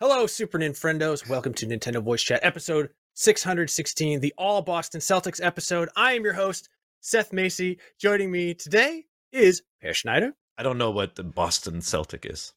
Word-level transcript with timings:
Hello, 0.00 0.28
Super 0.28 0.60
Nintendos. 0.60 1.28
Welcome 1.28 1.54
to 1.54 1.66
Nintendo 1.66 2.00
Voice 2.00 2.22
Chat 2.22 2.38
episode 2.44 2.90
616, 3.14 4.20
the 4.20 4.32
All 4.38 4.62
Boston 4.62 5.00
Celtics 5.00 5.44
episode. 5.44 5.88
I 5.96 6.12
am 6.12 6.22
your 6.22 6.34
host, 6.34 6.68
Seth 7.00 7.32
Macy. 7.32 7.80
Joining 7.98 8.30
me 8.30 8.54
today 8.54 9.06
is 9.32 9.62
Peer 9.82 9.92
Schneider. 9.92 10.34
I 10.56 10.62
don't 10.62 10.78
know 10.78 10.92
what 10.92 11.16
the 11.16 11.24
Boston 11.24 11.80
Celtic 11.80 12.26
is. 12.26 12.52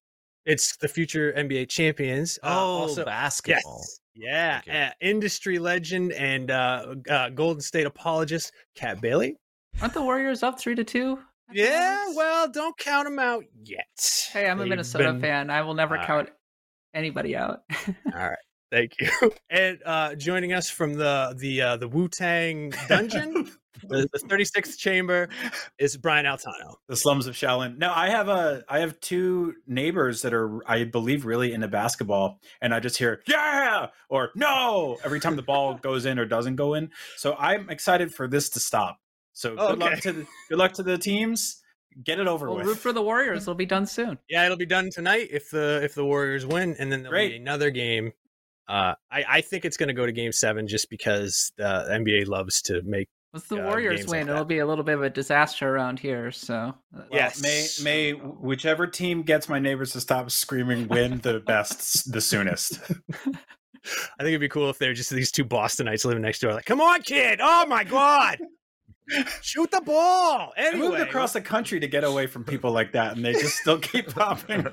It's 0.46 0.78
the 0.78 0.88
future 0.88 1.34
NBA 1.36 1.70
champions. 1.70 2.38
Uh, 2.44 2.50
also, 2.50 3.06
basketball. 3.06 3.84
Yes. 4.14 4.64
Yeah, 4.68 4.90
uh, 4.92 4.94
industry 5.04 5.58
legend 5.58 6.12
and 6.12 6.52
uh, 6.52 6.94
uh, 7.10 7.30
Golden 7.30 7.62
State 7.62 7.88
apologist, 7.88 8.52
Kat 8.76 9.02
Bailey. 9.02 9.36
Aren't 9.82 9.96
the 9.96 10.04
Warriors 10.04 10.44
up 10.44 10.60
three 10.60 10.76
to 10.76 10.84
two? 10.84 11.18
Yeah, 11.52 12.06
well, 12.16 12.48
don't 12.50 12.78
count 12.78 13.06
them 13.06 13.18
out 13.18 13.46
yet. 13.64 14.30
Hey, 14.32 14.48
I'm 14.48 14.60
They've 14.60 14.68
a 14.68 14.70
Minnesota 14.70 15.12
been... 15.14 15.22
fan. 15.22 15.50
I 15.50 15.64
will 15.64 15.74
never 15.74 15.98
count 15.98 16.30
anybody 16.94 17.36
out. 17.36 17.62
All 17.88 17.94
right. 18.14 18.38
Thank 18.72 18.94
you. 19.00 19.10
And 19.50 19.80
uh, 19.86 20.16
joining 20.16 20.54
us 20.54 20.70
from 20.70 20.94
the 20.94 21.36
the 21.38 21.62
uh, 21.62 21.78
the 21.78 21.88
Wu 21.90 22.08
Tang 22.08 22.74
dungeon, 22.88 23.52
the, 23.90 24.08
the 24.14 24.20
36th 24.20 24.78
chamber, 24.78 25.28
is 25.78 25.98
Brian 25.98 26.26
Altano. 26.26 26.76
The 26.88 26.96
slums 26.96 27.28
of 27.28 27.36
Shaolin. 27.36 27.78
Now 27.78 27.94
I 27.94 28.10
have 28.10 28.30
a 28.30 28.64
I 28.70 28.80
have 28.80 28.98
two 29.02 29.56
neighbors 29.68 30.22
that 30.22 30.34
are 30.34 30.62
I 30.70 30.86
believe 30.86 31.26
really 31.26 31.52
into 31.52 31.68
basketball, 31.68 32.40
and 32.62 32.74
I 32.74 32.80
just 32.80 32.98
hear 32.98 33.22
yeah 33.28 33.88
or 34.08 34.30
no 34.36 34.98
every 35.04 35.20
time 35.20 35.36
the 35.36 35.42
ball 35.42 35.74
goes 35.74 36.06
in 36.06 36.18
or 36.18 36.26
doesn't 36.26 36.56
go 36.56 36.76
in. 36.76 36.92
So 37.18 37.36
I'm 37.38 37.70
excited 37.70 38.14
for 38.14 38.30
this 38.30 38.50
to 38.52 38.62
stop. 38.62 39.00
So 39.34 39.56
oh, 39.58 39.76
good 39.76 39.84
okay. 39.84 39.92
luck 39.92 40.00
to 40.04 40.14
the, 40.14 40.28
good 40.48 40.58
luck 40.58 40.74
to 40.74 40.84
the 40.84 40.98
teams 40.98 41.61
get 42.04 42.20
it 42.20 42.28
over 42.28 42.48
with. 42.48 42.58
we'll 42.58 42.66
with. 42.66 42.68
Root 42.68 42.78
for 42.82 42.94
the 42.94 43.02
Warriors. 43.02 43.42
It'll 43.44 43.56
be 43.56 43.66
done 43.66 43.86
soon. 43.86 44.18
Yeah, 44.30 44.46
it'll 44.46 44.58
be 44.58 44.66
done 44.66 44.90
tonight 44.90 45.30
if 45.32 45.50
the 45.50 45.82
if 45.84 45.96
the 45.96 46.06
Warriors 46.06 46.46
win, 46.46 46.76
and 46.80 46.92
then 46.92 47.04
there'll 47.04 47.12
Great. 47.12 47.30
be 47.30 47.38
another 47.38 47.72
game. 47.72 48.14
Uh, 48.68 48.96
I 49.12 49.26
I 49.28 49.42
think 49.42 49.66
it's 49.66 49.78
going 49.78 49.88
to 49.88 49.94
go 49.94 50.06
to 50.06 50.12
Game 50.12 50.32
Seven 50.32 50.68
just 50.68 50.90
because 50.90 51.52
the 51.58 51.88
NBA 51.90 52.28
loves 52.28 52.62
to 52.64 52.82
make. 52.84 53.10
If 53.34 53.48
the 53.48 53.62
uh, 53.62 53.66
Warriors 53.66 54.08
win, 54.08 54.28
like 54.28 54.34
it'll 54.34 54.46
be 54.46 54.60
a 54.60 54.66
little 54.66 54.84
bit 54.84 54.96
of 54.96 55.04
a 55.04 55.10
disaster 55.10 55.74
around 55.74 56.00
here. 56.00 56.32
So 56.32 56.56
uh, 56.56 56.74
well, 56.94 57.08
yes, 57.12 57.42
may 57.42 57.68
may 57.84 58.12
whichever 58.12 58.88
team 58.88 59.24
gets 59.24 59.48
my 59.48 59.60
neighbors 59.60 59.94
to 59.94 60.02
stop 60.02 60.32
screaming 60.32 60.88
win 60.88 61.20
the 61.20 61.40
best 61.40 62.12
the 62.12 62.22
soonest. 62.22 62.80
I 63.84 64.24
think 64.24 64.30
it'd 64.30 64.42
be 64.42 64.50
cool 64.50 64.70
if 64.70 64.78
they're 64.78 64.94
just 64.94 65.10
these 65.10 65.32
two 65.32 65.46
Bostonites 65.46 66.06
living 66.06 66.22
next 66.22 66.40
door. 66.40 66.54
Like, 66.54 66.66
come 66.66 66.82
on, 66.82 67.02
kid! 67.02 67.40
Oh 67.42 67.66
my 67.66 67.84
god! 67.84 68.38
Shoot 69.42 69.72
the 69.72 69.82
ball. 69.82 70.54
Anyway, 70.56 70.86
I 70.86 70.90
moved 70.90 71.02
across 71.02 71.34
the 71.34 71.42
country 71.42 71.80
to 71.80 71.88
get 71.88 72.04
away 72.04 72.28
from 72.28 72.44
people 72.44 72.72
like 72.72 72.94
that, 72.94 73.16
and 73.16 73.26
they 73.26 73.34
just 73.34 73.58
still 73.58 73.80
keep 73.80 74.08
popping. 74.14 74.66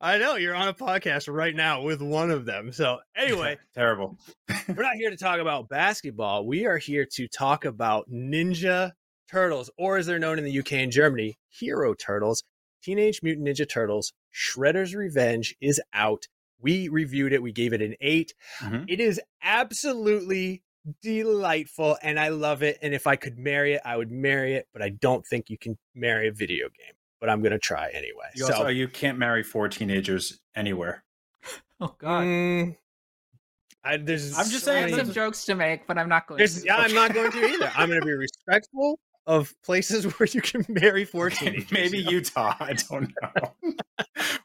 I 0.00 0.18
know 0.18 0.36
you're 0.36 0.54
on 0.54 0.68
a 0.68 0.74
podcast 0.74 1.32
right 1.32 1.54
now 1.54 1.82
with 1.82 2.00
one 2.00 2.30
of 2.30 2.46
them. 2.46 2.72
So 2.72 2.98
anyway, 3.16 3.58
terrible. 3.74 4.18
we're 4.68 4.82
not 4.82 4.96
here 4.96 5.10
to 5.10 5.16
talk 5.16 5.38
about 5.38 5.68
basketball. 5.68 6.46
We 6.46 6.66
are 6.66 6.78
here 6.78 7.06
to 7.12 7.28
talk 7.28 7.64
about 7.64 8.10
Ninja 8.10 8.92
Turtles, 9.30 9.70
or 9.76 9.96
as 9.96 10.06
they're 10.06 10.18
known 10.18 10.38
in 10.38 10.44
the 10.44 10.58
UK 10.58 10.72
and 10.74 10.92
Germany, 10.92 11.38
Hero 11.48 11.94
Turtles. 11.94 12.42
Teenage 12.82 13.20
Mutant 13.22 13.48
Ninja 13.48 13.68
Turtles: 13.68 14.12
Shredder's 14.34 14.94
Revenge 14.94 15.54
is 15.60 15.80
out. 15.92 16.26
We 16.60 16.88
reviewed 16.88 17.32
it. 17.32 17.42
We 17.42 17.52
gave 17.52 17.72
it 17.72 17.82
an 17.82 17.94
8 18.00 18.34
mm-hmm. 18.60 18.84
It 18.88 19.00
is 19.00 19.20
absolutely 19.42 20.62
delightful 21.02 21.96
and 22.02 22.18
I 22.18 22.28
love 22.28 22.62
it. 22.62 22.78
And 22.82 22.94
if 22.94 23.06
I 23.06 23.16
could 23.16 23.38
marry 23.38 23.74
it, 23.74 23.82
I 23.84 23.96
would 23.96 24.10
marry 24.10 24.54
it, 24.54 24.68
but 24.72 24.82
I 24.82 24.90
don't 24.90 25.26
think 25.26 25.50
you 25.50 25.58
can 25.58 25.76
marry 25.94 26.28
a 26.28 26.32
video 26.32 26.66
game. 26.68 26.94
But 27.20 27.30
I'm 27.30 27.42
gonna 27.42 27.58
try 27.58 27.90
anyway. 27.92 28.26
You 28.34 28.46
so 28.46 28.52
also, 28.52 28.68
you 28.68 28.88
can't 28.88 29.18
marry 29.18 29.42
four 29.42 29.68
teenagers 29.68 30.40
anywhere. 30.54 31.04
Oh 31.78 31.94
God. 31.98 32.24
Mm, 32.24 32.76
I, 33.86 33.98
there's 33.98 34.36
I'm 34.36 34.48
just 34.48 34.64
so 34.64 34.72
saying 34.72 34.90
many, 34.90 35.04
some 35.04 35.12
jokes 35.12 35.44
to 35.44 35.54
make, 35.54 35.86
but 35.86 35.96
I'm 35.96 36.08
not 36.08 36.26
going 36.26 36.44
to. 36.44 36.62
Yeah, 36.64 36.76
I'm 36.76 36.92
not 36.92 37.14
going 37.14 37.30
to 37.30 37.38
either. 37.52 37.70
I'm 37.76 37.88
going 37.88 38.00
to 38.00 38.06
be 38.06 38.14
respectful 38.14 38.98
of 39.26 39.54
places 39.62 40.04
where 40.18 40.26
you 40.26 40.40
can 40.40 40.64
marry 40.68 41.04
four 41.04 41.30
teenagers. 41.30 41.70
Maybe 41.70 41.98
Utah. 41.98 42.56
I 42.58 42.72
don't 42.72 43.12
know. 43.22 43.52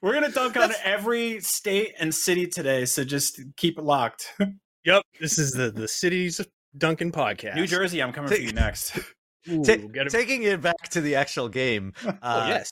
We're 0.01 0.11
going 0.11 0.25
to 0.25 0.31
dunk 0.31 0.57
on 0.57 0.71
every 0.83 1.39
state 1.39 1.95
and 1.99 2.13
city 2.13 2.47
today, 2.47 2.85
so 2.85 3.03
just 3.03 3.41
keep 3.57 3.79
it 3.79 3.83
locked. 3.83 4.31
Yep, 4.85 5.03
this 5.19 5.37
is 5.37 5.51
the 5.51 5.71
the 5.71 5.87
city's 5.87 6.41
Duncan 6.77 7.11
podcast. 7.11 7.55
New 7.55 7.67
Jersey, 7.67 8.01
I'm 8.01 8.11
coming 8.11 8.29
Take, 8.29 8.39
for 8.39 8.45
you 8.45 8.53
next. 8.53 8.97
Ooh, 9.49 9.63
Ta- 9.63 10.03
taking 10.09 10.43
it 10.43 10.61
back 10.61 10.89
to 10.89 11.01
the 11.01 11.15
actual 11.15 11.49
game. 11.49 11.93
Uh, 12.03 12.43
oh, 12.43 12.47
yes. 12.47 12.71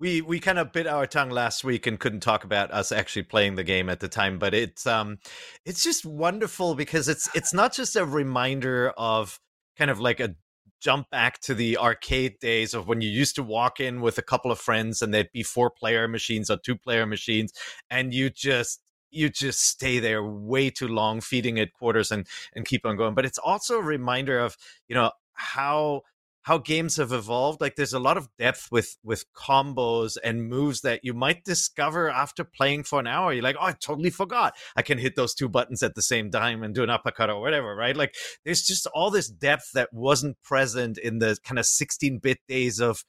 We 0.00 0.22
we 0.22 0.38
kind 0.38 0.58
of 0.58 0.72
bit 0.72 0.86
our 0.86 1.06
tongue 1.06 1.30
last 1.30 1.64
week 1.64 1.86
and 1.86 1.98
couldn't 1.98 2.20
talk 2.20 2.44
about 2.44 2.70
us 2.70 2.92
actually 2.92 3.24
playing 3.24 3.56
the 3.56 3.64
game 3.64 3.88
at 3.90 3.98
the 4.00 4.08
time, 4.08 4.38
but 4.38 4.54
it's 4.54 4.86
um 4.86 5.18
it's 5.64 5.82
just 5.82 6.06
wonderful 6.06 6.74
because 6.74 7.08
it's 7.08 7.28
it's 7.34 7.52
not 7.52 7.74
just 7.74 7.96
a 7.96 8.04
reminder 8.04 8.92
of 8.96 9.40
kind 9.76 9.90
of 9.90 9.98
like 10.00 10.20
a 10.20 10.36
jump 10.80 11.10
back 11.10 11.40
to 11.40 11.54
the 11.54 11.76
arcade 11.76 12.38
days 12.40 12.72
of 12.72 12.86
when 12.86 13.00
you 13.00 13.10
used 13.10 13.34
to 13.34 13.42
walk 13.42 13.80
in 13.80 14.00
with 14.00 14.16
a 14.18 14.22
couple 14.22 14.52
of 14.52 14.60
friends 14.60 15.02
and 15.02 15.12
there'd 15.12 15.32
be 15.32 15.42
four 15.42 15.70
player 15.70 16.06
machines 16.06 16.48
or 16.48 16.56
two 16.64 16.76
player 16.76 17.04
machines 17.04 17.52
and 17.90 18.14
you 18.14 18.30
just 18.30 18.80
you 19.10 19.28
just 19.28 19.60
stay 19.60 19.98
there 19.98 20.22
way 20.22 20.70
too 20.70 20.88
long 20.88 21.20
feeding 21.20 21.56
it 21.56 21.72
quarters 21.72 22.10
and 22.10 22.26
and 22.54 22.66
keep 22.66 22.84
on 22.84 22.96
going 22.96 23.14
but 23.14 23.24
it's 23.24 23.38
also 23.38 23.78
a 23.78 23.82
reminder 23.82 24.38
of 24.38 24.56
you 24.88 24.94
know 24.94 25.10
how 25.34 26.02
how 26.42 26.58
games 26.58 26.96
have 26.96 27.12
evolved 27.12 27.60
like 27.60 27.76
there's 27.76 27.92
a 27.92 27.98
lot 27.98 28.16
of 28.16 28.28
depth 28.38 28.68
with 28.70 28.96
with 29.02 29.24
combos 29.34 30.16
and 30.22 30.48
moves 30.48 30.80
that 30.82 31.00
you 31.02 31.12
might 31.12 31.44
discover 31.44 32.08
after 32.08 32.42
playing 32.42 32.82
for 32.82 33.00
an 33.00 33.06
hour 33.06 33.32
you're 33.32 33.42
like 33.42 33.56
oh 33.60 33.66
i 33.66 33.72
totally 33.72 34.10
forgot 34.10 34.54
i 34.76 34.82
can 34.82 34.98
hit 34.98 35.14
those 35.14 35.34
two 35.34 35.48
buttons 35.48 35.82
at 35.82 35.94
the 35.94 36.02
same 36.02 36.30
time 36.30 36.62
and 36.62 36.74
do 36.74 36.82
an 36.82 36.90
uppercut 36.90 37.30
or 37.30 37.40
whatever 37.40 37.78
right? 37.78 37.96
Like 37.96 38.14
there's 38.44 38.62
just 38.62 38.86
all 38.88 39.10
this 39.10 39.28
depth 39.28 39.72
that 39.72 39.92
wasn't 39.92 40.42
present 40.42 40.98
in 40.98 41.20
the 41.20 41.38
kind 41.44 41.58
of 41.58 41.64
16-bit 41.64 42.38
days 42.48 42.80
of 42.80 43.04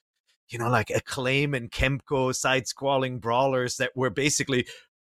you 0.47 0.57
know 0.57 0.69
like 0.69 0.89
acclaim 0.89 1.53
and 1.53 1.71
kemco 1.71 2.33
side 2.33 2.63
scrolling 2.63 3.19
brawlers 3.19 3.77
that 3.77 3.91
were 3.95 4.09
basically 4.09 4.67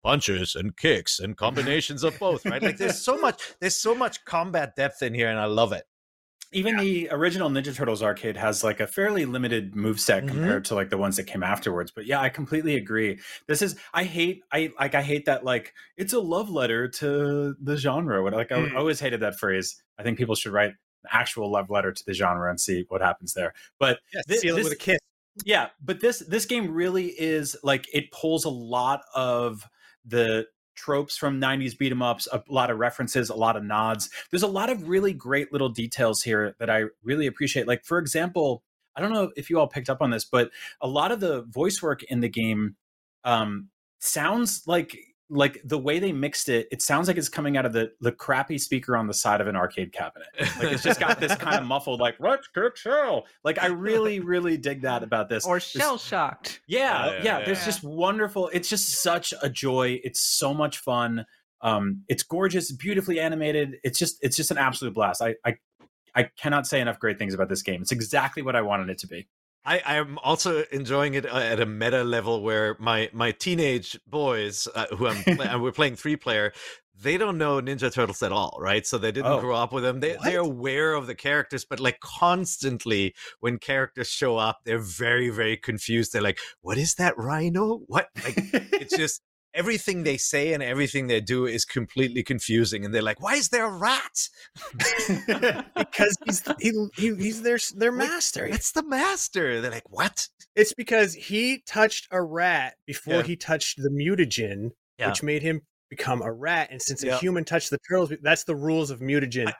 punches 0.04 0.56
and 0.56 0.76
kicks 0.76 1.20
and 1.20 1.38
combinations 1.38 2.04
of 2.04 2.18
both, 2.20 2.46
right? 2.46 2.62
Like 2.62 2.78
there's 2.78 3.02
so 3.02 3.18
much 3.18 3.42
there's 3.60 3.76
so 3.76 3.96
much 3.96 4.24
combat 4.26 4.76
depth 4.76 5.02
in 5.02 5.14
here 5.14 5.30
and 5.30 5.40
I 5.40 5.46
love 5.46 5.72
it. 5.72 5.84
Even 6.54 6.76
yeah. 6.76 6.82
the 6.82 7.10
original 7.12 7.50
Ninja 7.50 7.74
Turtles 7.74 8.04
arcade 8.04 8.36
has 8.36 8.62
like 8.62 8.82
a 8.82 8.88
fairly 8.88 9.26
limited 9.26 9.74
move 9.74 10.02
set 10.02 10.24
mm-hmm. 10.24 10.36
compared 10.36 10.66
to 10.66 10.76
like 10.76 10.90
the 10.90 10.98
ones 10.98 11.16
that 11.16 11.24
came 11.24 11.44
afterwards. 11.44 11.92
But 11.96 12.06
yeah, 12.06 12.20
I 12.20 12.28
completely 12.28 12.76
agree. 12.76 13.20
This 13.48 13.62
is 13.62 13.78
I 13.94 14.04
hate 14.04 14.42
I 14.52 14.72
like 14.78 14.94
I 14.94 15.02
hate 15.02 15.26
that 15.26 15.46
like 15.46 15.74
it's 15.96 16.12
a 16.12 16.20
love 16.20 16.50
letter 16.50 16.90
to 16.90 17.56
the 17.62 17.78
genre. 17.78 18.22
What 18.22 18.34
Like 18.34 18.50
mm. 18.50 18.74
I, 18.74 18.76
always 18.76 19.00
hated 19.00 19.22
that 19.22 19.40
phrase. 19.40 19.82
I 19.98 20.04
think 20.04 20.18
people 20.18 20.36
should 20.36 20.52
write 20.52 20.72
an 20.72 21.10
actual 21.12 21.50
love 21.50 21.70
letter 21.70 21.94
to 21.94 22.04
the 22.06 22.14
genre 22.14 22.50
and 22.50 22.60
see 22.60 22.86
what 22.90 23.02
happens 23.02 23.34
there. 23.34 23.54
But 23.80 24.00
yeah, 24.14 24.22
this, 24.28 24.42
seal 24.42 24.58
it 24.58 24.64
with 24.66 24.74
a 24.74 24.78
kiss. 24.78 25.00
Yeah, 25.46 25.70
but 25.82 26.02
this 26.02 26.20
this 26.20 26.46
game 26.46 26.74
really 26.74 27.08
is 27.08 27.56
like 27.64 27.88
it 27.94 28.12
pulls 28.12 28.44
a 28.44 28.50
lot 28.50 29.04
of 29.16 29.66
the 30.06 30.48
tropes 30.76 31.18
from 31.18 31.40
90s 31.40 31.76
beat 31.76 31.92
'em 31.92 32.02
ups, 32.02 32.28
a 32.32 32.42
lot 32.48 32.70
of 32.72 32.80
references, 32.80 33.30
a 33.30 33.36
lot 33.36 33.56
of 33.56 33.64
nods. 33.64 34.10
There's 34.32 34.44
a 34.44 34.48
lot 34.48 34.70
of 34.70 34.88
really 34.88 35.14
great 35.14 35.52
little 35.52 35.70
details 35.70 36.24
here 36.24 36.56
that 36.60 36.70
I 36.70 36.86
really 37.04 37.28
appreciate. 37.28 37.68
Like, 37.68 37.86
for 37.86 38.00
example, 38.00 38.64
I 38.96 39.02
don't 39.02 39.14
know 39.14 39.32
if 39.36 39.50
you 39.50 39.60
all 39.60 39.68
picked 39.68 39.90
up 39.90 40.02
on 40.02 40.10
this, 40.10 40.26
but 40.26 40.52
a 40.82 40.88
lot 40.88 41.12
of 41.12 41.20
the 41.20 41.44
voice 41.44 41.82
work 41.82 42.04
in 42.04 42.22
the 42.22 42.30
game 42.30 42.76
um, 43.24 43.70
sounds 44.00 44.64
like 44.66 44.98
like 45.32 45.62
the 45.64 45.78
way 45.78 46.00
they 46.00 46.12
mixed 46.12 46.50
it, 46.50 46.68
it 46.72 46.82
sounds 46.82 47.08
like 47.08 47.18
it's 47.18 47.30
coming 47.30 47.56
out 47.56 47.66
of 47.66 47.74
the 47.74 47.92
the 48.02 48.12
crappy 48.12 48.58
speaker 48.58 48.98
on 48.98 49.08
the 49.08 49.14
side 49.14 49.42
of 49.42 49.48
an 49.48 49.56
arcade 49.56 49.94
cabinet. 49.94 50.28
Like 50.40 50.74
it's 50.74 50.84
just 50.84 51.00
got 51.00 51.20
this 51.20 51.34
kind 51.36 51.58
of 51.58 51.66
muffled, 51.66 52.00
like 52.00 52.16
"Let's 52.20 52.48
get 52.48 52.78
shell." 52.78 53.26
Like 53.44 53.62
I 53.62 53.68
really, 53.68 54.20
really 54.20 54.58
dig 54.58 54.82
that 54.82 55.04
about 55.04 55.30
this. 55.30 55.46
Or 55.46 55.60
shell 55.60 55.98
shocked. 55.98 56.62
Yeah, 56.68 56.82
yeah, 56.82 57.12
yeah, 57.12 57.24
yeah, 57.24 57.46
There's 57.46 57.64
just 57.66 57.84
wonderful. 57.84 58.50
It's 58.54 58.70
just 58.70 59.02
such 59.02 59.34
a 59.42 59.50
joy. 59.50 60.00
It's 60.04 60.20
so 60.20 60.54
much 60.54 60.78
fun. 60.80 61.26
Um, 61.62 62.04
it's 62.10 62.24
gorgeous, 62.24 62.72
beautifully 62.72 63.20
animated. 63.20 63.78
It's 63.84 64.00
just, 64.00 64.18
it's 64.22 64.36
just 64.36 64.52
an 64.52 64.58
absolute 64.58 64.94
blast. 64.94 65.22
I, 65.22 65.36
I, 65.46 65.56
I 66.16 66.24
cannot 66.38 66.68
say 66.68 66.82
enough 66.82 67.00
great 67.00 67.18
things 67.18 67.34
about 67.34 67.50
this 67.50 67.62
game. 67.62 67.82
It's 67.82 67.92
exactly 67.92 68.42
what 68.42 68.56
I 68.56 68.62
wanted 68.62 68.90
it 68.90 68.98
to 69.00 69.08
be. 69.08 69.28
I, 69.64 69.82
I'm 69.86 70.18
also 70.20 70.64
enjoying 70.72 71.14
it 71.14 71.26
uh, 71.26 71.38
at 71.38 71.60
a 71.60 71.66
meta 71.66 72.04
level 72.04 72.42
where 72.42 72.76
my 72.80 73.10
my 73.14 73.32
teenage 73.32 74.00
boys 74.08 74.68
uh, 74.74 74.88
who 74.96 75.08
I'm 75.08 75.24
and 75.40 75.62
we're 75.62 75.72
playing 75.72 75.96
three 75.96 76.16
player 76.16 76.52
they 77.02 77.18
don't 77.18 77.38
know 77.38 77.60
Ninja 77.62 77.92
Turtles 77.92 78.22
at 78.22 78.32
all, 78.32 78.58
right? 78.62 78.86
So 78.86 78.98
they 78.98 79.12
didn't 79.12 79.32
oh, 79.32 79.40
grow 79.40 79.56
up 79.56 79.74
with 79.74 79.84
them. 79.84 80.00
They, 80.00 80.18
they're 80.24 80.40
aware 80.40 80.94
of 80.94 81.08
the 81.08 81.16
characters, 81.16 81.66
but 81.66 81.80
like 81.80 82.00
constantly 82.00 83.16
when 83.40 83.58
characters 83.58 84.08
show 84.08 84.38
up, 84.38 84.60
they're 84.66 84.80
very, 84.80 85.30
very 85.30 85.58
confused. 85.58 86.14
They're 86.14 86.22
like, 86.22 86.40
what 86.62 86.78
is 86.78 86.96
that 86.96 87.18
rhino? 87.18 87.82
What? 87.88 88.10
Like, 88.24 88.36
it's 88.54 88.96
just, 88.98 89.22
everything 89.54 90.04
they 90.04 90.18
say 90.18 90.54
and 90.54 90.64
everything 90.64 91.08
they 91.08 91.22
do 91.22 91.46
is 91.46 91.66
completely 91.66 92.24
confusing 92.24 92.86
and 92.86 92.94
they're 92.94 93.02
like 93.02 93.22
why 93.22 93.36
is 93.36 93.50
there 93.50 93.66
a 93.66 93.78
rat? 93.78 94.30
Because 95.76 96.18
he's 96.26 96.44
he, 96.60 96.72
he, 96.96 97.16
he's 97.16 97.42
their 97.42 97.60
their 97.76 97.92
master. 97.92 98.46
it's 98.46 98.72
the 98.72 98.84
master. 98.84 99.62
They're 99.62 99.72
like 99.72 99.90
what? 99.90 100.28
It's 100.56 100.74
because 100.74 101.14
he 101.14 101.64
touched 101.68 102.08
a 102.12 102.22
rat 102.22 102.76
before 102.86 103.16
yeah. 103.16 103.24
he 103.24 103.36
touched 103.36 103.78
the 103.78 103.90
mutagen 103.90 104.72
yeah. 105.02 105.10
which 105.10 105.24
made 105.24 105.42
him 105.42 105.62
become 105.90 106.22
a 106.22 106.32
rat 106.32 106.70
and 106.72 106.82
since 106.82 107.04
a 107.04 107.18
human 107.18 107.44
touched 107.44 107.70
the 107.70 107.78
turtles 107.90 108.14
that's 108.22 108.46
the 108.46 108.56
rules 108.56 108.92
of 108.92 109.02
mutagen 109.02 109.48
I, 109.48 109.54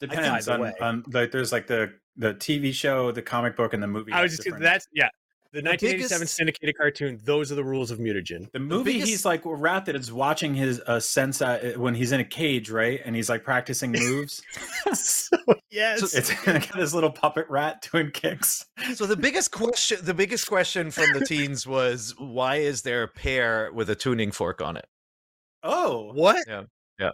depends 0.00 0.48
on, 0.48 0.72
on 0.80 1.04
like 1.12 1.30
there's 1.30 1.52
like 1.52 1.68
the 1.68 1.92
the 2.16 2.34
tv 2.34 2.74
show 2.74 3.12
the 3.12 3.22
comic 3.22 3.56
book 3.56 3.72
and 3.72 3.80
the 3.80 3.86
movie 3.86 4.12
i 4.12 4.20
was 4.22 4.36
just 4.36 4.48
that's 4.58 4.86
yeah 4.92 5.08
the 5.52 5.58
1987 5.58 6.18
biggest, 6.20 6.34
syndicated 6.34 6.76
cartoon. 6.76 7.20
Those 7.24 7.50
are 7.50 7.56
the 7.56 7.64
rules 7.64 7.90
of 7.90 7.98
mutagen. 7.98 8.50
The 8.52 8.60
movie, 8.60 8.92
the 8.92 8.98
biggest, 8.98 9.10
he's 9.10 9.24
like 9.24 9.44
a 9.44 9.54
rat 9.54 9.86
that 9.86 9.96
is 9.96 10.12
watching 10.12 10.54
his 10.54 10.80
uh, 10.86 11.00
sensei 11.00 11.76
when 11.76 11.94
he's 11.94 12.12
in 12.12 12.20
a 12.20 12.24
cage, 12.24 12.70
right? 12.70 13.00
And 13.04 13.16
he's 13.16 13.28
like 13.28 13.42
practicing 13.42 13.90
moves. 13.90 14.42
so, 14.92 15.36
yes, 15.70 16.00
so 16.00 16.18
it's 16.18 16.44
got 16.44 16.68
this 16.76 16.94
little 16.94 17.10
puppet 17.10 17.46
rat 17.48 17.88
doing 17.90 18.12
kicks. 18.12 18.66
So 18.94 19.06
the 19.06 19.16
biggest 19.16 19.50
question, 19.50 19.98
the 20.02 20.14
biggest 20.14 20.46
question 20.46 20.92
from 20.92 21.12
the 21.18 21.26
teens 21.26 21.66
was, 21.66 22.14
why 22.16 22.56
is 22.56 22.82
there 22.82 23.02
a 23.02 23.08
pear 23.08 23.72
with 23.72 23.90
a 23.90 23.96
tuning 23.96 24.30
fork 24.30 24.60
on 24.60 24.76
it? 24.76 24.86
Oh, 25.64 26.12
what? 26.12 26.44
Yeah, 26.46 26.62
yeah. 27.00 27.10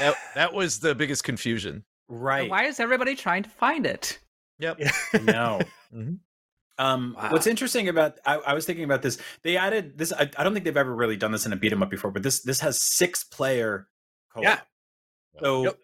that, 0.00 0.16
that 0.34 0.52
was 0.52 0.80
the 0.80 0.96
biggest 0.96 1.22
confusion. 1.22 1.84
Right. 2.08 2.40
And 2.40 2.50
why 2.50 2.64
is 2.64 2.80
everybody 2.80 3.14
trying 3.14 3.44
to 3.44 3.50
find 3.50 3.86
it? 3.86 4.18
Yep. 4.58 4.80
no. 5.22 5.60
Mm-hmm. 5.94 6.14
Um, 6.80 7.14
wow. 7.14 7.30
What's 7.30 7.46
interesting 7.46 7.88
about 7.88 8.18
I, 8.24 8.36
I, 8.36 8.54
was 8.54 8.64
thinking 8.64 8.84
about 8.84 9.02
this. 9.02 9.18
They 9.42 9.58
added 9.58 9.98
this. 9.98 10.14
I, 10.14 10.30
I, 10.38 10.42
don't 10.42 10.54
think 10.54 10.64
they've 10.64 10.74
ever 10.74 10.94
really 10.94 11.16
done 11.16 11.30
this 11.30 11.44
in 11.44 11.52
a 11.52 11.56
beat 11.56 11.72
'em 11.72 11.82
up 11.82 11.90
before, 11.90 12.10
but 12.10 12.22
this 12.22 12.40
this 12.40 12.60
has 12.60 12.80
six 12.80 13.22
player 13.22 13.86
co-op. 14.32 14.44
Yeah. 14.44 14.60
So, 15.40 15.64
yep. 15.64 15.78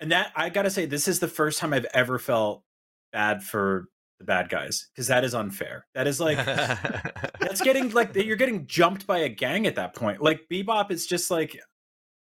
and 0.00 0.10
that 0.10 0.32
I 0.34 0.48
gotta 0.48 0.70
say, 0.70 0.86
this 0.86 1.06
is 1.06 1.20
the 1.20 1.28
first 1.28 1.60
time 1.60 1.72
I've 1.72 1.86
ever 1.94 2.18
felt 2.18 2.64
bad 3.12 3.44
for 3.44 3.86
the 4.18 4.24
bad 4.24 4.48
guys 4.48 4.88
because 4.92 5.06
that 5.06 5.22
is 5.22 5.36
unfair. 5.36 5.86
That 5.94 6.08
is 6.08 6.18
like 6.18 6.44
that's 6.44 7.60
getting 7.64 7.90
like 7.92 8.16
you're 8.16 8.34
getting 8.34 8.66
jumped 8.66 9.06
by 9.06 9.18
a 9.18 9.28
gang 9.28 9.68
at 9.68 9.76
that 9.76 9.94
point. 9.94 10.20
Like 10.20 10.48
Bebop 10.50 10.90
is 10.90 11.06
just 11.06 11.30
like 11.30 11.56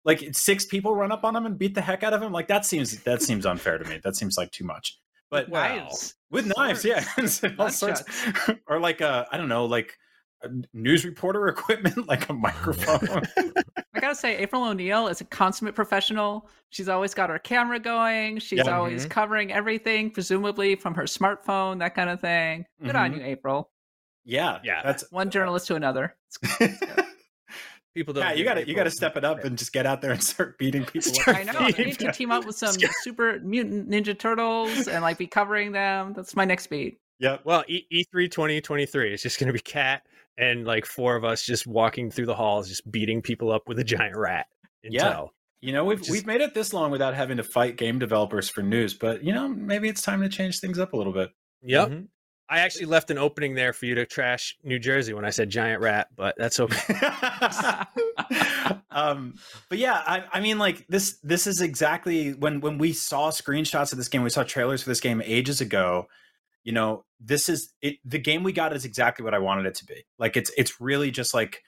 like 0.06 0.24
six 0.34 0.64
people 0.64 0.96
run 0.96 1.12
up 1.12 1.24
on 1.24 1.36
him 1.36 1.48
and 1.48 1.58
beat 1.58 1.74
the 1.74 1.82
heck 1.82 2.04
out 2.04 2.14
of 2.14 2.22
him. 2.22 2.32
Like 2.32 2.50
that 2.50 2.68
seems 2.68 3.02
that 3.02 3.24
seems 3.24 3.48
unfair 3.48 3.80
to 3.80 3.90
me. 3.90 4.00
That 4.04 4.16
seems 4.16 4.38
like 4.38 4.52
too 4.52 4.64
much. 4.64 5.00
But 5.32 5.50
knives. 5.50 6.16
with 6.30 6.46
knives, 6.46 6.84
yeah, 6.84 7.06
all 7.60 7.70
sorts, 7.70 8.04
or 8.68 8.80
like 8.80 9.00
a 9.02 9.26
I 9.32 9.38
don't 9.38 9.48
know, 9.48 9.66
like 9.66 9.98
news 10.74 11.06
reporter 11.06 11.48
equipment, 11.48 12.08
like 12.08 12.30
a 12.30 12.34
microphone. 12.34 13.24
I 13.94 14.00
gotta 14.00 14.16
say, 14.16 14.38
April 14.38 14.64
O'Neil 14.64 15.08
is 15.08 15.22
a 15.22 15.26
consummate 15.26 15.74
professional. 15.74 16.50
She's 16.70 16.90
always 16.90 17.14
got 17.14 17.30
her 17.30 17.40
camera 17.40 17.80
going. 17.80 18.40
She's 18.40 18.60
yeah, 18.60 18.78
always 18.78 19.04
mm-hmm. 19.04 19.10
covering 19.10 19.52
everything, 19.54 20.12
presumably 20.12 20.76
from 20.76 20.94
her 20.96 21.04
smartphone, 21.04 21.80
that 21.80 21.96
kind 21.96 22.10
of 22.10 22.20
thing. 22.20 22.66
Good 22.82 22.90
mm-hmm. 22.90 22.98
on 22.98 23.14
you, 23.14 23.24
April. 23.24 23.72
Yeah, 24.26 24.60
yeah. 24.64 24.82
That's 24.84 25.10
one 25.12 25.30
journalist 25.30 25.68
to 25.68 25.76
another. 25.76 26.16
People 27.94 28.14
don't. 28.14 28.24
Yeah, 28.24 28.34
you 28.34 28.44
got 28.44 28.54
to 28.56 28.68
you 28.68 28.74
got 28.74 28.84
to 28.86 28.92
step 28.92 29.18
it 29.18 29.26
up 29.26 29.44
and 29.44 29.58
just 29.58 29.74
get 29.74 29.86
out 29.86 30.02
there 30.02 30.12
and 30.12 30.24
start 30.24 30.58
beating 30.58 30.86
people. 30.86 31.14
Start 31.14 31.38
I 31.38 31.44
know. 31.44 31.54
I 31.56 31.72
need 31.72 32.00
to 32.00 32.12
team 32.14 32.32
up 32.32 32.46
with 32.46 32.56
some 32.56 32.74
super 33.02 33.40
mutant 33.42 33.90
ninja 33.90 34.18
turtles 34.18 34.88
and 34.88 35.02
like 35.02 35.18
be 35.18 35.28
covering 35.28 35.74
them. 35.74 36.14
That's 36.14 36.36
my 36.36 36.46
next 36.46 36.68
beat. 36.68 37.00
Yeah. 37.20 37.38
Well, 37.44 37.64
E 37.68 37.84
E 37.92 38.04
three 38.12 38.30
twenty 38.30 38.62
twenty 38.62 38.86
three 38.86 39.14
is 39.14 39.22
just 39.22 39.40
going 39.40 39.48
to 39.48 39.54
be 39.54 39.60
Kat 39.60 40.04
and 40.38 40.66
like 40.66 40.86
four 40.86 41.16
of 41.16 41.26
us 41.26 41.44
just 41.44 41.68
walking 41.68 42.10
through 42.10 42.28
the 42.28 42.36
halls, 42.36 42.70
just 42.70 42.90
beating 42.90 43.22
people 43.22 43.52
up 43.52 43.68
with 43.68 43.78
a 43.80 43.84
giant 43.84 44.16
rat. 44.16 44.48
Yeah. 44.84 45.26
You 45.62 45.74
know, 45.74 45.86
we've 45.86 46.02
we've 46.10 46.26
made 46.26 46.42
it 46.42 46.56
this 46.56 46.74
long 46.74 46.90
without 46.90 47.14
having 47.14 47.38
to 47.38 47.44
fight 47.44 47.78
game 47.78 48.00
developers 48.00 48.50
for 48.50 48.64
news, 48.64 48.96
but 48.96 49.24
you 49.24 49.32
know, 49.32 49.48
maybe 49.48 49.90
it's 49.90 50.02
time 50.02 50.22
to 50.22 50.30
change 50.30 50.60
things 50.60 50.80
up 50.80 50.94
a 50.94 50.98
little 50.98 51.14
bit. 51.14 51.30
Yep. 51.62 51.90
Mm-hmm. 51.90 52.06
I 52.52 52.60
actually 52.60 52.88
left 52.88 53.10
an 53.12 53.18
opening 53.18 53.56
there 53.56 53.72
for 53.72 53.86
you 53.86 53.96
to 53.96 54.06
trash 54.06 54.58
New 54.62 54.78
Jersey 54.78 55.14
when 55.14 55.24
I 55.24 55.30
said 55.30 55.50
giant 55.50 55.82
rat, 55.82 56.10
but 56.18 56.36
that's 56.38 56.60
okay. 56.60 56.94
um, 58.92 59.36
but 59.70 59.78
yeah, 59.78 59.94
I, 60.06 60.26
I, 60.34 60.42
mean, 60.42 60.60
like 60.60 60.86
this. 60.90 61.18
This 61.24 61.48
is 61.48 61.62
exactly 61.62 62.34
when 62.34 62.60
when 62.60 62.78
we 62.78 62.92
saw 62.92 63.32
screenshots 63.32 63.94
of 63.94 63.98
this 63.98 64.10
game. 64.10 64.22
We 64.22 64.30
saw 64.30 64.44
trailers 64.44 64.84
for 64.84 64.90
this 64.90 65.00
game 65.00 65.22
ages 65.24 65.62
ago. 65.62 66.08
You 66.66 66.74
know, 66.74 67.06
this 67.22 67.48
is 67.48 67.72
it. 67.82 68.00
The 68.04 68.20
game 68.20 68.44
we 68.44 68.52
got 68.52 68.76
is 68.76 68.84
exactly 68.84 69.24
what 69.24 69.34
I 69.34 69.40
wanted 69.40 69.66
it 69.66 69.76
to 69.76 69.86
be. 69.86 70.06
Like 70.20 70.36
it's 70.36 70.52
it's 70.58 70.82
really 70.82 71.10
just 71.10 71.34
like 71.34 71.64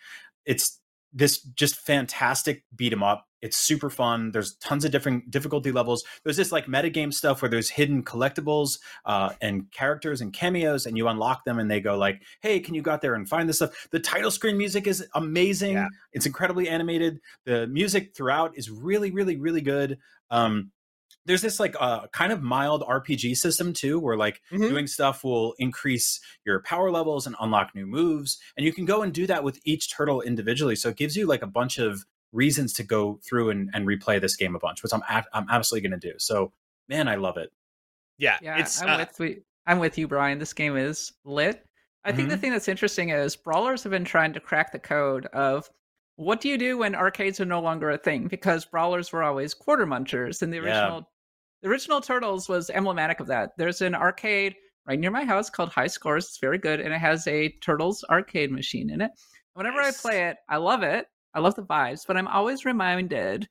it's 0.46 0.82
this 1.14 1.40
just 1.40 1.78
fantastic 1.78 2.66
beat 2.76 2.92
'em 2.92 3.04
up. 3.04 3.26
It's 3.44 3.58
super 3.58 3.90
fun. 3.90 4.32
There's 4.32 4.56
tons 4.56 4.86
of 4.86 4.92
different 4.92 5.30
difficulty 5.30 5.74
levels. 5.74 6.02
There's 6.24 6.38
this 6.38 6.54
like 6.54 6.66
metagame 6.66 7.14
stuff 7.14 7.42
where 7.42 7.50
there's 7.50 7.70
hidden 7.70 8.02
collectibles 8.02 8.80
uh, 9.06 9.34
and 9.42 9.70
characters 9.72 10.22
and 10.22 10.32
cameos, 10.32 10.86
and 10.86 10.96
you 10.96 11.10
unlock 11.10 11.44
them, 11.44 11.60
and 11.60 11.70
they 11.70 11.82
go 11.82 11.98
like, 11.98 12.22
"Hey, 12.42 12.62
can 12.62 12.74
you 12.74 12.82
go 12.82 12.92
out 12.92 13.02
there 13.02 13.16
and 13.16 13.28
find 13.28 13.50
this 13.50 13.58
stuff?" 13.58 13.90
The 13.92 14.00
title 14.00 14.32
screen 14.32 14.58
music 14.58 14.88
is 14.88 15.06
amazing. 15.14 15.74
Yeah. 15.74 15.88
It's 16.14 16.26
incredibly 16.26 16.70
animated. 16.70 17.20
The 17.44 17.68
music 17.68 18.16
throughout 18.16 18.58
is 18.58 18.72
really, 18.72 19.12
really, 19.12 19.36
really 19.36 19.62
good. 19.62 19.98
Um, 20.32 20.72
there's 21.26 21.42
this 21.42 21.60
like 21.60 21.76
uh, 21.80 22.08
kind 22.14 22.32
of 22.32 22.42
mild 22.42 22.82
RPG 22.84 23.36
system 23.36 23.74
too, 23.74 24.00
where 24.00 24.16
like 24.16 24.42
mm-hmm. 24.52 24.70
doing 24.70 24.88
stuff 24.88 25.26
will 25.26 25.54
increase 25.60 26.22
your 26.46 26.62
power 26.62 26.92
levels 26.92 27.28
and 27.28 27.36
unlock 27.42 27.76
new 27.76 27.86
moves, 27.86 28.40
and 28.56 28.66
you 28.66 28.72
can 28.72 28.86
go 28.86 29.02
and 29.02 29.14
do 29.14 29.28
that 29.28 29.44
with 29.44 29.60
each 29.66 29.92
turtle 29.92 30.22
individually. 30.22 30.78
So 30.78 30.90
it 30.90 30.96
gives 30.96 31.18
you 31.18 31.26
like 31.26 31.42
a 31.42 31.48
bunch 31.48 31.78
of 31.78 32.06
reasons 32.34 32.74
to 32.74 32.84
go 32.84 33.20
through 33.28 33.52
and, 33.52 33.70
and 33.74 33.88
replay 33.88 34.20
this 34.20 34.36
game 34.36 34.56
a 34.56 34.60
bunch, 34.60 34.84
which 34.84 34.94
I'm 34.94 35.04
a- 35.10 35.26
I'm 35.34 35.48
absolutely 35.50 35.88
going 35.88 36.00
to 36.00 36.12
do. 36.12 36.16
So 36.18 36.52
man, 36.90 37.08
I 37.08 37.16
love 37.16 37.38
it. 37.38 37.52
Yeah, 38.18 38.38
yeah, 38.42 38.66
I'm 38.82 38.90
uh, 38.90 39.06
with 39.20 39.40
I'm 39.66 39.80
with 39.80 39.98
you, 39.98 40.08
Brian. 40.08 40.40
This 40.40 40.54
game 40.54 40.76
is 40.76 41.14
lit. 41.24 41.66
I 42.04 42.10
mm-hmm. 42.10 42.18
think 42.18 42.30
the 42.30 42.36
mm-hmm. 42.36 42.42
thing 42.42 42.52
that's 42.52 42.68
interesting 42.68 43.10
is 43.10 43.36
brawlers 43.36 43.84
have 43.84 43.92
been 43.92 44.06
trying 44.06 44.34
to 44.34 44.40
crack 44.40 44.72
the 44.72 44.80
code 44.80 45.26
of 45.28 45.70
what 46.16 46.42
do 46.42 46.50
you 46.50 46.58
do 46.58 46.78
when 46.78 46.96
arcades 46.96 47.40
are 47.40 47.46
no 47.46 47.60
longer 47.60 47.90
a 47.90 47.98
thing? 47.98 48.28
Because 48.28 48.66
brawlers 48.66 49.12
were 49.12 49.24
always 49.24 49.54
quarter 49.54 49.88
munchers, 49.88 50.42
and 50.42 50.54
the 50.54 50.60
original 50.60 51.10
the 51.62 51.70
original 51.70 52.02
Turtles 52.02 52.50
was 52.50 52.70
emblematic 52.70 53.20
of 53.20 53.28
that. 53.28 53.52
There's 53.58 53.82
an 53.82 53.96
arcade 53.96 54.56
right 54.86 55.00
near 55.00 55.12
my 55.12 55.24
house 55.24 55.50
called 55.50 55.70
High 55.70 55.88
Scores. 55.88 56.26
It's 56.26 56.38
very 56.38 56.58
good, 56.58 56.80
and 56.82 56.94
it 56.94 57.00
has 57.00 57.26
a 57.28 57.50
Turtles 57.62 58.04
arcade 58.10 58.52
machine 58.52 58.90
in 58.90 59.02
it. 59.02 59.12
Whenever 59.54 59.82
nice. 59.82 59.98
I 59.98 60.02
play 60.02 60.24
it, 60.28 60.38
I 60.50 60.58
love 60.58 60.84
it. 60.84 61.08
I 61.34 61.40
love 61.40 61.56
the 61.56 61.64
vibes, 61.64 62.06
but 62.08 62.18
I'm 62.18 62.28
always 62.28 62.66
reminded 62.66 63.48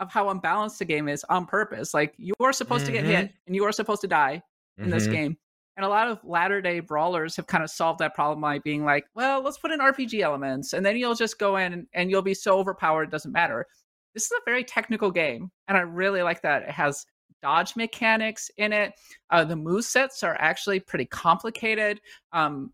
of 0.00 0.10
how 0.10 0.28
unbalanced 0.30 0.78
the 0.78 0.84
game 0.84 1.08
is 1.08 1.24
on 1.28 1.46
purpose. 1.46 1.94
Like 1.94 2.14
you 2.18 2.34
are 2.40 2.52
supposed 2.52 2.84
mm-hmm. 2.84 2.94
to 2.94 3.00
get 3.00 3.06
hit 3.06 3.24
mm-hmm. 3.26 3.36
and 3.46 3.56
you 3.56 3.64
are 3.64 3.72
supposed 3.72 4.00
to 4.02 4.08
die 4.08 4.42
in 4.78 4.84
mm-hmm. 4.84 4.90
this 4.92 5.06
game. 5.06 5.36
And 5.76 5.86
a 5.86 5.88
lot 5.88 6.08
of 6.08 6.18
latter 6.22 6.60
day 6.60 6.80
brawlers 6.80 7.36
have 7.36 7.46
kind 7.46 7.64
of 7.64 7.70
solved 7.70 8.00
that 8.00 8.14
problem 8.14 8.42
by 8.42 8.58
being 8.58 8.84
like, 8.84 9.04
well, 9.14 9.42
let's 9.42 9.58
put 9.58 9.70
in 9.70 9.80
RPG 9.80 10.20
elements 10.20 10.74
and 10.74 10.84
then 10.84 10.96
you'll 10.96 11.14
just 11.14 11.38
go 11.38 11.56
in 11.56 11.72
and, 11.72 11.86
and 11.94 12.10
you'll 12.10 12.20
be 12.20 12.34
so 12.34 12.58
overpowered, 12.58 13.04
it 13.04 13.10
doesn't 13.10 13.32
matter. 13.32 13.66
This 14.12 14.24
is 14.24 14.32
a 14.32 14.40
very 14.44 14.64
technical 14.64 15.10
game. 15.10 15.50
And 15.68 15.78
I 15.78 15.82
really 15.82 16.22
like 16.22 16.42
that. 16.42 16.62
It 16.62 16.70
has 16.70 17.06
dodge 17.40 17.74
mechanics 17.74 18.50
in 18.58 18.72
it. 18.72 18.92
Uh, 19.30 19.44
the 19.44 19.56
move 19.56 19.84
sets 19.84 20.22
are 20.22 20.36
actually 20.38 20.80
pretty 20.80 21.06
complicated. 21.06 22.00
Um, 22.32 22.72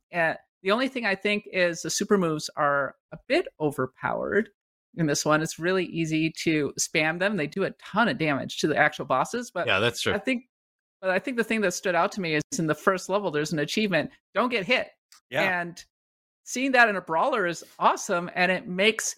the 0.62 0.70
only 0.70 0.88
thing 0.88 1.06
I 1.06 1.14
think 1.14 1.44
is 1.52 1.82
the 1.82 1.90
super 1.90 2.18
moves 2.18 2.50
are 2.56 2.94
a 3.12 3.18
bit 3.28 3.46
overpowered 3.60 4.50
in 4.96 5.06
this 5.06 5.24
one. 5.24 5.42
It's 5.42 5.58
really 5.58 5.84
easy 5.86 6.32
to 6.44 6.72
spam 6.78 7.18
them. 7.18 7.36
They 7.36 7.46
do 7.46 7.64
a 7.64 7.70
ton 7.82 8.08
of 8.08 8.18
damage 8.18 8.58
to 8.58 8.66
the 8.66 8.76
actual 8.76 9.04
bosses, 9.04 9.50
but 9.50 9.66
yeah, 9.66 9.78
that's 9.78 10.00
true. 10.00 10.14
I 10.14 10.18
think, 10.18 10.44
but 11.00 11.10
I 11.10 11.18
think 11.18 11.36
the 11.36 11.44
thing 11.44 11.60
that 11.60 11.74
stood 11.74 11.94
out 11.94 12.12
to 12.12 12.20
me 12.20 12.34
is 12.34 12.42
in 12.58 12.66
the 12.66 12.74
first 12.74 13.08
level, 13.08 13.30
there's 13.30 13.52
an 13.52 13.60
achievement: 13.60 14.10
don't 14.34 14.50
get 14.50 14.66
hit. 14.66 14.88
Yeah. 15.30 15.60
And 15.60 15.82
seeing 16.44 16.72
that 16.72 16.88
in 16.88 16.96
a 16.96 17.00
brawler 17.00 17.46
is 17.46 17.62
awesome, 17.78 18.30
and 18.34 18.50
it 18.50 18.66
makes 18.66 19.14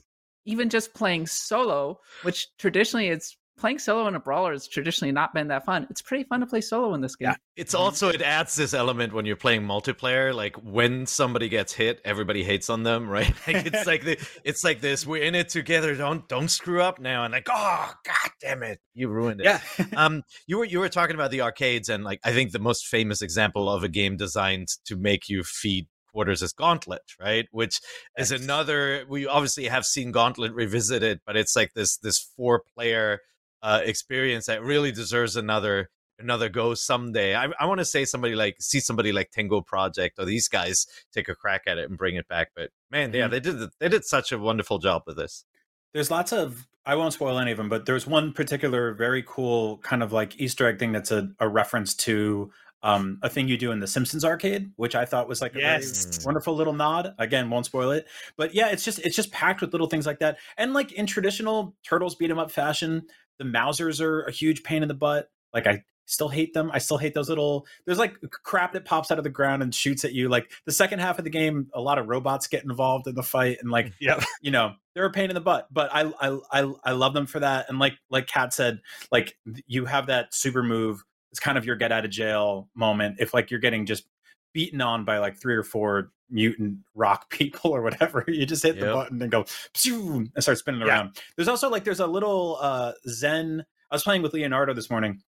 even 0.46 0.68
just 0.68 0.94
playing 0.94 1.26
solo, 1.26 1.98
which 2.22 2.48
traditionally 2.58 3.08
it's 3.08 3.36
playing 3.60 3.78
solo 3.78 4.08
in 4.08 4.14
a 4.14 4.20
brawler 4.20 4.52
has 4.52 4.66
traditionally 4.66 5.12
not 5.12 5.32
been 5.34 5.48
that 5.48 5.64
fun. 5.64 5.86
It's 5.90 6.02
pretty 6.02 6.24
fun 6.24 6.40
to 6.40 6.46
play 6.46 6.60
solo 6.60 6.94
in 6.94 7.00
this 7.00 7.14
game. 7.14 7.28
Yeah. 7.28 7.34
It's 7.56 7.74
also 7.74 8.08
it 8.08 8.22
adds 8.22 8.56
this 8.56 8.74
element 8.74 9.12
when 9.12 9.26
you're 9.26 9.36
playing 9.36 9.62
multiplayer. 9.62 10.34
Like 10.34 10.56
when 10.56 11.06
somebody 11.06 11.48
gets 11.48 11.72
hit, 11.72 12.00
everybody 12.04 12.42
hates 12.42 12.70
on 12.70 12.82
them, 12.82 13.08
right? 13.08 13.32
Like 13.50 13.66
it's 13.66 13.86
like 13.86 14.04
the 14.04 14.16
it's 14.44 14.62
like 14.62 14.80
this. 14.80 15.06
We're 15.06 15.22
in 15.22 15.34
it 15.34 15.48
together. 15.48 15.94
Don't 15.96 16.26
don't 16.28 16.48
screw 16.48 16.82
up 16.82 17.00
now. 17.00 17.24
And 17.24 17.32
like, 17.32 17.48
oh 17.50 17.92
god 18.04 18.30
damn 18.40 18.62
it, 18.62 18.80
you 18.94 19.08
ruined 19.08 19.40
it. 19.40 19.44
Yeah. 19.44 19.60
um, 19.96 20.22
you 20.46 20.58
were 20.58 20.64
you 20.64 20.78
were 20.78 20.88
talking 20.88 21.14
about 21.14 21.30
the 21.30 21.40
arcades, 21.40 21.88
and 21.88 22.04
like 22.04 22.20
I 22.24 22.32
think 22.32 22.52
the 22.52 22.58
most 22.58 22.86
famous 22.86 23.22
example 23.22 23.68
of 23.68 23.82
a 23.82 23.88
game 23.88 24.16
designed 24.16 24.68
to 24.86 24.96
make 24.96 25.28
you 25.28 25.42
feed 25.42 25.88
quarters 26.12 26.42
is 26.42 26.52
Gauntlet, 26.52 27.02
right? 27.20 27.46
Which 27.50 27.80
is 28.16 28.30
another. 28.30 29.04
We 29.08 29.26
obviously 29.26 29.66
have 29.66 29.84
seen 29.84 30.12
Gauntlet 30.12 30.52
revisited, 30.52 31.20
but 31.26 31.36
it's 31.36 31.56
like 31.56 31.72
this 31.74 31.96
this 31.98 32.18
four 32.36 32.62
player 32.74 33.20
uh, 33.62 33.80
experience 33.84 34.46
that 34.46 34.62
really 34.62 34.92
deserves 34.92 35.36
another 35.36 35.90
another 36.18 36.50
go 36.50 36.74
someday. 36.74 37.34
I, 37.34 37.48
I 37.58 37.64
want 37.64 37.78
to 37.78 37.84
say 37.84 38.04
somebody 38.04 38.34
like 38.34 38.56
see 38.60 38.78
somebody 38.80 39.10
like 39.10 39.30
Tango 39.30 39.62
Project 39.62 40.18
or 40.18 40.26
these 40.26 40.48
guys 40.48 40.86
take 41.14 41.28
a 41.30 41.34
crack 41.34 41.62
at 41.66 41.78
it 41.78 41.88
and 41.88 41.96
bring 41.96 42.16
it 42.16 42.28
back. 42.28 42.48
But 42.54 42.70
man, 42.90 43.12
yeah, 43.14 43.26
Mhm. 43.26 43.30
they 43.30 43.40
did 43.40 43.56
they 43.78 43.88
did 43.88 44.04
such 44.04 44.30
a 44.32 44.38
wonderful 44.38 44.78
job 44.78 45.02
with 45.06 45.16
this. 45.16 45.44
There's 45.94 46.10
lots 46.10 46.32
of 46.32 46.66
I 46.86 46.94
won't 46.94 47.12
spoil 47.12 47.38
any 47.38 47.50
of 47.52 47.56
them, 47.58 47.68
but 47.68 47.86
there's 47.86 48.06
one 48.06 48.32
particular 48.32 48.94
very 48.94 49.22
cool 49.26 49.78
kind 49.78 50.02
of 50.02 50.12
like 50.12 50.38
Easter 50.40 50.66
egg 50.66 50.78
thing 50.78 50.92
that's 50.92 51.10
a, 51.10 51.28
a 51.38 51.48
reference 51.48 51.94
to 51.94 52.50
um, 52.82 53.18
a 53.22 53.28
thing 53.28 53.46
you 53.46 53.58
do 53.58 53.72
in 53.72 53.80
the 53.80 53.86
Simpsons 53.86 54.24
arcade, 54.24 54.72
which 54.76 54.94
I 54.94 55.04
thought 55.04 55.28
was 55.28 55.42
like 55.42 55.54
a 55.54 55.58
Yes. 55.58 56.04
very 56.06 56.24
wonderful 56.24 56.54
little 56.56 56.72
nod. 56.72 57.14
Again, 57.18 57.50
won't 57.50 57.66
spoil 57.66 57.90
it, 57.90 58.06
but 58.38 58.54
yeah, 58.54 58.68
it's 58.68 58.84
just 58.84 58.98
it's 59.00 59.14
just 59.16 59.30
packed 59.32 59.60
with 59.60 59.72
little 59.72 59.86
things 59.86 60.06
like 60.06 60.18
that. 60.20 60.38
And 60.56 60.72
like 60.72 60.92
in 60.92 61.06
traditional 61.06 61.76
turtles 61.86 62.14
beat 62.14 62.30
'em 62.30 62.38
up 62.38 62.50
fashion, 62.50 63.06
the 63.40 63.44
Mousers 63.44 64.00
are 64.00 64.22
a 64.22 64.30
huge 64.30 64.62
pain 64.62 64.82
in 64.82 64.88
the 64.88 64.94
butt. 64.94 65.28
Like 65.52 65.66
I 65.66 65.82
still 66.06 66.28
hate 66.28 66.54
them. 66.54 66.70
I 66.72 66.78
still 66.78 66.98
hate 66.98 67.14
those 67.14 67.28
little. 67.28 67.66
There's 67.86 67.98
like 67.98 68.14
crap 68.44 68.74
that 68.74 68.84
pops 68.84 69.10
out 69.10 69.18
of 69.18 69.24
the 69.24 69.30
ground 69.30 69.62
and 69.62 69.74
shoots 69.74 70.04
at 70.04 70.12
you. 70.12 70.28
Like 70.28 70.52
the 70.66 70.72
second 70.72 71.00
half 71.00 71.18
of 71.18 71.24
the 71.24 71.30
game, 71.30 71.68
a 71.74 71.80
lot 71.80 71.98
of 71.98 72.06
robots 72.06 72.46
get 72.46 72.62
involved 72.62 73.08
in 73.08 73.16
the 73.16 73.22
fight, 73.22 73.58
and 73.60 73.70
like 73.70 73.92
Yep. 74.00 74.22
you 74.42 74.52
know 74.52 74.74
they're 74.94 75.06
a 75.06 75.10
pain 75.10 75.30
in 75.30 75.34
the 75.34 75.40
butt 75.40 75.68
but 75.70 75.88
I, 75.92 76.12
I 76.20 76.38
i 76.52 76.72
i 76.84 76.92
love 76.92 77.14
them 77.14 77.26
for 77.26 77.38
that 77.40 77.66
and 77.68 77.78
like 77.78 77.94
like 78.10 78.26
kat 78.26 78.52
said 78.52 78.80
like 79.12 79.36
you 79.66 79.84
have 79.84 80.06
that 80.08 80.34
super 80.34 80.62
move 80.64 81.04
it's 81.30 81.38
kind 81.38 81.56
of 81.56 81.64
your 81.64 81.76
get 81.76 81.92
out 81.92 82.04
of 82.04 82.10
jail 82.10 82.68
moment 82.74 83.16
if 83.20 83.32
like 83.32 83.50
you're 83.50 83.60
getting 83.60 83.86
just 83.86 84.04
beaten 84.52 84.80
on 84.80 85.04
by 85.04 85.18
like 85.18 85.40
three 85.40 85.54
or 85.54 85.62
four 85.62 86.10
mutant 86.30 86.78
rock 86.94 87.30
people 87.38 87.70
or 87.70 87.82
whatever 87.82 88.24
you 88.28 88.46
just 88.46 88.62
hit 88.62 88.78
the 88.80 88.86
button 88.92 89.20
and 89.22 89.30
go 89.30 89.44
and 89.86 90.30
start 90.38 90.58
spinning 90.58 90.80
Yeah. 90.80 90.86
around 90.88 91.16
there's 91.36 91.48
also 91.48 91.68
like 91.70 91.84
there's 91.84 92.00
a 92.00 92.06
little 92.06 92.58
uh 92.60 92.92
zen 93.08 93.64
i 93.90 93.94
was 93.94 94.02
playing 94.02 94.22
with 94.22 94.32
leonardo 94.32 94.72
this 94.74 94.90
morning 94.90 95.20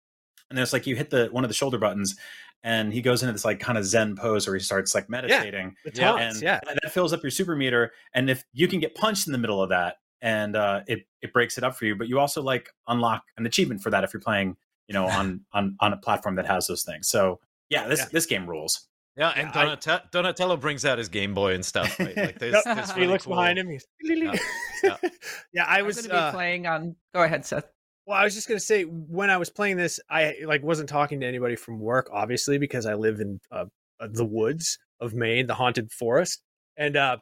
and 0.50 0.58
there's 0.58 0.72
like 0.72 0.86
you 0.86 0.96
hit 0.96 1.10
the 1.10 1.28
one 1.32 1.44
of 1.44 1.48
the 1.50 1.54
shoulder 1.54 1.78
buttons 1.78 2.16
and 2.62 2.92
he 2.92 3.00
goes 3.00 3.22
into 3.22 3.32
this 3.32 3.44
like 3.44 3.60
kind 3.60 3.78
of 3.78 3.84
zen 3.84 4.14
pose 4.16 4.46
where 4.46 4.54
he 4.56 4.62
starts 4.62 4.94
like 4.94 5.08
meditating 5.08 5.74
Yeah, 5.94 6.16
and 6.16 6.40
yeah. 6.42 6.60
that 6.64 6.92
fills 6.92 7.12
up 7.12 7.22
your 7.22 7.30
super 7.30 7.56
meter 7.56 7.92
and 8.14 8.28
if 8.28 8.44
you 8.52 8.68
can 8.68 8.80
get 8.80 8.94
punched 8.94 9.26
in 9.26 9.32
the 9.32 9.38
middle 9.38 9.62
of 9.62 9.70
that 9.70 9.96
and 10.22 10.54
uh 10.56 10.80
it 10.86 11.06
it 11.22 11.32
breaks 11.32 11.56
it 11.56 11.64
up 11.64 11.74
for 11.76 11.86
you 11.86 11.96
but 11.96 12.08
you 12.08 12.18
also 12.18 12.42
like 12.42 12.68
unlock 12.88 13.22
an 13.38 13.46
achievement 13.46 13.80
for 13.82 13.90
that 13.90 14.04
if 14.04 14.12
you're 14.12 14.20
playing 14.20 14.56
you 14.88 14.92
know 14.92 15.06
on 15.08 15.40
on 15.52 15.76
on 15.80 15.92
a 15.92 15.96
platform 15.96 16.34
that 16.36 16.46
has 16.46 16.66
those 16.66 16.82
things 16.82 17.08
so 17.08 17.40
yeah 17.70 17.88
this 17.88 18.00
Yeah. 18.00 18.06
this 18.12 18.26
game 18.26 18.46
rules 18.50 18.88
Yeah, 19.16 19.30
and 19.30 19.50
Yeah, 19.54 19.76
I- 19.94 20.00
Donatello 20.12 20.56
brings 20.56 20.84
out 20.84 20.98
his 20.98 21.08
Game 21.08 21.34
Boy 21.34 21.54
and 21.54 21.64
stuff. 21.64 21.98
Right? 21.98 22.16
Like 22.16 22.38
there's, 22.38 22.54
Yep. 22.54 22.76
there's 22.76 22.92
he 22.96 23.06
looks 23.06 23.24
cool- 23.24 23.34
behind 23.34 23.58
him. 23.58 23.68
He's 23.68 23.86
Yeah. 24.02 24.34
yeah. 24.82 24.96
Yeah. 25.52 25.64
I 25.66 25.82
was 25.82 25.96
going 25.96 26.04
to 26.08 26.10
be 26.10 26.16
uh, 26.16 26.32
playing 26.32 26.66
on. 26.66 26.96
Go 27.14 27.22
ahead, 27.22 27.44
Seth. 27.44 27.66
Well, 28.06 28.18
I 28.18 28.24
was 28.24 28.34
just 28.34 28.48
gonna 28.48 28.58
say 28.58 28.82
when 28.84 29.30
I 29.30 29.36
was 29.36 29.50
playing 29.50 29.76
this, 29.76 30.00
I 30.10 30.36
like 30.44 30.62
wasn't 30.64 30.88
talking 30.88 31.20
to 31.20 31.26
anybody 31.26 31.54
from 31.54 31.78
work, 31.78 32.08
obviously, 32.12 32.58
because 32.58 32.84
I 32.86 32.94
live 32.94 33.20
in 33.20 33.40
uh, 33.52 33.66
uh, 34.00 34.08
the 34.10 34.24
woods 34.24 34.78
of 35.00 35.14
Maine, 35.14 35.46
the 35.46 35.54
haunted 35.54 35.92
forest, 35.92 36.42
and 36.76 36.96
uh, 36.96 37.18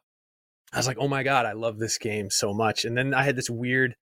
I 0.72 0.76
was 0.78 0.86
like, 0.86 0.96
"Oh 0.98 1.08
my 1.08 1.24
god, 1.24 1.44
I 1.44 1.52
love 1.52 1.78
this 1.78 1.98
game 1.98 2.30
so 2.30 2.54
much!" 2.54 2.84
And 2.86 2.96
then 2.96 3.12
I 3.12 3.22
had 3.22 3.36
this 3.36 3.50
weird 3.50 3.96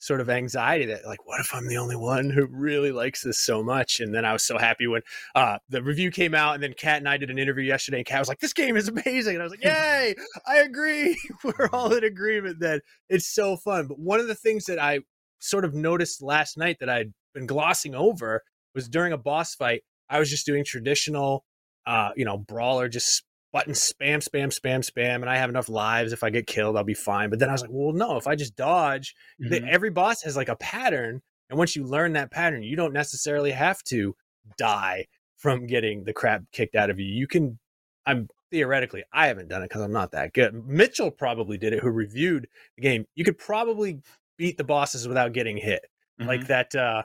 sort 0.00 0.20
of 0.20 0.28
anxiety 0.28 0.86
that, 0.86 1.06
like, 1.06 1.24
what 1.26 1.40
if 1.40 1.54
I'm 1.54 1.68
the 1.68 1.76
only 1.76 1.94
one 1.94 2.30
who 2.30 2.46
really 2.46 2.90
likes 2.90 3.22
this 3.22 3.38
so 3.38 3.62
much? 3.62 4.00
And 4.00 4.12
then 4.14 4.24
I 4.24 4.32
was 4.32 4.42
so 4.42 4.58
happy 4.58 4.86
when 4.86 5.02
uh, 5.34 5.58
the 5.68 5.82
review 5.82 6.10
came 6.10 6.34
out, 6.34 6.54
and 6.54 6.62
then 6.62 6.74
Kat 6.76 6.98
and 6.98 7.08
I 7.08 7.16
did 7.16 7.30
an 7.30 7.38
interview 7.38 7.64
yesterday, 7.64 7.98
and 7.98 8.06
Kat 8.06 8.18
was 8.18 8.28
like, 8.28 8.40
"This 8.40 8.52
game 8.52 8.76
is 8.76 8.88
amazing," 8.88 9.36
and 9.36 9.42
I 9.42 9.44
was 9.44 9.52
like, 9.52 9.64
"Yay, 9.64 10.14
I 10.46 10.56
agree. 10.56 11.16
We're 11.44 11.68
all 11.72 11.94
in 11.94 12.02
agreement 12.02 12.60
that 12.60 12.82
it's 13.08 13.26
so 13.26 13.56
fun." 13.56 13.86
But 13.86 14.00
one 14.00 14.18
of 14.18 14.26
the 14.26 14.34
things 14.34 14.64
that 14.66 14.78
I 14.78 15.00
sort 15.38 15.64
of 15.64 15.74
noticed 15.74 16.22
last 16.22 16.58
night 16.58 16.78
that 16.80 16.88
I'd 16.88 17.12
been 17.34 17.46
glossing 17.46 17.94
over 17.94 18.42
was 18.74 18.88
during 18.88 19.12
a 19.12 19.18
boss 19.18 19.54
fight, 19.54 19.82
I 20.08 20.18
was 20.18 20.30
just 20.30 20.46
doing 20.46 20.64
traditional, 20.64 21.44
uh, 21.86 22.10
you 22.16 22.24
know, 22.24 22.38
brawler, 22.38 22.88
just 22.88 23.24
button 23.52 23.72
spam, 23.72 24.18
spam, 24.18 24.48
spam, 24.48 24.78
spam, 24.88 25.16
and 25.16 25.28
I 25.28 25.36
have 25.36 25.50
enough 25.50 25.68
lives. 25.68 26.12
If 26.12 26.22
I 26.22 26.30
get 26.30 26.46
killed, 26.46 26.76
I'll 26.76 26.84
be 26.84 26.94
fine. 26.94 27.30
But 27.30 27.38
then 27.38 27.48
I 27.48 27.52
was 27.52 27.62
like, 27.62 27.70
well, 27.72 27.92
no, 27.92 28.16
if 28.16 28.26
I 28.26 28.36
just 28.36 28.54
dodge, 28.56 29.14
the, 29.38 29.62
every 29.68 29.90
boss 29.90 30.22
has 30.22 30.36
like 30.36 30.48
a 30.48 30.56
pattern, 30.56 31.20
and 31.48 31.58
once 31.58 31.74
you 31.74 31.84
learn 31.84 32.12
that 32.12 32.30
pattern, 32.30 32.62
you 32.62 32.76
don't 32.76 32.92
necessarily 32.92 33.50
have 33.50 33.82
to 33.84 34.14
die 34.56 35.06
from 35.36 35.66
getting 35.66 36.04
the 36.04 36.12
crap 36.12 36.42
kicked 36.52 36.74
out 36.76 36.90
of 36.90 37.00
you. 37.00 37.06
You 37.06 37.26
can, 37.26 37.58
I'm 38.06 38.28
theoretically, 38.50 39.02
I 39.12 39.26
haven't 39.26 39.48
done 39.48 39.62
it 39.62 39.68
because 39.68 39.82
I'm 39.82 39.92
not 39.92 40.12
that 40.12 40.32
good. 40.32 40.54
Mitchell 40.66 41.10
probably 41.10 41.58
did 41.58 41.72
it, 41.72 41.82
who 41.82 41.90
reviewed 41.90 42.46
the 42.76 42.82
game. 42.82 43.04
You 43.14 43.24
could 43.24 43.38
probably 43.38 44.00
beat 44.38 44.58
the 44.58 44.64
bosses 44.64 45.06
without 45.08 45.32
getting 45.32 45.56
hit 45.56 45.84
Mhm. 46.20 46.26
like 46.26 46.46
that 46.48 46.74
uh 46.74 47.02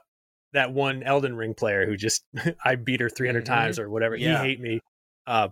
that 0.53 0.71
one 0.73 1.03
Elden 1.03 1.35
Ring 1.35 1.53
player 1.53 1.85
who 1.85 1.95
just 1.97 2.23
I 2.63 2.75
beat 2.75 2.99
her 3.01 3.09
300 3.09 3.43
Mhm. 3.43 3.47
times 3.47 3.79
or 3.79 3.89
whatever. 3.89 4.15
Yeah. 4.15 4.41
He 4.41 4.49
hate 4.49 4.59
me. 4.61 4.79
Uh 5.27 5.49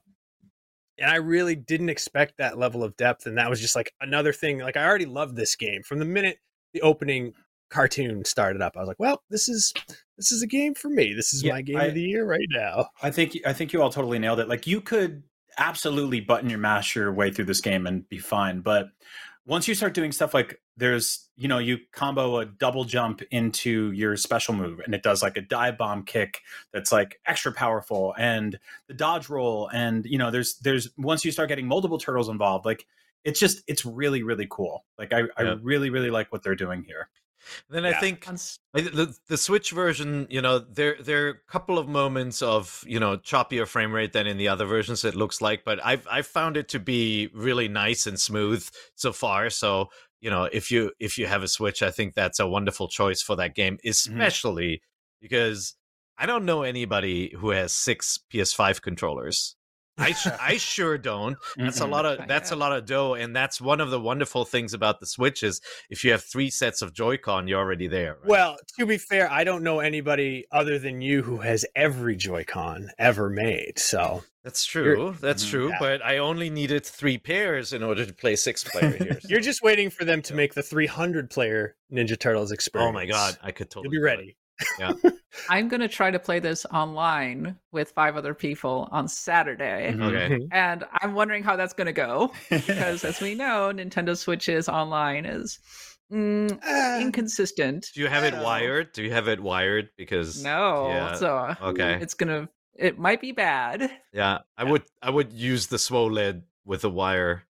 and 1.00 1.10
I 1.10 1.16
really 1.16 1.56
didn't 1.56 1.90
expect 1.90 2.38
that 2.38 2.58
level 2.58 2.84
of 2.84 2.96
depth 2.98 3.26
and 3.26 3.38
that 3.38 3.50
was 3.50 3.60
just 3.62 3.76
like 3.76 3.94
another 4.02 4.34
thing 4.34 4.60
like 4.60 4.78
I 4.78 4.86
already 4.86 5.06
loved 5.06 5.36
this 5.36 5.56
game 5.56 5.84
from 5.84 6.00
the 6.00 6.06
minute 6.06 6.38
the 6.74 6.82
opening 6.82 7.34
cartoon 7.70 8.24
started 8.26 8.62
up. 8.62 8.74
I 8.76 8.80
was 8.80 8.88
like, 8.88 9.00
well, 9.00 9.24
this 9.30 9.50
is 9.50 9.74
this 10.18 10.32
is 10.32 10.44
a 10.44 10.48
game 10.48 10.76
for 10.76 10.90
me. 10.90 11.14
This 11.14 11.34
is 11.34 11.44
Yeah, 11.44 11.54
my 11.54 11.62
game 11.64 11.78
I- 11.78 11.86
of 11.86 11.94
the 11.96 12.02
year 12.02 12.26
right 12.26 12.48
now. 12.52 12.90
I 13.02 13.10
think 13.12 13.36
I 13.46 13.54
think 13.54 13.74
you 13.74 13.82
all 13.82 13.90
totally 13.92 14.20
nailed 14.20 14.40
it. 14.40 14.48
Like 14.48 14.68
you 14.68 14.80
could 14.82 15.24
absolutely 15.58 16.20
button 16.20 16.50
your 16.50 16.60
mash 16.60 16.96
your 16.96 17.12
way 17.14 17.32
through 17.32 17.46
this 17.46 17.62
game 17.62 17.86
and 17.88 18.08
be 18.10 18.18
fine, 18.18 18.62
but 18.62 18.88
once 19.46 19.68
you 19.68 19.76
start 19.76 19.94
doing 19.94 20.12
stuff 20.12 20.34
like 20.34 20.62
there's 20.78 21.30
you 21.36 21.48
know 21.48 21.58
you 21.58 21.78
combo 21.92 22.40
a 22.40 22.46
double 22.46 22.84
jump 22.86 23.22
into 23.32 23.92
your 23.92 24.16
special 24.16 24.54
move 24.54 24.80
and 24.80 24.94
it 24.94 25.04
does 25.04 25.22
like 25.22 25.38
a 25.38 25.42
dive 25.42 25.78
bomb 25.78 26.04
kick 26.04 26.40
that's 26.72 26.92
like 26.92 27.20
extra 27.26 27.52
powerful 27.52 28.14
and 28.18 28.58
the 28.88 28.94
dodge 28.94 29.30
roll 29.30 29.70
and 29.74 30.06
you 30.06 30.18
know 30.18 30.32
there's 30.32 30.56
there's 30.60 30.90
once 30.98 31.26
you 31.26 31.32
start 31.32 31.50
getting 31.50 31.68
multiple 31.68 31.98
turtles 31.98 32.30
involved 32.30 32.66
like 32.66 32.86
it's 33.24 33.40
just 33.40 33.64
it's 33.68 33.86
really 33.86 34.22
really 34.22 34.48
cool. 34.50 34.86
Like 34.98 35.14
i 35.14 35.24
i 35.38 35.42
really 35.62 35.90
really 35.90 36.10
like 36.10 36.32
what 36.32 36.44
they're 36.44 36.56
doing 36.56 36.84
here 36.84 37.10
Then 37.70 37.86
I 37.86 37.94
think 37.94 38.26
the 38.74 39.16
the 39.28 39.38
Switch 39.38 39.72
version, 39.72 40.28
you 40.30 40.42
know, 40.42 40.60
there 40.60 40.98
there 41.02 41.28
are 41.28 41.30
a 41.30 41.52
couple 41.52 41.78
of 41.78 41.88
moments 41.88 42.42
of 42.42 42.84
you 42.88 43.00
know 43.00 43.18
choppier 43.18 43.68
frame 43.68 43.92
rate 43.92 44.14
than 44.14 44.28
in 44.28 44.38
the 44.38 44.48
other 44.48 44.66
versions. 44.66 45.04
It 45.06 45.16
looks 45.16 45.42
like, 45.42 45.64
but 45.64 45.84
I've 45.84 46.08
I've 46.10 46.28
found 46.28 46.58
it 46.58 46.70
to 46.70 46.80
be 46.80 47.30
really 47.34 47.68
nice 47.68 48.08
and 48.08 48.20
smooth 48.20 48.68
so 48.96 49.12
far. 49.14 49.50
So 49.50 49.90
you 50.22 50.30
know, 50.30 50.46
if 50.46 50.72
you 50.72 50.92
if 51.00 51.18
you 51.18 51.28
have 51.28 51.44
a 51.44 51.48
Switch, 51.48 51.82
I 51.84 51.92
think 51.92 52.14
that's 52.14 52.40
a 52.40 52.48
wonderful 52.48 52.88
choice 52.88 53.22
for 53.22 53.36
that 53.36 53.56
game, 53.56 53.78
mm-hmm. 53.78 53.90
especially 53.90 54.82
because 55.22 55.76
I 56.18 56.26
don't 56.26 56.46
know 56.46 56.64
anybody 56.64 57.34
who 57.38 57.50
has 57.50 57.74
six 57.74 58.20
PS5 58.34 58.82
controllers. 58.82 59.56
I 59.98 60.14
I 60.42 60.58
sure 60.58 60.98
don't. 60.98 61.38
That's 61.58 61.80
a 61.82 61.88
lot 61.88 62.06
of 62.06 62.28
that's 62.28 62.52
a 62.52 62.56
lot 62.56 62.72
of 62.74 62.86
dough, 62.86 63.14
and 63.14 63.36
that's 63.36 63.62
one 63.62 63.80
of 63.82 63.92
the 63.92 64.00
wonderful 64.00 64.46
things 64.46 64.74
about 64.74 65.00
the 65.00 65.06
Switch 65.06 65.44
is 65.44 65.62
if 65.90 66.04
you 66.04 66.12
have 66.12 66.24
three 66.24 66.50
sets 66.50 66.82
of 66.82 66.94
Joy-Con, 66.94 67.48
you're 67.48 67.60
already 67.60 67.88
there. 67.88 68.18
right? 68.22 68.28
Well, 68.30 68.58
to 68.80 68.86
be 68.86 68.98
fair, 68.98 69.32
I 69.32 69.44
don't 69.44 69.64
know 69.64 69.80
anybody 69.80 70.46
other 70.52 70.80
than 70.80 71.02
you 71.02 71.22
who 71.22 71.38
has 71.38 71.66
every 71.76 72.16
Joy-Con 72.16 72.90
ever 72.98 73.30
made. 73.30 73.78
So 73.80 74.24
that's 74.44 74.66
true. 74.66 75.16
That's 75.22 75.46
Mhm. 75.46 75.50
true. 75.50 75.70
Yeah. 75.70 75.78
But 75.80 76.04
I 76.04 76.18
only 76.18 76.50
needed 76.50 76.86
three 76.86 77.18
pairs 77.18 77.72
in 77.74 77.84
order 77.84 78.06
to 78.06 78.14
play 78.14 78.36
six 78.36 78.64
player 78.64 78.90
here. 78.98 79.20
so- 79.22 79.28
you're 79.30 79.40
just 79.42 79.62
waiting 79.62 79.90
for 79.90 80.06
them 80.06 80.22
to 80.24 80.34
make 80.34 80.54
the 80.54 80.64
300 80.64 81.30
player 81.30 81.76
Ninja 81.92 82.20
Turtles 82.20 82.52
experience. 82.52 82.90
oh 82.90 82.94
my 82.94 83.06
god, 83.06 83.38
I 83.44 83.52
could 83.52 83.70
totally 83.70 83.94
You'll 83.96 84.04
be 84.04 84.08
do 84.12 84.34
it. 84.80 85.04
ready. 85.04 85.18
I'm 85.50 85.68
going 85.68 85.82
to 85.82 85.88
try 85.88 86.12
to 86.12 86.20
play 86.20 86.40
this 86.40 86.66
online 86.68 87.58
with 87.72 87.92
five 87.92 88.16
other 88.18 88.34
people 88.34 88.88
on 88.92 89.08
Saturday. 89.08 89.94
Mhm. 89.96 90.04
Okay. 90.04 90.48
And 90.52 90.84
I'm 91.02 91.14
wondering 91.16 91.44
how 91.44 91.56
that's 91.56 91.74
going 91.74 91.88
to 91.88 91.94
go 91.94 92.32
because, 92.50 93.04
as 93.04 93.20
we 93.22 93.36
know, 93.44 93.72
Nintendo 93.74 94.16
Switch's 94.18 94.70
online 94.70 95.26
is 95.26 95.60
mm, 96.12 96.60
Ah, 96.64 97.00
inconsistent. 97.00 97.88
Do 97.94 98.02
you 98.02 98.08
have 98.08 98.24
it 98.24 98.36
wired? 98.36 98.92
Do 98.94 99.04
you 99.04 99.12
have 99.12 99.28
it 99.28 99.40
wired? 99.42 99.90
Because 99.98 100.44
No, 100.44 100.88
yeah, 100.90 101.16
so 101.16 101.56
okay. 101.62 101.98
it's 102.02 102.14
gonna. 102.14 102.50
It 102.76 102.98
might 102.98 103.22
be 103.22 103.32
bad. 103.32 103.92
yeah, 104.14 104.40
I 104.58 104.64
would 104.64 104.84
I 105.02 105.10
would 105.10 105.32
use 105.34 105.68
the 105.68 105.78
SWOLED 105.78 106.44
with 106.66 106.84
a 106.84 106.90
wire 106.90 107.44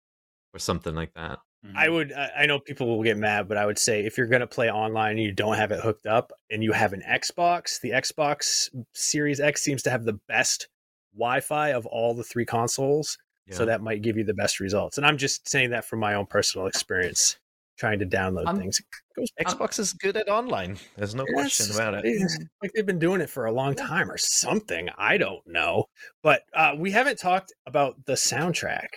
or 0.55 0.59
something 0.59 0.95
like 0.95 1.13
that. 1.15 1.39
I 1.77 1.89
would. 1.89 2.13
I 2.13 2.47
know 2.47 2.59
people 2.59 2.87
will 2.87 3.03
get 3.03 3.19
mad, 3.19 3.49
but 3.49 3.57
I 3.59 3.67
would 3.67 3.79
say 3.79 4.05
if 4.07 4.17
you're 4.17 4.27
going 4.27 4.41
to 4.41 4.47
play 4.47 4.71
online 4.71 5.13
and 5.13 5.21
you 5.21 5.33
don't 5.33 5.57
have 5.57 5.73
it 5.73 5.81
hooked 5.81 6.07
up, 6.07 6.33
and 6.51 6.63
you 6.65 6.73
have 6.73 6.93
an 6.93 7.03
Xbox, 7.07 7.81
the 7.81 7.91
Xbox 7.91 8.69
Series 8.95 9.41
X 9.41 9.63
seems 9.63 9.83
to 9.83 9.91
have 9.91 10.05
the 10.05 10.19
best 10.27 10.69
Wi-Fi 11.15 11.71
of 11.71 11.85
all 11.87 12.15
the 12.15 12.25
three 12.25 12.47
consoles, 12.47 13.19
so 13.51 13.65
that 13.65 13.83
might 13.83 14.01
give 14.01 14.17
you 14.17 14.25
the 14.25 14.35
best 14.35 14.61
results. 14.61 14.97
And 14.97 15.07
I'm 15.07 15.19
just 15.19 15.49
saying 15.49 15.71
that 15.71 15.85
from 15.85 15.99
my 15.99 16.15
own 16.15 16.25
personal 16.27 16.67
experience, 16.67 17.37
trying 17.77 17.99
to 17.99 18.07
download 18.07 18.47
Um, 18.47 18.59
things. 18.59 18.81
It 19.17 19.31
Xbox 19.47 19.79
is 19.79 19.93
good 19.93 20.17
at 20.17 20.29
online. 20.29 20.79
There's 20.97 21.15
no 21.15 21.27
question 21.27 21.75
about 21.75 21.95
it. 21.95 22.03
it's 22.05 22.39
Like 22.63 22.73
they've 22.75 22.87
been 22.87 22.99
doing 22.99 23.21
it 23.21 23.29
for 23.29 23.47
a 23.47 23.53
long 23.53 23.75
time 23.75 24.11
or 24.11 24.17
something. 24.17 24.89
I 24.97 25.19
don't 25.19 25.47
know. 25.47 25.87
But 26.23 26.45
uh, 26.55 26.75
we 26.79 26.91
haven't 26.91 27.19
talked 27.19 27.53
about 27.67 28.05
the 28.07 28.15
soundtrack 28.15 28.89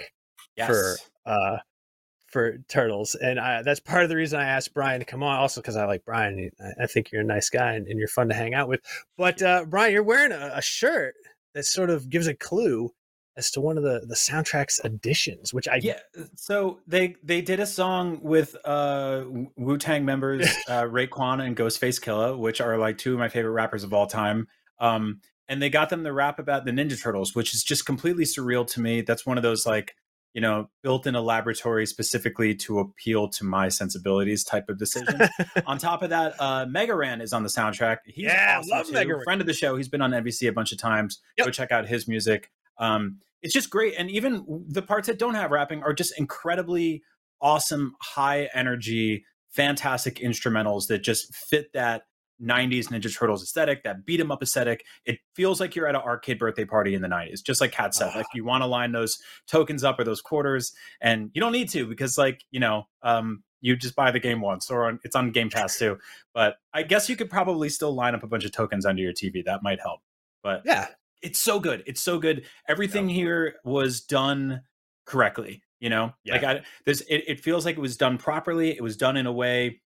yes. 0.56 0.68
for 0.68 0.98
uh, 1.26 1.58
for 2.34 2.58
turtles, 2.68 3.16
and 3.16 3.40
I, 3.40 3.62
that's 3.62 3.80
part 3.80 4.04
of 4.04 4.10
the 4.10 4.16
reason 4.16 4.40
I 4.40 4.48
asked 4.50 4.74
Brian 4.74 5.00
to 5.00 5.06
come 5.06 5.24
on. 5.24 5.40
Also, 5.40 5.62
because 5.62 5.78
I 5.78 5.86
like 5.86 6.04
Brian. 6.04 6.52
I, 6.82 6.88
think 6.88 7.12
you're 7.12 7.22
a 7.22 7.26
nice 7.26 7.50
guy 7.50 7.74
and, 7.74 7.88
and 7.88 7.98
you're 7.98 8.08
fun 8.08 8.28
to 8.30 8.36
hang 8.36 8.54
out 8.54 8.68
with. 8.68 8.82
But 9.18 9.42
uh, 9.42 9.66
Brian, 9.66 9.94
you're 9.94 10.04
wearing 10.04 10.32
a, 10.32 10.52
a 10.56 10.62
shirt 10.62 11.16
that 11.54 11.66
sort 11.66 11.90
of 11.90 12.10
gives 12.10 12.28
a 12.28 12.34
clue 12.34 12.92
as 13.36 13.50
to 13.52 13.62
one 13.62 13.78
of 13.78 13.84
the 13.84 14.02
the 14.06 14.16
soundtrack's 14.16 14.80
additions, 14.84 15.54
which 15.54 15.68
I 15.68 15.80
yeah. 15.82 16.00
So 16.36 16.80
they 16.88 17.16
they 17.24 17.42
did 17.42 17.60
a 17.60 17.66
song 17.66 18.20
with 18.22 18.56
uh 18.66 19.24
Wu 19.56 19.78
Tang 19.78 20.06
members 20.06 20.48
uh 20.68 20.84
Raekwon 20.84 21.46
and 21.46 21.56
Ghostface 21.56 22.02
Killah, 22.02 22.38
which 22.38 22.62
are 22.62 22.78
like 22.78 22.98
two 22.98 23.14
of 23.14 23.20
my 23.20 23.30
favorite 23.30 23.52
rappers 23.52 23.84
of 23.84 23.94
all 23.94 24.08
time. 24.08 24.48
Um, 24.80 25.22
and 25.48 25.62
they 25.62 25.70
got 25.70 25.90
them 25.90 26.04
to 26.04 26.14
rap 26.14 26.40
about 26.40 26.66
the 26.66 26.72
Ninja 26.72 27.02
Turtles, 27.02 27.36
which 27.36 27.54
is 27.54 27.64
just 27.64 27.86
completely 27.86 28.24
surreal 28.24 28.66
to 28.74 28.82
me. 28.82 29.02
That's 29.02 29.26
one 29.26 29.38
of 29.38 29.44
those 29.44 29.66
like 29.66 29.96
you 30.34 30.42
know 30.42 30.70
built 30.82 31.08
in 31.08 31.16
a 31.16 31.22
laboratory 31.22 31.86
specifically 31.86 32.56
to 32.56 32.80
appeal 32.80 33.28
to 33.30 33.44
my 33.44 33.70
sensibilities 33.70 34.44
type 34.44 34.70
of 34.70 34.78
decision. 34.78 35.22
on 35.66 35.78
top 35.78 36.02
of 36.02 36.10
that, 36.10 36.34
uh, 36.40 36.66
Mega 36.68 36.96
Ran 36.96 37.22
is 37.22 37.34
on 37.34 37.44
the 37.44 37.50
soundtrack. 37.50 37.98
He's 38.06 38.26
Yeah, 38.26 38.58
awesome 38.60 38.70
love 38.70 38.88
too. 38.88 38.94
Mega 38.94 39.16
Ran. 39.16 39.24
Friend 39.24 39.42
of 39.42 39.48
the 39.48 39.54
show. 39.54 39.76
He's 39.76 39.90
been 39.90 40.02
on 40.02 40.12
NVC 40.12 40.48
a 40.48 40.52
bunch 40.52 40.72
of 40.72 40.78
times. 40.78 41.20
Yep. 41.38 41.48
Go 41.48 41.52
check 41.52 41.72
out 41.72 41.88
his 41.88 42.08
music. 42.08 42.52
Um, 42.78 43.20
it's 43.42 43.54
just 43.54 43.70
great, 43.70 43.96
and 43.98 44.10
even 44.10 44.66
the 44.70 44.82
parts 44.82 45.08
that 45.08 45.20
don't 45.20 45.36
have 45.36 45.52
rapping 45.52 45.84
are 45.84 45.94
just 45.94 46.18
incredibly 46.18 47.04
awesome, 47.42 47.94
high 48.02 48.50
energy, 48.54 49.26
fantastic 49.50 50.16
instrumentals 50.16 50.88
that 50.88 51.00
just 51.00 51.34
fit 51.36 51.72
that 51.74 52.04
90s 52.42 52.88
Ninja 52.90 53.14
Turtles 53.16 53.44
aesthetic, 53.44 53.84
that 53.84 54.06
beat 54.06 54.20
'em 54.20 54.32
up 54.32 54.42
aesthetic. 54.44 54.86
It 55.06 55.20
feels 55.36 55.60
like 55.60 55.76
you're 55.76 55.88
at 55.88 55.96
an 55.96 56.02
arcade 56.02 56.40
birthday 56.40 56.66
party 56.66 56.94
in 56.96 57.02
the 57.02 57.08
90s, 57.08 57.42
just 57.42 57.62
like 57.62 57.72
Kat 57.72 57.94
said. 57.94 58.12
Ah. 58.14 58.18
Like 58.18 58.28
you 58.34 58.44
want 58.44 58.62
to 58.64 58.68
line 58.68 58.92
those 58.92 59.18
tokens 59.48 59.84
up 59.84 60.00
or 60.00 60.04
those 60.04 60.22
quarters, 60.22 60.74
and 61.02 61.30
you 61.34 61.42
don't 61.42 61.52
need 61.54 61.70
to 61.70 61.86
because, 61.88 62.18
like, 62.18 62.42
you 62.52 62.60
know, 62.60 62.88
um, 63.02 63.44
you 63.62 63.76
just 63.78 63.96
buy 63.96 64.12
the 64.12 64.20
game 64.20 64.42
once 64.42 64.70
or 64.70 64.88
on, 64.88 65.00
it's 65.06 65.16
on 65.16 65.32
Game 65.32 65.50
Pass 65.50 65.78
too. 65.80 65.98
But 66.34 66.58
I 66.74 66.84
guess 66.84 67.10
you 67.10 67.16
could 67.16 67.30
probably 67.30 67.70
still 67.70 67.94
line 67.96 68.14
up 68.14 68.24
a 68.24 68.28
bunch 68.28 68.44
of 68.44 68.52
tokens 68.52 68.86
under 68.86 69.02
your 69.02 69.14
TV. 69.14 69.44
That 69.46 69.64
might 69.64 69.80
help. 69.80 70.02
But 70.42 70.64
yeah, 70.66 70.88
it's 71.22 71.40
so 71.40 71.62
good. 71.62 71.82
It's 71.86 72.02
so 72.02 72.20
good. 72.20 72.46
Everything 72.68 73.08
here 73.08 73.56
was 73.64 74.02
done 74.02 74.62
correctly. 75.06 75.64
You 75.80 75.90
know, 75.90 76.14
Yeah. 76.26 76.34
like 76.34 76.44
I, 76.44 76.62
there's, 76.86 77.02
it, 77.02 77.24
it 77.28 77.40
feels 77.40 77.66
like 77.66 77.78
it 77.78 77.82
was 77.82 77.96
done 77.98 78.18
properly. 78.18 78.72
It 78.72 78.82
was 78.82 78.96
done 78.98 79.16
in 79.18 79.26
a 79.28 79.32
way 79.34 79.82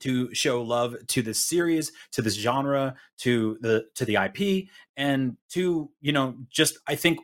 to 0.00 0.32
show 0.34 0.62
love 0.62 0.96
to 1.08 1.22
this 1.22 1.44
series, 1.44 1.92
to 2.12 2.22
this 2.22 2.34
genre, 2.34 2.94
to 3.18 3.58
the 3.60 3.86
to 3.94 4.04
the 4.04 4.16
IP, 4.16 4.68
and 4.96 5.36
to 5.50 5.90
you 6.00 6.12
know 6.12 6.34
just 6.50 6.78
I 6.86 6.94
think 6.96 7.18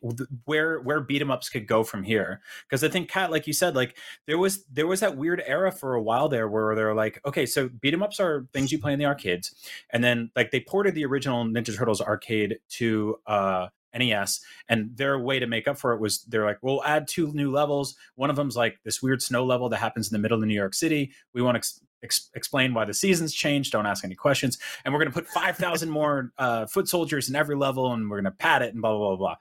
where 0.45 0.81
where 0.81 1.01
beat 1.01 1.23
'em 1.23 1.31
ups 1.31 1.49
could 1.49 1.67
go 1.67 1.85
from 1.85 2.03
here. 2.03 2.41
Because 2.69 2.85
I 2.85 2.89
think 2.89 3.09
Kat, 3.09 3.31
like 3.31 3.47
you 3.47 3.53
said, 3.53 3.77
like 3.77 3.97
there 4.27 4.39
was 4.39 4.65
there 4.67 4.87
was 4.87 5.01
that 5.01 5.17
weird 5.17 5.43
era 5.47 5.73
for 5.73 5.95
a 5.95 6.03
while 6.03 6.29
there 6.29 6.49
where 6.49 6.75
they're 6.75 6.95
like, 6.95 7.21
okay, 7.27 7.47
so 7.47 7.69
beat 7.69 7.95
'em 7.95 8.03
ups 8.03 8.21
are 8.21 8.47
things 8.53 8.73
you 8.73 8.79
play 8.79 8.93
in 8.93 8.99
the 8.99 9.07
arcades, 9.07 9.55
and 9.91 10.03
then 10.05 10.31
like 10.37 10.51
they 10.51 10.61
ported 10.61 10.95
the 10.95 11.05
original 11.05 11.45
Ninja 11.45 11.77
Turtles 11.77 12.01
arcade 12.01 12.59
to 12.71 13.17
uh 13.27 13.69
NES, 13.97 14.41
and 14.69 14.97
their 14.97 15.19
way 15.19 15.39
to 15.39 15.47
make 15.47 15.69
up 15.69 15.79
for 15.79 15.93
it 15.93 16.01
was 16.01 16.23
they're 16.25 16.45
like, 16.45 16.59
we'll 16.63 16.85
add 16.85 17.07
two 17.09 17.33
new 17.33 17.51
levels. 17.51 17.95
One 18.17 18.31
of 18.31 18.37
them's 18.37 18.57
like 18.57 18.79
this 18.85 19.03
weird 19.03 19.23
snow 19.23 19.45
level 19.45 19.69
that 19.71 19.79
happens 19.79 20.11
in 20.11 20.15
the 20.15 20.19
middle 20.21 20.41
of 20.43 20.47
New 20.49 20.55
York 20.55 20.75
City. 20.75 21.13
We 21.33 21.43
want 21.43 21.55
to 21.55 21.59
ex- 21.59 21.81
ex- 22.03 22.31
explain 22.35 22.75
why 22.75 22.85
the 22.85 22.95
seasons 22.95 23.33
change. 23.33 23.71
Don't 23.71 23.87
ask 23.87 24.05
any 24.05 24.15
questions. 24.15 24.59
And 24.85 24.93
we're 24.93 25.01
going 25.01 25.13
to 25.13 25.15
put 25.19 25.27
5,000 25.29 25.89
more 26.01 26.33
uh, 26.39 26.67
foot 26.67 26.89
soldiers 26.89 27.29
in 27.29 27.37
every 27.37 27.57
level 27.57 27.93
and 27.93 28.11
we're 28.11 28.21
going 28.21 28.33
to 28.33 28.39
pad 28.39 28.63
it 28.63 28.73
and 28.75 28.83
blah, 28.83 28.97
blah, 28.97 29.09
blah, 29.09 29.17
blah. 29.17 29.37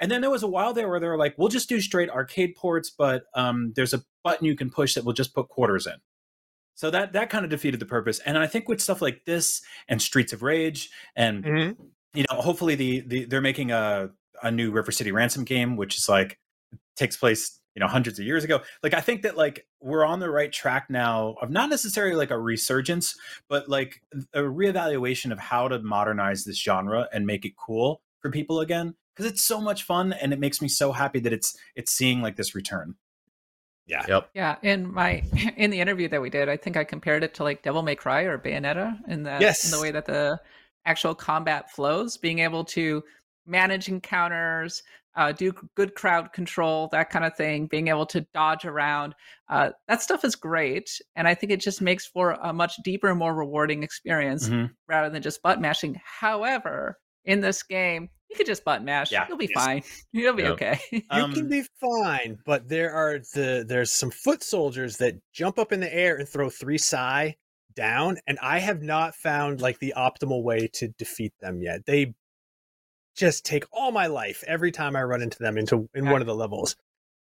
And 0.00 0.10
then 0.10 0.20
there 0.20 0.30
was 0.30 0.42
a 0.42 0.48
while 0.48 0.72
there 0.72 0.88
where 0.88 1.00
they 1.00 1.08
were 1.08 1.18
like, 1.18 1.34
we'll 1.38 1.48
just 1.48 1.68
do 1.68 1.80
straight 1.80 2.10
arcade 2.10 2.54
ports, 2.56 2.90
but 2.90 3.24
um, 3.34 3.72
there's 3.74 3.94
a 3.94 4.02
button 4.22 4.46
you 4.46 4.54
can 4.56 4.70
push 4.70 4.94
that 4.94 5.04
will 5.04 5.12
just 5.12 5.34
put 5.34 5.48
quarters 5.48 5.86
in. 5.86 5.94
So 6.76 6.90
that 6.90 7.12
that 7.12 7.30
kind 7.30 7.44
of 7.44 7.52
defeated 7.52 7.78
the 7.78 7.86
purpose. 7.86 8.18
And 8.20 8.36
I 8.36 8.48
think 8.48 8.68
with 8.68 8.80
stuff 8.80 9.00
like 9.00 9.24
this 9.26 9.62
and 9.86 10.02
Streets 10.02 10.32
of 10.32 10.42
Rage 10.42 10.90
and 11.14 11.44
Mhm. 11.44 11.76
You 12.14 12.24
know, 12.30 12.40
hopefully 12.40 12.74
the, 12.74 13.00
the 13.00 13.24
they're 13.26 13.40
making 13.40 13.70
a 13.72 14.10
a 14.42 14.50
new 14.50 14.70
River 14.70 14.92
City 14.92 15.12
Ransom 15.12 15.44
game, 15.44 15.76
which 15.76 15.96
is 15.96 16.08
like 16.08 16.38
takes 16.96 17.16
place 17.16 17.60
you 17.74 17.80
know 17.80 17.86
hundreds 17.88 18.18
of 18.18 18.24
years 18.24 18.44
ago. 18.44 18.60
Like 18.82 18.94
I 18.94 19.00
think 19.00 19.22
that 19.22 19.36
like 19.36 19.66
we're 19.80 20.04
on 20.04 20.20
the 20.20 20.30
right 20.30 20.52
track 20.52 20.86
now 20.88 21.36
of 21.42 21.50
not 21.50 21.68
necessarily 21.70 22.14
like 22.14 22.30
a 22.30 22.38
resurgence, 22.38 23.16
but 23.48 23.68
like 23.68 24.00
a 24.32 24.40
reevaluation 24.40 25.32
of 25.32 25.38
how 25.38 25.68
to 25.68 25.78
modernize 25.80 26.44
this 26.44 26.60
genre 26.62 27.08
and 27.12 27.26
make 27.26 27.44
it 27.44 27.52
cool 27.56 28.00
for 28.20 28.30
people 28.30 28.60
again 28.60 28.94
because 29.14 29.30
it's 29.30 29.42
so 29.42 29.60
much 29.60 29.82
fun 29.84 30.12
and 30.12 30.32
it 30.32 30.40
makes 30.40 30.62
me 30.62 30.68
so 30.68 30.92
happy 30.92 31.20
that 31.20 31.32
it's 31.32 31.56
it's 31.74 31.92
seeing 31.92 32.22
like 32.22 32.36
this 32.36 32.54
return. 32.54 32.94
yeah, 33.86 34.04
Yep. 34.08 34.30
Yeah, 34.34 34.56
in 34.62 34.92
my 34.92 35.22
in 35.56 35.70
the 35.70 35.80
interview 35.80 36.08
that 36.08 36.22
we 36.22 36.30
did, 36.30 36.48
I 36.48 36.56
think 36.56 36.76
I 36.76 36.84
compared 36.84 37.22
it 37.24 37.34
to 37.34 37.42
like 37.44 37.62
Devil 37.62 37.82
May 37.82 37.96
Cry 37.96 38.22
or 38.22 38.38
Bayonetta 38.38 38.98
in 39.08 39.24
that 39.24 39.40
Yes. 39.40 39.64
in 39.64 39.70
the 39.70 39.80
way 39.82 39.90
that 39.90 40.06
the 40.06 40.40
actual 40.86 41.14
combat 41.14 41.70
flows, 41.70 42.16
being 42.16 42.40
able 42.40 42.64
to 42.64 43.02
manage 43.46 43.88
encounters, 43.88 44.82
uh, 45.16 45.30
do 45.32 45.52
good 45.76 45.94
crowd 45.94 46.32
control, 46.32 46.88
that 46.90 47.08
kind 47.10 47.24
of 47.24 47.36
thing, 47.36 47.66
being 47.66 47.88
able 47.88 48.06
to 48.06 48.20
dodge 48.34 48.64
around. 48.64 49.14
Uh, 49.48 49.70
that 49.86 50.02
stuff 50.02 50.24
is 50.24 50.34
great, 50.34 50.90
and 51.14 51.28
I 51.28 51.34
think 51.34 51.52
it 51.52 51.60
just 51.60 51.80
makes 51.80 52.04
for 52.06 52.32
a 52.42 52.52
much 52.52 52.74
deeper, 52.82 53.14
more 53.14 53.34
rewarding 53.34 53.82
experience 53.84 54.48
Mhm. 54.48 54.70
rather 54.88 55.10
than 55.10 55.22
just 55.22 55.40
butt 55.42 55.60
mashing. 55.60 56.00
However, 56.04 56.98
in 57.24 57.40
this 57.40 57.62
game, 57.62 58.08
you 58.28 58.36
could 58.36 58.46
just 58.46 58.64
button 58.64 58.84
mash. 58.84 59.12
Yeah, 59.12 59.26
You'll 59.28 59.38
be 59.38 59.48
yes. 59.54 59.64
fine. 59.64 59.82
You'll 60.12 60.34
be 60.34 60.42
Yep. 60.42 60.52
okay. 60.54 60.80
You 60.92 61.02
Um, 61.10 61.32
can 61.32 61.48
be 61.48 61.62
fine, 61.80 62.38
but 62.44 62.68
there 62.68 62.90
are 62.92 63.20
the 63.34 63.64
there's 63.68 63.92
some 63.92 64.10
foot 64.10 64.42
soldiers 64.42 64.96
that 64.96 65.14
jump 65.32 65.58
up 65.58 65.70
in 65.72 65.78
the 65.80 65.94
air 65.94 66.16
and 66.16 66.28
throw 66.28 66.50
three 66.50 66.78
sai 66.78 67.36
down, 67.74 68.18
and 68.26 68.38
I 68.40 68.58
have 68.60 68.82
not 68.82 69.14
found 69.14 69.60
like 69.60 69.78
the 69.78 69.94
optimal 69.96 70.42
way 70.42 70.68
to 70.74 70.88
defeat 70.88 71.32
them 71.40 71.62
yet. 71.62 71.86
They 71.86 72.14
just 73.16 73.44
take 73.44 73.64
all 73.72 73.92
my 73.92 74.06
life 74.06 74.42
every 74.46 74.72
time 74.72 74.96
I 74.96 75.02
run 75.02 75.22
into 75.22 75.38
them 75.38 75.56
into 75.56 75.88
in 75.94 76.08
one 76.10 76.20
of 76.20 76.26
the 76.26 76.34
levels. 76.34 76.76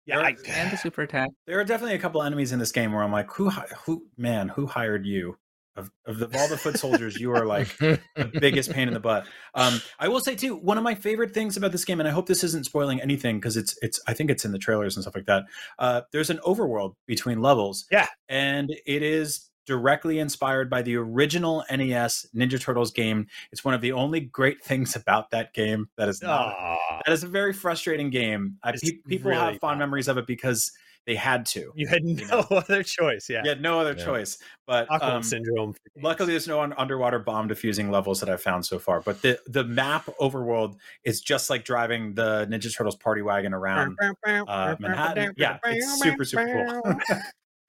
Yeah, 0.06 0.20
I, 0.20 0.36
and 0.48 0.70
the 0.70 0.76
super 0.82 1.02
attack. 1.02 1.30
There 1.46 1.58
are 1.60 1.64
definitely 1.64 1.96
a 1.96 2.00
couple 2.00 2.22
enemies 2.22 2.52
in 2.52 2.58
this 2.58 2.72
game 2.72 2.92
where 2.92 3.02
I'm 3.02 3.12
like, 3.12 3.30
who, 3.32 3.50
who, 3.86 4.06
man, 4.16 4.48
who 4.48 4.66
hired 4.66 5.06
you? 5.06 5.38
Of, 5.74 5.90
of, 6.04 6.18
the, 6.18 6.26
of 6.26 6.36
all 6.36 6.48
the 6.48 6.58
foot 6.58 6.76
soldiers, 6.76 7.18
you 7.18 7.32
are 7.32 7.46
like 7.46 7.66
the 7.78 7.98
biggest 8.38 8.70
pain 8.72 8.88
in 8.88 8.94
the 8.94 9.00
butt. 9.00 9.24
Um, 9.54 9.80
I 9.98 10.08
will 10.08 10.20
say 10.20 10.34
too, 10.34 10.54
one 10.54 10.76
of 10.76 10.84
my 10.84 10.94
favorite 10.94 11.32
things 11.32 11.56
about 11.56 11.72
this 11.72 11.86
game, 11.86 11.98
and 11.98 12.06
I 12.06 12.12
hope 12.12 12.26
this 12.26 12.44
isn't 12.44 12.66
spoiling 12.66 13.00
anything 13.00 13.38
because 13.40 13.56
it's 13.56 13.74
it's 13.80 13.98
I 14.06 14.12
think 14.12 14.30
it's 14.30 14.44
in 14.44 14.52
the 14.52 14.58
trailers 14.58 14.96
and 14.96 15.02
stuff 15.02 15.14
like 15.14 15.24
that. 15.24 15.44
Uh, 15.78 16.02
there's 16.12 16.28
an 16.28 16.40
overworld 16.46 16.96
between 17.06 17.40
levels, 17.40 17.86
Yeah. 17.90 18.06
and 18.28 18.68
it 18.84 19.02
is 19.02 19.48
directly 19.66 20.18
inspired 20.18 20.68
by 20.68 20.82
the 20.82 20.96
original 20.96 21.64
NES 21.70 22.26
Ninja 22.34 22.60
Turtles 22.60 22.90
game. 22.90 23.26
It's 23.52 23.64
one 23.64 23.74
of 23.74 23.80
the 23.80 23.92
only 23.92 24.20
great 24.20 24.62
things 24.64 24.96
about 24.96 25.30
that 25.30 25.54
game 25.54 25.88
that 25.96 26.08
is 26.08 26.22
not 26.22 26.48
Aw, 26.48 27.00
that 27.06 27.12
is 27.12 27.22
a 27.22 27.28
very 27.28 27.52
frustrating 27.52 28.10
game. 28.10 28.58
I, 28.62 28.72
pe- 28.72 28.98
people 29.06 29.30
really 29.30 29.40
have 29.52 29.58
fond 29.60 29.78
not. 29.78 29.86
memories 29.86 30.08
of 30.08 30.18
it 30.18 30.26
because 30.26 30.72
they 31.04 31.16
had 31.16 31.44
to. 31.46 31.72
you 31.74 31.88
had 31.88 32.04
no 32.04 32.24
know. 32.26 32.40
other 32.56 32.84
choice. 32.84 33.28
Yeah, 33.28 33.42
You 33.42 33.48
had 33.48 33.60
no 33.60 33.80
other 33.80 33.94
Yeah. 33.98 34.04
choice. 34.04 34.38
But 34.68 34.84
Stockholm 34.86 35.16
um, 35.16 35.22
syndrome. 35.24 35.74
luckily, 36.00 36.30
there's 36.32 36.46
no 36.46 36.60
underwater 36.60 37.18
bomb 37.18 37.48
defusing 37.48 37.90
levels 37.90 38.20
that 38.20 38.28
I've 38.28 38.40
found 38.40 38.64
so 38.64 38.78
far. 38.78 39.00
But 39.00 39.20
the 39.20 39.40
the 39.48 39.64
map 39.64 40.08
overworld 40.20 40.76
is 41.02 41.20
just 41.20 41.50
like 41.50 41.64
driving 41.64 42.14
the 42.14 42.46
Ninja 42.48 42.72
Turtles 42.72 42.94
party 42.94 43.20
wagon 43.20 43.52
around 43.52 43.98
uh, 44.24 44.76
Manhattan. 44.78 45.34
Yeah, 45.36 45.58
it's 45.64 46.00
super 46.00 46.24
super 46.24 46.70
cool. 46.82 46.94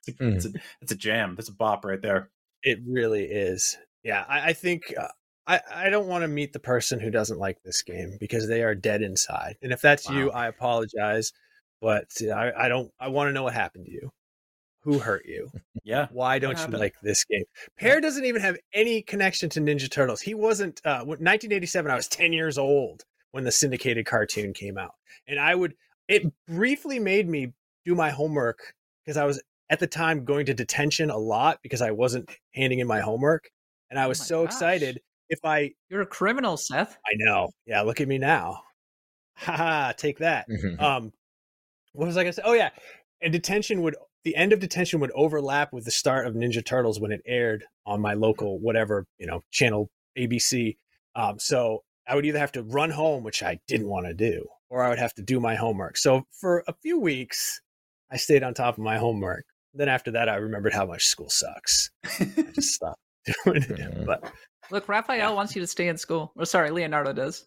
it's, 0.08 0.20
a, 0.20 0.28
it's, 0.28 0.46
a, 0.46 0.50
it's 0.82 0.92
a 0.92 0.96
jam. 0.96 1.36
That's 1.36 1.50
a 1.50 1.54
bop 1.54 1.86
right 1.86 2.02
there. 2.02 2.30
It 2.63 2.80
really 2.88 3.24
is. 3.26 3.78
Yeah, 4.04 4.24
I, 4.28 4.50
I 4.50 4.54
think 4.54 4.94
uh, 4.98 5.08
I 5.48 5.62
I 5.74 5.89
don't 5.89 6.08
want 6.08 6.24
to 6.24 6.28
meet 6.28 6.54
the 6.54 6.60
person 6.60 7.00
who 7.00 7.10
doesn't 7.10 7.39
like 7.39 7.62
this 7.63 7.82
game 7.82 8.18
because 8.20 8.48
they 8.48 8.63
are 8.63 8.76
dead 8.76 9.02
inside. 9.02 9.58
And 9.62 9.72
if 9.72 9.82
that's 9.82 10.10
you, 10.10 10.32
I 10.32 10.48
apologize, 10.48 11.32
but 11.82 12.06
I 12.22 12.52
I 12.58 12.68
don't. 12.68 12.92
I 13.00 13.10
want 13.10 13.30
to 13.30 13.34
know 13.34 13.44
what 13.44 13.54
happened 13.54 13.86
to 13.86 13.92
you. 13.92 14.12
Who 14.84 15.00
hurt 15.00 15.26
you? 15.26 15.50
Yeah. 15.86 16.08
Why 16.12 16.39
don't 16.39 16.60
you 16.60 16.78
like 16.78 16.96
this 17.02 17.24
game? 17.24 17.46
Pear 17.80 18.02
doesn't 18.02 18.26
even 18.26 18.42
have 18.42 18.58
any 18.74 19.02
connection 19.02 19.50
to 19.52 19.62
Ninja 19.62 19.89
Turtles. 19.89 20.22
He 20.22 20.34
wasn't. 20.34 20.82
Uh, 20.84 21.04
1987. 21.06 21.89
I 21.89 21.96
was 21.96 22.08
10 22.10 22.34
years 22.34 22.58
old 22.58 23.04
when 23.32 23.46
the 23.46 23.52
syndicated 23.52 24.06
cartoon 24.06 24.54
came 24.54 24.78
out, 24.78 24.94
and 25.28 25.39
I 25.39 25.56
would. 25.56 25.76
It 26.10 26.24
briefly 26.48 27.00
made 27.00 27.30
me 27.30 27.54
do 27.86 27.96
my 27.96 28.10
homework 28.10 28.60
because 29.04 29.16
I 29.16 29.24
was 29.24 29.42
at 29.69 29.80
the 29.80 29.88
time 29.88 30.26
going 30.26 30.45
to 30.47 30.54
detention 30.54 31.10
a 31.10 31.17
lot 31.17 31.60
because 31.63 31.82
I 31.82 31.91
wasn't 31.91 32.30
handing 32.54 32.80
in 32.80 32.88
my 32.88 32.99
homework, 33.02 33.49
and 33.89 33.99
I 33.99 34.06
Oh 34.06 34.10
was 34.10 34.19
my 34.19 34.26
so 34.26 34.43
gosh. 34.43 34.54
excited. 34.54 35.02
If 35.30 35.39
I, 35.43 35.71
You're 35.89 36.02
a 36.02 36.06
criminal, 36.06 36.58
Seth. 36.58 36.97
I 37.08 37.13
know, 37.15 37.49
yeah, 37.65 37.82
look 37.82 38.02
at 38.02 38.08
me 38.08 38.17
now. 38.17 38.62
Haha, 39.36 39.93
take 39.93 40.19
that 40.19 40.45
um 40.80 41.12
what 41.93 42.06
was 42.06 42.17
i 42.17 42.23
gonna 42.23 42.34
say 42.34 42.41
oh 42.45 42.54
yeah 42.54 42.69
and 43.21 43.34
detention 43.34 43.82
would 43.82 43.95
the 44.23 44.36
end 44.36 44.54
of 44.54 44.60
detention 44.60 44.99
would 44.99 45.12
overlap 45.15 45.73
with 45.73 45.86
the 45.86 45.91
start 45.91 46.28
of 46.28 46.36
ninja 46.36 46.63
turtles 46.63 46.99
when 46.99 47.12
it 47.12 47.21
aired 47.26 47.65
on 47.86 47.99
my 47.99 48.13
local 48.13 48.60
whatever 48.60 49.06
you 49.17 49.26
know 49.26 49.41
channel 49.52 49.89
abc 50.17 50.78
um 51.15 51.39
so 51.39 51.84
i 52.08 52.13
would 52.15 52.26
either 52.26 52.39
have 52.39 52.52
to 52.52 52.62
run 52.63 52.91
home 52.91 53.23
which 53.23 53.41
i 53.43 53.60
didn't 53.67 53.88
want 53.88 54.06
to 54.06 54.13
do 54.13 54.45
or 54.69 54.84
i 54.84 54.89
would 54.89 54.99
have 54.99 55.13
to 55.15 55.21
do 55.23 55.39
my 55.39 55.56
homework 55.56 55.97
so 55.97 56.23
for 56.39 56.63
a 56.67 56.73
few 56.84 56.99
weeks 56.99 57.60
i 58.12 58.17
stayed 58.17 58.43
on 58.43 58.54
top 58.54 58.78
of 58.78 58.84
my 58.84 58.97
homework 58.97 59.43
then 59.73 59.89
after 59.89 60.12
that, 60.12 60.29
I 60.29 60.36
remembered 60.36 60.73
how 60.73 60.86
much 60.86 61.05
school 61.05 61.29
sucks. 61.29 61.89
I 62.19 62.25
just 62.53 62.73
stopped 62.75 62.99
doing 63.45 63.63
it. 63.63 63.69
Mhm. 63.69 64.05
But 64.05 64.31
Look, 64.71 64.88
Raphael 64.88 65.36
wants 65.36 65.55
you 65.55 65.62
to 65.62 65.67
stay 65.67 65.88
in 65.88 65.97
school. 65.97 66.31
Or 66.36 66.45
sorry, 66.45 66.71
Leonardo 66.71 67.13
does. 67.13 67.45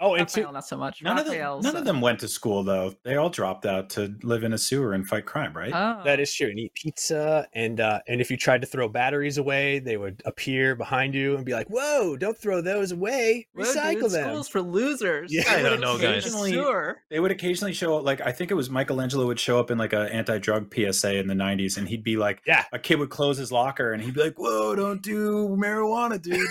Oh, 0.00 0.14
and 0.14 0.28
two, 0.28 0.40
Raphael, 0.40 0.52
not 0.52 0.66
so 0.66 0.76
much. 0.76 1.02
None 1.02 1.18
of 1.18 1.24
them. 1.24 1.34
Raphael's, 1.34 1.64
None 1.64 1.76
of 1.76 1.82
uh, 1.82 1.84
them 1.84 2.00
went 2.00 2.20
to 2.20 2.28
school 2.28 2.62
though. 2.62 2.94
They 3.04 3.16
all 3.16 3.30
dropped 3.30 3.66
out 3.66 3.90
to 3.90 4.14
live 4.22 4.44
in 4.44 4.52
a 4.52 4.58
sewer 4.58 4.92
and 4.92 5.06
fight 5.06 5.26
crime, 5.26 5.56
right? 5.56 5.72
Oh. 5.74 6.02
that 6.04 6.20
is 6.20 6.32
true. 6.32 6.48
And 6.48 6.58
eat 6.58 6.74
pizza, 6.74 7.46
and 7.52 7.80
uh, 7.80 8.00
and 8.08 8.20
if 8.20 8.30
you 8.30 8.36
tried 8.36 8.60
to 8.62 8.66
throw 8.66 8.88
batteries 8.88 9.38
away, 9.38 9.78
they 9.78 9.96
would 9.96 10.22
appear 10.24 10.74
behind 10.74 11.14
you 11.14 11.36
and 11.36 11.44
be 11.44 11.52
like, 11.52 11.68
"Whoa, 11.68 12.16
don't 12.16 12.36
throw 12.36 12.60
those 12.60 12.92
away! 12.92 13.46
Whoa, 13.52 13.64
Recycle 13.64 14.02
dude, 14.02 14.10
them." 14.12 14.30
School's 14.30 14.48
for 14.48 14.62
losers. 14.62 15.32
Yeah, 15.32 15.44
I 15.48 15.62
don't 15.62 15.80
know, 15.80 15.98
guys. 15.98 16.24
sewer. 16.32 17.02
They 17.10 17.20
would 17.20 17.30
occasionally 17.30 17.72
show 17.72 17.96
like 17.96 18.20
I 18.20 18.32
think 18.32 18.50
it 18.50 18.54
was 18.54 18.70
Michelangelo 18.70 19.26
would 19.26 19.40
show 19.40 19.58
up 19.58 19.70
in 19.70 19.78
like 19.78 19.92
a 19.92 20.12
anti-drug 20.12 20.72
PSA 20.74 21.16
in 21.16 21.26
the 21.26 21.34
'90s, 21.34 21.76
and 21.76 21.88
he'd 21.88 22.02
be 22.04 22.16
like, 22.16 22.42
Yeah. 22.46 22.64
a 22.72 22.78
kid 22.78 22.98
would 22.98 23.10
close 23.10 23.38
his 23.38 23.52
locker, 23.52 23.92
and 23.92 24.02
he'd 24.02 24.14
be 24.14 24.22
like, 24.22 24.38
"Whoa, 24.38 24.74
don't 24.74 25.02
do 25.02 25.48
marijuana, 25.58 26.20
dude." 26.20 26.46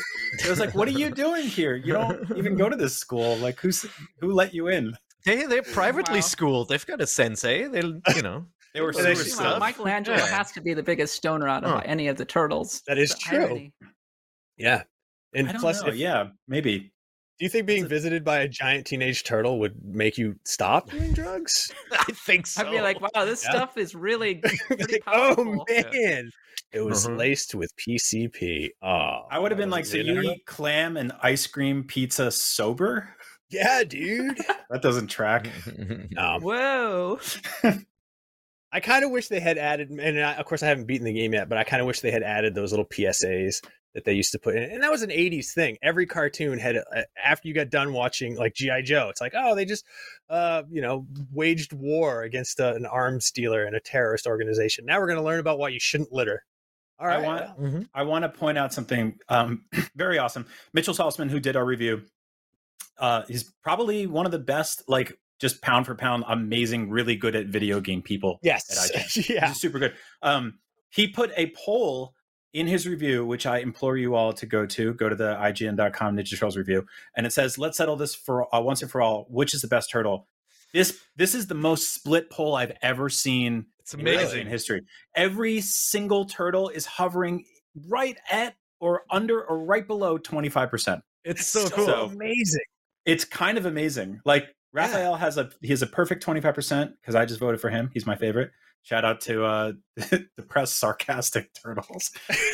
I 0.45 0.49
was 0.49 0.59
like, 0.59 0.75
"What 0.75 0.87
are 0.87 0.91
you 0.91 1.09
doing 1.11 1.47
here? 1.47 1.75
You 1.75 1.93
don't 1.93 2.37
even 2.37 2.55
go 2.55 2.69
to 2.69 2.75
this 2.75 2.95
school. 2.97 3.36
Like, 3.37 3.59
who's 3.59 3.85
who 4.19 4.31
let 4.33 4.53
you 4.53 4.67
in?" 4.67 4.95
They 5.25 5.45
they're 5.45 5.61
mm, 5.61 5.73
privately 5.73 6.15
Wow. 6.19 6.21
schooled. 6.21 6.69
They've 6.69 6.85
got 6.85 7.01
a 7.01 7.07
sensei. 7.07 7.67
They'll 7.67 7.99
you 8.15 8.21
know. 8.21 8.45
They 8.73 8.81
were 8.81 8.91
Well, 8.93 9.03
they 9.05 9.15
sewer 9.15 9.23
should- 9.23 9.33
uh, 9.33 9.37
Come 9.37 9.45
on, 9.45 9.51
stuff. 9.53 9.59
Michelangelo 9.77 10.17
Yeah. 10.17 10.27
has 10.37 10.51
to 10.51 10.61
be 10.61 10.73
the 10.75 10.83
biggest 10.83 11.15
stoner 11.15 11.47
out 11.47 11.63
of 11.63 11.71
Huh. 11.71 11.81
any 11.85 12.09
of 12.09 12.17
the 12.17 12.25
turtles. 12.25 12.83
That 12.85 12.99
is 12.99 13.09
The 13.11 13.15
true. 13.17 13.39
irony. 13.45 13.73
Yeah, 14.57 14.83
and 15.33 15.49
plus, 15.59 15.81
if- 15.83 15.95
yeah, 15.95 16.29
maybe. 16.47 16.91
Do 17.39 17.45
you 17.45 17.49
think 17.49 17.67
being 17.67 17.85
a- 17.85 17.87
visited 17.87 18.23
by 18.23 18.39
a 18.39 18.47
giant 18.47 18.85
teenage 18.87 19.23
turtle 19.23 19.59
would 19.59 19.75
make 19.83 20.17
you 20.17 20.35
stop 20.45 20.89
doing 20.89 21.13
drugs? 21.13 21.71
I 21.91 22.11
think 22.11 22.47
so. 22.47 22.65
I'd 22.65 22.71
be 22.71 22.81
like, 22.81 22.99
wow, 23.01 23.25
this 23.25 23.43
Yeah. 23.43 23.51
stuff 23.51 23.77
is 23.77 23.93
really 23.95 24.35
pretty 24.67 24.93
Like, 24.93 25.03
oh 25.07 25.35
powerful. 25.35 25.65
man, 25.69 26.31
it 26.71 26.81
was 26.81 27.07
Mhm. 27.07 27.17
laced 27.17 27.55
with 27.55 27.71
PCP. 27.77 28.69
Oh, 28.81 29.21
I 29.31 29.39
would 29.39 29.51
have 29.51 29.57
been 29.57 29.69
like, 29.69 29.85
"So 29.85 29.97
you 29.97 30.21
eat 30.21 30.45
clam 30.45 30.97
and 30.97 31.11
ice 31.21 31.47
cream 31.47 31.83
pizza 31.83 32.29
sober?" 32.31 33.15
Yeah, 33.49 33.83
dude. 33.83 34.37
That 34.69 34.81
doesn't 34.81 35.07
track. 35.07 35.47
Um, 36.17 36.41
Whoa. 36.41 37.19
I 38.71 38.79
kind 38.81 39.05
of 39.05 39.11
wish 39.11 39.27
they 39.29 39.39
had 39.39 39.57
added, 39.57 39.89
and 39.89 40.19
I, 40.19 40.33
of 40.33 40.45
course 40.45 40.61
I 40.61 40.67
haven't 40.67 40.85
beaten 40.85 41.05
the 41.05 41.13
game 41.13 41.33
yet, 41.33 41.47
but 41.49 41.57
I 41.57 41.63
kind 41.63 41.81
of 41.81 41.87
wish 41.87 42.01
they 42.01 42.11
had 42.11 42.23
added 42.23 42.53
those 42.53 42.71
little 42.71 42.85
PSAs 42.85 43.63
that 43.93 44.03
they 44.03 44.13
used 44.13 44.33
to 44.33 44.39
put 44.39 44.55
in, 44.55 44.63
and 44.63 44.83
that 44.83 44.91
was 44.91 45.01
an 45.01 45.09
'80s 45.09 45.53
thing. 45.53 45.77
Every 45.81 46.05
cartoon 46.05 46.59
had, 46.59 46.75
a, 46.75 47.05
after 47.23 47.47
you 47.47 47.53
got 47.53 47.69
done 47.69 47.93
watching 47.93 48.35
like 48.35 48.53
GI 48.53 48.81
Joe, 48.83 49.07
it's 49.09 49.21
like, 49.21 49.33
oh, 49.35 49.55
they 49.55 49.65
just, 49.65 49.85
uh, 50.29 50.63
you 50.69 50.81
know, 50.81 51.07
waged 51.31 51.71
war 51.73 52.23
against 52.23 52.59
uh, 52.59 52.73
an 52.75 52.85
arms 52.85 53.31
dealer 53.31 53.63
and 53.63 53.75
a 53.75 53.79
terrorist 53.79 54.27
organization. 54.27 54.85
Now 54.85 54.99
we're 54.99 55.07
going 55.07 55.17
to 55.19 55.23
learn 55.25 55.39
about 55.39 55.57
why 55.59 55.69
you 55.69 55.79
shouldn't 55.79 56.11
litter. 56.11 56.43
All 56.99 57.07
right. 57.07 57.19
I 57.19 57.21
want- 57.21 57.41
well, 57.59 57.71
Mhm. 57.71 57.89
I 57.93 58.03
want 58.03 58.23
to 58.23 58.29
point 58.29 58.57
out 58.57 58.73
something 58.73 59.17
um, 59.29 59.63
very 59.95 60.17
awesome. 60.17 60.45
Mitchell 60.73 60.93
Saltzman, 60.93 61.29
who 61.29 61.39
did 61.39 61.55
our 61.55 61.65
review, 61.65 62.01
uh, 62.99 63.23
he's 63.27 63.51
probably 63.63 64.07
one 64.07 64.25
of 64.25 64.31
the 64.31 64.39
best, 64.39 64.83
like 64.87 65.17
just 65.39 65.61
pound 65.61 65.85
for 65.85 65.95
pound, 65.95 66.23
amazing, 66.27 66.89
really 66.89 67.15
good 67.15 67.35
at 67.35 67.47
video 67.47 67.79
game 67.79 68.01
people. 68.01 68.39
yes, 68.43 68.69
at 68.95 69.01
IGN. 69.07 69.29
yeah, 69.29 69.47
He's 69.49 69.59
super 69.59 69.79
good. 69.79 69.93
Um, 70.21 70.59
he 70.89 71.07
put 71.07 71.31
a 71.37 71.51
poll 71.55 72.13
in 72.53 72.65
his 72.65 72.87
review, 72.87 73.25
which 73.25 73.45
I 73.45 73.59
implore 73.59 73.97
you 73.97 74.15
all 74.15 74.33
to 74.33 74.45
go 74.45 74.65
to. 74.65 74.93
Go 74.93 75.09
to 75.09 75.15
the 75.15 75.35
IGN.com 75.35 76.15
Ninja 76.15 76.31
Turtles 76.31 76.57
review, 76.57 76.85
and 77.15 77.25
it 77.27 77.33
says, 77.33 77.57
"Let's 77.57 77.77
settle 77.77 77.95
this 77.97 78.15
for 78.15 78.53
uh, 78.55 78.61
once 78.61 78.81
and 78.81 78.89
for 78.89 79.01
all. 79.01 79.27
Which 79.29 79.53
is 79.53 79.61
the 79.61 79.67
best 79.67 79.91
turtle?" 79.91 80.27
This 80.73 80.97
this 81.15 81.35
is 81.35 81.47
the 81.47 81.55
most 81.55 81.93
split 81.93 82.29
poll 82.29 82.55
I've 82.55 82.73
ever 82.81 83.09
seen 83.09 83.67
It's 83.79 83.93
amazing. 83.93 84.41
in 84.41 84.47
history. 84.47 84.81
Every 85.15 85.61
single 85.61 86.25
turtle 86.25 86.69
is 86.69 86.85
hovering 86.85 87.45
right 87.87 88.17
at 88.31 88.55
or 88.79 89.03
under 89.11 89.43
or 89.43 89.59
right 89.63 89.85
below 89.87 90.17
twenty 90.17 90.49
five 90.49 90.69
percent. 90.71 91.03
It's 91.23 91.45
so 91.51 91.65
so 91.65 91.75
cool. 91.75 91.85
amazing. 92.11 92.63
It's 93.05 93.23
kind 93.23 93.57
of 93.57 93.65
amazing. 93.65 94.19
Like 94.25 94.47
Raphael 94.73 95.15
has 95.15 95.37
a 95.37 95.49
he 95.61 95.69
has 95.69 95.81
a 95.81 95.87
perfect 95.87 96.23
twenty 96.23 96.41
five 96.41 96.55
percent 96.55 96.91
because 97.01 97.15
I 97.15 97.25
just 97.25 97.39
voted 97.39 97.59
for 97.59 97.69
him. 97.69 97.89
He's 97.93 98.05
my 98.05 98.15
favorite. 98.15 98.51
Shout 98.83 99.03
out 99.03 99.21
to 99.21 99.43
uh, 99.43 99.71
the 99.95 100.45
press 100.47 100.71
sarcastic 100.71 101.49
turtles. 101.63 102.11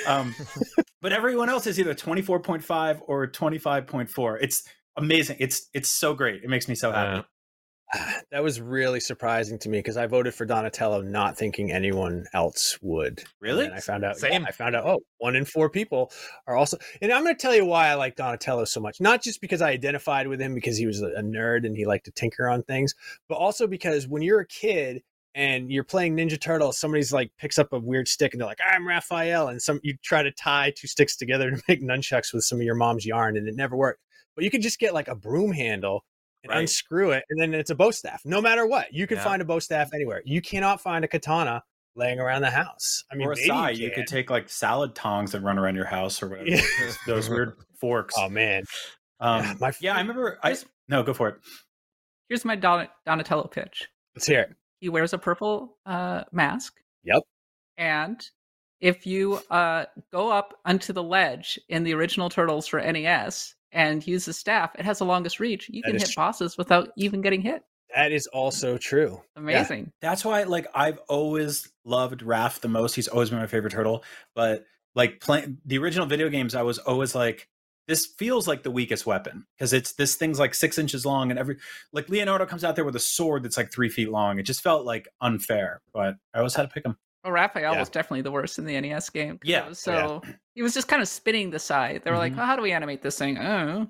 Um, 0.07 0.33
but 1.01 1.13
everyone 1.13 1.49
else 1.49 1.67
is 1.67 1.79
either 1.79 1.93
twenty 1.93 2.21
four 2.21 2.39
point 2.39 2.63
five 2.63 3.01
or 3.07 3.27
twenty 3.27 3.57
five 3.57 3.87
point 3.87 4.09
four. 4.09 4.37
It's 4.39 4.63
amazing. 4.97 5.37
It's 5.39 5.69
it's 5.73 5.89
so 5.89 6.13
great. 6.13 6.43
It 6.43 6.49
makes 6.49 6.67
me 6.67 6.75
so 6.75 6.91
happy. 6.91 7.27
That 8.31 8.43
was 8.43 8.59
really 8.59 8.99
surprising 8.99 9.59
to 9.59 9.69
me 9.69 9.77
because 9.77 9.97
I 9.97 10.07
voted 10.07 10.33
for 10.33 10.45
Donatello, 10.45 11.01
not 11.01 11.37
thinking 11.37 11.71
anyone 11.71 12.25
else 12.33 12.79
would. 12.81 13.23
Really? 13.39 13.65
And 13.65 13.75
I 13.75 13.79
found 13.79 14.03
out. 14.03 14.15
yeah, 14.15 14.29
Same. 14.29 14.45
I 14.45 14.51
found 14.51 14.75
out. 14.75 14.85
Oh, 14.85 14.99
one 15.19 15.35
in 15.35 15.45
four 15.45 15.69
people 15.69 16.11
are 16.47 16.55
also. 16.55 16.77
And 17.01 17.11
I'm 17.11 17.23
going 17.23 17.35
to 17.35 17.41
tell 17.41 17.53
you 17.53 17.65
why 17.65 17.89
I 17.89 17.93
like 17.93 18.15
Donatello 18.15 18.65
so 18.65 18.79
much. 18.79 18.99
Not 18.99 19.21
just 19.21 19.39
because 19.39 19.61
I 19.61 19.69
identified 19.69 20.27
with 20.27 20.41
him 20.41 20.55
because 20.55 20.77
he 20.77 20.87
was 20.87 21.01
a, 21.01 21.21
nerd 21.23 21.65
and 21.65 21.77
he 21.77 21.85
liked 21.85 22.05
to 22.05 22.11
tinker 22.11 22.49
on 22.49 22.63
things, 22.63 22.95
but 23.29 23.35
also 23.35 23.67
because 23.67 24.07
when 24.07 24.21
you're 24.21 24.41
a 24.41 24.47
kid 24.47 25.03
and 25.35 25.71
you're 25.71 25.83
playing 25.83 26.17
Ninja 26.17 26.39
Turtles, 26.39 26.79
somebody's 26.79 27.13
like 27.13 27.31
picks 27.37 27.57
up 27.57 27.71
a 27.71 27.79
weird 27.79 28.07
stick 28.07 28.33
and 28.33 28.41
they're 28.41 28.47
like, 28.47 28.59
"I'm 28.67 28.87
Raphael," 28.87 29.47
and 29.47 29.61
some 29.61 29.79
you 29.83 29.95
try 30.03 30.23
to 30.23 30.31
tie 30.31 30.73
two 30.75 30.87
sticks 30.87 31.15
together 31.15 31.51
to 31.55 31.61
make 31.67 31.81
nunchucks 31.81 32.33
with 32.33 32.43
some 32.43 32.57
of 32.59 32.63
your 32.63 32.75
mom's 32.75 33.05
yarn, 33.05 33.37
and 33.37 33.47
it 33.47 33.55
never 33.55 33.75
worked. 33.75 34.01
But 34.35 34.43
you 34.43 34.51
could 34.51 34.63
just 34.63 34.79
get 34.79 34.93
like 34.93 35.07
a 35.07 35.15
broom 35.15 35.51
handle 35.51 35.97
and 35.97 36.12
Right. 36.47 36.59
unscrew 36.59 37.11
it, 37.11 37.23
and 37.29 37.39
then 37.41 37.53
it's 37.53 37.69
a 37.69 37.75
bow 37.75 37.91
staff. 37.91 38.21
No 38.25 38.41
matter 38.41 38.65
what, 38.67 38.93
you 38.93 39.07
can 39.07 39.17
Yeah. 39.17 39.23
find 39.23 39.41
a 39.41 39.45
bow 39.45 39.59
staff 39.59 39.93
anywhere. 39.93 40.21
You 40.25 40.41
cannot 40.41 40.81
find 40.81 41.05
a 41.05 41.07
katana 41.07 41.63
laying 41.95 42.19
around 42.19 42.41
the 42.41 42.49
house. 42.51 43.03
I 43.11 43.15
mean, 43.15 43.27
or 43.27 43.31
a 43.31 43.35
maybe 43.35 43.47
sai, 43.47 43.69
you, 43.71 43.85
you 43.87 43.91
could 43.91 44.07
take 44.07 44.29
like 44.29 44.49
salad 44.49 44.93
tongs 44.95 45.31
that 45.31 45.41
run 45.41 45.57
around 45.57 45.75
your 45.75 45.85
house 45.85 46.21
or 46.21 46.27
whatever. 46.29 46.49
Yeah. 46.49 46.61
Those- 46.81 46.97
Those 47.07 47.29
weird 47.29 47.53
forks. 47.79 48.13
Oh 48.17 48.29
man, 48.29 48.63
Um, 49.19 49.57
my 49.61 49.71
yeah, 49.79 49.95
I 49.95 49.99
remember. 49.99 50.39
I 50.43 50.49
Just- 50.49 50.65
no, 50.89 51.01
go 51.03 51.13
for 51.13 51.29
it. 51.29 51.35
Here's 52.29 52.43
my 52.45 52.55
Don- 52.55 52.87
Donatello 53.05 53.47
pitch. 53.47 53.87
let's 54.15 54.25
hear 54.25 54.41
it. 54.41 54.55
He 54.79 54.89
wears 54.89 55.13
a 55.13 55.17
purple 55.17 55.77
uh, 55.85 56.23
mask. 56.33 56.73
Yep. 57.03 57.21
And 57.77 58.21
if 58.81 59.05
you 59.05 59.39
uh, 59.49 59.85
go 60.11 60.29
up 60.29 60.59
onto 60.65 60.91
the 60.93 61.03
ledge 61.03 61.57
in 61.69 61.83
the 61.83 61.93
original 61.93 62.29
Turtles 62.29 62.67
for 62.67 62.79
NES 62.81 63.55
and 63.73 64.05
use 64.05 64.25
the 64.25 64.33
staff, 64.33 64.71
it 64.77 64.85
has 64.85 64.99
the 64.99 65.05
longest 65.05 65.39
reach. 65.39 65.69
You 65.69 65.81
That 65.81 65.91
can 65.91 65.99
hit 65.99 66.09
true. 66.09 66.21
bosses 66.21 66.57
without 66.57 66.89
even 66.95 67.21
getting 67.21 67.41
hit. 67.41 67.63
That 67.95 68.11
is 68.11 68.25
also 68.27 68.77
true. 68.77 69.21
Amazing. 69.35 69.91
That's 70.01 70.25
why, 70.25 70.43
like, 70.43 70.67
I've 70.73 70.99
always 71.09 71.71
loved 71.85 72.21
Raph 72.21 72.59
the 72.59 72.67
most. 72.67 72.95
He's 72.95 73.07
always 73.07 73.29
been 73.29 73.39
my 73.39 73.47
favorite 73.47 73.71
turtle. 73.71 74.03
But 74.33 74.65
like 74.95 75.19
playing 75.19 75.59
the 75.65 75.77
original 75.77 76.05
video 76.07 76.29
games, 76.29 76.55
I 76.55 76.63
was 76.63 76.79
always 76.79 77.13
like, 77.13 77.47
this 77.87 78.05
feels 78.05 78.47
like 78.47 78.63
the 78.63 78.71
weakest 78.71 79.05
weapon 79.05 79.45
because 79.57 79.73
it's 79.73 79.93
this 79.93 80.15
thing's 80.15 80.39
like 80.39 80.55
six 80.55 80.77
inches 80.77 81.05
long, 81.05 81.31
and 81.31 81.39
every 81.39 81.57
like 81.91 82.07
Leonardo 82.09 82.45
comes 82.45 82.63
out 82.63 82.75
there 82.75 82.85
with 82.85 82.95
a 82.95 82.99
sword 82.99 83.43
that's 83.43 83.57
like 83.57 83.71
three 83.73 83.89
feet 83.89 84.09
long. 84.09 84.39
It 84.39 84.43
just 84.43 84.61
felt 84.61 84.85
like 84.85 85.07
unfair. 85.19 85.81
But 85.93 86.15
I 86.33 86.37
always 86.37 86.55
had 86.55 86.61
to 86.63 86.69
pick 86.69 86.85
him. 86.85 86.97
Well, 87.23 87.31
Raphael 87.33 87.73
Yeah. 87.73 87.79
was 87.79 87.89
definitely 87.89 88.21
the 88.21 88.31
worst 88.31 88.59
in 88.59 88.65
the 88.65 88.79
NES 88.79 89.09
game. 89.09 89.39
Yeah. 89.43 89.67
was 89.69 89.87
Oh, 89.87 89.91
yeah. 89.91 90.07
so 90.07 90.21
he 90.55 90.61
was 90.61 90.73
just 90.73 90.87
kind 90.87 91.01
of 91.01 91.07
spinning 91.07 91.49
the 91.51 91.59
side. 91.59 92.01
They 92.03 92.11
were 92.11 92.17
like, 92.17 92.33
Mhm. 92.33 92.39
oh, 92.39 92.45
"How 92.45 92.55
do 92.55 92.61
we 92.61 92.71
animate 92.71 93.01
this 93.01 93.17
thing?" 93.17 93.37
Oh, 93.37 93.87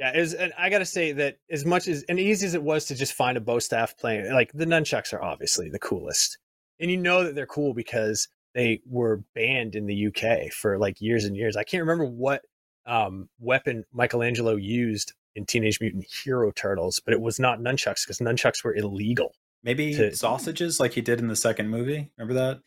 Yeah, 0.00 0.16
is 0.16 0.34
and 0.34 0.52
I 0.58 0.70
gotta 0.70 0.84
say 0.84 1.12
that 1.12 1.36
as 1.50 1.64
much 1.64 1.86
as 1.86 2.02
and 2.08 2.18
easy 2.18 2.46
as 2.46 2.54
it 2.54 2.62
was 2.64 2.84
to 2.86 2.96
just 2.96 3.12
find 3.12 3.36
a 3.38 3.40
bow 3.40 3.60
staff 3.60 3.96
playing, 3.96 4.32
like 4.32 4.50
the 4.52 4.64
nunchucks 4.64 5.12
are 5.12 5.22
obviously 5.22 5.68
the 5.70 5.78
coolest, 5.78 6.36
and 6.80 6.90
you 6.90 6.96
know 6.96 7.22
that 7.22 7.36
they're 7.36 7.46
cool 7.46 7.74
because 7.74 8.26
they 8.54 8.80
were 8.86 9.22
banned 9.36 9.76
in 9.76 9.86
the 9.86 9.94
UK 10.08 10.50
for 10.52 10.78
like 10.78 11.00
years 11.00 11.24
and 11.24 11.36
years. 11.36 11.56
I 11.56 11.62
can't 11.62 11.80
remember 11.82 12.04
what 12.06 12.42
um, 12.86 13.28
weapon 13.38 13.84
Michelangelo 13.92 14.56
used 14.56 15.12
in 15.36 15.46
Teenage 15.46 15.80
Mutant 15.80 16.04
Hero 16.24 16.50
Turtles, 16.50 17.00
but 17.04 17.14
it 17.14 17.20
was 17.20 17.38
not 17.38 17.60
nunchucks 17.60 18.04
because 18.04 18.18
nunchucks 18.18 18.62
were 18.64 18.74
illegal. 18.74 19.32
Maybe 19.64 19.94
To- 19.94 20.14
sausages 20.14 20.78
like 20.78 20.92
he 20.92 21.00
did 21.00 21.18
in 21.20 21.26
the 21.28 21.34
second 21.36 21.68
movie. 21.70 22.10
Remember 22.18 22.34
that? 22.34 22.60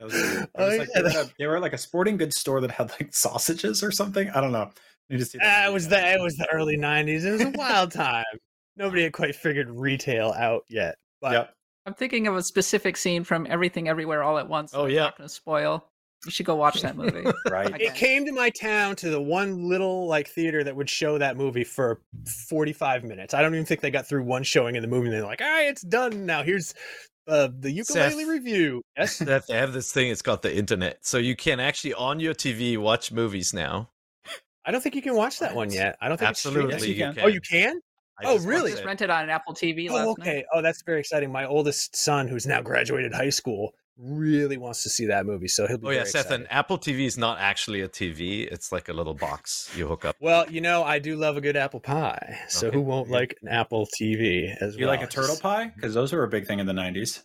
That 0.00 0.04
was, 0.06 0.14
it 0.14 0.50
Oh, 0.54 0.66
like 0.68 0.88
yeah, 0.94 1.02
they, 1.02 1.14
were 1.14 1.20
a, 1.22 1.30
they 1.38 1.46
were 1.46 1.56
at 1.56 1.62
like 1.62 1.72
a 1.72 1.78
sporting 1.78 2.16
goods 2.16 2.38
store 2.38 2.60
that 2.60 2.70
had 2.70 2.90
like 2.90 3.14
sausages 3.14 3.82
or 3.82 3.90
something. 3.90 4.28
I 4.30 4.40
don't 4.40 4.52
know. 4.52 4.70
Need 5.08 5.18
to 5.18 5.24
see 5.24 5.38
that 5.38 5.64
Ah, 5.64 5.70
it 5.70 5.72
was 5.72 5.88
the 5.88 6.12
it 6.14 6.20
was 6.20 6.36
the 6.36 6.48
early 6.52 6.76
'90s. 6.76 7.24
It 7.24 7.30
was 7.30 7.40
a 7.42 7.50
wild 7.50 7.92
time. 7.92 8.24
Nobody 8.76 9.04
had 9.04 9.12
quite 9.12 9.34
figured 9.36 9.70
retail 9.70 10.32
out 10.36 10.64
yet. 10.68 10.96
But 11.20 11.32
Yep. 11.32 11.54
I'm 11.86 11.94
thinking 11.94 12.26
of 12.26 12.36
a 12.36 12.42
specific 12.42 12.96
scene 12.96 13.22
from 13.24 13.46
Everything 13.48 13.88
Everywhere 13.88 14.22
All 14.22 14.38
at 14.38 14.48
Once. 14.48 14.72
that 14.72 14.78
Oh, 14.78 14.84
I'm 14.86 14.90
yeah. 14.90 15.00
not 15.04 15.16
going 15.18 15.28
to 15.28 15.34
spoil. 15.34 15.88
You 16.26 16.30
should 16.32 16.46
go 16.46 16.56
watch 16.56 16.82
that 16.82 16.96
movie. 16.96 17.24
Right. 17.50 17.72
Okay. 17.74 17.84
It 17.86 17.94
came 17.94 18.26
to 18.26 18.32
my 18.32 18.50
town 18.50 18.96
to 18.96 19.08
the 19.10 19.20
one 19.22 19.68
little 19.68 20.06
like 20.08 20.28
theater 20.28 20.62
that 20.64 20.74
would 20.76 20.90
show 20.90 21.16
that 21.18 21.36
movie 21.36 21.64
for 21.64 22.00
45 22.48 23.04
minutes. 23.04 23.32
I 23.34 23.40
don't 23.42 23.54
even 23.54 23.64
think 23.64 23.80
they 23.80 23.90
got 23.90 24.06
through 24.08 24.24
one 24.24 24.42
showing 24.42 24.74
in 24.76 24.82
the 24.82 24.88
movie. 24.88 25.06
And 25.06 25.14
they're 25.14 25.22
like, 25.24 25.40
all 25.40 25.48
right, 25.48 25.68
it's 25.68 25.82
done 25.82 26.26
now. 26.26 26.42
Here's 26.42 26.74
uh, 27.28 27.48
the 27.58 27.70
ukulele 27.70 28.10
Seth. 28.24 28.28
review. 28.28 28.82
Yes. 28.96 29.18
They 29.24 29.32
have, 29.32 29.46
they 29.46 29.56
have 29.56 29.72
this 29.72 29.92
thing. 29.92 30.10
It's 30.10 30.22
called 30.22 30.42
the 30.42 30.54
internet, 30.56 30.98
so 31.06 31.18
you 31.18 31.36
can 31.36 31.60
actually 31.60 31.94
on 31.94 32.20
your 32.20 32.34
TV 32.34 32.76
watch 32.78 33.12
movies 33.12 33.54
now. 33.54 33.90
I 34.64 34.72
don't 34.72 34.80
think 34.80 34.94
you 34.96 35.02
can 35.02 35.14
watch 35.14 35.38
that 35.38 35.54
one 35.54 35.70
yet. 35.70 35.96
I 36.00 36.08
don't 36.08 36.16
think 36.18 36.28
Absolutely, 36.28 36.74
It's 36.74 36.82
Yes, 36.84 36.88
you 36.88 36.94
streaming. 36.94 37.14
can. 37.14 37.24
Oh, 37.24 37.28
you 37.28 37.40
can? 37.40 37.80
I 38.18 38.24
Oh, 38.24 38.34
just 38.34 38.46
really? 38.48 38.70
Just 38.72 38.84
rented 38.84 39.10
on 39.10 39.22
an 39.24 39.30
Apple 39.30 39.54
TV 39.54 39.88
Oh, 39.90 39.94
last 39.94 40.08
okay. 40.20 40.36
night. 40.36 40.44
Oh, 40.52 40.62
that's 40.62 40.82
very 40.82 40.98
exciting. 41.00 41.30
My 41.30 41.46
oldest 41.46 41.94
son, 41.94 42.26
who's 42.26 42.46
now 42.46 42.62
graduated 42.62 43.12
high 43.14 43.30
school, 43.30 43.72
really 43.98 44.56
wants 44.56 44.82
to 44.82 44.88
see 44.90 45.06
that 45.06 45.26
movie. 45.26 45.48
So 45.48 45.66
he'll 45.66 45.78
be. 45.78 45.86
Oh 45.86 45.90
yeah, 45.90 45.98
very 45.98 46.06
Seth. 46.10 46.26
excited. 46.26 46.40
An 46.42 46.46
Apple 46.50 46.78
TV 46.78 47.06
is 47.06 47.16
not 47.16 47.38
actually 47.38 47.80
a 47.80 47.88
TV. 47.88 48.46
It's 48.50 48.72
like 48.72 48.88
a 48.88 48.92
little 48.92 49.14
box 49.14 49.70
you 49.76 49.86
hook 49.86 50.04
up. 50.04 50.16
Well, 50.20 50.50
you 50.50 50.60
know, 50.60 50.82
I 50.84 50.98
do 50.98 51.16
love 51.16 51.36
a 51.36 51.40
good 51.40 51.56
apple 51.56 51.80
pie. 51.80 52.38
So 52.48 52.68
Okay. 52.68 52.76
who 52.76 52.82
won't 52.82 53.10
like 53.10 53.36
an 53.42 53.48
Apple 53.48 53.86
TV 54.00 54.54
as 54.60 54.76
You 54.76 54.86
well? 54.86 54.94
You 54.94 55.00
like 55.00 55.08
a 55.08 55.10
turtle 55.10 55.36
pie? 55.36 55.72
Because 55.74 55.94
those 55.94 56.12
were 56.12 56.24
a 56.24 56.28
big 56.28 56.46
thing 56.46 56.58
in 56.58 56.66
the 56.66 56.72
'90s. 56.72 57.22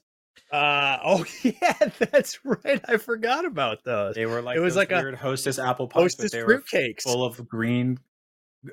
Uh, 0.52 0.98
oh 1.06 1.26
yeah, 1.44 1.74
that's 2.12 2.44
right. 2.46 2.82
I 2.88 2.98
forgot 2.98 3.46
about 3.46 3.84
those. 3.84 4.16
They 4.16 4.26
were 4.26 4.42
like 4.42 4.58
it 4.58 4.60
was 4.60 4.74
those 4.74 4.82
like 4.82 4.92
a 4.92 4.96
weird 4.98 5.16
Hostess 5.16 5.60
apple 5.60 5.88
pie, 5.88 6.00
but 6.00 6.04
Hostess 6.04 6.32
they 6.32 6.44
were 6.44 6.62
fruitcakes. 6.62 7.04
full 7.04 7.24
of 7.24 7.48
green 7.48 8.00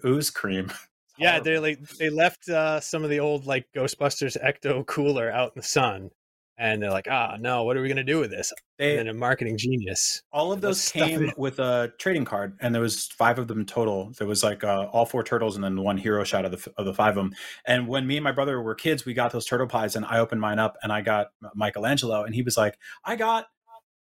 ooze 0.05 0.31
cream. 0.31 0.71
Yeah, 1.21 1.41
they 1.41 1.59
like 1.59 1.81
they 1.99 2.11
left 2.11 2.49
uh, 2.49 2.79
some 2.79 3.03
of 3.03 3.11
the 3.11 3.19
old 3.19 3.45
like 3.45 3.67
Ghostbusters 3.75 4.37
Ecto 4.41 4.87
cooler 4.87 5.29
out 5.29 5.49
in 5.57 5.61
the 5.61 5.67
sun, 5.67 6.11
and 6.59 6.83
they're 6.83 6.91
like, 6.91 7.07
ah, 7.11 7.37
no, 7.39 7.63
what 7.65 7.77
are 7.77 7.83
we 7.83 7.89
gonna 7.89 8.03
do 8.05 8.19
with 8.19 8.31
this? 8.31 8.53
They- 8.79 8.99
and 8.99 9.09
then 9.09 9.15
a 9.15 9.19
marketing 9.19 9.57
genius. 9.59 10.23
all 10.33 10.53
of 10.53 10.61
those 10.61 10.91
came 10.91 11.33
with 11.37 11.59
a 11.61 11.93
trading 11.99 12.25
card, 12.25 12.57
and 12.61 12.75
there 12.75 12.83
was 12.83 13.07
five 13.07 13.39
of 13.39 13.49
them 13.49 13.65
total. 13.65 14.13
There 14.19 14.27
was 14.27 14.43
like 14.43 14.65
uh, 14.65 14.87
all 14.93 15.07
four 15.07 15.23
turtles, 15.25 15.55
and 15.55 15.65
then 15.65 15.81
one 15.81 15.97
hero 15.97 16.25
shot 16.25 16.45
of 16.45 16.51
the 16.51 16.73
of 16.77 16.85
the 16.85 16.95
five 16.95 17.17
of 17.17 17.25
them. 17.25 17.35
And 17.67 17.87
when 17.89 18.07
me 18.07 18.17
and 18.17 18.25
my 18.25 18.33
brother 18.33 18.61
were 18.61 18.75
kids, 18.75 19.05
we 19.05 19.15
got 19.15 19.33
those 19.33 19.47
turtle 19.47 19.67
pies, 19.69 19.97
and 19.97 20.05
I 20.05 20.19
opened 20.19 20.41
mine 20.41 20.59
up, 20.59 20.77
and 20.83 20.93
I 20.93 21.01
got 21.01 21.29
Michelangelo, 21.55 22.25
and 22.25 22.35
he 22.35 22.43
was 22.43 22.57
like, 22.57 22.77
"I 23.05 23.17
got 23.17 23.47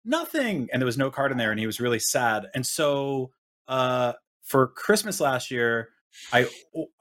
nothing," 0.05 0.69
and 0.71 0.81
there 0.81 0.85
was 0.85 0.97
no 0.97 1.09
card 1.11 1.31
in 1.31 1.37
there, 1.37 1.51
and 1.51 1.59
he 1.59 1.65
was 1.65 1.79
really 1.79 1.99
sad. 1.99 2.47
And 2.53 2.65
so, 2.65 3.31
uh, 3.67 4.13
for 4.43 4.67
Christmas 4.67 5.19
last 5.19 5.51
year. 5.51 5.89
I 6.31 6.47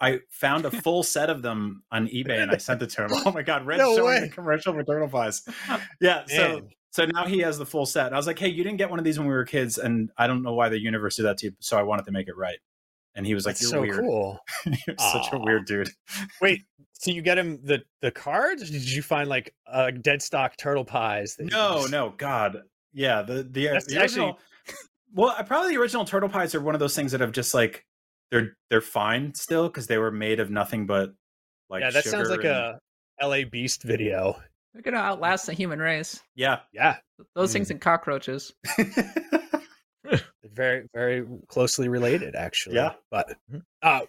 I 0.00 0.20
found 0.30 0.64
a 0.64 0.70
full 0.70 1.02
set 1.02 1.30
of 1.30 1.42
them 1.42 1.82
on 1.90 2.08
eBay 2.08 2.42
and 2.42 2.50
I 2.50 2.56
sent 2.56 2.82
it 2.82 2.90
to 2.90 3.02
him. 3.04 3.10
Oh 3.26 3.32
my 3.32 3.42
god, 3.42 3.66
Red's 3.66 3.80
No 3.82 3.96
showing 3.96 4.06
way. 4.06 4.20
the 4.20 4.28
commercial 4.28 4.72
for 4.72 4.82
turtle 4.82 5.08
pies. 5.08 5.42
Yeah, 6.00 6.24
so 6.26 6.36
Man. 6.54 6.68
so 6.90 7.04
now 7.06 7.24
he 7.26 7.38
has 7.40 7.58
the 7.58 7.66
full 7.66 7.86
set. 7.86 8.12
I 8.12 8.16
was 8.16 8.26
like, 8.26 8.38
hey, 8.38 8.48
you 8.48 8.64
didn't 8.64 8.78
get 8.78 8.90
one 8.90 8.98
of 8.98 9.04
these 9.04 9.18
when 9.18 9.28
we 9.28 9.34
were 9.34 9.44
kids, 9.44 9.78
and 9.78 10.10
I 10.16 10.26
don't 10.26 10.42
know 10.42 10.54
why 10.54 10.68
the 10.68 10.80
universe 10.80 11.16
did 11.16 11.24
that 11.24 11.38
to 11.38 11.46
you, 11.46 11.52
so 11.60 11.76
I 11.78 11.82
wanted 11.82 12.04
to 12.06 12.12
make 12.12 12.28
it 12.28 12.36
right. 12.36 12.58
And 13.14 13.26
he 13.26 13.34
was 13.34 13.44
like, 13.44 13.56
That's 13.56 13.62
you're 13.70 13.70
so 13.70 13.80
weird. 13.82 14.00
cool. 14.00 14.38
You're 14.86 14.96
such 14.98 15.26
a 15.34 15.38
weird 15.38 15.66
dude. 15.66 15.90
Wait, 16.40 16.62
so 16.94 17.10
you 17.10 17.20
get 17.20 17.36
him 17.36 17.60
the 17.62 17.82
the 18.00 18.10
cards? 18.10 18.70
Did 18.70 18.90
you 18.90 19.02
find 19.02 19.28
like 19.28 19.54
uh, 19.70 19.90
dead 19.90 20.22
stock 20.22 20.56
turtle 20.56 20.84
pies? 20.86 21.36
No, 21.38 21.80
just- 21.80 21.90
no, 21.90 22.14
God. 22.16 22.62
Yeah, 22.94 23.20
the 23.20 23.42
the, 23.42 23.66
That's 23.68 23.84
the 23.86 24.00
original. 24.00 24.38
well, 25.14 25.34
probably 25.44 25.74
the 25.74 25.80
original 25.80 26.06
turtle 26.06 26.30
pies 26.30 26.54
are 26.54 26.60
one 26.62 26.74
of 26.74 26.78
those 26.80 26.96
things 26.96 27.12
that 27.12 27.20
have 27.20 27.32
just 27.32 27.52
like 27.52 27.84
they're 28.32 28.56
they're 28.70 28.80
fine 28.80 29.32
still 29.34 29.68
because 29.68 29.86
they 29.86 29.98
were 29.98 30.10
made 30.10 30.40
of 30.40 30.50
nothing 30.50 30.86
but 30.86 31.12
like 31.70 31.82
yeah, 31.82 31.90
that 31.90 32.04
sounds 32.04 32.28
like 32.30 32.40
and- 32.44 32.48
a 32.48 32.80
LA 33.22 33.44
Beast 33.44 33.84
video. 33.84 34.42
They're 34.72 34.82
gonna 34.82 34.96
outlast 34.96 35.46
the 35.46 35.52
human 35.52 35.78
race. 35.78 36.18
yeah. 36.34 36.60
Yeah, 36.72 36.96
Those 37.36 37.52
things 37.52 37.70
and 37.70 37.80
cockroaches. 37.80 38.52
very 40.54 40.86
very 40.92 41.24
closely 41.48 41.88
related 41.88 42.34
actually 42.34 42.76
Yeah. 42.76 42.92
but 43.10 43.36
uh 43.82 44.00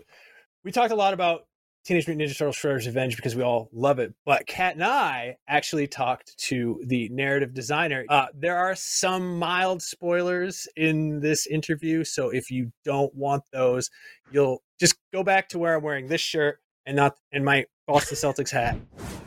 we 0.64 0.72
talked 0.72 0.92
a 0.92 0.96
lot 0.96 1.14
about 1.14 1.46
teenage 1.84 2.08
mutant 2.08 2.30
ninja 2.30 2.38
turtles 2.38 2.56
shredder's 2.56 2.88
revenge 2.88 3.16
because 3.16 3.36
we 3.36 3.44
all 3.44 3.70
love 3.74 4.00
it. 4.00 4.14
But 4.26 4.48
kat 4.48 4.76
and 4.76 4.84
i 4.84 5.38
actually 5.48 5.88
talked 5.88 6.38
to 6.50 6.82
the 6.86 7.10
narrative 7.10 7.54
designer. 7.54 8.06
Uh 8.10 8.28
there 8.34 8.58
are 8.58 8.76
some 8.76 9.38
mild 9.38 9.82
spoilers 9.82 10.68
in 10.76 11.20
this 11.20 11.46
interview 11.48 12.04
so 12.04 12.30
if 12.30 12.52
you 12.52 12.72
don't 12.86 13.14
want 13.16 13.44
those 13.52 13.90
you'll 14.32 14.62
just 14.80 14.96
go 15.14 15.24
back 15.24 15.50
to 15.50 15.60
where 15.60 15.76
i'm 15.76 15.84
wearing 15.84 16.08
this 16.08 16.22
shirt 16.22 16.60
and 16.86 16.96
not 16.96 17.16
and 17.32 17.46
my 17.46 17.66
boston 17.88 18.18
celtics 18.18 18.50
hat. 18.52 18.78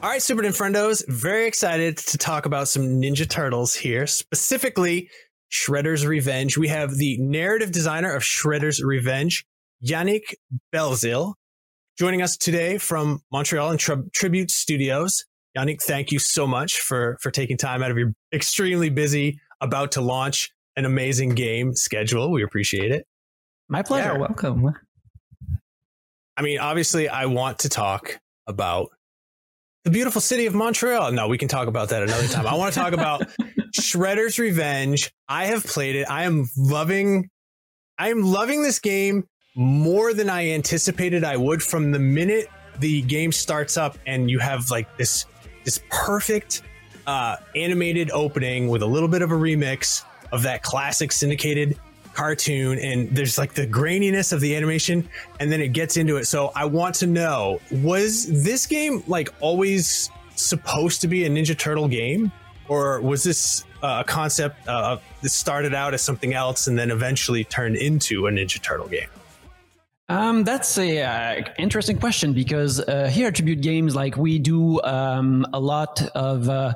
All 0.03 0.11
right 0.11 0.23
super 0.23 0.43
Nintendos, 0.43 1.07
very 1.09 1.47
excited 1.47 1.97
to 1.99 2.19
talk 2.19 2.47
about 2.47 2.69
some 2.69 2.85
ninja 3.01 3.29
turtles 3.29 3.75
here 3.75 4.07
specifically 4.07 5.11
Shredder's 5.51 6.07
Revenge. 6.07 6.59
We 6.59 6.69
have 6.69 6.97
the 6.97 7.17
narrative 7.19 7.73
designer 7.73 8.13
of 8.13 8.23
Shredder's 8.23 8.83
Revenge, 8.83 9.47
Yannick 9.85 10.35
Belzil, 10.75 11.35
joining 11.97 12.23
us 12.23 12.37
today 12.37 12.79
from 12.79 13.21
Montreal 13.33 13.71
and 13.71 13.81
Tri- 13.81 14.03
Tribute 14.13 14.51
Studios. 14.51 15.25
Yannick, 15.57 15.83
thank 15.83 16.13
you 16.13 16.19
so 16.19 16.47
much 16.47 16.81
for 16.81 17.17
for 17.21 17.31
taking 17.31 17.57
time 17.57 17.83
out 17.83 17.91
of 17.91 17.97
your 17.97 18.13
extremely 18.33 18.91
busy, 18.91 19.41
about 19.61 19.93
to 19.93 20.01
launch 20.01 20.51
an 20.77 20.85
amazing 20.85 21.31
game 21.31 21.75
schedule. 21.75 22.31
We 22.31 22.43
appreciate 22.43 22.93
it. 22.93 23.07
My 23.69 23.83
pleasure. 23.83 24.13
Yeah. 24.13 24.19
Welcome. 24.19 24.75
I 26.37 26.43
mean, 26.43 26.59
obviously, 26.59 27.09
I 27.09 27.27
want 27.27 27.61
to 27.61 27.71
talk 27.71 28.19
about 28.47 28.91
the 29.85 29.91
beautiful 29.91 30.21
city 30.21 30.47
of 30.47 30.55
Montreal. 30.55 31.13
No, 31.13 31.29
we 31.29 31.39
can 31.39 31.49
talk 31.49 31.69
about 31.69 31.89
that 31.89 32.03
another 32.03 32.29
time. 32.29 32.47
I 32.47 32.55
want 32.55 32.75
to 32.75 32.79
talk 32.79 32.93
about 32.93 33.23
Shredder's 33.75 34.39
Revenge. 34.39 35.13
I 35.29 35.47
have 35.47 35.65
played 35.65 35.97
it. 35.97 36.11
I 36.11 36.25
am 36.25 36.51
loving 36.57 37.31
I 37.99 38.11
am 38.11 38.23
loving 38.23 38.63
this 38.63 38.79
game 38.79 39.25
more 39.57 40.13
than 40.13 40.29
I 40.29 40.51
anticipated 40.51 41.25
I 41.25 41.37
would 41.37 41.63
from 41.63 41.91
the 41.91 41.99
minute 41.99 42.49
the 42.79 43.01
game 43.03 43.33
starts 43.33 43.79
up 43.79 43.97
and 44.07 44.31
you 44.31 44.39
have 44.39 44.71
like 44.71 44.97
this 44.99 45.25
this 45.65 45.81
perfect 45.91 46.63
uh 47.07 47.37
animated 47.57 48.11
opening 48.11 48.69
with 48.69 48.83
a 48.83 48.87
little 48.87 49.09
bit 49.09 49.23
of 49.23 49.33
a 49.33 49.35
remix 49.35 50.05
of 50.31 50.43
that 50.43 50.63
classic 50.63 51.11
syndicated 51.11 51.79
cartoon 52.13 52.79
and 52.79 53.09
there's 53.17 53.39
like 53.39 53.55
the 53.55 53.67
graininess 53.67 54.31
of 54.31 54.41
the 54.41 54.55
animation 54.55 55.09
and 55.41 55.51
then 55.51 55.61
it 55.63 55.69
gets 55.69 55.97
into 55.97 56.17
it. 56.17 56.27
So 56.27 56.53
i 56.55 56.65
want 56.65 56.95
to 56.97 57.07
know 57.07 57.61
was 57.71 58.27
this 58.45 58.67
game 58.67 59.03
like 59.07 59.31
always 59.41 60.11
supposed 60.35 61.01
to 61.01 61.09
be 61.09 61.25
a 61.25 61.31
ninja 61.31 61.57
turtle 61.57 61.89
game? 61.89 62.31
Or 62.69 63.01
was 63.01 63.23
this 63.23 63.65
uh, 63.83 64.03
a 64.05 64.05
concept 64.05 64.67
uh, 64.69 64.99
that 65.23 65.29
started 65.29 65.73
out 65.73 65.95
as 65.95 66.03
something 66.03 66.35
else 66.35 66.67
and 66.67 66.77
then 66.77 66.91
eventually 66.91 67.45
turned 67.45 67.77
into 67.77 68.27
a 68.27 68.31
ninja 68.31 68.61
turtle 68.61 68.89
game 68.89 69.09
Um, 70.09 70.45
that's 70.45 70.79
a 70.79 71.03
uh, 71.03 71.45
interesting 71.59 71.99
question 71.99 72.33
because 72.33 72.81
uh, 72.81 73.09
here 73.13 73.29
at 73.29 73.35
Tribute 73.35 73.61
Games, 73.61 73.97
like 73.97 74.17
we 74.17 74.39
do 74.39 74.81
um, 74.83 75.45
a 75.53 75.59
lot 75.59 76.01
of 76.15 76.49
uh, 76.49 76.75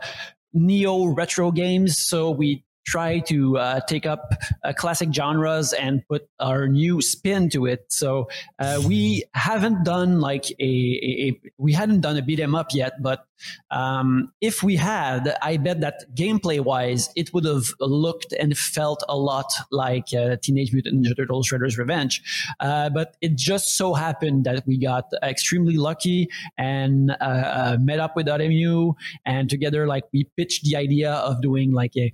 neo 0.53 1.07
retro 1.07 1.53
games, 1.53 1.99
so 1.99 2.31
we 2.31 2.65
try 2.91 3.21
to 3.21 3.57
uh, 3.57 3.81
take 3.87 4.07
up 4.07 4.23
uh, 4.65 4.73
classic 4.73 5.11
genres 5.15 5.73
and 5.73 6.03
put 6.09 6.23
our 6.41 6.67
new 6.67 7.01
spin 7.01 7.49
to 7.51 7.67
it. 7.67 7.85
So 7.89 8.29
uh, 8.59 8.83
we 8.87 9.25
haven't 9.35 9.85
done 9.85 10.21
like 10.21 10.47
a, 10.59 10.73
a, 11.11 11.11
a 11.29 11.41
we 11.59 11.73
hadn't 11.73 12.01
done 12.01 12.17
a 12.17 12.23
beat 12.23 12.41
'em 12.41 12.55
up 12.55 12.69
yet, 12.73 12.95
but 13.01 13.25
um, 13.71 14.33
if 14.41 14.63
we 14.63 14.77
had, 14.77 15.35
I 15.43 15.57
bet 15.57 15.81
that 15.81 16.15
gameplay 16.15 16.61
wise, 16.61 17.09
it 17.17 17.33
would 17.33 17.45
have 17.45 17.67
looked 17.81 18.33
and 18.33 18.57
felt 18.57 19.03
a 19.09 19.17
lot 19.17 19.51
like 19.71 20.09
uh, 20.13 20.37
Teenage 20.43 20.73
Mutant 20.73 21.03
Ninja 21.03 21.17
Turtles 21.17 21.49
Shredder's 21.49 21.79
Revenge. 21.79 22.23
Uh, 22.61 22.91
but 22.91 23.17
it 23.21 23.37
just 23.37 23.77
so 23.77 23.95
happened 23.95 24.45
that 24.45 24.67
we 24.67 24.79
got 24.79 25.07
extremely 25.23 25.77
lucky 25.77 26.29
and 26.59 27.17
uh, 27.21 27.77
met 27.81 28.01
up 28.01 28.17
with 28.17 28.27
RMU, 28.27 28.95
and 29.25 29.49
together, 29.49 29.87
like, 29.87 30.05
we 30.13 30.29
pitched 30.37 30.65
the 30.65 30.77
idea 30.77 31.13
of 31.13 31.41
doing 31.41 31.73
like 31.73 31.97
a 31.97 32.13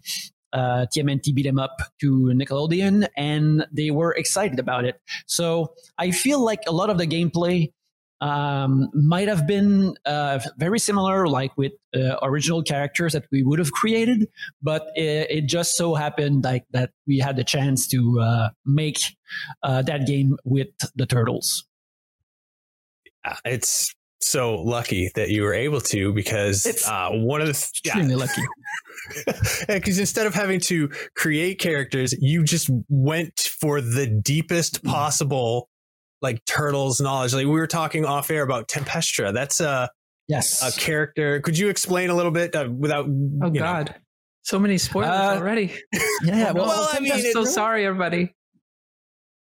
uh, 0.56 0.86
TMNT 0.92 1.34
beat 1.34 1.46
'em 1.46 1.58
up 1.58 1.76
to 2.00 2.32
Nickelodeon, 2.40 3.06
and 3.16 3.66
they 3.70 3.90
were 3.90 4.12
excited 4.14 4.58
about 4.58 4.84
it. 4.84 5.00
So 5.26 5.74
I 5.98 6.10
feel 6.10 6.40
like 6.50 6.62
a 6.66 6.72
lot 6.72 6.88
of 6.90 6.98
the 6.98 7.06
gameplay 7.06 7.72
um, 8.20 8.88
might 8.94 9.28
have 9.28 9.46
been 9.46 9.94
uh, 10.06 10.40
very 10.56 10.78
similar, 10.78 11.28
like 11.28 11.56
with 11.58 11.72
uh, 11.94 12.16
original 12.22 12.62
characters 12.62 13.12
that 13.12 13.26
we 13.30 13.42
would 13.42 13.58
have 13.58 13.72
created, 13.72 14.28
but 14.62 14.86
it, 14.96 15.30
it 15.30 15.46
just 15.46 15.76
so 15.76 15.94
happened 15.94 16.44
like 16.44 16.64
that 16.70 16.90
we 17.06 17.18
had 17.18 17.36
the 17.36 17.44
chance 17.44 17.86
to 17.88 18.20
uh, 18.20 18.48
make 18.64 18.98
uh, 19.62 19.82
that 19.82 20.06
game 20.06 20.36
with 20.44 20.68
the 20.94 21.06
turtles. 21.06 21.66
Uh, 23.24 23.36
it's 23.44 23.94
so 24.20 24.56
lucky 24.62 25.10
that 25.14 25.28
you 25.28 25.42
were 25.42 25.54
able 25.54 25.80
to 25.80 26.12
because 26.12 26.64
It's 26.66 26.88
uh, 26.88 27.10
one 27.12 27.40
of 27.40 27.46
the 27.46 27.52
Extremely 27.52 28.14
lucky. 28.16 28.42
because 29.68 29.98
instead 29.98 30.26
of 30.26 30.34
having 30.34 30.58
to 30.60 30.88
create 31.14 31.58
characters 31.60 32.14
you 32.20 32.42
just 32.42 32.70
went 32.88 33.38
for 33.60 33.80
the 33.80 34.06
deepest 34.06 34.82
Mm. 34.82 34.90
possible 34.90 35.68
like 36.22 36.44
turtles 36.46 37.00
knowledge 37.00 37.34
like 37.34 37.44
we 37.44 37.52
were 37.52 37.66
talking 37.66 38.04
off 38.04 38.30
air 38.30 38.42
about 38.42 38.68
tempestra 38.68 39.32
that's 39.32 39.60
a, 39.60 39.88
Yes. 40.28 40.60
a 40.62 40.76
character 40.80 41.40
could 41.40 41.56
you 41.56 41.68
explain 41.68 42.10
a 42.10 42.14
little 42.14 42.32
bit 42.32 42.54
uh, 42.56 42.68
without 42.76 43.04
Oh 43.06 43.46
you 43.46 43.60
know- 43.60 43.60
God, 43.60 43.94
so 44.42 44.58
many 44.58 44.78
spoilers 44.78 45.10
Uh, 45.10 45.36
already. 45.38 45.72
Yeah. 46.24 46.52
Well, 46.52 46.66
well, 46.66 46.88
I 46.92 47.00
mean, 47.00 47.12
I'm 47.12 47.20
so 47.20 47.40
really- 47.40 47.50
sorry, 47.52 47.84
everybody. 47.86 48.34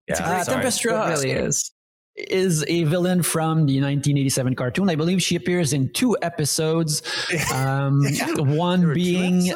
yeah, 0.07 0.15
Uh, 0.15 0.43
sorry. 0.43 0.63
Tempestra 0.63 1.07
It 1.07 1.09
really 1.11 1.31
is. 1.31 1.71
Is 2.17 2.65
a 2.67 2.83
villain 2.83 3.21
from 3.23 3.65
the 3.67 3.79
1987 3.79 4.55
cartoon. 4.55 4.89
I 4.89 4.95
believe 4.95 5.21
she 5.21 5.35
appears 5.35 5.73
in 5.73 5.89
two 5.89 6.17
episodes. 6.21 7.01
Um, 7.53 8.01
Yeah. 8.09 8.33
One 8.37 8.85
were 8.87 8.93
two 8.93 8.93
being 8.93 9.51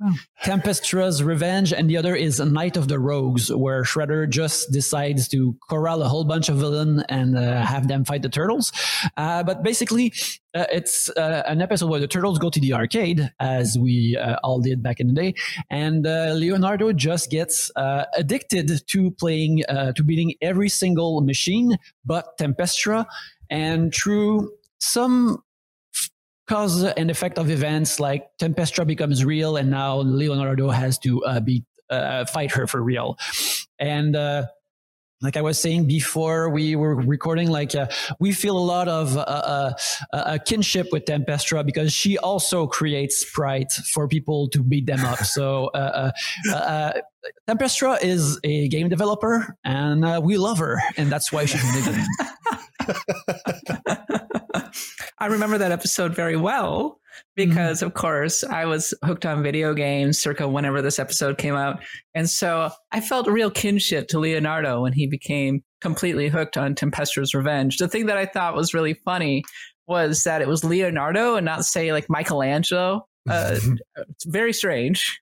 Tempestra's 0.44 1.22
Revenge, 1.22 1.72
and 1.72 1.88
the 1.88 1.96
other 1.96 2.14
is 2.14 2.38
Night 2.38 2.76
of 2.76 2.88
the 2.88 2.98
Rogues, 2.98 3.52
where 3.52 3.82
Shredder 3.82 4.28
just 4.28 4.70
decides 4.70 5.28
to 5.28 5.56
corral 5.68 6.02
a 6.02 6.08
whole 6.08 6.24
bunch 6.24 6.48
of 6.48 6.56
villains 6.56 7.02
and 7.08 7.36
uh, 7.36 7.62
have 7.62 7.88
them 7.88 8.04
fight 8.04 8.22
the 8.22 8.28
turtles. 8.28 8.72
Uh, 9.16 9.42
but 9.42 9.62
basically, 9.62 10.12
uh, 10.54 10.66
it's 10.70 11.08
uh, 11.10 11.42
an 11.46 11.62
episode 11.62 11.88
where 11.88 12.00
the 12.00 12.06
turtles 12.06 12.38
go 12.38 12.50
to 12.50 12.60
the 12.60 12.74
arcade, 12.74 13.30
as 13.40 13.78
we 13.78 14.16
uh, 14.16 14.36
all 14.42 14.60
did 14.60 14.82
back 14.82 15.00
in 15.00 15.06
the 15.06 15.14
day, 15.14 15.34
and 15.70 16.06
uh, 16.06 16.32
Leonardo 16.34 16.92
just 16.92 17.30
gets 17.30 17.70
addicted 17.76 18.86
to 18.86 19.10
playing, 19.12 19.62
to 19.68 20.02
beating 20.04 20.34
every 20.42 20.68
single 20.68 21.20
machine 21.22 21.76
but 22.04 22.36
Tempestra, 22.38 23.06
and 23.50 23.94
through 23.94 24.50
some 24.78 25.42
cause 26.46 26.84
and 26.84 27.10
effect 27.10 27.38
of 27.38 27.50
events 27.50 27.98
like 27.98 28.28
Tempestra 28.38 28.86
becomes 28.86 29.24
real 29.24 29.56
and 29.56 29.70
now 29.70 29.98
Leonardo 29.98 30.70
has 30.70 30.98
to 30.98 31.24
uh, 31.24 31.40
be 31.40 31.64
uh, 31.90 32.24
fight 32.24 32.52
her 32.52 32.66
for 32.66 32.82
real. 32.82 33.18
And 33.78 34.16
uh, 34.16 34.46
like 35.22 35.36
I 35.36 35.40
was 35.40 35.60
saying 35.60 35.86
before 35.86 36.50
we 36.50 36.76
were 36.76 36.94
recording, 36.94 37.50
like 37.50 37.74
uh, 37.74 37.88
we 38.20 38.32
feel 38.32 38.58
a 38.58 38.60
lot 38.60 38.86
of 38.86 39.16
uh, 39.16 39.72
uh, 40.12 40.38
kinship 40.44 40.88
with 40.92 41.04
Tempestra 41.04 41.64
because 41.64 41.92
she 41.92 42.18
also 42.18 42.66
creates 42.66 43.18
sprite 43.18 43.72
for 43.92 44.08
people 44.08 44.48
to 44.50 44.62
beat 44.62 44.86
them 44.86 45.04
up. 45.04 45.18
So 45.20 45.70
Tempestra 47.48 48.02
is 48.02 48.38
a 48.44 48.68
game 48.68 48.88
developer, 48.88 49.56
and 49.64 50.22
we 50.22 50.36
love 50.36 50.58
her, 50.58 50.80
and 50.96 51.10
that's 51.10 51.32
why 51.32 51.44
she's 51.46 51.64
in 51.64 51.84
the 51.84 51.90
game. 51.90 52.58
I 55.18 55.26
remember 55.26 55.58
that 55.58 55.72
episode 55.72 56.14
very 56.14 56.36
well 56.36 57.00
because, 57.34 57.78
mm-hmm. 57.78 57.86
of 57.86 57.94
course, 57.94 58.44
I 58.44 58.66
was 58.66 58.92
hooked 59.04 59.24
on 59.24 59.42
video 59.42 59.74
games 59.74 60.20
circa 60.20 60.48
whenever 60.48 60.82
this 60.82 60.98
episode 60.98 61.38
came 61.38 61.54
out. 61.54 61.82
And 62.14 62.28
so 62.28 62.70
I 62.92 63.00
felt 63.00 63.26
real 63.26 63.50
kinship 63.50 64.08
to 64.08 64.18
Leonardo 64.18 64.82
when 64.82 64.92
he 64.92 65.06
became 65.06 65.62
completely 65.80 66.28
hooked 66.28 66.56
on 66.56 66.74
Tempestra's 66.74 67.34
Revenge. 67.34 67.78
The 67.78 67.88
thing 67.88 68.06
that 68.06 68.18
I 68.18 68.26
thought 68.26 68.54
was 68.54 68.74
really 68.74 68.94
funny 68.94 69.44
was 69.86 70.24
that 70.24 70.42
it 70.42 70.48
was 70.48 70.64
Leonardo 70.64 71.36
and 71.36 71.44
not, 71.44 71.64
say, 71.64 71.92
like 71.92 72.10
Michelangelo. 72.10 73.06
Uh, 73.28 73.58
it's 73.96 74.24
very 74.26 74.52
strange. 74.52 75.20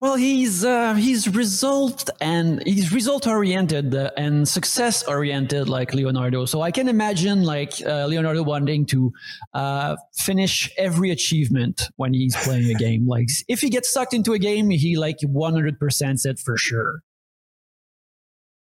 Well, 0.00 0.16
he's 0.16 0.62
uh, 0.62 0.92
he's 0.94 1.26
result 1.26 2.10
and 2.20 2.62
he's 2.66 2.92
result 2.92 3.26
oriented 3.26 3.94
uh, 3.94 4.10
and 4.18 4.46
success 4.46 5.02
oriented 5.04 5.70
like 5.70 5.94
Leonardo. 5.94 6.44
So 6.44 6.60
I 6.60 6.70
can 6.70 6.88
imagine 6.88 7.44
like 7.44 7.72
uh, 7.86 8.04
Leonardo 8.06 8.42
wanting 8.42 8.84
to 8.86 9.10
uh, 9.54 9.96
finish 10.18 10.70
every 10.76 11.10
achievement 11.10 11.88
when 11.96 12.12
he's 12.12 12.36
playing 12.36 12.70
a 12.70 12.74
game. 12.74 13.06
Like 13.16 13.28
if 13.48 13.60
he 13.60 13.70
gets 13.70 13.90
sucked 13.90 14.12
into 14.12 14.34
a 14.34 14.38
game, 14.38 14.68
he 14.68 14.98
like 14.98 15.16
one 15.22 15.54
hundred 15.54 15.78
percent 15.78 16.20
it 16.24 16.38
for 16.38 16.58
sure. 16.58 17.00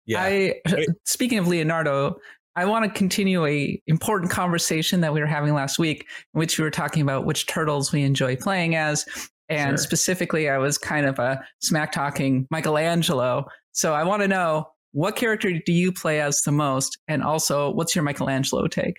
Yeah. 0.04 0.22
I 0.22 0.54
speaking 1.04 1.38
of 1.38 1.48
Leonardo, 1.48 2.16
I 2.54 2.66
want 2.66 2.84
to 2.84 2.90
continue 2.90 3.46
a 3.46 3.80
important 3.86 4.30
conversation 4.30 5.00
that 5.00 5.14
we 5.14 5.20
were 5.20 5.26
having 5.26 5.54
last 5.54 5.78
week, 5.78 6.06
in 6.34 6.38
which 6.38 6.58
we 6.58 6.64
were 6.64 6.70
talking 6.70 7.00
about 7.00 7.24
which 7.24 7.46
turtles 7.46 7.92
we 7.92 8.02
enjoy 8.02 8.36
playing 8.36 8.74
as. 8.74 9.06
And 9.52 9.78
sure. 9.78 9.84
specifically, 9.84 10.48
I 10.48 10.58
was 10.58 10.78
kind 10.78 11.06
of 11.06 11.18
a 11.18 11.44
smack 11.60 11.92
talking 11.92 12.46
Michelangelo. 12.50 13.46
So 13.72 13.94
I 13.94 14.04
want 14.04 14.22
to 14.22 14.28
know 14.28 14.68
what 14.92 15.16
character 15.16 15.52
do 15.52 15.72
you 15.72 15.92
play 15.92 16.20
as 16.20 16.42
the 16.42 16.52
most? 16.52 16.98
And 17.08 17.22
also, 17.22 17.70
what's 17.70 17.94
your 17.94 18.04
Michelangelo 18.04 18.66
take? 18.66 18.96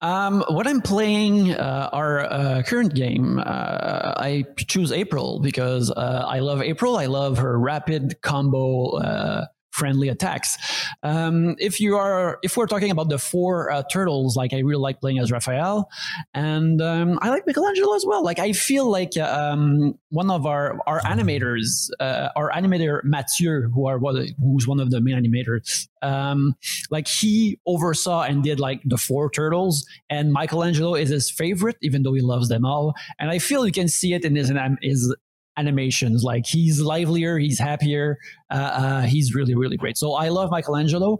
Um, 0.00 0.44
what 0.48 0.66
I'm 0.66 0.80
playing, 0.80 1.52
uh, 1.52 1.88
our 1.92 2.20
uh, 2.20 2.62
current 2.66 2.94
game, 2.94 3.38
uh, 3.38 4.14
I 4.16 4.44
choose 4.58 4.92
April 4.92 5.40
because 5.40 5.90
uh, 5.90 6.24
I 6.26 6.40
love 6.40 6.60
April. 6.60 6.96
I 6.96 7.06
love 7.06 7.38
her 7.38 7.58
rapid 7.58 8.20
combo 8.20 8.96
uh, 8.98 9.46
friendly 9.74 10.08
attacks. 10.08 10.56
Um, 11.02 11.56
if 11.58 11.80
you 11.80 11.96
are, 11.96 12.38
if 12.42 12.56
we're 12.56 12.66
talking 12.66 12.92
about 12.92 13.08
the 13.08 13.18
four 13.18 13.70
uh, 13.70 13.82
turtles, 13.90 14.36
like 14.36 14.52
I 14.52 14.60
really 14.60 14.80
like 14.80 15.00
playing 15.00 15.18
as 15.18 15.32
Raphael, 15.32 15.90
and 16.32 16.80
um, 16.80 17.18
I 17.20 17.30
like 17.30 17.46
Michelangelo 17.46 17.94
as 17.94 18.06
well. 18.06 18.22
Like 18.22 18.38
I 18.38 18.52
feel 18.52 18.88
like 18.88 19.16
uh, 19.16 19.24
um, 19.24 19.98
one 20.10 20.30
of 20.30 20.46
our 20.46 20.78
our 20.86 21.00
animators, 21.00 21.90
uh, 21.98 22.28
our 22.36 22.50
animator 22.52 23.02
Mathieu, 23.04 23.68
who 23.74 23.86
are 23.86 23.98
who's 23.98 24.68
one 24.68 24.78
of 24.78 24.90
the 24.90 25.00
main 25.00 25.16
animators, 25.16 25.88
um, 26.02 26.54
like 26.90 27.08
he 27.08 27.58
oversaw 27.66 28.22
and 28.22 28.44
did 28.44 28.60
like 28.60 28.80
the 28.84 28.96
four 28.96 29.28
turtles, 29.28 29.84
and 30.08 30.32
Michelangelo 30.32 30.94
is 30.94 31.08
his 31.08 31.30
favorite, 31.30 31.76
even 31.82 32.04
though 32.04 32.14
he 32.14 32.20
loves 32.20 32.48
them 32.48 32.64
all. 32.64 32.94
And 33.18 33.30
I 33.30 33.40
feel 33.40 33.66
you 33.66 33.72
can 33.72 33.88
see 33.88 34.14
it 34.14 34.24
in 34.24 34.36
his 34.36 34.52
his 34.82 35.14
animations. 35.56 36.22
Like 36.22 36.46
he's 36.46 36.80
livelier, 36.80 37.38
he's 37.38 37.58
happier, 37.58 38.18
uh, 38.50 38.54
uh, 38.54 39.02
he's 39.02 39.34
really 39.34 39.54
really 39.54 39.76
great. 39.76 39.96
So 39.96 40.14
I 40.14 40.28
love 40.28 40.50
Michelangelo. 40.50 41.18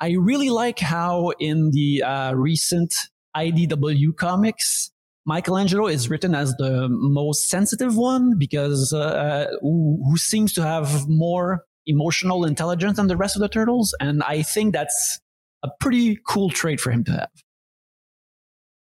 I 0.00 0.12
really 0.12 0.50
like 0.50 0.78
how 0.78 1.30
in 1.38 1.70
the 1.70 2.02
uh, 2.02 2.32
recent 2.34 2.94
IDW 3.36 4.16
comics. 4.16 4.90
Michelangelo 5.28 5.88
is 5.88 6.08
written 6.08 6.34
as 6.36 6.54
the 6.54 6.88
most 6.88 7.48
sensitive 7.48 7.96
one 7.96 8.38
because 8.38 8.92
uh, 8.92 8.98
uh, 8.98 9.46
who, 9.60 10.00
who 10.08 10.16
seems 10.16 10.52
to 10.52 10.62
have 10.62 11.08
more 11.08 11.64
emotional 11.86 12.44
intelligence 12.44 12.96
than 12.96 13.08
the 13.08 13.16
rest 13.16 13.34
of 13.34 13.42
the 13.42 13.48
turtles, 13.48 13.94
and 14.00 14.22
I 14.22 14.42
think 14.42 14.72
that's 14.72 15.20
a 15.64 15.68
pretty 15.80 16.18
cool 16.28 16.50
trait 16.50 16.80
for 16.80 16.90
him 16.90 17.04
to 17.04 17.12
have. 17.12 17.30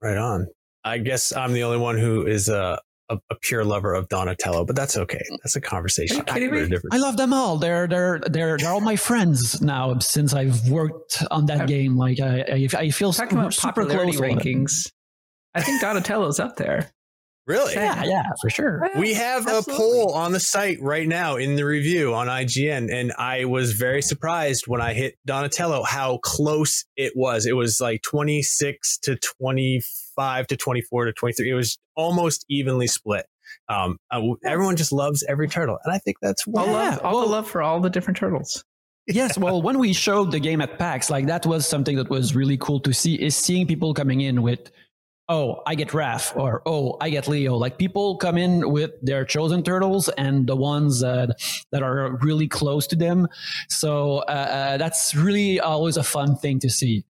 Right 0.01 0.17
on. 0.17 0.47
I 0.84 0.99
guess 0.99 1.36
I'm 1.36 1.53
the 1.53 1.63
only 1.63 1.77
one 1.77 1.97
who 1.97 2.27
is 2.27 2.47
uh, 2.49 2.77
a, 3.10 3.18
a, 3.30 3.36
pure 3.36 3.63
lover 3.63 3.94
of 3.94 4.08
Donatello, 4.10 4.65
but 4.65 4.76
that's 4.76 4.98
okay. 4.98 5.22
That's 5.44 5.56
a 5.56 5.62
conversation. 5.62 6.24
I, 6.28 6.50
I 6.91 6.98
love 6.98 7.18
them 7.18 7.34
all. 7.34 7.58
They're 7.58 7.88
they're 7.88 8.20
they're 8.20 8.58
they're 8.58 8.72
all 8.72 8.82
my 8.82 8.96
friends 8.96 9.62
now 9.62 10.00
since 10.00 10.34
I've 10.34 10.68
worked 10.70 11.24
on 11.32 11.46
that 11.48 11.68
game. 11.68 11.98
Like 11.98 12.20
I 12.20 12.41
I, 12.41 12.68
I 12.78 12.89
feel 12.89 13.13
Talking 13.13 13.38
about 13.38 13.54
super 13.54 13.86
close 13.86 14.18
rankings. 14.18 14.91
I 15.54 15.62
think 15.62 15.82
Donatello's 15.82 16.39
up 16.39 16.58
there. 16.58 16.91
Really? 17.47 17.73
Yeah, 17.75 18.03
yeah, 18.03 18.23
for 18.41 18.49
sure. 18.49 18.89
We 18.97 19.13
have 19.13 19.47
Absolutely. 19.47 19.73
a 19.73 19.77
poll 19.77 20.13
on 20.13 20.31
the 20.31 20.39
site 20.39 20.81
right 20.81 21.08
now 21.08 21.36
in 21.36 21.55
the 21.55 21.63
review 21.63 22.13
on 22.15 22.27
IGN, 22.27 22.91
and 22.91 23.13
I 23.19 23.45
was 23.45 23.73
very 23.73 24.01
surprised 24.01 24.65
when 24.65 24.81
I 24.81 24.93
hit 24.93 25.15
Donatello 25.27 25.84
how 25.84 26.17
close 26.23 26.86
it 26.97 27.13
was. 27.15 27.45
It 27.45 27.53
was 27.55 27.79
like 27.79 28.01
26 28.01 28.97
to 28.99 29.15
25 29.17 30.47
to 30.47 30.58
24 30.58 31.05
to 31.05 31.13
23. 31.13 31.51
It 31.51 31.53
was 31.53 31.77
almost 31.95 32.45
evenly 32.49 32.88
split. 32.88 33.27
Um, 33.69 33.99
uh, 34.10 34.21
everyone 34.43 34.75
just 34.75 34.91
loves 34.91 35.23
every 35.29 35.47
turtle, 35.47 35.77
and 35.84 35.93
I 35.93 35.99
think 35.99 36.17
that's 36.23 36.45
all 36.47 36.65
love, 36.65 36.99
all 37.03 37.15
well, 37.15 37.25
the 37.25 37.31
love 37.31 37.47
for 37.47 37.62
all 37.62 37.79
the 37.79 37.91
different 37.91 38.17
turtles. 38.17 38.63
yes, 39.05 39.38
well, 39.38 39.62
when 39.62 39.77
we 39.77 39.93
showed 39.93 40.31
the 40.31 40.39
game 40.39 40.62
at 40.62 40.79
PAX, 40.79 41.12
like 41.12 41.27
that 41.27 41.45
was 41.45 41.67
something 41.67 41.95
that 41.97 42.10
was 42.10 42.36
really 42.36 42.58
cool 42.58 42.79
to 42.79 42.91
see. 42.91 43.15
Is 43.21 43.36
seeing 43.36 43.67
people 43.67 43.93
coming 43.93 44.21
in 44.21 44.41
with 44.41 44.71
oh, 45.29 45.61
I 45.65 45.75
get 45.75 45.89
Raph 45.89 46.35
or 46.35 46.61
oh, 46.65 46.97
I 47.01 47.09
get 47.09 47.27
Leo. 47.27 47.55
Like 47.55 47.77
people 47.77 48.17
come 48.17 48.38
in 48.38 48.69
with 48.69 48.91
their 49.01 49.25
chosen 49.25 49.63
turtles 49.63 50.09
and 50.09 50.47
the 50.47 50.55
ones 50.55 51.03
uh, 51.03 51.27
that 51.71 51.83
are 51.83 52.17
really 52.21 52.47
close 52.47 52.88
to 52.88 52.95
them. 52.95 53.27
So 53.69 54.19
uh, 54.19 54.31
uh, 54.31 54.77
that's 54.77 55.15
really 55.15 55.59
always 55.59 55.97
a 55.97 56.03
fun 56.03 56.35
thing 56.35 56.59
to 56.59 56.69
see. 56.69 57.03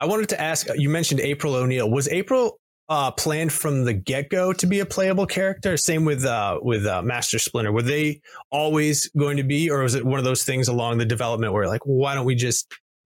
I 0.00 0.06
wanted 0.06 0.28
to 0.30 0.40
ask. 0.40 0.66
You 0.76 0.90
mentioned 0.90 1.20
April 1.20 1.54
O'Neil. 1.54 1.90
Was 1.90 2.08
April 2.08 2.58
uh, 2.88 3.10
planned 3.12 3.52
from 3.52 3.84
the 3.84 3.94
get 3.94 4.28
go 4.28 4.52
to 4.52 4.66
be 4.66 4.80
a 4.80 4.86
playable 4.86 5.26
character? 5.26 5.76
Same 5.76 6.04
with 6.04 6.24
uh, 6.24 6.58
with 6.60 6.84
uh, 6.84 7.00
Master 7.02 7.38
Splinter. 7.38 7.72
Were 7.72 7.82
they 7.82 8.20
always 8.50 9.08
going 9.16 9.36
to 9.36 9.44
be, 9.44 9.70
or 9.70 9.82
was 9.82 9.94
it 9.94 10.04
one 10.04 10.18
of 10.18 10.24
those 10.24 10.42
things 10.42 10.68
along 10.68 10.98
the 10.98 11.06
development 11.06 11.52
where 11.52 11.68
like, 11.68 11.80
why 11.84 12.14
don't 12.14 12.26
we 12.26 12.34
just 12.34 12.74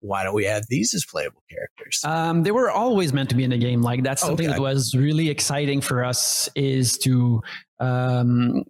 why 0.05 0.23
don't 0.23 0.35
we 0.35 0.47
add 0.47 0.65
these 0.69 0.93
as 0.93 1.05
playable 1.05 1.43
characters? 1.51 2.01
Um, 2.05 2.43
they 2.43 2.51
were 2.51 2.71
always 2.71 3.13
meant 3.13 3.31
to 3.31 3.35
be 3.35 3.43
in 3.43 3.51
the 3.51 3.59
game. 3.59 3.81
Like 3.81 4.03
that's 4.03 4.21
something 4.21 4.47
okay. 4.47 4.55
that 4.55 4.61
was 4.61 4.95
really 4.95 5.31
exciting 5.31 5.81
for 5.81 6.05
us 6.05 6.49
is 6.55 6.99
to 6.99 7.43
um, 7.81 8.65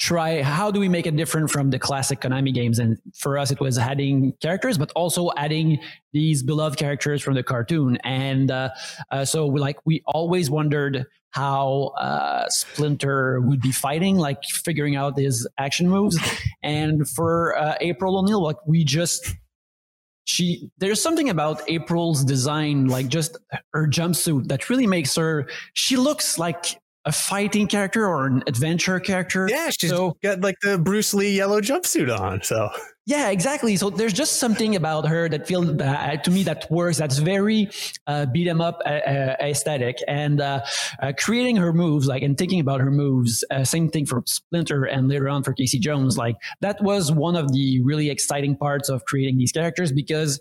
try 0.00 0.42
how 0.42 0.72
do 0.72 0.80
we 0.80 0.88
make 0.88 1.06
it 1.06 1.14
different 1.14 1.50
from 1.50 1.70
the 1.70 1.78
classic 1.78 2.20
Konami 2.20 2.52
games? 2.52 2.80
And 2.80 2.98
for 3.16 3.38
us, 3.38 3.52
it 3.52 3.60
was 3.60 3.78
adding 3.78 4.32
characters, 4.42 4.78
but 4.78 4.90
also 4.96 5.30
adding 5.36 5.78
these 6.12 6.42
beloved 6.42 6.76
characters 6.76 7.22
from 7.22 7.34
the 7.34 7.44
cartoon. 7.44 7.96
And 8.02 8.50
uh, 8.50 8.70
uh, 9.12 9.24
so, 9.24 9.46
we, 9.46 9.60
like, 9.60 9.78
we 9.86 10.02
always 10.06 10.50
wondered 10.50 11.06
how 11.30 11.92
uh, 12.00 12.48
Splinter 12.48 13.40
would 13.42 13.60
be 13.60 13.70
fighting, 13.70 14.16
like 14.16 14.42
figuring 14.42 14.96
out 14.96 15.16
his 15.16 15.46
action 15.56 15.88
moves. 15.88 16.18
And 16.64 17.08
for 17.08 17.56
uh, 17.56 17.76
April 17.80 18.18
O'Neil, 18.18 18.42
like 18.42 18.56
we 18.66 18.82
just 18.82 19.36
she 20.28 20.70
there's 20.76 21.00
something 21.00 21.30
about 21.30 21.62
April's 21.68 22.22
design, 22.22 22.86
like 22.86 23.08
just 23.08 23.38
her 23.72 23.86
jumpsuit, 23.86 24.48
that 24.48 24.68
really 24.68 24.86
makes 24.86 25.16
her. 25.16 25.48
She 25.72 25.96
looks 25.96 26.38
like 26.38 26.78
a 27.06 27.12
fighting 27.12 27.66
character 27.66 28.06
or 28.06 28.26
an 28.26 28.44
adventure 28.46 29.00
character. 29.00 29.48
Yeah, 29.50 29.70
she's 29.70 29.88
so, 29.88 30.18
got 30.22 30.42
like 30.42 30.56
the 30.62 30.78
Bruce 30.78 31.14
Lee 31.14 31.34
yellow 31.34 31.62
jumpsuit 31.62 32.16
on. 32.16 32.42
So 32.42 32.68
Yeah, 33.08 33.30
exactly. 33.30 33.74
So 33.76 33.88
there's 33.88 34.12
just 34.12 34.36
something 34.36 34.76
about 34.76 35.08
her 35.08 35.30
that 35.30 35.46
feels 35.46 35.70
uh, 35.80 36.16
to 36.22 36.30
me 36.30 36.42
that 36.42 36.70
works. 36.70 36.98
That's 36.98 37.16
very 37.16 37.70
uh, 38.06 38.26
beat 38.26 38.46
'em 38.46 38.60
up 38.60 38.82
uh, 38.84 38.88
uh 38.90 39.36
aesthetic, 39.40 39.96
and 40.06 40.42
uh, 40.42 40.60
uh, 41.00 41.14
creating 41.18 41.56
her 41.56 41.72
moves, 41.72 42.06
like 42.06 42.22
and 42.22 42.36
thinking 42.36 42.60
about 42.60 42.82
her 42.82 42.90
moves. 42.90 43.42
same 43.64 43.88
thing 43.88 44.04
for 44.04 44.22
Splinter, 44.26 44.84
and 44.84 45.08
later 45.08 45.26
on 45.30 45.42
for 45.42 45.54
Casey 45.54 45.78
Jones. 45.78 46.18
Like 46.18 46.36
that 46.60 46.82
was 46.82 47.10
one 47.10 47.34
of 47.34 47.50
the 47.50 47.80
really 47.80 48.10
exciting 48.10 48.54
parts 48.54 48.90
of 48.90 49.06
creating 49.06 49.38
these 49.38 49.52
characters 49.52 49.90
because 49.90 50.38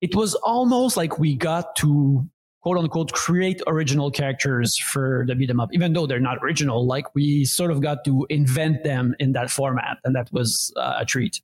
it 0.00 0.14
was 0.14 0.36
almost 0.44 0.96
like 0.96 1.18
we 1.18 1.34
got 1.34 1.74
to 1.82 2.24
quote 2.62 2.78
unquote 2.78 3.12
create 3.12 3.60
original 3.66 4.12
characters 4.12 4.78
for 4.78 5.24
the 5.26 5.34
beat 5.34 5.50
'em 5.50 5.58
up, 5.58 5.70
even 5.72 5.94
though 5.94 6.06
they're 6.06 6.20
not 6.20 6.38
original. 6.44 6.86
Like 6.86 7.12
we 7.16 7.44
sort 7.44 7.72
of 7.72 7.80
got 7.80 8.04
to 8.04 8.24
invent 8.30 8.84
them 8.84 9.16
in 9.18 9.32
that 9.32 9.50
format, 9.50 9.98
and 10.04 10.14
that 10.14 10.28
was 10.32 10.72
uh, 10.76 10.98
a 11.00 11.04
treat. 11.04 11.40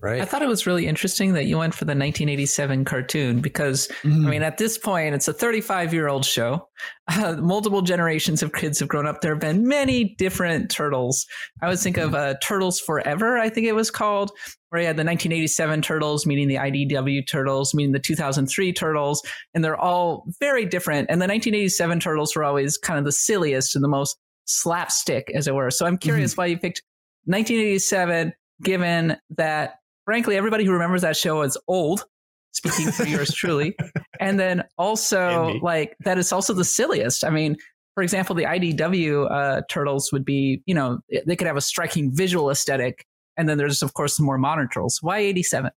Right. 0.00 0.20
I 0.20 0.24
thought 0.24 0.42
it 0.42 0.48
was 0.48 0.66
really 0.66 0.86
interesting 0.86 1.32
that 1.32 1.46
you 1.46 1.58
went 1.58 1.74
for 1.74 1.84
the 1.84 1.90
1987 1.90 2.84
cartoon 2.84 3.40
because, 3.40 3.88
mm. 4.02 4.26
I 4.26 4.30
mean, 4.30 4.42
at 4.42 4.58
this 4.58 4.76
point, 4.76 5.14
it's 5.14 5.28
a 5.28 5.32
35 5.32 5.94
year 5.94 6.08
old 6.08 6.24
show. 6.24 6.68
Uh, 7.10 7.32
multiple 7.38 7.80
generations 7.80 8.42
of 8.42 8.52
kids 8.52 8.78
have 8.78 8.86
grown 8.86 9.06
up. 9.06 9.22
There 9.22 9.32
have 9.32 9.40
been 9.40 9.66
many 9.66 10.14
different 10.18 10.70
turtles. 10.70 11.26
I 11.62 11.68
would 11.68 11.78
think 11.78 11.96
of 11.96 12.14
uh, 12.14 12.34
Turtles 12.42 12.78
Forever, 12.78 13.38
I 13.38 13.48
think 13.48 13.66
it 13.66 13.72
was 13.72 13.90
called, 13.90 14.30
where 14.68 14.82
you 14.82 14.86
had 14.86 14.96
the 14.96 15.04
1987 15.04 15.80
turtles, 15.80 16.26
meaning 16.26 16.48
the 16.48 16.56
IDW 16.56 17.26
turtles, 17.26 17.72
meaning 17.72 17.92
the 17.92 17.98
2003 17.98 18.74
turtles, 18.74 19.22
and 19.54 19.64
they're 19.64 19.80
all 19.80 20.26
very 20.38 20.66
different. 20.66 21.08
And 21.08 21.18
the 21.18 21.26
1987 21.26 21.98
turtles 21.98 22.36
were 22.36 22.44
always 22.44 22.76
kind 22.76 22.98
of 22.98 23.06
the 23.06 23.12
silliest 23.12 23.74
and 23.74 23.82
the 23.82 23.88
most 23.88 24.18
slapstick, 24.44 25.32
as 25.34 25.48
it 25.48 25.54
were. 25.54 25.70
So 25.70 25.86
I'm 25.86 25.96
curious 25.96 26.32
mm-hmm. 26.32 26.42
why 26.42 26.46
you 26.46 26.58
picked 26.58 26.82
1987 27.24 28.34
given 28.62 29.16
that 29.30 29.77
frankly 30.08 30.38
everybody 30.38 30.64
who 30.64 30.72
remembers 30.72 31.02
that 31.02 31.18
show 31.18 31.42
is 31.42 31.54
old 31.68 32.06
speaking 32.52 32.90
for 32.90 33.04
yours 33.04 33.30
truly. 33.30 33.76
And 34.20 34.40
then 34.40 34.64
also 34.78 35.60
like 35.62 35.94
that 36.00 36.18
is 36.18 36.32
also 36.32 36.54
the 36.54 36.64
silliest. 36.64 37.24
I 37.24 37.30
mean 37.30 37.56
for 37.94 38.02
example 38.02 38.34
the 38.34 38.44
idw 38.44 39.30
uh, 39.30 39.60
turtles 39.68 40.10
would 40.12 40.24
be 40.24 40.62
you 40.64 40.74
know 40.74 40.98
they 41.26 41.36
could 41.36 41.46
have 41.46 41.58
a 41.58 41.60
striking 41.60 42.10
visual 42.10 42.50
aesthetic 42.50 43.04
and 43.36 43.48
then 43.48 43.58
there's 43.58 43.82
of 43.82 43.92
course 43.92 44.16
the 44.16 44.22
more 44.22 44.38
modern 44.38 44.66
turtles. 44.70 45.00
Why 45.02 45.18
87 45.18 45.70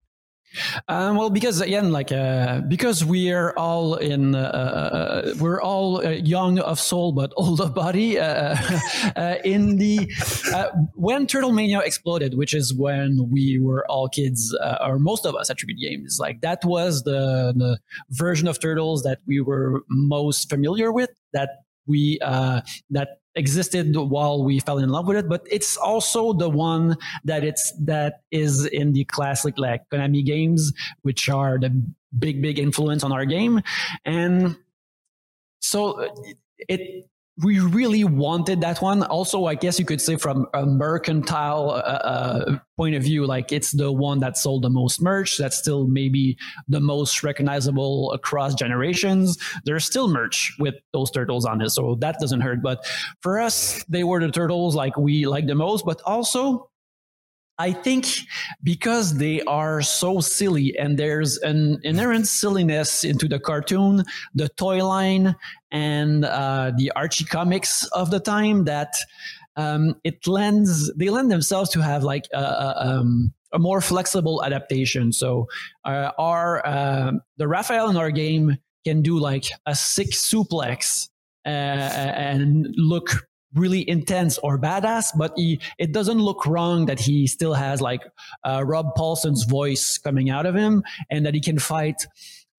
um, 0.89 1.17
well, 1.17 1.31
because 1.31 1.61
again, 1.61 1.93
like 1.93 2.13
uh, 2.13 2.61
because 2.63 3.05
we 3.05 3.33
are 3.33 3.57
all 3.57 3.95
in, 3.95 4.35
uh, 4.35 4.39
uh 4.39 5.35
we're 5.39 5.61
all 5.61 6.05
uh, 6.05 6.11
young 6.11 6.59
of 6.59 6.81
soul 6.81 7.13
but 7.13 7.33
old 7.37 7.61
of 7.61 7.75
body. 7.75 8.19
Uh, 8.19 8.57
uh, 9.17 9.37
in 9.45 9.77
the 9.77 10.11
when 10.95 11.27
Turtle 11.27 11.53
Mania 11.53 11.81
exploded, 11.81 12.37
which 12.37 12.55
is 12.55 12.75
when 12.75 13.31
we 13.31 13.59
were 13.61 13.87
all 13.91 14.09
kids, 14.09 14.57
or 14.81 14.99
most 14.99 15.27
of 15.27 15.35
us 15.35 15.51
at 15.51 15.59
Tribute 15.59 15.81
Games, 15.81 16.19
like 16.21 16.41
that 16.41 16.65
was 16.65 17.03
the, 17.03 17.53
the 17.57 17.79
version 18.11 18.49
of 18.49 18.61
Turtles 18.61 19.03
that 19.03 19.19
we 19.27 19.41
were 19.41 19.83
most 19.89 20.49
familiar 20.49 20.93
with. 20.93 21.11
That 21.33 21.51
we 21.87 22.19
that 22.21 23.20
existed 23.35 23.97
while 23.97 24.43
we 24.45 24.61
fell 24.61 24.79
in 24.79 24.89
love 24.89 25.07
with 25.07 25.17
it, 25.17 25.29
but 25.29 25.47
it's 25.51 25.77
also 25.77 26.33
the 26.33 26.49
one 26.49 26.97
that 27.25 27.45
it's 27.45 27.73
that 27.81 28.23
is 28.31 28.67
in 28.67 28.93
the 28.93 29.05
classic 29.05 29.59
like 29.59 29.89
Konami 29.91 30.25
games, 30.25 30.73
which 31.03 31.29
are 31.29 31.59
the 31.59 31.71
big 32.19 32.43
big 32.43 32.59
influence 32.59 33.05
on 33.05 33.13
our 33.13 33.25
game, 33.25 33.61
and 34.05 34.57
so 35.61 36.09
it 36.69 37.09
we 37.43 37.61
really 37.61 38.05
wanted 38.05 38.61
that 38.61 38.83
one. 38.83 39.03
Also, 39.05 39.47
I 39.47 39.55
guess 39.55 39.79
you 39.79 39.85
could 39.85 40.01
say 40.01 40.17
from 40.17 40.47
a 40.55 40.67
mercantile 40.67 41.71
uh, 41.71 41.75
uh, 41.75 42.59
point 42.77 42.95
of 42.95 43.03
view, 43.03 43.27
like 43.27 43.53
it's 43.53 43.73
the 43.73 43.91
one 43.93 44.21
that 44.21 44.37
sold 44.37 44.63
the 44.63 44.71
most 44.71 45.03
merch. 45.03 45.37
That's 45.39 45.57
still 45.57 45.87
maybe 45.87 46.37
the 46.69 46.81
most 46.81 47.23
recognizable 47.23 48.13
across 48.13 48.55
generations. 48.55 49.39
There's 49.65 49.85
still 49.85 50.09
merch 50.09 50.55
with 50.59 50.75
those 50.93 51.11
turtles 51.11 51.45
on 51.45 51.61
it, 51.61 51.71
so 51.71 51.97
that 51.97 52.17
doesn't 52.21 52.41
hurt. 52.41 52.63
But 52.63 52.87
for 53.21 53.41
us, 53.41 53.85
they 53.89 54.05
were 54.05 54.21
the 54.21 54.31
turtles 54.31 54.75
like 54.75 54.97
we 54.97 55.27
like 55.27 55.47
the 55.47 55.55
most. 55.55 55.85
But 55.85 56.01
also, 56.05 56.70
I 57.61 57.73
think 57.73 58.07
because 58.63 59.19
they 59.19 59.43
are 59.43 59.83
so 59.83 60.21
silly 60.21 60.75
and 60.79 60.99
there's 60.99 61.37
an 61.39 61.79
inherent 61.85 62.27
silliness 62.27 63.05
into 63.05 63.29
the 63.29 63.39
cartoon, 63.39 64.05
the 64.35 64.49
toy 64.49 64.83
line, 64.83 65.37
and 65.71 66.25
uh, 66.25 66.73
the 66.79 66.91
Archie 66.97 67.27
comics 67.27 67.85
of 67.89 68.11
the 68.11 68.19
time 68.19 68.65
that 68.65 68.95
um, 69.57 69.95
it 70.05 70.27
lends 70.27 70.91
they 70.95 71.11
lend 71.11 71.31
themselves 71.31 71.69
to 71.71 71.83
have 71.83 72.03
like 72.03 72.25
a, 72.33 72.41
a, 72.41 72.75
um, 72.79 73.35
a 73.53 73.59
more 73.59 73.83
flexible 73.83 74.43
adaptation. 74.43 75.13
So 75.13 75.47
uh, 75.85 76.13
our 76.17 76.67
uh, 76.67 77.13
the 77.37 77.47
Raphael 77.47 77.91
in 77.91 77.99
our 77.99 78.11
game 78.11 78.57
can 78.85 79.03
do 79.03 79.19
like 79.19 79.51
a 79.67 79.75
six 79.75 80.27
suplex 80.27 81.11
uh, 81.45 81.49
and 81.49 82.69
look 82.79 83.29
really 83.55 83.89
intense 83.89 84.39
or 84.39 84.59
badass, 84.59 85.09
but 85.17 85.33
he, 85.37 85.61
it 85.79 85.93
doesn't 85.93 86.19
look 86.19 86.47
wrong 86.47 86.87
that 86.87 87.01
he 87.01 87.27
still 87.27 87.55
has 87.55 87.81
like 87.81 88.03
uh, 88.45 88.63
Rob 88.65 88.95
Paulsen's 88.97 89.45
voice 89.45 89.99
coming 89.99 90.31
out 90.31 90.47
of 90.47 90.55
him 90.55 90.83
and 91.11 91.27
that 91.27 91.35
he 91.35 91.41
can 91.41 91.59
fight 91.59 92.07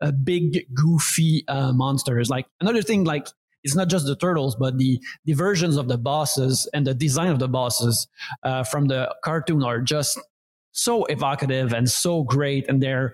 a 0.02 0.12
big 0.12 0.66
goofy 0.74 1.46
uh, 1.48 1.72
monsters. 1.72 2.30
Like 2.30 2.48
another 2.60 2.82
thing, 2.82 3.04
like 3.04 3.28
it's 3.64 3.76
not 3.76 3.88
just 3.88 4.06
the 4.06 4.16
turtles, 4.16 4.56
but 4.56 4.78
the 4.78 5.00
the 5.26 5.34
versions 5.34 5.78
of 5.78 5.88
the 5.88 5.98
bosses 5.98 6.68
and 6.74 6.86
the 6.86 6.94
design 6.94 7.30
of 7.30 7.40
the 7.40 7.48
bosses 7.48 8.08
uh, 8.44 8.64
from 8.64 8.88
the 8.88 9.14
cartoon 9.24 9.64
are 9.64 9.80
just 9.80 10.20
so 10.72 11.06
evocative 11.06 11.74
and 11.74 11.90
so 11.90 12.24
great, 12.24 12.68
and 12.68 12.82
they're 12.82 13.14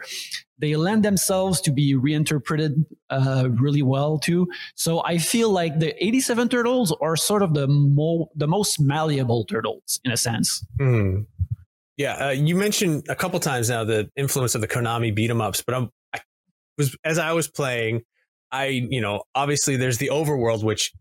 they 0.60 0.76
lend 0.76 1.04
themselves 1.06 1.62
to 1.62 1.72
be 1.72 1.94
reinterpreted 1.96 2.84
uh, 3.10 3.50
really 3.60 3.82
well 3.84 4.18
too. 4.18 4.48
So 4.76 5.04
I 5.04 5.18
feel 5.18 5.52
like 5.52 5.80
the 5.80 5.94
87 6.04 6.50
turtles 6.50 6.96
are 7.02 7.16
sort 7.16 7.44
of 7.44 7.54
the 7.54 7.68
mo- 7.68 8.30
the 8.36 8.48
most 8.48 8.80
malleable 8.80 9.46
turtles 9.46 10.00
in 10.04 10.12
a 10.12 10.18
sense. 10.18 10.66
Mm. 10.80 11.26
Yeah, 11.98 12.28
uh, 12.28 12.30
you 12.30 12.56
mentioned 12.56 13.06
a 13.10 13.16
couple 13.16 13.40
times 13.40 13.70
now 13.70 13.84
the 13.84 14.10
influence 14.16 14.54
of 14.56 14.62
the 14.62 14.68
Konami 14.68 15.14
beat 15.14 15.30
'em 15.30 15.42
ups, 15.42 15.64
but 15.66 15.74
I'm, 15.76 15.90
I 16.14 16.20
was 16.78 16.96
as 17.04 17.18
I 17.18 17.34
was 17.34 17.48
playing, 17.48 18.02
I 18.52 18.66
you 18.66 19.02
know 19.02 19.24
obviously 19.36 19.78
there's 19.78 19.98
the 19.98 20.10
overworld 20.10 20.64
which 20.64 20.94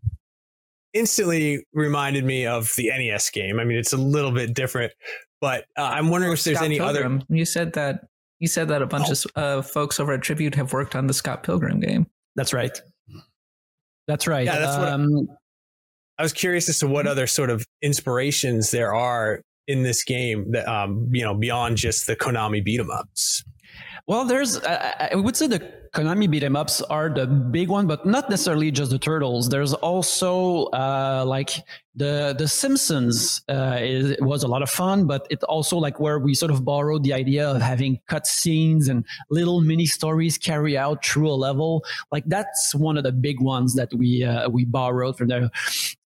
instantly 0.93 1.67
reminded 1.73 2.25
me 2.25 2.47
of 2.47 2.71
the 2.77 2.89
NES 2.89 3.31
game. 3.31 3.61
I 3.61 3.65
mean, 3.65 3.77
it's 3.79 3.93
a 3.93 3.99
little 3.99 4.31
bit 4.33 4.55
different, 4.55 4.93
but 5.41 5.67
uh, 5.77 5.83
I'm 5.83 6.09
wondering 6.09 6.33
if 6.33 6.43
there's 6.45 6.63
any 6.63 6.79
Pilgrim. 6.79 7.17
other. 7.17 7.27
You 7.29 7.45
said 7.45 7.75
that 7.75 8.07
you 8.39 8.49
said 8.49 8.69
that 8.69 8.83
a 8.83 8.87
bunch 8.87 9.09
oh. 9.09 9.13
of 9.13 9.27
uh, 9.37 9.63
folks 9.63 9.99
over 9.99 10.13
at 10.13 10.23
Tribute 10.23 10.55
have 10.55 10.73
worked 10.73 10.95
on 10.95 11.07
the 11.07 11.15
Scott 11.15 11.43
Pilgrim 11.43 11.81
game. 11.81 12.07
That's 12.35 12.53
right. 12.53 12.79
That's 14.07 14.27
right. 14.27 14.45
Yeah, 14.47 14.59
that's 14.59 14.77
um, 14.77 15.11
what 15.11 15.29
I, 16.19 16.21
I, 16.21 16.23
was 16.23 16.33
curious 16.33 16.69
as 16.69 16.79
to 16.81 16.87
what 16.87 17.07
other 17.07 17.27
sort 17.27 17.51
of 17.51 17.67
inspirations 17.83 18.71
there 18.71 18.95
are 18.95 19.41
in 19.67 19.83
this 19.83 20.05
game 20.05 20.53
that 20.53 20.69
um, 20.69 21.09
you 21.13 21.25
know 21.25 21.35
beyond 21.35 21.77
just 21.77 22.07
the 22.07 22.15
Konami 22.15 22.63
beat 22.63 22.79
'em 22.81 22.91
ups. 22.91 23.43
Well, 24.09 24.25
there's, 24.25 24.57
uh, 24.59 25.09
I 25.13 25.17
would 25.17 25.37
say 25.37 25.49
the 25.49 25.59
Konami 25.93 26.31
beat 26.31 26.45
'em 26.45 26.55
ups 26.55 26.81
are 26.83 27.09
the 27.09 27.27
big 27.27 27.69
one, 27.69 27.89
but 27.89 28.07
not 28.07 28.31
necessarily 28.31 28.71
just 28.71 28.91
the 28.93 28.99
Turtles. 28.99 29.49
There's 29.49 29.73
also 29.75 30.67
uh, 30.67 31.25
like 31.27 31.51
the 31.97 32.35
the 32.39 32.47
Simpsons 32.47 33.41
uh, 33.49 33.79
is, 33.81 34.17
was 34.21 34.45
a 34.45 34.49
lot 34.49 34.63
of 34.63 34.71
fun, 34.71 35.07
but 35.07 35.27
it 35.31 35.43
also 35.45 35.79
like 35.79 35.99
where 35.99 36.19
we 36.21 36.35
sort 36.35 36.53
of 36.53 36.65
borrowed 36.65 37.03
the 37.03 37.15
idea 37.15 37.49
of 37.49 37.61
having 37.61 37.99
cut 38.07 38.27
scenes 38.27 38.89
and 38.89 39.05
little 39.31 39.61
mini 39.61 39.87
stories 39.87 40.39
carry 40.39 40.77
out 40.79 41.05
through 41.05 41.31
a 41.31 41.35
level. 41.49 41.83
Like 42.13 42.25
that's 42.27 42.75
one 42.75 42.97
of 42.97 43.03
the 43.05 43.13
big 43.13 43.41
ones 43.41 43.75
that 43.75 43.93
we 43.93 44.23
uh, 44.23 44.49
we 44.51 44.65
borrowed 44.67 45.17
from 45.19 45.29
there. 45.29 45.51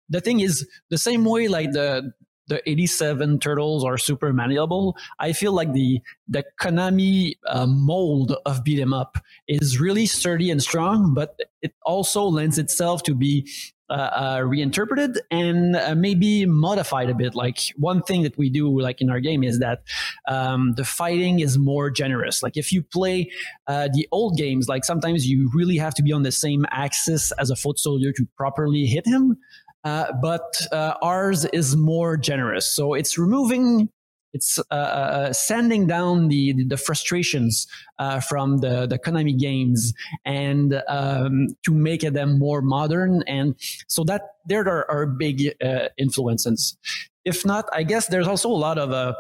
The 0.09 0.21
thing 0.21 0.39
is, 0.39 0.65
the 0.89 0.97
same 0.97 1.25
way 1.25 1.47
like 1.49 1.71
the 1.71 2.13
the 2.49 2.67
87 2.69 3.39
turtles 3.39 3.85
are 3.85 3.97
super 3.97 4.33
malleable. 4.33 4.97
I 5.19 5.33
feel 5.33 5.53
like 5.53 5.73
the 5.73 6.01
the 6.27 6.43
Konami 6.61 7.37
uh, 7.47 7.67
mold 7.67 8.35
of 8.45 8.63
beat 8.63 8.79
'em 8.79 8.93
up 8.93 9.17
is 9.47 9.79
really 9.79 10.05
sturdy 10.05 10.51
and 10.51 10.61
strong, 10.61 11.13
but 11.13 11.39
it 11.61 11.73
also 11.85 12.23
lends 12.23 12.57
itself 12.57 13.03
to 13.03 13.15
be 13.15 13.47
uh, 13.89 13.93
uh, 13.93 14.41
reinterpreted 14.45 15.19
and 15.31 15.75
uh, 15.75 15.95
maybe 15.95 16.45
modified 16.45 17.09
a 17.09 17.15
bit. 17.15 17.33
Like 17.33 17.59
one 17.75 18.03
thing 18.03 18.21
that 18.23 18.37
we 18.37 18.49
do, 18.49 18.79
like 18.79 19.01
in 19.01 19.09
our 19.09 19.19
game, 19.19 19.43
is 19.43 19.59
that 19.59 19.81
um, 20.27 20.73
the 20.75 20.85
fighting 20.85 21.39
is 21.39 21.57
more 21.57 21.89
generous. 21.89 22.43
Like 22.43 22.55
if 22.55 22.71
you 22.71 22.83
play 22.83 23.31
uh, 23.67 23.89
the 23.91 24.07
old 24.11 24.37
games, 24.37 24.67
like 24.67 24.85
sometimes 24.85 25.27
you 25.27 25.49
really 25.55 25.77
have 25.77 25.95
to 25.95 26.03
be 26.03 26.11
on 26.11 26.23
the 26.23 26.31
same 26.31 26.67
axis 26.69 27.31
as 27.33 27.49
a 27.49 27.55
foot 27.55 27.79
soldier 27.79 28.11
to 28.13 28.27
properly 28.37 28.85
hit 28.85 29.07
him. 29.07 29.37
Uh, 29.84 30.11
but 30.21 30.55
uh, 30.71 30.95
ours 31.01 31.45
is 31.45 31.75
more 31.75 32.17
generous. 32.17 32.69
So 32.69 32.93
it's 32.93 33.17
removing, 33.17 33.89
it's 34.34 34.59
uh, 34.59 34.63
uh, 34.69 34.75
uh 34.75 35.34
sanding 35.34 35.88
down 35.88 36.27
the 36.27 36.53
the 36.65 36.77
frustrations 36.77 37.65
uh, 37.97 38.19
from 38.19 38.57
the 38.57 38.86
the 38.88 38.99
Konami 38.99 39.38
games 39.38 39.93
and 40.25 40.84
um, 40.88 41.47
to 41.63 41.73
make 41.73 42.01
them 42.01 42.38
more 42.38 42.61
modern. 42.61 43.23
And 43.23 43.55
so 43.88 44.03
that 44.03 44.21
there 44.45 44.67
are, 44.67 45.05
big 45.05 45.53
influences. 45.97 46.77
If 47.25 47.45
not, 47.45 47.65
I 47.73 47.84
guess 47.84 48.07
there's 48.07 48.27
also 48.27 48.49
a 48.49 48.61
lot 48.67 48.77
of 48.77 49.15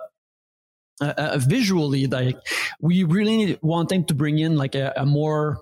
visually, 1.43 2.07
like 2.07 2.37
we 2.81 3.03
really 3.03 3.57
wanting 3.61 4.05
to 4.05 4.13
bring 4.13 4.39
in 4.39 4.57
like 4.57 4.75
a, 4.75 4.93
a 4.95 5.05
more 5.05 5.61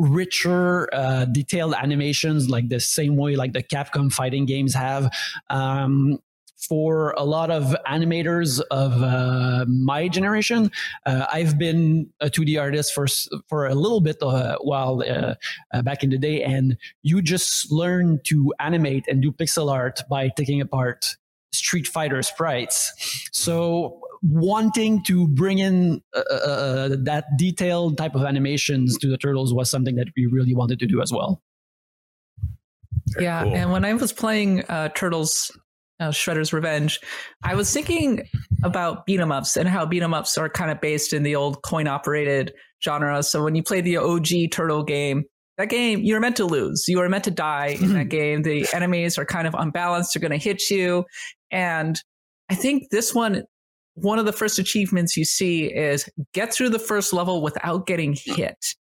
richer, 0.00 0.88
uh, 0.94 1.26
detailed 1.26 1.74
animations, 1.74 2.48
like 2.48 2.68
the 2.68 2.80
same 2.80 3.16
way 3.16 3.36
like 3.36 3.52
the 3.52 3.62
Capcom 3.62 4.12
fighting 4.12 4.46
games 4.46 4.74
have. 4.74 5.12
Um, 5.50 6.18
for 6.68 7.14
a 7.16 7.24
lot 7.24 7.50
of 7.50 7.74
animators 7.86 8.60
of 8.70 9.02
uh, 9.02 9.64
my 9.66 10.08
generation. 10.08 10.70
Uh, 11.06 11.24
I've 11.32 11.58
been 11.58 12.10
a 12.20 12.28
2D 12.28 12.60
artist 12.60 12.92
for 12.92 13.06
for 13.48 13.66
a 13.66 13.74
little 13.74 14.02
bit 14.02 14.22
uh, 14.22 14.58
while 14.60 15.02
uh, 15.02 15.36
uh, 15.72 15.82
back 15.82 16.04
in 16.04 16.10
the 16.10 16.18
day, 16.18 16.42
and 16.42 16.76
you 17.02 17.22
just 17.22 17.72
learn 17.72 18.20
to 18.24 18.52
animate 18.60 19.04
and 19.08 19.22
do 19.22 19.32
pixel 19.32 19.72
art 19.72 20.02
by 20.10 20.28
taking 20.28 20.60
apart 20.60 21.16
Street 21.52 21.86
Fighter 21.86 22.22
sprites. 22.22 23.28
So 23.32 24.00
wanting 24.22 25.02
to 25.04 25.26
bring 25.28 25.58
in 25.58 26.02
uh, 26.14 26.22
uh, 26.30 26.34
uh, 26.34 26.88
that 27.04 27.24
detailed 27.38 27.96
type 27.96 28.14
of 28.14 28.22
animations 28.22 28.98
to 28.98 29.08
the 29.08 29.16
turtles 29.16 29.54
was 29.54 29.70
something 29.70 29.96
that 29.96 30.08
we 30.16 30.26
really 30.26 30.54
wanted 30.54 30.78
to 30.78 30.86
do 30.86 31.00
as 31.00 31.12
well. 31.12 31.42
Very 33.14 33.24
yeah, 33.24 33.42
cool. 33.44 33.54
and 33.54 33.72
when 33.72 33.84
I 33.84 33.94
was 33.94 34.12
playing 34.12 34.64
uh, 34.68 34.88
Turtles 34.90 35.50
uh, 36.00 36.08
Shredder's 36.10 36.52
Revenge, 36.52 37.00
I 37.42 37.54
was 37.54 37.72
thinking 37.72 38.22
about 38.62 39.04
beat 39.06 39.20
'em 39.20 39.32
ups 39.32 39.56
and 39.56 39.68
how 39.68 39.84
beat 39.86 40.02
'em 40.02 40.14
ups 40.14 40.36
are 40.38 40.48
kind 40.48 40.70
of 40.70 40.80
based 40.80 41.12
in 41.12 41.22
the 41.22 41.34
old 41.34 41.62
coin 41.62 41.86
operated 41.88 42.52
genre. 42.82 43.22
So 43.22 43.42
when 43.42 43.54
you 43.54 43.62
play 43.62 43.80
the 43.80 43.96
OG 43.96 44.48
Turtle 44.50 44.82
game, 44.82 45.24
that 45.58 45.68
game 45.68 46.00
you're 46.00 46.20
meant 46.20 46.36
to 46.36 46.44
lose. 46.44 46.84
you 46.88 47.00
are 47.00 47.08
meant 47.08 47.24
to 47.24 47.30
die 47.30 47.76
in 47.80 47.94
that 47.94 48.08
game. 48.08 48.42
The 48.42 48.66
enemies 48.72 49.18
are 49.18 49.24
kind 49.26 49.46
of 49.46 49.54
unbalanced. 49.58 50.14
They're 50.14 50.20
going 50.26 50.38
to 50.38 50.42
hit 50.42 50.70
you, 50.70 51.04
and 51.50 52.00
I 52.48 52.54
think 52.54 52.90
this 52.90 53.14
one 53.14 53.44
one 54.02 54.18
of 54.18 54.26
the 54.26 54.32
first 54.32 54.58
achievements 54.58 55.16
you 55.16 55.24
see 55.24 55.66
is 55.66 56.08
get 56.32 56.52
through 56.52 56.70
the 56.70 56.78
first 56.78 57.12
level 57.12 57.42
without 57.42 57.86
getting 57.86 58.14
hit. 58.14 58.74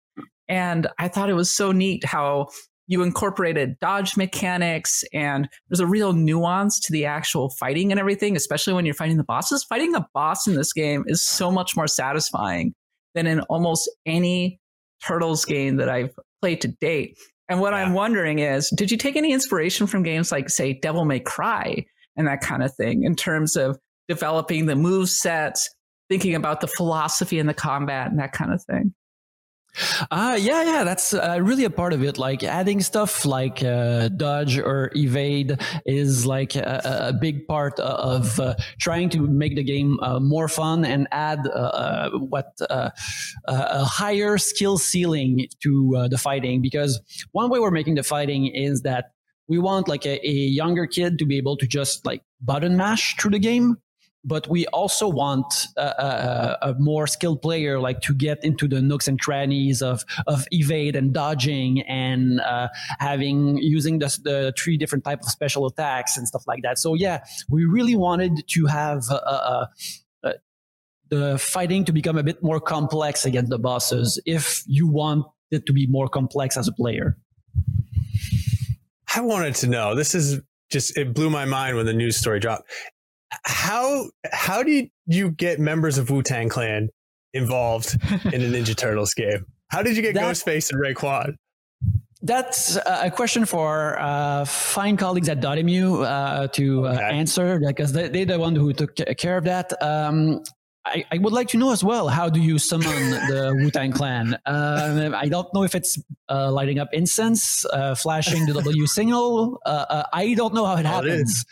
And 0.47 0.88
I 0.97 1.07
thought 1.07 1.30
it 1.30 1.34
was 1.34 1.51
so 1.51 1.72
neat 1.72 2.05
how 2.05 2.47
you 2.88 3.03
incorporated 3.03 3.78
dodge 3.80 4.15
mechanics 4.15 5.03
and 5.13 5.49
there's 5.70 5.82
a 5.82 5.86
real 5.86 6.13
nuance 6.13 6.80
to 6.80 6.93
the 6.93 7.05
actual 7.05 7.49
fighting 7.49 7.91
and 7.91 7.99
everything, 7.99 8.36
especially 8.38 8.74
when 8.74 8.86
you're 8.86 8.95
fighting 8.95 9.18
the 9.18 9.26
bosses. 9.26 9.65
Fighting 9.65 9.93
a 9.93 10.07
boss 10.13 10.47
in 10.47 10.55
this 10.55 10.72
game 10.72 11.03
is 11.07 11.22
so 11.22 11.51
much 11.51 11.76
more 11.76 11.88
satisfying 11.88 12.74
than 13.13 13.28
in 13.28 13.41
almost 13.41 13.89
any 14.05 14.59
Turtles 15.05 15.43
game 15.43 15.76
that 15.78 15.89
I've 15.89 16.15
played 16.41 16.61
to 16.61 16.70
date. 16.70 17.18
And 17.49 17.59
what 17.59 17.74
yeah. 17.74 17.80
I'm 17.80 17.93
wondering 17.93 18.39
is, 18.39 18.70
did 18.70 18.89
you 18.89 18.97
take 18.97 19.15
any 19.15 19.34
inspiration 19.34 19.86
from 19.88 20.03
games 20.03 20.32
like, 20.32 20.49
say, 20.49 20.74
Devil 20.74 21.05
May 21.05 21.20
Cry 21.20 21.86
and 22.15 22.28
that 22.28 22.41
kind 22.41 22.63
of 22.63 22.74
thing 22.76 23.03
in 23.03 23.15
terms 23.15 23.55
of 23.55 23.78
developing 24.08 24.66
the 24.66 24.76
move 24.76 25.10
sets, 25.10 25.70
thinking 26.10 26.36
about 26.36 26.62
the 26.62 26.68
philosophy 26.68 27.39
and 27.39 27.47
the 27.47 27.53
combat 27.53 28.10
and 28.10 28.20
that 28.20 28.34
kind 28.34 28.53
of 28.53 28.64
thing. 28.64 28.93
Uh, 30.10 30.38
yeah, 30.39 30.64
yeah, 30.64 30.84
that's 30.84 31.14
uh, 31.14 31.38
really 31.41 31.64
a 31.64 31.70
part 31.70 31.93
of 31.93 32.03
it. 32.03 32.18
Like 32.18 32.43
adding 32.43 32.82
stuff 32.82 33.26
like 33.26 33.64
uh, 33.64 34.10
dodge 34.10 34.58
or 34.58 34.91
evade 34.95 35.60
is 35.86 36.26
like 36.26 36.55
a, 36.55 37.10
a 37.10 37.14
big 37.14 37.47
part 37.47 37.80
of 37.80 38.39
uh, 38.39 38.55
trying 38.80 39.10
to 39.10 39.28
make 39.28 39.55
the 39.55 39.64
game 39.64 39.99
uh, 40.01 40.20
more 40.20 40.47
fun 40.47 40.84
and 40.86 41.08
add 41.12 41.47
uh, 41.47 41.49
uh 41.51 42.10
what 42.12 42.58
uh, 42.70 42.89
a 43.45 43.84
higher 43.84 44.38
skill 44.38 44.78
ceiling 44.78 45.47
to 45.62 46.08
the 46.10 46.18
fighting. 46.18 46.62
Because 46.62 46.99
one 47.32 47.49
way 47.49 47.60
we're 47.60 47.72
making 47.72 47.95
the 47.95 48.03
fighting 48.03 48.47
is 48.47 48.82
that 48.82 49.12
we 49.47 49.60
want 49.60 49.88
like 49.88 50.05
a, 50.05 50.28
a 50.28 50.32
younger 50.32 50.88
kid 50.88 51.20
to 51.20 51.26
be 51.26 51.38
able 51.38 51.55
to 51.58 51.68
just 51.68 52.05
like 52.05 52.22
button 52.41 52.78
mash 52.78 53.16
through 53.18 53.32
the 53.32 53.39
game 53.39 53.78
but 54.28 54.48
we 54.50 54.68
also 54.68 55.08
want 55.08 55.68
a, 55.78 55.82
a, 55.82 56.58
a, 56.70 56.74
more 56.78 57.08
skilled 57.08 57.42
player 57.42 57.80
like 57.80 58.02
to 58.02 58.14
get 58.14 58.44
into 58.44 58.68
the 58.68 58.82
nooks 58.82 59.08
and 59.08 59.20
crannies 59.20 59.82
of 59.82 60.04
of 60.28 60.46
evade 60.52 60.96
and 60.96 61.14
dodging 61.14 61.82
and 61.84 62.42
uh, 62.42 62.68
having 63.00 63.58
using 63.58 64.00
the, 64.00 64.08
the 64.24 64.54
three 64.58 64.78
different 64.78 65.06
type 65.06 65.22
of 65.22 65.30
special 65.30 65.66
attacks 65.66 66.18
and 66.18 66.28
stuff 66.28 66.44
like 66.46 66.62
that. 66.64 66.78
So 66.78 66.94
yeah 66.94 67.24
we 67.50 67.64
really 67.64 67.96
wanted 67.96 68.48
to 68.50 68.66
have 68.66 69.04
uh, 69.10 69.16
uh, 69.16 69.66
uh, 70.24 70.34
the 71.10 71.38
fighting 71.38 71.86
to 71.86 71.94
become 71.94 72.18
a 72.18 72.24
bit 72.24 72.44
more 72.44 72.60
complex 72.60 73.26
against 73.26 73.50
the 73.50 73.60
bosses 73.60 74.22
if 74.26 74.64
you 74.68 74.88
want 74.88 75.26
it 75.52 75.66
to 75.66 75.74
be 75.74 75.88
more 75.88 76.10
complex 76.10 76.58
as 76.58 76.68
a 76.68 76.74
player. 76.74 77.18
I 79.16 79.22
wanted 79.22 79.56
to 79.56 79.68
know 79.68 79.96
this 79.96 80.14
is 80.14 80.42
just 80.70 80.98
it 80.98 81.14
blew 81.14 81.30
my 81.30 81.46
mind 81.46 81.78
when 81.78 81.86
the 81.86 81.94
news 81.94 82.18
story 82.18 82.42
dropped 82.42 82.70
how 83.48 84.10
how 84.32 84.62
did 84.62 84.89
you 85.06 85.32
get 85.32 85.60
members 85.60 85.98
of 85.98 86.10
Wu 86.10 86.22
Tang 86.22 86.50
Clan 86.50 86.89
involved 87.34 87.93
in 88.26 88.41
a 88.41 88.48
Ninja 88.48 88.76
Turtles 88.76 89.14
game? 89.14 89.45
How 89.70 89.82
did 89.82 89.95
you 89.95 90.02
get 90.02 90.16
that, 90.16 90.24
Ghostface 90.24 90.72
and 90.72 90.82
Raekwon? 90.82 91.36
That's 92.22 92.78
a 92.86 93.12
question 93.12 93.45
for 93.45 93.98
uh, 94.00 94.43
fine 94.45 94.98
colleagues 94.98 95.30
at 95.30 95.39
Dotemu 95.39 96.04
uh, 96.04 96.48
to 96.48 96.88
uh, 96.88 96.91
answer 96.91 97.60
because 97.60 97.93
they, 97.93 98.10
they're 98.10 98.26
the 98.26 98.39
one 98.39 98.56
who 98.56 98.74
took 98.74 98.95
care 98.95 99.38
of 99.38 99.43
that. 99.43 99.72
Um, 99.82 100.43
I, 100.84 101.06
I, 101.12 101.18
would 101.20 101.34
like 101.34 101.50
to 101.50 101.58
know 101.58 101.72
as 101.72 101.84
well 101.84 102.08
how 102.08 102.30
do 102.30 102.39
you 102.39 102.58
summon 102.58 103.12
the 103.12 103.54
Wu 103.60 103.70
Tang 103.70 103.91
Clan? 103.91 104.38
Uh, 104.45 105.12
I 105.16 105.28
don't 105.28 105.54
know 105.54 105.64
if 105.64 105.76
it's 105.76 106.00
uh, 106.30 106.52
lighting 106.52 106.80
up 106.80 106.89
incense, 106.91 107.66
uh, 107.66 107.93
flashing 107.93 108.45
the 108.45 108.54
W 108.54 108.88
signal. 108.98 109.60
Uh, 109.66 109.86
uh, 109.89 110.04
I 110.12 110.34
don't 110.34 110.54
know 110.54 110.66
how 110.66 110.78
it 110.78 110.86
happens 110.86 111.45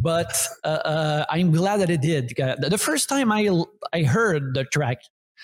but 0.00 0.36
uh, 0.64 0.68
uh, 0.84 1.24
I'm 1.30 1.52
glad 1.52 1.78
that 1.80 1.90
it 1.90 2.00
did. 2.00 2.34
The 2.36 2.78
first 2.78 3.08
time 3.08 3.30
I 3.30 3.48
I 3.92 4.02
heard 4.02 4.54
the 4.54 4.64
track, 4.64 4.98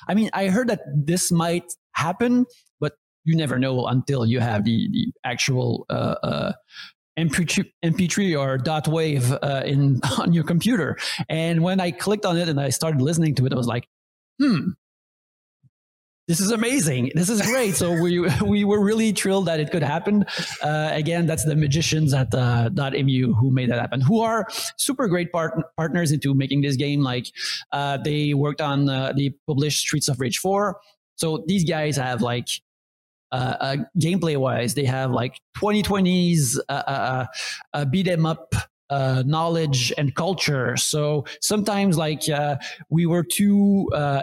I 0.08 0.14
mean, 0.14 0.30
I 0.32 0.48
heard 0.48 0.68
that 0.68 0.80
this 0.94 1.30
might 1.30 1.72
happen, 1.92 2.46
but 2.80 2.94
you 3.24 3.36
never 3.36 3.58
know 3.58 3.86
until 3.86 4.24
you 4.24 4.40
have 4.40 4.64
the 4.64 4.88
the 4.90 5.12
actual 5.24 5.86
uh, 5.90 6.16
uh 6.22 6.52
MP3, 7.18 7.64
MP3 7.84 8.38
or 8.38 8.58
dot 8.58 8.88
wave 8.88 9.32
uh, 9.32 9.62
in 9.64 10.00
on 10.18 10.32
your 10.32 10.44
computer. 10.44 10.96
And 11.28 11.62
when 11.62 11.80
I 11.80 11.90
clicked 11.90 12.26
on 12.26 12.36
it 12.36 12.48
and 12.48 12.60
I 12.60 12.70
started 12.70 13.00
listening 13.00 13.34
to 13.36 13.46
it, 13.46 13.52
I 13.52 13.56
was 13.56 13.66
like, 13.66 13.88
hmm, 14.40 14.70
this 16.28 16.40
is 16.40 16.50
amazing. 16.50 17.12
This 17.14 17.28
is 17.28 17.40
great. 17.42 17.76
So 17.76 18.00
we 18.00 18.18
we 18.44 18.64
were 18.64 18.82
really 18.82 19.12
thrilled 19.12 19.46
that 19.46 19.60
it 19.60 19.70
could 19.70 19.82
happen. 19.82 20.24
Uh, 20.62 20.90
again, 20.92 21.26
that's 21.26 21.44
the 21.44 21.54
magicians 21.56 22.12
at 22.12 22.34
uh, 22.34 22.70
Dotemu 22.72 23.34
who 23.38 23.50
made 23.50 23.70
that 23.70 23.80
happen. 23.80 24.00
Who 24.00 24.20
are 24.20 24.46
super 24.76 25.06
great 25.08 25.30
part- 25.32 25.60
partners 25.76 26.10
into 26.12 26.34
making 26.34 26.62
this 26.62 26.76
game. 26.76 27.00
Like 27.00 27.26
uh, 27.72 27.98
they 27.98 28.34
worked 28.34 28.60
on 28.60 28.88
uh, 28.88 29.12
published 29.46 29.80
Streets 29.80 30.08
of 30.08 30.20
Rage 30.20 30.38
four. 30.38 30.80
So 31.14 31.44
these 31.46 31.64
guys 31.64 31.96
have 31.96 32.22
like 32.22 32.48
uh, 33.32 33.56
uh, 33.60 33.76
gameplay 33.98 34.36
wise, 34.36 34.74
they 34.74 34.84
have 34.84 35.10
like 35.10 35.40
2020s 35.56 36.58
uh, 36.68 37.26
uh, 37.72 37.84
beat 37.86 38.08
'em 38.08 38.26
up 38.26 38.54
uh, 38.90 39.22
knowledge 39.26 39.92
and 39.98 40.14
culture. 40.14 40.76
So 40.76 41.24
sometimes, 41.40 41.96
like 41.98 42.28
uh, 42.28 42.56
we 42.88 43.06
were 43.06 43.22
too 43.24 43.88
uh, 43.92 44.22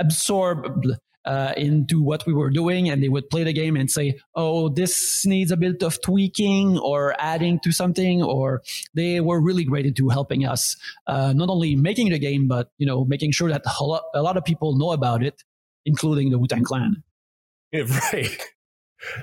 absorbed 0.00 0.86
uh, 1.24 1.52
into 1.56 2.02
what 2.02 2.24
we 2.26 2.32
were 2.32 2.50
doing 2.50 2.88
and 2.88 3.02
they 3.02 3.08
would 3.08 3.28
play 3.28 3.44
the 3.44 3.52
game 3.52 3.76
and 3.76 3.90
say 3.90 4.18
oh 4.34 4.70
this 4.70 5.24
needs 5.26 5.50
a 5.50 5.56
bit 5.56 5.82
of 5.82 6.00
tweaking 6.00 6.78
or 6.78 7.14
adding 7.18 7.60
to 7.60 7.72
something 7.72 8.22
or 8.22 8.62
they 8.94 9.20
were 9.20 9.40
really 9.40 9.64
great 9.64 9.84
into 9.84 10.08
helping 10.08 10.46
us 10.46 10.76
uh, 11.06 11.32
not 11.34 11.50
only 11.50 11.76
making 11.76 12.08
the 12.08 12.18
game 12.18 12.48
but 12.48 12.70
you 12.78 12.86
know 12.86 13.04
making 13.04 13.30
sure 13.30 13.50
that 13.50 13.62
a 13.80 13.84
lot, 13.84 14.02
a 14.14 14.22
lot 14.22 14.36
of 14.38 14.44
people 14.44 14.76
know 14.78 14.92
about 14.92 15.22
it 15.22 15.42
including 15.84 16.30
the 16.30 16.38
wu-tang 16.38 16.64
clan 16.64 17.02
yeah, 17.70 17.84
right 18.12 18.40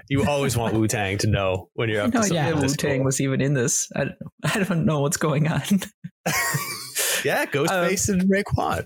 you 0.09 0.25
always 0.25 0.57
want 0.57 0.73
Wu 0.73 0.87
Tang 0.87 1.17
to 1.19 1.27
know 1.27 1.69
when 1.73 1.89
you're 1.89 2.01
up 2.01 2.13
no, 2.13 2.21
to 2.21 2.27
something 2.27 2.35
yeah, 2.35 2.53
Wu 2.53 2.67
Tang 2.69 2.97
cool. 2.97 3.05
was 3.05 3.21
even 3.21 3.41
in 3.41 3.53
this. 3.53 3.89
I, 3.95 4.07
I 4.43 4.63
don't 4.63 4.85
know 4.85 5.01
what's 5.01 5.17
going 5.17 5.47
on. 5.47 5.61
yeah, 7.23 7.45
Ghostface 7.45 8.09
um, 8.09 8.19
and 8.19 8.31
Raekwon. 8.31 8.85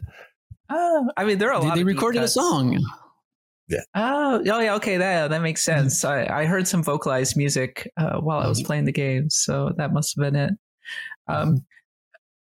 Oh, 0.74 1.10
I 1.18 1.26
mean, 1.26 1.38
there 1.38 1.52
are 1.52 1.58
a 1.58 1.62
they, 1.62 1.68
lot. 1.68 1.76
They 1.76 1.84
recorded 1.84 2.24
a 2.24 2.28
song. 2.28 2.80
Yeah. 3.68 3.80
Oh, 3.94 4.42
oh 4.46 4.60
yeah. 4.60 4.76
Okay, 4.76 4.98
that 4.98 5.30
that 5.30 5.42
makes 5.42 5.64
mm-hmm. 5.66 5.82
sense. 5.82 6.06
I, 6.06 6.26
I 6.26 6.46
heard 6.46 6.68
some 6.68 6.82
vocalized 6.84 7.36
music 7.36 7.92
uh, 7.98 8.20
while 8.20 8.40
I 8.40 8.48
was 8.48 8.60
mm-hmm. 8.60 8.68
playing 8.68 8.86
the 8.86 8.92
game, 8.92 9.30
so 9.30 9.72
that 9.78 9.94
must 9.94 10.16
have 10.16 10.24
been 10.24 10.36
it. 10.36 10.54
Um, 11.28 11.66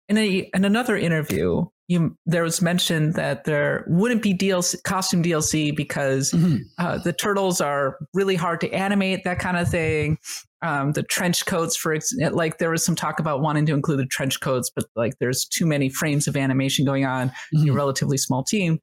in 0.09 0.17
a 0.17 0.51
in 0.55 0.65
another 0.65 0.97
interview, 0.97 1.67
you 1.89 2.17
there 2.27 2.43
was 2.43 2.61
mention 2.61 3.13
that 3.13 3.45
there 3.45 3.85
wouldn't 3.87 4.23
be 4.23 4.35
DLC 4.35 4.83
costume 4.83 5.23
DLC 5.23 5.75
because 5.75 6.33
mm-hmm. 6.33 6.63
uh, 6.79 6.99
the 6.99 7.13
turtles 7.13 7.61
are 7.61 7.99
really 8.13 8.35
hard 8.35 8.61
to 8.63 8.71
animate, 8.73 9.25
that 9.25 9.39
kind 9.39 9.57
of 9.57 9.69
thing. 9.69 10.19
Um, 10.63 10.93
the 10.93 11.03
trench 11.05 11.47
coats, 11.47 11.77
for 11.77 11.97
like, 12.33 12.59
there 12.59 12.71
was 12.71 12.85
some 12.85 12.97
talk 12.97 13.21
about 13.21 13.41
wanting 13.41 13.67
to 13.67 13.75
include 13.75 14.01
the 14.01 14.07
trench 14.07 14.41
coats, 14.41 14.71
but 14.75 14.87
like, 14.97 15.13
there's 15.21 15.45
too 15.45 15.67
many 15.67 15.89
frames 15.89 16.27
of 16.27 16.37
animation 16.37 16.85
going 16.85 17.05
on 17.05 17.29
mm-hmm. 17.29 17.63
in 17.63 17.69
a 17.69 17.73
relatively 17.73 18.17
small 18.17 18.43
team. 18.43 18.81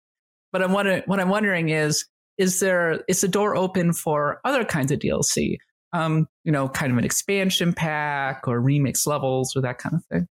But 0.53 0.63
I'm 0.63 0.71
wondering, 0.71 1.03
what 1.07 1.19
I'm 1.19 1.29
wondering 1.29 1.69
is, 1.69 2.05
is 2.37 2.59
there 2.59 3.03
is 3.07 3.21
the 3.21 3.27
door 3.27 3.55
open 3.55 3.93
for 3.93 4.39
other 4.45 4.63
kinds 4.63 4.91
of 4.91 4.99
DLC? 4.99 5.57
Um, 5.91 6.27
you 6.43 6.51
know, 6.51 6.69
kind 6.69 6.91
of 6.91 6.97
an 6.97 7.05
expansion 7.05 7.73
pack 7.73 8.47
or 8.47 8.61
remix 8.61 9.05
levels 9.05 9.55
or 9.55 9.61
that 9.61 9.77
kind 9.77 9.95
of 9.95 10.03
thing. 10.05 10.27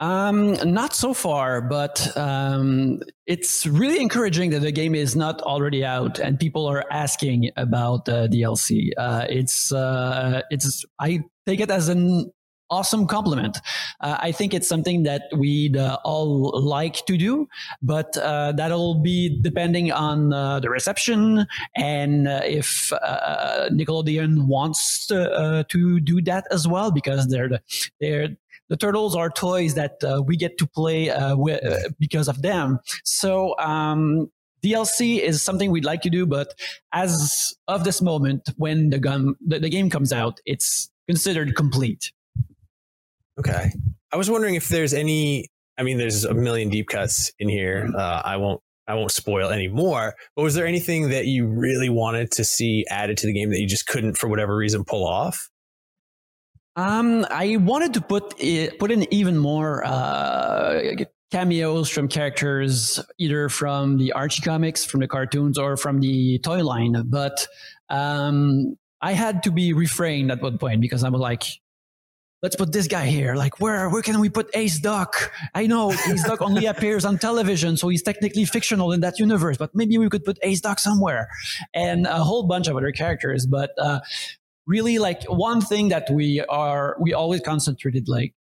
Um, 0.00 0.52
not 0.64 0.94
so 0.94 1.12
far, 1.12 1.60
but 1.60 2.16
um, 2.16 3.00
it's 3.26 3.66
really 3.66 4.00
encouraging 4.00 4.50
that 4.50 4.60
the 4.60 4.70
game 4.70 4.94
is 4.94 5.16
not 5.16 5.42
already 5.42 5.84
out 5.84 6.20
and 6.20 6.38
people 6.38 6.66
are 6.66 6.84
asking 6.92 7.50
about 7.56 8.08
uh, 8.08 8.28
DLC. 8.28 8.90
Uh, 8.96 9.26
it's 9.28 9.72
uh, 9.72 10.42
it's 10.50 10.84
I 11.00 11.24
take 11.46 11.58
it 11.58 11.70
as 11.70 11.88
an 11.88 12.30
awesome 12.70 13.06
compliment. 13.06 13.58
Uh, 14.00 14.16
I 14.20 14.32
think 14.32 14.54
it's 14.54 14.68
something 14.68 15.02
that 15.04 15.22
we'd 15.34 15.76
uh, 15.76 15.98
all 16.04 16.60
like 16.60 17.04
to 17.06 17.16
do, 17.16 17.48
but 17.82 18.16
uh, 18.18 18.52
that'll 18.52 19.00
be 19.00 19.40
depending 19.40 19.90
on 19.90 20.32
uh, 20.32 20.60
the 20.60 20.70
reception 20.70 21.46
and 21.76 22.28
uh, 22.28 22.40
if 22.44 22.92
uh, 22.92 23.68
Nickelodeon 23.70 24.46
wants 24.46 25.06
to, 25.06 25.66
to 25.68 26.00
do 26.00 26.20
that 26.22 26.46
as 26.50 26.68
well, 26.68 26.90
because 26.90 27.28
they're 27.28 27.48
the, 27.48 27.60
they're 28.00 28.28
the 28.68 28.76
turtles 28.76 29.16
are 29.16 29.30
toys 29.30 29.74
that 29.74 29.98
we 30.26 30.36
get 30.36 30.58
to 30.58 30.66
play 30.66 31.12
with, 31.34 31.60
because 31.98 32.28
of 32.28 32.42
them. 32.42 32.78
So 33.04 33.58
um, 33.58 34.30
DLC 34.62 35.20
is 35.20 35.42
something 35.42 35.70
we'd 35.70 35.84
like 35.84 36.02
to 36.02 36.10
do, 36.10 36.26
but 36.26 36.54
as 36.92 37.54
of 37.68 37.84
this 37.84 38.02
moment, 38.02 38.50
when 38.56 38.90
the, 38.90 38.98
gun, 38.98 39.36
the, 39.44 39.58
the 39.60 39.70
game 39.70 39.90
comes 39.90 40.12
out, 40.12 40.40
it's 40.46 40.90
considered 41.06 41.54
complete. 41.54 42.12
Okay. 43.38 43.72
I 44.12 44.16
was 44.16 44.30
wondering 44.30 44.54
if 44.54 44.68
there's 44.68 44.94
any. 44.94 45.48
I 45.76 45.84
mean, 45.84 45.96
there's 45.96 46.24
a 46.24 46.34
million 46.34 46.70
deep 46.70 46.88
cuts 46.88 47.30
in 47.38 47.48
here. 47.48 47.88
Uh, 47.96 48.22
I 48.24 48.36
won't. 48.36 48.60
I 48.88 48.94
won't 48.94 49.12
spoil 49.12 49.50
any 49.50 49.68
more. 49.68 50.14
But 50.34 50.42
was 50.42 50.54
there 50.54 50.66
anything 50.66 51.10
that 51.10 51.26
you 51.26 51.46
really 51.46 51.90
wanted 51.90 52.30
to 52.32 52.44
see 52.44 52.86
added 52.88 53.18
to 53.18 53.26
the 53.26 53.34
game 53.34 53.50
that 53.50 53.60
you 53.60 53.66
just 53.66 53.86
couldn't, 53.86 54.16
for 54.16 54.28
whatever 54.28 54.56
reason, 54.56 54.82
pull 54.84 55.06
off? 55.06 55.50
Um, 56.78 57.26
I 57.28 57.56
wanted 57.56 57.94
to 57.94 58.00
put 58.00 58.34
it, 58.38 58.78
put 58.78 58.92
in 58.92 59.12
even 59.12 59.36
more 59.36 59.84
uh, 59.84 60.80
cameos 61.32 61.90
from 61.90 62.06
characters, 62.06 63.00
either 63.18 63.48
from 63.48 63.98
the 63.98 64.12
Archie 64.12 64.42
comics, 64.42 64.84
from 64.84 65.00
the 65.00 65.08
cartoons, 65.08 65.58
or 65.58 65.76
from 65.76 65.98
the 65.98 66.38
toy 66.38 66.62
line. 66.62 67.02
But 67.06 67.48
um, 67.90 68.76
I 69.00 69.10
had 69.10 69.42
to 69.42 69.50
be 69.50 69.72
refrained 69.72 70.30
at 70.30 70.40
one 70.40 70.56
point 70.56 70.80
because 70.80 71.02
I 71.02 71.08
was 71.08 71.20
like, 71.20 71.42
let's 72.42 72.54
put 72.54 72.72
this 72.72 72.86
guy 72.86 73.06
here. 73.06 73.34
Like, 73.34 73.60
where 73.60 73.90
where 73.90 74.02
can 74.02 74.20
we 74.20 74.28
put 74.28 74.48
Ace 74.54 74.78
Duck? 74.78 75.32
I 75.56 75.66
know 75.66 75.90
Ace 75.90 76.22
Duck 76.22 76.40
only 76.40 76.66
appears 76.72 77.04
on 77.04 77.18
television, 77.18 77.76
so 77.76 77.88
he's 77.88 78.04
technically 78.04 78.44
fictional 78.44 78.92
in 78.92 79.00
that 79.00 79.18
universe. 79.18 79.56
But 79.56 79.74
maybe 79.74 79.98
we 79.98 80.08
could 80.08 80.24
put 80.24 80.38
Ace 80.42 80.60
Duck 80.60 80.78
somewhere, 80.78 81.28
and 81.74 82.06
a 82.06 82.22
whole 82.22 82.44
bunch 82.44 82.68
of 82.68 82.76
other 82.76 82.92
characters. 82.92 83.46
But 83.46 83.70
uh, 83.78 84.00
really, 84.68 84.98
like 84.98 85.24
one 85.24 85.60
thing 85.60 85.88
that 85.88 86.08
we 86.10 86.44
are 86.48 86.96
we 87.00 87.12
always 87.12 87.40
concentrated 87.40 88.08
like 88.08 88.34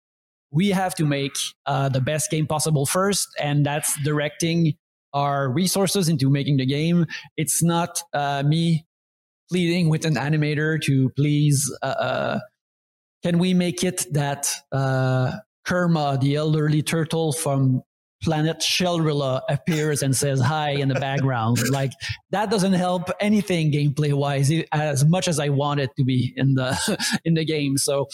we 0.50 0.70
have 0.70 0.94
to 0.96 1.04
make 1.04 1.36
uh, 1.66 1.88
the 1.88 2.00
best 2.00 2.30
game 2.30 2.46
possible 2.46 2.86
first, 2.86 3.28
and 3.40 3.64
that's 3.64 3.96
directing 4.02 4.74
our 5.12 5.48
resources 5.48 6.08
into 6.08 6.28
making 6.30 6.56
the 6.56 6.66
game. 6.66 7.06
It's 7.36 7.62
not 7.62 8.02
uh, 8.12 8.42
me 8.44 8.86
pleading 9.48 9.88
with 9.88 10.04
an 10.04 10.14
animator 10.14 10.82
to 10.82 11.10
please 11.10 11.70
uh, 11.82 11.86
uh, 11.86 12.40
can 13.22 13.38
we 13.38 13.54
make 13.54 13.82
it 13.82 14.06
that 14.12 14.52
uh, 14.70 15.32
Kerma, 15.64 16.18
the 16.20 16.36
elderly 16.36 16.82
turtle 16.82 17.32
from 17.32 17.82
planet 18.24 18.60
Shellrilla, 18.60 19.42
appears 19.48 20.02
and 20.02 20.16
says 20.16 20.40
hi 20.40 20.70
in 20.70 20.88
the 20.88 20.94
background? 20.94 21.58
like 21.70 21.92
that 22.30 22.50
doesn't 22.50 22.72
help 22.72 23.10
anything 23.20 23.70
gameplay 23.70 24.12
wise 24.12 24.50
as 24.72 25.04
much 25.04 25.28
as 25.28 25.38
I 25.38 25.50
want 25.50 25.80
it 25.80 25.90
to 25.96 26.04
be 26.04 26.32
in 26.36 26.54
the 26.54 26.74
in 27.24 27.34
the 27.34 27.44
game. 27.44 27.76
So 27.76 28.08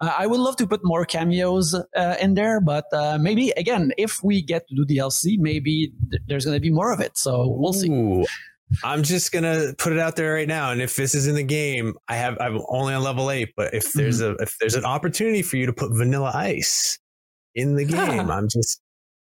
uh, 0.00 0.12
I 0.18 0.26
would 0.26 0.40
love 0.40 0.56
to 0.56 0.66
put 0.66 0.80
more 0.82 1.04
cameos 1.04 1.74
uh, 1.74 2.16
in 2.20 2.34
there, 2.34 2.60
but 2.60 2.86
uh, 2.92 3.18
maybe 3.20 3.50
again, 3.56 3.92
if 3.98 4.22
we 4.22 4.42
get 4.42 4.66
to 4.68 4.74
do 4.74 4.84
DLC, 4.84 5.36
maybe 5.38 5.92
th- 6.10 6.22
there's 6.26 6.44
going 6.44 6.56
to 6.56 6.60
be 6.60 6.70
more 6.70 6.92
of 6.92 7.00
it. 7.00 7.16
So 7.16 7.46
we'll 7.48 7.72
see. 7.72 8.24
I'm 8.84 9.02
just 9.02 9.32
gonna 9.32 9.74
put 9.78 9.92
it 9.92 9.98
out 9.98 10.16
there 10.16 10.34
right 10.34 10.46
now. 10.46 10.70
And 10.70 10.80
if 10.80 10.96
this 10.96 11.14
is 11.14 11.26
in 11.26 11.34
the 11.34 11.42
game, 11.42 11.94
I 12.08 12.16
have 12.16 12.36
I'm 12.40 12.60
only 12.68 12.94
on 12.94 13.02
level 13.02 13.30
eight. 13.30 13.50
But 13.56 13.74
if 13.74 13.92
there's 13.92 14.20
mm-hmm. 14.20 14.40
a 14.40 14.42
if 14.42 14.56
there's 14.60 14.76
an 14.76 14.84
opportunity 14.84 15.42
for 15.42 15.56
you 15.56 15.66
to 15.66 15.72
put 15.72 15.90
Vanilla 15.92 16.30
Ice 16.34 16.98
in 17.54 17.74
the 17.74 17.84
game, 17.96 18.30
I'm 18.30 18.48
just 18.48 18.80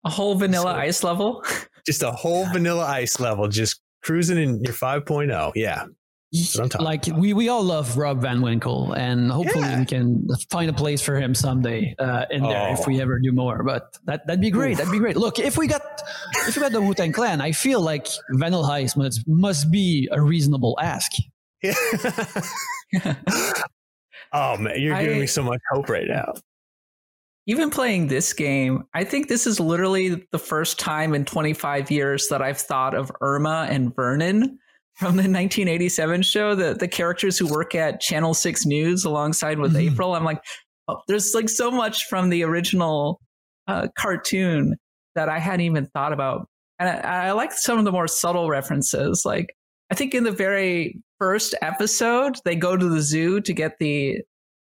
a 0.06 0.10
whole 0.10 0.34
Vanilla 0.34 0.72
so, 0.72 0.78
Ice 0.78 1.04
level. 1.04 1.44
just 1.86 2.02
a 2.02 2.10
whole 2.10 2.46
Vanilla 2.46 2.84
Ice 2.84 3.20
level, 3.20 3.48
just 3.48 3.80
cruising 4.02 4.38
in 4.38 4.62
your 4.62 4.72
5.0. 4.72 5.52
Yeah, 5.54 5.86
like 6.78 7.06
about. 7.06 7.20
we, 7.20 7.32
we 7.32 7.48
all 7.48 7.62
love 7.62 7.96
Rob 7.96 8.20
Van 8.20 8.40
Winkle, 8.40 8.92
and 8.92 9.30
hopefully 9.30 9.64
yeah. 9.64 9.80
we 9.80 9.86
can 9.86 10.26
find 10.50 10.68
a 10.70 10.72
place 10.72 11.02
for 11.02 11.16
him 11.16 11.34
someday 11.34 11.94
uh, 11.98 12.26
in 12.30 12.42
there 12.42 12.72
if 12.72 12.86
we 12.86 12.98
oh. 12.98 13.02
ever 13.02 13.18
do 13.18 13.32
more. 13.32 13.62
But 13.62 13.96
that 14.04 14.26
that'd 14.26 14.40
be 14.40 14.50
great. 14.50 14.72
Oof. 14.72 14.78
That'd 14.78 14.92
be 14.92 14.98
great. 14.98 15.16
Look, 15.16 15.38
if 15.38 15.56
we 15.56 15.66
got 15.66 15.82
if 16.46 16.56
we 16.56 16.62
got 16.62 16.72
the 16.72 16.80
Wu 16.80 16.94
Tang 16.94 17.12
Clan, 17.12 17.40
I 17.40 17.52
feel 17.52 17.80
like 17.80 18.06
Vanilla 18.30 18.70
Ice 18.72 18.96
must 18.96 19.26
must 19.26 19.70
be 19.70 20.08
a 20.12 20.20
reasonable 20.20 20.76
ask. 20.80 21.12
Yeah. 21.62 21.74
oh 24.32 24.56
man, 24.58 24.80
you're 24.80 24.98
giving 24.98 25.16
I, 25.16 25.20
me 25.20 25.26
so 25.26 25.42
much 25.42 25.60
hope 25.72 25.88
right 25.88 26.06
now. 26.08 26.34
Even 27.46 27.70
playing 27.70 28.08
this 28.08 28.32
game, 28.32 28.84
I 28.92 29.04
think 29.04 29.28
this 29.28 29.46
is 29.46 29.60
literally 29.60 30.26
the 30.32 30.38
first 30.38 30.80
time 30.80 31.14
in 31.14 31.24
25 31.24 31.90
years 31.90 32.26
that 32.28 32.42
I've 32.42 32.58
thought 32.58 32.94
of 32.94 33.12
Irma 33.20 33.68
and 33.70 33.94
Vernon 33.94 34.58
from 34.96 35.12
the 35.16 35.22
1987 35.28 36.22
show, 36.22 36.54
the 36.54 36.74
the 36.74 36.88
characters 36.88 37.38
who 37.38 37.46
work 37.46 37.74
at 37.74 38.00
Channel 38.00 38.34
Six 38.34 38.66
News 38.66 39.04
alongside 39.04 39.58
with 39.58 39.74
mm-hmm. 39.74 39.92
April. 39.92 40.14
I'm 40.14 40.24
like, 40.24 40.42
oh, 40.88 41.00
there's 41.06 41.34
like 41.34 41.48
so 41.48 41.70
much 41.70 42.06
from 42.06 42.30
the 42.30 42.42
original 42.42 43.20
uh, 43.68 43.88
cartoon 43.96 44.76
that 45.14 45.28
I 45.28 45.38
hadn't 45.38 45.60
even 45.60 45.86
thought 45.86 46.12
about, 46.12 46.48
and 46.80 46.88
I, 46.88 47.28
I 47.28 47.32
like 47.32 47.52
some 47.52 47.78
of 47.78 47.84
the 47.84 47.92
more 47.92 48.08
subtle 48.08 48.48
references. 48.48 49.22
Like 49.24 49.54
I 49.90 49.94
think 49.94 50.14
in 50.14 50.24
the 50.24 50.32
very 50.32 51.00
first 51.18 51.54
episode, 51.62 52.38
they 52.44 52.56
go 52.56 52.76
to 52.76 52.88
the 52.88 53.00
zoo 53.00 53.40
to 53.42 53.52
get 53.52 53.78
the 53.78 54.22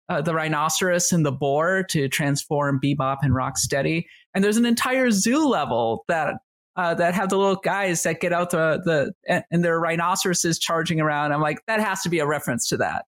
uh, 0.09 0.21
the 0.21 0.33
rhinoceros 0.33 1.11
and 1.11 1.25
the 1.25 1.31
boar 1.31 1.83
to 1.89 2.07
transform 2.07 2.79
Bebop 2.83 3.17
and 3.21 3.33
Rocksteady. 3.33 4.05
And 4.35 4.43
there's 4.43 4.57
an 4.57 4.65
entire 4.65 5.11
zoo 5.11 5.47
level 5.47 6.05
that 6.07 6.35
uh, 6.75 6.93
that 6.95 7.13
have 7.13 7.29
the 7.29 7.37
little 7.37 7.55
guys 7.57 8.01
that 8.03 8.19
get 8.19 8.33
out 8.33 8.49
the 8.49 8.81
the 9.27 9.43
and 9.51 9.63
their 9.63 9.79
rhinoceroses 9.79 10.57
charging 10.57 10.99
around. 10.99 11.31
I'm 11.31 11.41
like, 11.41 11.59
that 11.67 11.79
has 11.79 12.01
to 12.01 12.09
be 12.09 12.19
a 12.19 12.25
reference 12.25 12.67
to 12.69 12.77
that. 12.77 13.05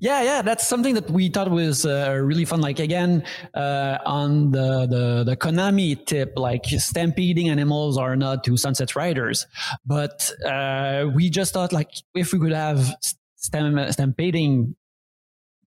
Yeah, 0.00 0.22
yeah, 0.22 0.42
that's 0.42 0.66
something 0.66 0.94
that 0.94 1.10
we 1.10 1.28
thought 1.28 1.50
was 1.50 1.84
uh, 1.84 2.18
really 2.22 2.46
fun. 2.46 2.60
Like 2.60 2.78
again, 2.78 3.24
uh, 3.52 3.98
on 4.06 4.50
the, 4.50 4.86
the 4.86 5.24
the 5.24 5.36
Konami 5.36 6.04
tip, 6.06 6.32
like 6.36 6.64
stampeding 6.64 7.50
animals 7.50 7.98
are 7.98 8.16
not 8.16 8.42
to 8.44 8.56
Sunset 8.56 8.96
Riders, 8.96 9.46
but 9.84 10.32
uh, 10.46 11.06
we 11.14 11.28
just 11.28 11.52
thought 11.52 11.72
like 11.72 11.90
if 12.14 12.32
we 12.32 12.38
could 12.38 12.52
have 12.52 12.94
stamp- 13.36 13.92
stampeding 13.92 14.74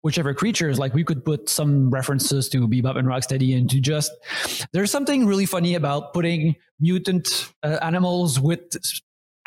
whichever 0.05 0.35
creatures, 0.35 0.77
like 0.77 0.93
we 0.93 1.03
could 1.03 1.25
put 1.25 1.49
some 1.49 1.89
references 1.89 2.47
to 2.47 2.67
Bebop 2.67 2.95
and 2.95 3.07
Rocksteady 3.07 3.57
and 3.57 3.67
to 3.71 3.79
just, 3.81 4.11
there's 4.71 4.91
something 4.91 5.25
really 5.25 5.47
funny 5.47 5.73
about 5.73 6.13
putting 6.13 6.55
mutant 6.79 7.51
uh, 7.63 7.79
animals 7.81 8.39
with 8.39 8.61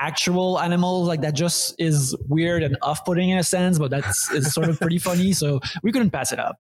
actual 0.00 0.58
animals 0.58 1.06
like 1.06 1.20
that 1.20 1.34
just 1.34 1.76
is 1.78 2.16
weird 2.28 2.64
and 2.64 2.76
off-putting 2.82 3.30
in 3.30 3.38
a 3.38 3.44
sense, 3.44 3.78
but 3.78 3.92
that's 3.92 4.32
is 4.32 4.52
sort 4.52 4.68
of 4.68 4.80
pretty 4.80 4.98
funny. 4.98 5.32
So 5.32 5.60
we 5.84 5.92
couldn't 5.92 6.10
pass 6.10 6.32
it 6.32 6.40
up. 6.40 6.56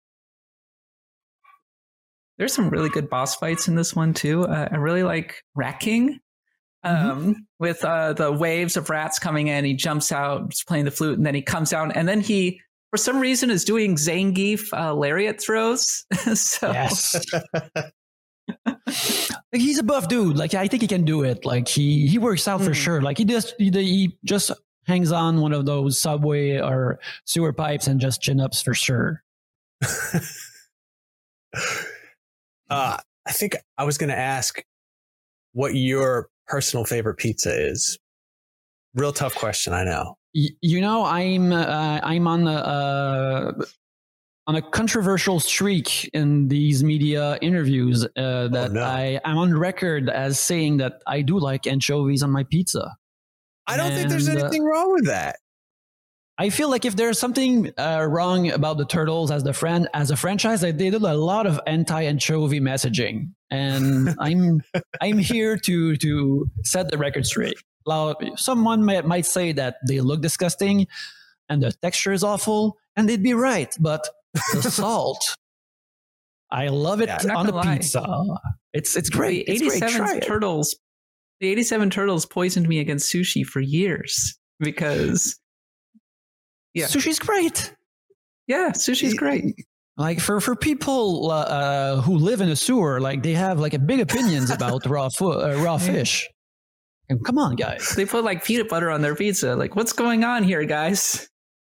There's 2.38 2.52
some 2.52 2.70
really 2.70 2.90
good 2.90 3.10
boss 3.10 3.34
fights 3.34 3.66
in 3.66 3.74
this 3.74 3.96
one 3.96 4.14
too. 4.14 4.44
Uh, 4.44 4.68
I 4.70 4.76
really 4.76 5.02
like 5.02 5.42
Rat 5.56 5.80
King 5.80 6.20
Mm-hmm. 6.84 7.10
Um, 7.10 7.20
mm-hmm. 7.20 7.32
with 7.58 7.84
uh, 7.84 8.12
the 8.12 8.30
waves 8.30 8.76
of 8.76 8.88
rats 8.88 9.18
coming 9.18 9.48
in, 9.48 9.64
he 9.64 9.74
jumps 9.74 10.12
out, 10.12 10.54
playing 10.68 10.84
the 10.84 10.92
flute, 10.92 11.18
and 11.18 11.26
then 11.26 11.34
he 11.34 11.42
comes 11.42 11.70
down, 11.70 11.90
and 11.90 12.06
then 12.06 12.20
he 12.20 12.60
for 12.90 12.96
some 12.96 13.18
reason 13.18 13.50
is 13.50 13.64
doing 13.64 13.96
Zangief 13.96 14.72
uh, 14.72 14.94
lariat 14.94 15.40
throws. 15.40 16.04
so. 16.34 16.70
Yes. 16.70 17.20
like 18.66 18.80
he's 19.52 19.78
a 19.78 19.82
buff 19.82 20.08
dude. 20.08 20.38
Like 20.38 20.54
I 20.54 20.68
think 20.68 20.82
he 20.82 20.88
can 20.88 21.04
do 21.04 21.22
it. 21.22 21.44
Like 21.44 21.68
he 21.68 22.06
he 22.06 22.18
works 22.18 22.48
out 22.48 22.60
mm. 22.60 22.64
for 22.64 22.74
sure. 22.74 23.02
Like 23.02 23.18
he 23.18 23.24
just 23.24 23.54
he, 23.58 23.70
he 23.70 24.16
just 24.24 24.50
hangs 24.86 25.12
on 25.12 25.40
one 25.40 25.52
of 25.52 25.66
those 25.66 25.98
subway 25.98 26.58
or 26.58 26.98
sewer 27.24 27.52
pipes 27.52 27.86
and 27.86 28.00
just 28.00 28.22
chin 28.22 28.40
ups 28.40 28.62
for 28.62 28.74
sure. 28.74 29.22
uh, 32.70 32.96
I 33.26 33.32
think 33.32 33.56
I 33.76 33.84
was 33.84 33.98
going 33.98 34.08
to 34.08 34.18
ask 34.18 34.62
what 35.52 35.74
your 35.74 36.28
personal 36.46 36.86
favorite 36.86 37.18
pizza 37.18 37.52
is. 37.70 37.98
Real 38.94 39.12
tough 39.12 39.34
question, 39.34 39.74
I 39.74 39.84
know 39.84 40.17
you 40.32 40.80
know, 40.80 41.04
I'm 41.04 41.52
uh, 41.52 42.00
I'm 42.02 42.26
on 42.26 42.46
a 42.46 42.52
uh, 42.52 43.52
on 44.46 44.56
a 44.56 44.62
controversial 44.62 45.40
streak 45.40 46.08
in 46.14 46.48
these 46.48 46.82
media 46.82 47.38
interviews 47.42 48.04
uh, 48.04 48.08
oh, 48.16 48.48
that 48.48 48.70
oh, 48.70 48.72
no. 48.72 48.82
I 48.82 49.20
am 49.24 49.38
on 49.38 49.56
record 49.56 50.08
as 50.08 50.40
saying 50.40 50.78
that 50.78 51.02
I 51.06 51.22
do 51.22 51.38
like 51.38 51.66
anchovies 51.66 52.22
on 52.22 52.30
my 52.30 52.44
pizza. 52.44 52.96
I 53.66 53.76
don't 53.76 53.86
and, 53.86 53.96
think 53.96 54.08
there's 54.08 54.28
uh, 54.28 54.32
anything 54.32 54.64
wrong 54.64 54.92
with 54.92 55.06
that. 55.06 55.36
I 56.40 56.50
feel 56.50 56.70
like 56.70 56.84
if 56.84 56.94
there's 56.94 57.18
something 57.18 57.72
uh, 57.76 58.06
wrong 58.08 58.50
about 58.50 58.78
the 58.78 58.86
turtles 58.86 59.32
as 59.32 59.42
the 59.42 59.52
friend 59.52 59.88
as 59.92 60.12
a 60.12 60.16
franchise, 60.16 60.60
they 60.60 60.70
did 60.70 60.94
a 60.94 61.14
lot 61.14 61.46
of 61.46 61.60
anti-anchovy 61.66 62.60
messaging, 62.60 63.32
and 63.50 64.14
I'm 64.20 64.62
I'm 65.00 65.18
here 65.18 65.56
to 65.56 65.96
to 65.96 66.50
set 66.62 66.90
the 66.90 66.96
record 66.96 67.26
straight. 67.26 67.58
Now, 67.86 68.14
someone 68.36 68.84
might, 68.84 69.06
might 69.06 69.26
say 69.26 69.52
that 69.52 69.76
they 69.86 70.00
look 70.00 70.20
disgusting 70.20 70.86
and 71.48 71.62
the 71.62 71.72
texture 71.72 72.12
is 72.12 72.22
awful, 72.22 72.76
and 72.96 73.08
they'd 73.08 73.22
be 73.22 73.32
right, 73.32 73.74
but 73.80 74.06
the 74.52 74.62
salt. 74.70 75.36
I 76.50 76.68
love 76.68 77.00
it 77.00 77.08
Yeah. 77.08 77.34
on 77.34 77.46
the 77.46 77.52
lie. 77.52 77.76
pizza. 77.78 78.04
It's 78.74 78.96
it's 78.96 79.08
great. 79.08 79.46
The 79.46 79.52
It's 79.52 79.62
great. 79.62 79.82
87 79.82 80.16
it. 80.18 80.22
turtles. 80.26 80.76
The 81.40 81.48
87 81.48 81.90
turtles 81.90 82.26
poisoned 82.26 82.68
me 82.68 82.80
against 82.80 83.10
sushi 83.12 83.44
for 83.46 83.60
years 83.60 84.38
because 84.60 85.38
Yeah. 86.74 86.86
Sushi's 86.86 87.18
great. 87.18 87.72
yeah, 88.46 88.70
sushi's 88.72 89.14
great. 89.14 89.54
Like 89.96 90.20
for 90.20 90.40
for 90.40 90.54
people 90.54 91.30
uh, 91.30 91.34
uh, 91.42 92.00
who 92.02 92.18
live 92.18 92.40
in 92.40 92.48
a 92.50 92.56
sewer, 92.56 93.00
like 93.00 93.22
they 93.22 93.32
have 93.34 93.58
like 93.58 93.72
a 93.74 93.78
big 93.78 94.00
opinions 94.00 94.50
about 94.50 94.84
raw 94.86 95.08
fo- 95.08 95.40
uh, 95.40 95.62
raw 95.62 95.78
fish. 95.78 96.28
And 97.08 97.24
come 97.24 97.38
on, 97.38 97.56
guys. 97.56 97.94
They 97.96 98.04
put 98.04 98.24
like 98.24 98.44
peanut 98.44 98.68
butter 98.68 98.90
on 98.90 99.00
their 99.00 99.14
pizza. 99.14 99.56
Like, 99.56 99.76
what's 99.76 99.92
going 99.92 100.24
on 100.24 100.42
here, 100.42 100.64
guys? 100.64 101.28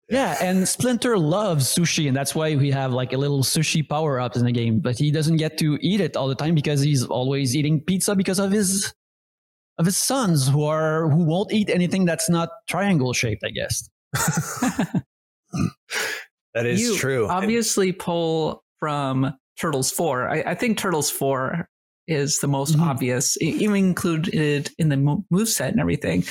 Yeah, 0.10 0.36
and 0.42 0.68
Splinter 0.68 1.20
loves 1.20 1.74
sushi, 1.74 2.08
and 2.08 2.18
that's 2.18 2.34
why 2.34 2.56
we 2.56 2.72
have 2.72 2.92
like 2.94 3.14
a 3.14 3.18
little 3.18 3.44
sushi 3.44 3.88
power 3.88 4.20
up 4.20 4.36
in 4.36 4.44
the 4.44 4.52
game. 4.52 4.80
But 4.80 4.98
he 4.98 5.12
doesn't 5.12 5.38
get 5.38 5.58
to 5.60 5.78
eat 5.82 6.02
it 6.02 6.18
all 6.18 6.28
the 6.28 6.36
time 6.36 6.56
because 6.56 6.82
he's 6.82 7.06
always 7.06 7.56
eating 7.56 7.82
pizza 7.82 8.16
because 8.16 8.40
of 8.40 8.52
his 8.52 8.94
of 9.78 9.86
his 9.86 9.98
sons 9.98 10.48
who 10.48 10.64
are 10.64 11.10
who 11.10 11.24
won't 11.24 11.54
eat 11.54 11.70
anything 11.70 12.06
that's 12.06 12.30
not 12.30 12.50
triangle 12.68 13.14
shaped. 13.14 13.44
I 13.46 13.52
guess. 13.52 13.90
That 16.54 16.66
is 16.66 16.82
you 16.82 16.98
true. 16.98 17.28
Obviously, 17.28 17.92
pull 17.92 18.64
from 18.80 19.34
Turtles 19.60 19.92
4. 19.92 20.30
I, 20.30 20.44
I 20.48 20.56
think 20.56 20.78
Turtles 20.78 21.10
4 21.10 21.70
is 22.10 22.40
the 22.40 22.48
most 22.48 22.76
Mhm. 22.76 22.82
obvious, 22.82 23.38
even 23.42 23.76
included 23.76 24.72
in 24.78 24.90
the 24.90 24.98
move 24.98 25.48
set 25.50 25.72
and 25.72 25.80
everything. 25.80 26.24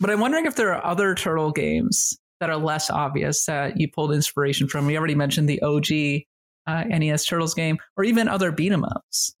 But 0.00 0.10
I'm 0.10 0.20
wondering 0.20 0.46
if 0.46 0.56
there 0.56 0.72
are 0.74 0.84
other 0.84 1.14
Turtle 1.14 1.50
games 1.52 2.16
that 2.40 2.50
are 2.50 2.56
less 2.56 2.90
obvious 2.90 3.44
that 3.46 3.78
you 3.80 3.88
pulled 3.88 4.12
inspiration 4.12 4.68
from. 4.68 4.86
We 4.86 4.96
already 4.98 5.14
mentioned 5.14 5.48
the 5.48 5.60
OG 5.62 6.26
uh, 6.66 6.84
NES 6.84 7.24
Turtles 7.26 7.54
game, 7.54 7.76
or 7.96 8.04
even 8.04 8.28
other 8.28 8.52
beat 8.52 8.70
'em 8.72 8.84
ups. 8.84 9.34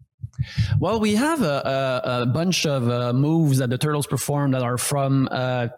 Well, 0.80 0.98
we 0.98 1.14
have 1.14 1.42
a, 1.42 2.02
a, 2.04 2.22
a 2.22 2.26
bunch 2.26 2.64
of 2.66 2.88
uh, 2.88 3.12
moves 3.12 3.58
that 3.58 3.70
the 3.70 3.78
turtles 3.78 4.06
perform 4.08 4.50
that 4.52 4.62
are 4.62 4.78
from 4.78 5.28
uh, 5.30 5.68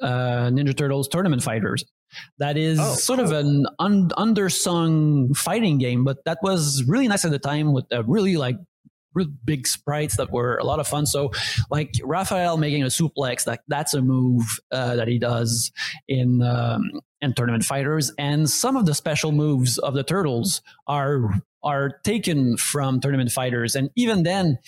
uh, 0.00 0.48
Ninja 0.50 0.74
Turtles 0.76 1.08
Tournament 1.08 1.42
Fighters. 1.42 1.84
That 2.38 2.56
is 2.56 2.78
Oh, 2.80 2.94
sort 2.94 3.18
of 3.20 3.32
an 3.32 3.66
un- 3.78 4.10
undersung 4.16 5.36
fighting 5.36 5.78
game, 5.78 6.04
but 6.04 6.24
that 6.24 6.38
was 6.42 6.84
really 6.84 7.08
nice 7.08 7.24
at 7.24 7.30
the 7.30 7.38
time 7.38 7.72
with 7.72 7.84
a 7.90 8.02
really 8.04 8.36
like 8.36 8.56
real 9.16 9.28
big 9.44 9.66
sprites 9.66 10.18
that 10.18 10.30
were 10.30 10.56
a 10.58 10.64
lot 10.64 10.78
of 10.78 10.86
fun. 10.86 11.06
So, 11.06 11.32
like 11.70 11.94
Raphael 12.04 12.58
making 12.58 12.82
a 12.82 12.86
suplex, 12.86 13.46
like 13.46 13.60
that's 13.66 13.94
a 13.94 14.02
move 14.02 14.44
uh, 14.70 14.96
that 14.96 15.08
he 15.08 15.18
does 15.18 15.72
in 16.06 16.42
um, 16.42 17.00
in 17.20 17.32
Tournament 17.32 17.64
Fighters, 17.64 18.12
and 18.18 18.48
some 18.48 18.76
of 18.76 18.86
the 18.86 18.94
special 18.94 19.32
moves 19.32 19.78
of 19.78 19.94
the 19.94 20.04
turtles 20.04 20.62
are 20.86 21.30
are 21.64 21.98
taken 22.04 22.56
from 22.56 23.00
Tournament 23.00 23.32
Fighters, 23.32 23.74
and 23.74 23.90
even 23.96 24.22
then, 24.22 24.58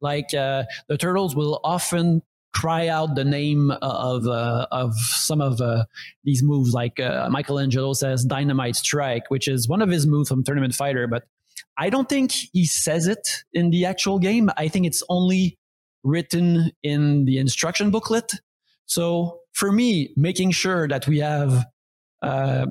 like 0.00 0.32
uh, 0.32 0.64
the 0.88 0.96
turtles 0.96 1.34
will 1.34 1.60
often 1.64 2.22
cry 2.54 2.88
out 2.88 3.14
the 3.14 3.24
name 3.24 3.70
of 3.82 4.26
uh, 4.26 4.66
of 4.70 4.94
some 4.96 5.40
of 5.40 5.60
uh, 5.60 5.84
these 6.24 6.42
moves. 6.42 6.72
Like 6.72 7.00
uh, 7.00 7.28
Michelangelo 7.30 7.92
says, 7.92 8.24
"Dynamite 8.24 8.76
Strike," 8.76 9.24
which 9.28 9.48
is 9.48 9.68
one 9.68 9.82
of 9.82 9.90
his 9.90 10.06
moves 10.06 10.28
from 10.28 10.44
Tournament 10.44 10.74
Fighter, 10.74 11.06
but 11.06 11.24
I 11.78 11.90
don't 11.90 12.08
think 12.08 12.32
he 12.52 12.66
says 12.66 13.06
it 13.06 13.44
in 13.52 13.70
the 13.70 13.86
actual 13.86 14.18
game. 14.18 14.50
I 14.56 14.66
think 14.68 14.84
it's 14.84 15.02
only 15.08 15.58
written 16.02 16.72
in 16.82 17.24
the 17.24 17.38
instruction 17.38 17.90
booklet. 17.90 18.32
So 18.86 19.40
for 19.52 19.70
me, 19.70 20.12
making 20.16 20.50
sure 20.50 20.88
that 20.88 21.06
we 21.06 21.18
have 21.18 21.66
uh, 22.22 22.66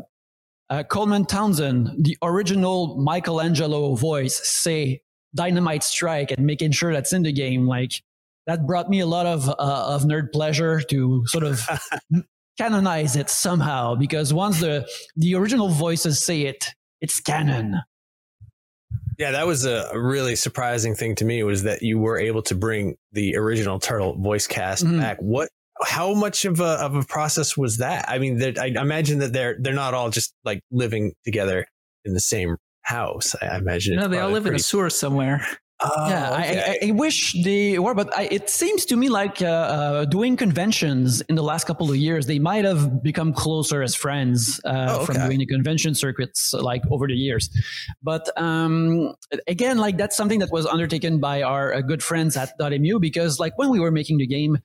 uh, 0.70 0.84
Coleman 0.84 1.26
Townsend, 1.26 2.03
the 2.03 2.18
original 2.22 2.97
Michelangelo 2.97 3.95
voice, 3.95 4.45
say 4.45 5.01
"Dynamite 5.34 5.84
Strike" 5.84 6.32
and 6.32 6.45
making 6.45 6.72
sure 6.72 6.91
that's 6.91 7.14
in 7.14 7.24
the 7.24 7.32
game, 7.32 7.66
like 7.66 8.03
that 8.45 8.68
brought 8.68 8.89
me 8.89 8.99
a 8.99 9.05
lot 9.05 9.26
of 9.26 9.47
uh, 9.47 9.53
of 9.60 10.03
nerd 10.03 10.34
pleasure 10.34 10.82
to 10.82 11.26
sort 11.28 11.45
of 11.45 11.62
canonize 12.58 13.16
it 13.16 13.30
somehow. 13.30 13.95
Because 13.95 14.34
once 14.34 14.60
the 14.60 14.86
the 15.16 15.36
original 15.36 15.70
voices 15.70 16.24
say 16.24 16.41
it, 16.41 16.74
it's 16.99 17.20
canon. 17.22 17.82
Yeah, 19.18 19.32
that 19.32 19.47
was 19.47 19.65
a 19.65 19.89
really 19.93 20.36
surprising 20.36 20.93
thing 20.95 21.15
to 21.15 21.26
me 21.26 21.41
was 21.43 21.63
that 21.63 21.82
you 21.82 21.97
were 21.97 22.20
able 22.20 22.43
to 22.43 22.55
bring 22.55 22.95
the 23.13 23.36
original 23.36 23.80
turtle 23.80 24.15
voice 24.15 24.45
cast 24.47 24.86
Mhm. 24.86 24.99
back. 24.99 25.18
What? 25.20 25.49
How 25.84 26.13
much 26.13 26.45
of 26.45 26.59
a 26.59 26.63
of 26.84 26.95
a 26.95 27.03
process 27.03 27.55
was 27.55 27.78
that? 27.78 28.05
I 28.09 28.18
mean, 28.20 28.41
I 28.59 28.68
imagine 28.68 29.20
that 29.20 29.34
they're 29.34 29.57
they're 29.59 29.74
not 29.74 29.93
all 29.93 30.09
just 30.09 30.34
like 30.43 30.59
living 30.72 31.13
together 31.24 31.65
in 32.05 32.13
the 32.13 32.20
same 32.20 32.57
house. 32.82 33.36
I 33.41 33.57
imagine. 33.57 33.95
No, 33.97 34.07
they 34.07 34.20
all 34.20 34.30
live 34.32 34.45
in 34.47 34.55
a 34.55 34.59
sewer 34.59 34.89
somewhere. 34.89 35.45
Oh, 35.80 36.10
yeah, 36.10 36.32
I, 36.32 36.42
okay. 36.42 36.80
I, 36.82 36.88
I 36.88 36.92
wish 36.92 37.34
they 37.44 37.78
were, 37.78 37.94
but 37.94 38.16
I, 38.18 38.24
it 38.32 38.50
seems 38.50 38.84
to 38.86 38.96
me 38.96 39.10
like 39.10 39.44
uh, 39.44 39.46
uh, 39.46 40.06
doing 40.06 40.36
conventions 40.36 41.22
in 41.22 41.36
the 41.36 41.44
last 41.44 41.66
couple 41.66 41.88
of 41.90 41.96
years, 41.96 42.26
they 42.26 42.40
might 42.40 42.66
have 42.66 43.04
become 43.04 43.32
closer 43.32 43.84
as 43.84 43.94
friends 43.94 44.60
uh, 44.66 44.98
Oh, 45.00 45.06
from 45.06 45.18
doing 45.18 45.38
the 45.38 45.46
convention 45.46 45.94
circuits 45.94 46.52
like 46.54 46.82
over 46.90 47.08
the 47.08 47.14
years. 47.14 47.50
But 48.02 48.28
um, 48.42 49.14
again, 49.48 49.78
like 49.78 49.98
that's 49.98 50.18
something 50.18 50.40
that 50.40 50.52
was 50.52 50.66
undertaken 50.66 51.20
by 51.20 51.44
our 51.44 51.74
uh, 51.76 51.82
good 51.82 52.02
friends 52.02 52.36
at 52.38 52.58
Dotemu 52.60 53.00
because 53.00 53.40
like 53.40 53.56
when 53.58 53.70
we 53.70 53.80
were 53.80 53.92
making 53.92 54.18
the 54.18 54.28
game, 54.28 54.58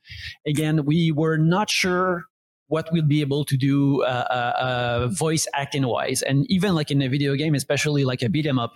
again, 0.47 0.83
we 0.83 1.11
were 1.11 1.37
not 1.37 1.69
sure 1.69 2.25
what 2.73 2.85
we'll 2.91 3.11
be 3.17 3.21
able 3.21 3.43
to 3.51 3.55
do 3.55 4.03
uh, 4.03 4.25
uh, 4.39 4.63
uh, 4.67 5.07
voice 5.09 5.45
acting 5.53 5.85
wise. 5.95 6.21
And 6.23 6.37
even 6.49 6.73
like 6.73 6.89
in 6.89 7.01
a 7.01 7.09
video 7.15 7.35
game 7.35 7.55
especially 7.55 8.03
like 8.11 8.21
a 8.27 8.29
beat 8.29 8.47
'em 8.47 8.59
up 8.65 8.73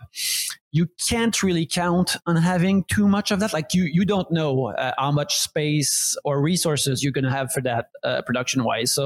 you 0.77 0.85
can't 1.09 1.37
really 1.41 1.65
count 1.65 2.17
on 2.27 2.35
having 2.35 2.83
too 2.95 3.07
much 3.07 3.31
of 3.31 3.39
that. 3.39 3.51
Like 3.53 3.73
you 3.73 3.83
you 3.97 4.03
don't 4.13 4.29
know 4.39 4.51
uh, 4.67 4.91
how 4.97 5.11
much 5.11 5.31
space 5.49 6.15
or 6.23 6.33
resources 6.51 7.01
you're 7.01 7.17
going 7.19 7.29
to 7.31 7.37
have 7.39 7.51
for 7.55 7.61
that 7.69 7.85
uh, 8.03 8.21
production 8.27 8.63
wise. 8.63 8.91
So 8.93 9.05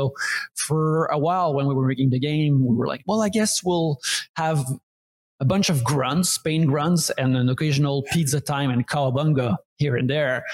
for 0.68 1.06
a 1.06 1.20
while 1.28 1.54
when 1.56 1.66
we 1.68 1.74
were 1.74 1.88
making 1.88 2.10
the 2.10 2.20
game 2.20 2.54
we 2.70 2.76
were 2.76 2.88
like 2.94 3.04
well 3.08 3.22
i 3.28 3.30
guess 3.38 3.64
we'll 3.64 3.98
have 4.44 4.60
a 5.40 5.46
bunch 5.54 5.70
of 5.74 5.84
grunts 5.92 6.38
pain 6.38 6.66
grunts 6.72 7.10
and 7.22 7.36
an 7.42 7.50
occasional 7.50 8.04
pizza 8.12 8.40
time 8.54 8.70
and 8.70 8.88
cowabunga 8.88 9.50
here 9.82 9.96
and 9.98 10.10
there. 10.10 10.46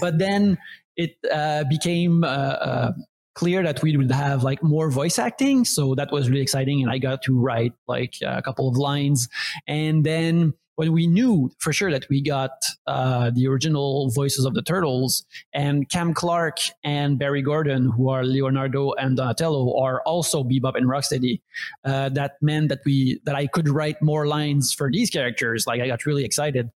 But 0.00 0.18
then 0.18 0.58
it 0.96 1.16
uh, 1.32 1.64
became 1.64 2.22
uh, 2.22 2.26
uh, 2.26 2.92
clear 3.40 3.62
that 3.62 3.82
we 3.82 3.96
would 3.96 4.10
have 4.10 4.42
like 4.42 4.62
more 4.62 4.90
voice 4.90 5.18
acting. 5.18 5.64
So 5.64 5.94
that 5.94 6.12
was 6.12 6.28
really 6.28 6.42
exciting 6.42 6.82
and 6.82 6.90
i 6.90 6.98
got 6.98 7.22
to 7.22 7.32
write 7.46 7.72
like 7.88 8.14
a 8.20 8.42
couple 8.42 8.68
of 8.68 8.76
lines. 8.76 9.28
And 9.66 10.04
then 10.04 10.52
when 10.76 10.92
we 10.92 11.06
knew 11.06 11.50
for 11.58 11.72
sure 11.72 11.90
that 11.90 12.06
we 12.10 12.20
got 12.20 12.52
uh, 12.86 13.30
the 13.30 13.46
original 13.46 14.10
voices 14.10 14.44
of 14.44 14.52
the 14.52 14.60
turtles 14.60 15.24
and 15.54 15.88
cam 15.88 16.12
clark 16.12 16.58
and 16.84 17.18
barry 17.18 17.42
gordon 17.42 17.90
who 17.90 18.10
are 18.10 18.24
leonardo 18.24 18.92
and 18.92 19.16
donatello 19.16 19.62
are 19.84 20.02
also 20.02 20.44
bebop 20.44 20.74
and 20.74 20.86
rocksteady 20.86 21.40
uh, 21.84 22.08
that 22.10 22.32
meant 22.40 22.68
that 22.68 22.80
we 22.84 23.20
that 23.24 23.36
i 23.36 23.46
could 23.46 23.68
write 23.68 23.98
more 24.02 24.26
lines 24.26 24.72
for 24.78 24.90
these 24.90 25.08
characters. 25.08 25.66
Like 25.66 25.80
i 25.80 25.86
got 25.86 26.04
really 26.04 26.24
excited. 26.30 26.70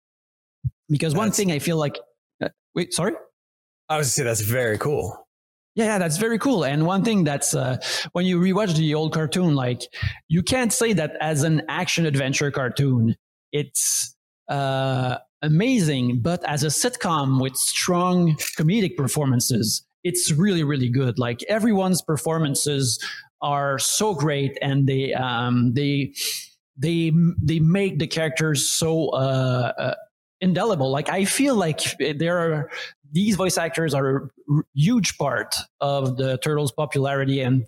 Because 0.94 1.14
one 1.14 1.28
That's- 1.28 1.36
thing 1.38 1.52
i 1.52 1.58
feel 1.58 1.78
like 1.78 1.96
uh, 2.44 2.48
wait 2.74 2.92
sorry? 2.92 3.14
I 3.88 3.96
was 3.96 4.06
gonna 4.06 4.16
say 4.16 4.24
that's 4.24 4.42
very 4.42 4.78
cool. 4.78 5.26
Yeah, 5.74 5.84
yeah, 5.84 5.98
that's 5.98 6.16
very 6.16 6.38
cool. 6.38 6.64
And 6.64 6.86
one 6.86 7.04
thing 7.04 7.24
that's 7.24 7.54
uh, 7.54 7.78
when 8.12 8.26
you 8.26 8.40
rewatch 8.40 8.76
the 8.76 8.94
old 8.94 9.12
cartoon, 9.12 9.54
like 9.54 9.82
you 10.28 10.42
can't 10.42 10.72
say 10.72 10.92
that 10.94 11.12
as 11.20 11.42
an 11.42 11.62
action 11.68 12.06
adventure 12.06 12.50
cartoon, 12.50 13.16
it's 13.52 14.16
uh, 14.48 15.18
amazing. 15.42 16.20
But 16.20 16.42
as 16.48 16.64
a 16.64 16.68
sitcom 16.68 17.40
with 17.40 17.54
strong 17.56 18.36
comedic 18.58 18.96
performances, 18.96 19.84
it's 20.02 20.32
really, 20.32 20.64
really 20.64 20.88
good. 20.88 21.18
Like 21.18 21.42
everyone's 21.48 22.02
performances 22.02 22.98
are 23.42 23.78
so 23.78 24.14
great, 24.14 24.58
and 24.60 24.86
they 24.86 25.14
um, 25.14 25.72
they 25.74 26.14
they 26.76 27.12
they 27.40 27.60
make 27.60 27.98
the 27.98 28.06
characters 28.06 28.68
so 28.68 29.10
uh, 29.10 29.72
uh, 29.78 29.94
indelible. 30.40 30.90
Like 30.90 31.08
I 31.08 31.24
feel 31.24 31.54
like 31.54 31.80
there 31.98 32.38
are 32.38 32.70
these 33.12 33.36
voice 33.36 33.58
actors 33.58 33.94
are 33.94 34.08
a 34.08 34.20
r- 34.50 34.64
huge 34.74 35.18
part 35.18 35.54
of 35.80 36.16
the 36.16 36.38
turtles' 36.38 36.72
popularity 36.72 37.40
and 37.40 37.66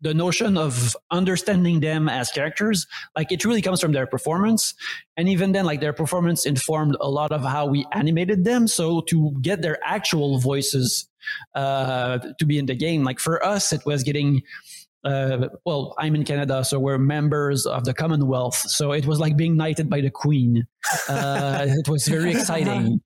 the 0.00 0.14
notion 0.14 0.56
of 0.56 0.96
understanding 1.10 1.80
them 1.80 2.08
as 2.08 2.30
characters. 2.30 2.86
Like 3.16 3.32
it 3.32 3.44
really 3.44 3.62
comes 3.62 3.80
from 3.80 3.92
their 3.92 4.06
performance, 4.06 4.74
and 5.16 5.28
even 5.28 5.52
then, 5.52 5.64
like 5.64 5.80
their 5.80 5.92
performance 5.92 6.46
informed 6.46 6.96
a 7.00 7.10
lot 7.10 7.32
of 7.32 7.42
how 7.42 7.66
we 7.66 7.84
animated 7.92 8.44
them. 8.44 8.68
So 8.68 9.00
to 9.08 9.36
get 9.40 9.62
their 9.62 9.78
actual 9.84 10.38
voices 10.38 11.08
uh, 11.54 12.18
to 12.38 12.46
be 12.46 12.58
in 12.58 12.66
the 12.66 12.76
game, 12.76 13.02
like 13.04 13.18
for 13.18 13.44
us, 13.44 13.72
it 13.72 13.84
was 13.84 14.02
getting 14.02 14.42
uh, 15.04 15.48
well, 15.64 15.94
I'm 15.98 16.14
in 16.14 16.24
Canada, 16.24 16.64
so 16.64 16.78
we're 16.78 16.98
members 16.98 17.66
of 17.66 17.84
the 17.84 17.94
Commonwealth. 17.94 18.56
So 18.56 18.92
it 18.92 19.06
was 19.06 19.20
like 19.20 19.36
being 19.36 19.56
knighted 19.56 19.88
by 19.88 20.00
the 20.00 20.10
Queen. 20.10 20.66
Uh, 21.08 21.66
it 21.68 21.88
was 21.88 22.06
very 22.06 22.30
exciting. 22.36 23.00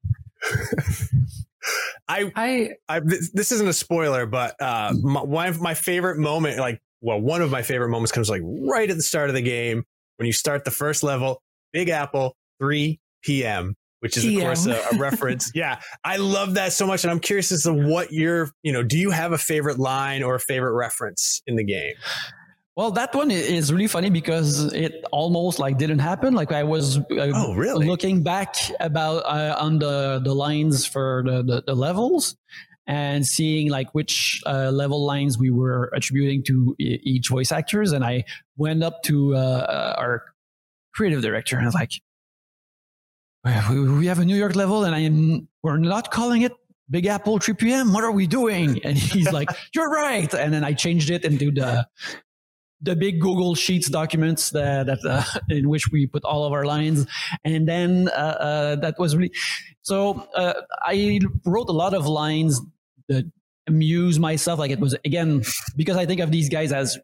I, 2.08 2.30
I 2.34 2.70
I 2.88 3.00
this, 3.00 3.30
this 3.32 3.52
isn't 3.52 3.68
a 3.68 3.72
spoiler, 3.72 4.26
but 4.26 4.60
uh, 4.60 4.94
my, 5.02 5.22
one 5.22 5.48
of 5.48 5.60
my 5.60 5.74
favorite 5.74 6.18
moment, 6.18 6.58
like, 6.58 6.80
well, 7.00 7.20
one 7.20 7.42
of 7.42 7.50
my 7.50 7.62
favorite 7.62 7.88
moments 7.88 8.12
comes 8.12 8.30
like 8.30 8.42
right 8.44 8.88
at 8.88 8.96
the 8.96 9.02
start 9.02 9.28
of 9.28 9.34
the 9.34 9.42
game 9.42 9.84
when 10.16 10.26
you 10.26 10.32
start 10.32 10.64
the 10.64 10.70
first 10.70 11.02
level, 11.02 11.42
Big 11.72 11.88
Apple, 11.88 12.36
3 12.60 12.98
p.m., 13.22 13.74
which 14.00 14.16
is, 14.16 14.24
of 14.24 14.40
course, 14.40 14.66
a, 14.66 14.80
a 14.92 14.98
reference. 14.98 15.50
yeah, 15.54 15.80
I 16.04 16.16
love 16.16 16.54
that 16.54 16.72
so 16.72 16.86
much. 16.86 17.04
And 17.04 17.10
I'm 17.10 17.20
curious 17.20 17.52
as 17.52 17.62
to 17.64 17.72
what 17.72 18.12
your, 18.12 18.50
you 18.62 18.72
know, 18.72 18.82
do 18.82 18.98
you 18.98 19.10
have 19.10 19.32
a 19.32 19.38
favorite 19.38 19.78
line 19.78 20.22
or 20.22 20.34
a 20.34 20.40
favorite 20.40 20.74
reference 20.74 21.40
in 21.46 21.56
the 21.56 21.64
game? 21.64 21.94
Well, 22.74 22.90
that 22.92 23.14
one 23.14 23.30
is 23.30 23.70
really 23.70 23.86
funny 23.86 24.08
because 24.08 24.72
it 24.72 25.04
almost 25.12 25.58
like 25.58 25.76
didn't 25.76 25.98
happen. 25.98 26.32
Like 26.34 26.52
I 26.52 26.64
was 26.64 26.96
uh, 26.98 27.02
Oh, 27.10 27.54
really? 27.54 27.86
looking 27.86 28.22
back 28.22 28.56
about 28.80 29.24
uh, 29.26 29.56
on 29.60 29.78
the 29.78 30.20
the 30.24 30.34
lines 30.34 30.86
for 30.86 31.22
the, 31.26 31.42
the, 31.42 31.62
the 31.66 31.74
levels 31.74 32.34
and 32.86 33.26
seeing 33.26 33.68
like 33.70 33.94
which 33.94 34.40
uh, 34.46 34.70
level 34.70 35.04
lines 35.04 35.36
we 35.38 35.50
were 35.50 35.92
attributing 35.94 36.42
to 36.44 36.74
e- 36.80 36.98
each 37.04 37.28
voice 37.28 37.52
actors, 37.52 37.92
and 37.92 38.04
I 38.04 38.24
went 38.56 38.82
up 38.82 39.02
to 39.04 39.36
uh, 39.36 39.38
uh, 39.38 39.94
our 39.98 40.22
creative 40.94 41.20
director 41.22 41.56
and 41.56 41.64
I 41.64 41.68
was 41.68 41.74
like, 41.74 41.92
"We 43.44 44.06
have 44.06 44.18
a 44.18 44.24
New 44.24 44.36
York 44.36 44.56
level, 44.56 44.84
and 44.84 44.94
I 44.94 45.00
am 45.00 45.46
we're 45.62 45.76
not 45.76 46.10
calling 46.10 46.42
it." 46.42 46.52
Big 46.90 47.06
Apple 47.06 47.38
3 47.38 47.54
p.m. 47.54 47.92
What 47.92 48.04
are 48.04 48.12
we 48.12 48.26
doing? 48.26 48.80
And 48.84 48.96
he's 48.98 49.30
like, 49.32 49.48
"You're 49.74 49.88
right." 49.90 50.32
And 50.34 50.52
then 50.52 50.64
I 50.64 50.72
changed 50.72 51.10
it 51.10 51.24
into 51.24 51.50
the 51.50 51.86
the 52.82 52.96
big 52.96 53.20
Google 53.20 53.54
Sheets 53.54 53.88
documents 53.88 54.50
that, 54.50 54.86
that 54.86 54.98
uh, 55.08 55.24
in 55.48 55.68
which 55.68 55.88
we 55.90 56.06
put 56.06 56.24
all 56.24 56.44
of 56.44 56.52
our 56.52 56.64
lines, 56.64 57.06
and 57.44 57.68
then 57.68 58.08
uh, 58.08 58.36
uh, 58.40 58.76
that 58.76 58.98
was 58.98 59.16
really 59.16 59.32
so. 59.82 60.26
Uh, 60.34 60.54
I 60.82 61.20
wrote 61.46 61.68
a 61.68 61.72
lot 61.72 61.94
of 61.94 62.06
lines 62.06 62.60
that 63.08 63.30
amuse 63.68 64.18
myself. 64.18 64.58
Like 64.58 64.70
it 64.70 64.80
was 64.80 64.96
again 65.04 65.42
because 65.76 65.96
I 65.96 66.06
think 66.06 66.20
of 66.20 66.30
these 66.30 66.48
guys 66.48 66.72
as 66.72 66.98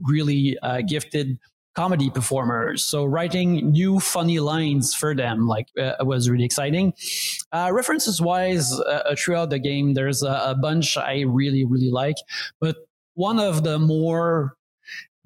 really 0.00 0.58
uh, 0.62 0.80
gifted 0.80 1.38
comedy 1.76 2.10
performers. 2.10 2.82
So 2.82 3.04
writing 3.04 3.70
new 3.70 4.00
funny 4.00 4.40
lines 4.40 4.94
for 4.94 5.14
them 5.14 5.46
like 5.46 5.68
uh, 5.78 5.94
was 6.00 6.28
really 6.28 6.44
exciting. 6.44 6.94
Uh, 7.52 7.70
references 7.72 8.20
wise, 8.20 8.72
uh, 8.72 9.14
throughout 9.16 9.50
the 9.50 9.58
game, 9.58 9.94
there's 9.94 10.22
a, 10.22 10.42
a 10.46 10.54
bunch 10.54 10.96
I 10.96 11.20
really 11.20 11.64
really 11.64 11.90
like, 11.90 12.16
but 12.60 12.76
one 13.14 13.38
of 13.38 13.64
the 13.64 13.78
more 13.78 14.56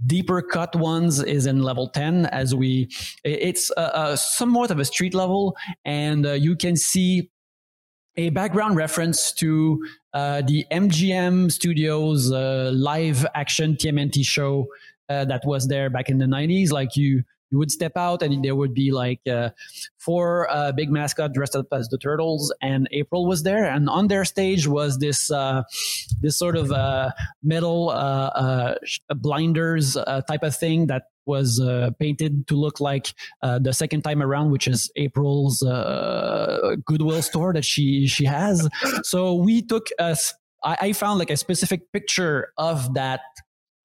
deeper 0.06 0.42
cut 0.42 0.74
ones 0.76 1.22
is 1.22 1.46
in 1.46 1.62
level 1.62 1.88
10 1.88 2.26
as 2.26 2.54
we 2.54 2.88
it's 3.22 3.70
a, 3.76 3.90
a 3.94 4.16
somewhat 4.16 4.70
of 4.70 4.78
a 4.78 4.84
street 4.84 5.14
level 5.14 5.56
and 5.84 6.26
uh, 6.26 6.32
you 6.32 6.56
can 6.56 6.76
see 6.76 7.30
a 8.16 8.30
background 8.30 8.76
reference 8.76 9.32
to 9.32 9.84
uh, 10.12 10.42
the 10.42 10.66
mgm 10.72 11.50
studios 11.50 12.32
uh, 12.32 12.70
live 12.74 13.24
action 13.34 13.76
tmnt 13.76 14.24
show 14.24 14.66
uh, 15.08 15.24
that 15.24 15.42
was 15.44 15.68
there 15.68 15.88
back 15.90 16.08
in 16.08 16.18
the 16.18 16.26
90s 16.26 16.72
like 16.72 16.96
you 16.96 17.22
you 17.54 17.58
would 17.58 17.70
step 17.70 17.92
out 17.96 18.20
and 18.20 18.44
there 18.44 18.56
would 18.56 18.74
be 18.74 18.90
like 18.90 19.20
uh, 19.30 19.50
four 19.96 20.50
uh, 20.50 20.72
big 20.72 20.90
mascot 20.90 21.32
dressed 21.32 21.54
up 21.54 21.66
as 21.70 21.88
the 21.88 21.98
turtles 21.98 22.52
and 22.60 22.88
april 22.90 23.26
was 23.26 23.44
there 23.44 23.64
and 23.64 23.88
on 23.88 24.08
their 24.08 24.24
stage 24.24 24.66
was 24.66 24.98
this 24.98 25.30
uh, 25.30 25.62
this 26.20 26.36
sort 26.36 26.56
of 26.56 26.72
uh, 26.72 27.10
metal 27.44 27.90
uh, 27.90 27.94
uh, 27.94 28.74
blinders 29.14 29.96
type 30.26 30.42
of 30.42 30.56
thing 30.56 30.88
that 30.88 31.04
was 31.26 31.60
painted 32.00 32.46
to 32.48 32.54
look 32.56 32.80
like 32.80 33.14
the 33.40 33.72
second 33.72 34.02
time 34.02 34.20
around, 34.22 34.50
which 34.50 34.68
is 34.68 34.90
April's 34.96 35.60
Goodwill 36.84 37.22
store 37.22 37.54
that 37.54 37.64
she 37.64 38.06
she 38.06 38.26
has. 38.26 38.68
So 39.04 39.34
we 39.34 39.62
took 39.62 39.86
us. 39.98 40.34
I 40.62 40.92
found 40.92 41.18
like 41.18 41.30
a 41.30 41.36
specific 41.36 41.92
picture 41.92 42.52
of 42.56 42.94
that 42.94 43.20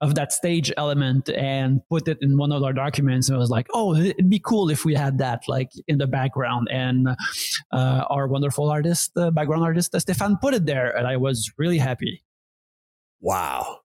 of 0.02 0.16
that 0.16 0.32
stage 0.32 0.72
element 0.78 1.30
and 1.30 1.82
put 1.90 2.08
it 2.08 2.18
in 2.22 2.38
one 2.38 2.52
of 2.54 2.64
our 2.64 2.72
documents 2.74 3.28
and 3.28 3.36
I 3.36 3.40
was 3.40 3.50
like 3.50 3.68
oh 3.74 3.94
it'd 3.96 4.30
be 4.30 4.40
cool 4.40 4.70
if 4.70 4.86
we 4.86 4.94
had 4.96 5.18
that 5.18 5.42
like 5.48 5.70
in 5.88 5.98
the 5.98 6.08
background 6.08 6.68
and 6.72 7.08
uh, 7.74 8.04
our 8.10 8.28
wonderful 8.28 8.70
artist 8.70 9.12
uh, 9.18 9.30
background 9.32 9.64
artist 9.64 9.94
uh, 9.94 10.00
Stefan 10.00 10.38
put 10.42 10.54
it 10.54 10.66
there 10.66 10.96
and 10.96 11.06
I 11.08 11.18
was 11.18 11.52
really 11.58 11.78
happy 11.80 12.24
Wow. 13.22 13.80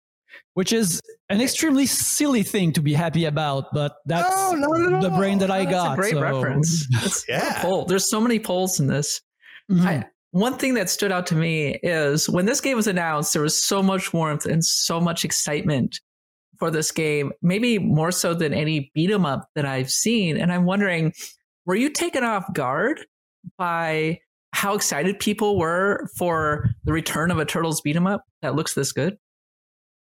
which 0.54 0.72
is 0.72 1.00
an 1.30 1.40
extremely 1.40 1.86
silly 1.86 2.42
thing 2.44 2.72
to 2.74 2.80
be 2.82 2.94
happy 2.94 3.24
about, 3.24 3.72
but 3.72 3.96
that's 4.06 4.28
No, 4.52 4.52
not 4.52 4.92
at 4.94 5.02
the 5.02 5.10
brain 5.10 5.38
that 5.38 5.50
I 5.50 5.64
That's 5.64 5.74
got. 5.74 5.92
a 5.98 6.00
great 6.00 6.12
so- 6.12 6.20
reference. 6.22 6.86
That's 6.92 7.24
Yeah. 7.28 7.60
Poll. 7.62 7.86
There's 7.86 8.08
so 8.08 8.20
many 8.20 8.38
polls 8.38 8.78
in 8.78 8.86
this. 8.86 9.20
Mhm. 9.70 9.84
I, 9.86 10.04
one 10.34 10.58
thing 10.58 10.74
that 10.74 10.90
stood 10.90 11.12
out 11.12 11.28
to 11.28 11.36
me 11.36 11.78
is 11.84 12.28
when 12.28 12.44
this 12.44 12.60
game 12.60 12.76
was 12.76 12.88
announced, 12.88 13.32
there 13.32 13.42
was 13.42 13.56
so 13.56 13.80
much 13.80 14.12
warmth 14.12 14.46
and 14.46 14.64
so 14.64 15.00
much 15.00 15.24
excitement 15.24 16.00
for 16.58 16.72
this 16.72 16.90
game, 16.90 17.30
maybe 17.40 17.78
more 17.78 18.10
so 18.10 18.34
than 18.34 18.52
any 18.52 18.90
beat 18.96 19.12
'em 19.12 19.24
up 19.24 19.48
that 19.54 19.64
I've 19.64 19.92
seen. 19.92 20.36
And 20.36 20.52
I'm 20.52 20.64
wondering, 20.64 21.12
were 21.66 21.76
you 21.76 21.88
taken 21.88 22.24
off 22.24 22.52
guard 22.52 23.06
by 23.58 24.18
how 24.52 24.74
excited 24.74 25.20
people 25.20 25.56
were 25.56 26.08
for 26.18 26.68
the 26.82 26.92
return 26.92 27.30
of 27.30 27.38
a 27.38 27.44
Turtles 27.44 27.80
beat 27.80 27.94
'em 27.94 28.08
up 28.08 28.24
that 28.42 28.56
looks 28.56 28.74
this 28.74 28.90
good? 28.90 29.16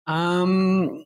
Um, 0.06 1.04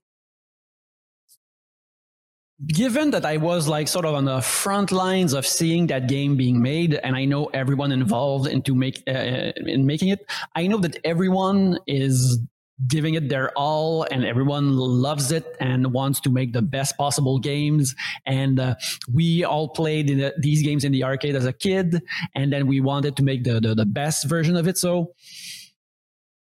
given 2.66 3.10
that 3.12 3.24
I 3.24 3.38
was 3.38 3.68
like 3.68 3.88
sort 3.88 4.04
of 4.04 4.14
on 4.14 4.24
the 4.24 4.40
front 4.40 4.92
lines 4.92 5.32
of 5.32 5.46
seeing 5.46 5.86
that 5.88 6.08
game 6.08 6.36
being 6.36 6.60
made, 6.62 6.94
and 6.94 7.16
I 7.16 7.24
know 7.24 7.46
everyone 7.46 7.92
involved 7.92 8.46
into 8.46 8.74
make 8.74 9.02
uh, 9.08 9.52
in 9.56 9.86
making 9.86 10.08
it, 10.08 10.30
I 10.54 10.66
know 10.66 10.78
that 10.78 10.98
everyone 11.04 11.78
is 11.86 12.38
giving 12.86 13.14
it 13.14 13.28
their 13.28 13.50
all 13.58 14.04
and 14.10 14.24
everyone 14.24 14.74
loves 14.76 15.32
it 15.32 15.56
and 15.60 15.92
wants 15.92 16.20
to 16.20 16.30
make 16.30 16.52
the 16.52 16.62
best 16.62 16.96
possible 16.96 17.38
games. 17.38 17.94
And 18.24 18.58
uh, 18.58 18.76
we 19.12 19.44
all 19.44 19.68
played 19.68 20.08
the, 20.08 20.34
these 20.38 20.62
games 20.62 20.84
in 20.84 20.92
the 20.92 21.04
arcade 21.04 21.36
as 21.36 21.44
a 21.44 21.52
kid 21.52 22.02
and 22.34 22.50
then 22.50 22.66
we 22.66 22.80
wanted 22.80 23.16
to 23.16 23.22
make 23.22 23.44
the 23.44 23.60
the, 23.60 23.74
the 23.74 23.84
best 23.84 24.26
version 24.26 24.56
of 24.56 24.66
it. 24.66 24.78
So 24.78 25.14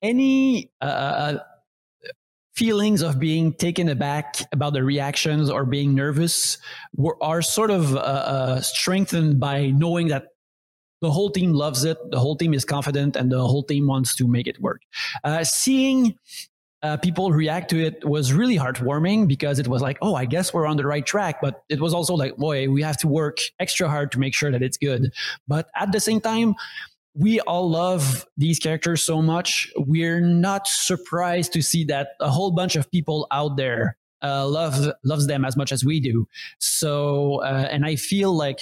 any 0.03 0.73
uh, 0.81 1.39
feelings 2.55 3.03
of 3.03 3.19
being 3.19 3.53
taken 3.53 3.89
aback 3.89 4.37
about 4.53 4.73
the 4.73 4.83
reactions 4.83 5.51
or 5.51 5.65
being 5.65 5.95
nervous 5.95 6.59
were, 6.97 7.17
are 7.23 7.43
sort 7.43 7.71
of 7.71 7.97
uh, 7.97 7.99
uh, 7.99 8.61
strengthened 8.61 9.41
by 9.41 9.71
knowing 9.71 10.09
that 10.09 10.29
the 11.01 11.11
whole 11.11 11.31
team 11.31 11.53
loves 11.53 11.85
it, 11.85 11.99
the 12.11 12.19
whole 12.19 12.37
team 12.37 12.55
is 12.55 12.65
confident, 12.65 13.17
and 13.17 13.31
the 13.31 13.39
whole 13.41 13.63
team 13.63 13.87
wants 13.87 14.15
to 14.17 14.27
make 14.27 14.47
it 14.47 14.59
work. 14.61 14.83
Uh, 15.23 15.45
seeing 15.45 16.17
uh, 16.83 16.97
people 16.99 17.33
react 17.33 17.71
to 17.71 17.83
it 17.83 18.05
was 18.05 18.33
really 18.33 18.57
heartwarming 18.57 19.27
because 19.27 19.59
it 19.59 19.67
was 19.67 19.83
like, 19.83 19.99
oh, 20.03 20.15
I 20.15 20.27
guess 20.27 20.53
we're 20.53 20.67
on 20.67 20.77
the 20.77 20.87
right 20.87 21.05
track. 21.05 21.41
But 21.41 21.63
it 21.69 21.81
was 21.81 21.93
also 21.95 22.15
like, 22.15 22.37
boy, 22.37 22.69
we 22.69 22.83
have 22.83 22.99
to 22.99 23.09
work 23.09 23.39
extra 23.59 23.89
hard 23.89 24.13
to 24.13 24.19
make 24.19 24.35
sure 24.35 24.53
that 24.53 24.63
it's 24.63 24.77
good. 24.77 25.13
But 25.49 25.69
at 25.75 25.93
the 25.93 26.01
same 26.01 26.21
time, 26.21 26.55
we 27.15 27.41
all 27.41 27.71
love 27.71 28.27
these 28.37 28.59
characters 28.59 29.03
so 29.03 29.23
much. 29.23 29.71
We're 29.77 30.21
not 30.21 30.67
surprised 30.67 31.53
to 31.53 31.63
see 31.63 31.85
that 31.85 32.09
a 32.21 32.31
whole 32.31 32.51
bunch 32.51 32.77
of 32.77 32.91
people 32.91 33.27
out 33.31 33.57
there 33.57 33.97
uh, 34.23 34.47
love 34.47 34.93
loves 35.05 35.27
them 35.27 35.45
as 35.45 35.57
much 35.57 35.71
as 35.71 35.85
we 35.85 36.01
do. 36.01 36.27
So, 36.59 37.43
uh, 37.43 37.69
and 37.71 37.85
I 37.85 37.97
feel 37.97 38.35
like 38.35 38.61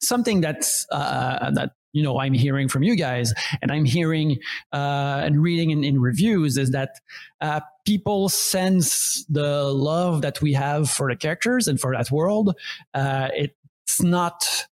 something 0.00 0.40
that's 0.40 0.86
uh, 0.92 1.50
that 1.52 1.72
you 1.92 2.02
know 2.02 2.20
I'm 2.20 2.34
hearing 2.34 2.68
from 2.68 2.82
you 2.82 2.94
guys, 2.94 3.32
and 3.62 3.72
I'm 3.72 3.84
hearing 3.84 4.38
uh, 4.72 5.22
and 5.24 5.42
reading 5.42 5.70
in, 5.70 5.84
in 5.84 6.00
reviews 6.00 6.58
is 6.58 6.70
that 6.72 7.00
uh, 7.40 7.60
people 7.86 8.28
sense 8.28 9.24
the 9.28 9.64
love 9.64 10.22
that 10.22 10.40
we 10.42 10.52
have 10.52 10.90
for 10.90 11.10
the 11.10 11.16
characters 11.16 11.66
and 11.66 11.80
for 11.80 11.92
that 11.96 12.10
world. 12.10 12.54
Uh, 12.94 13.28
it's 13.34 14.02
not. 14.02 14.66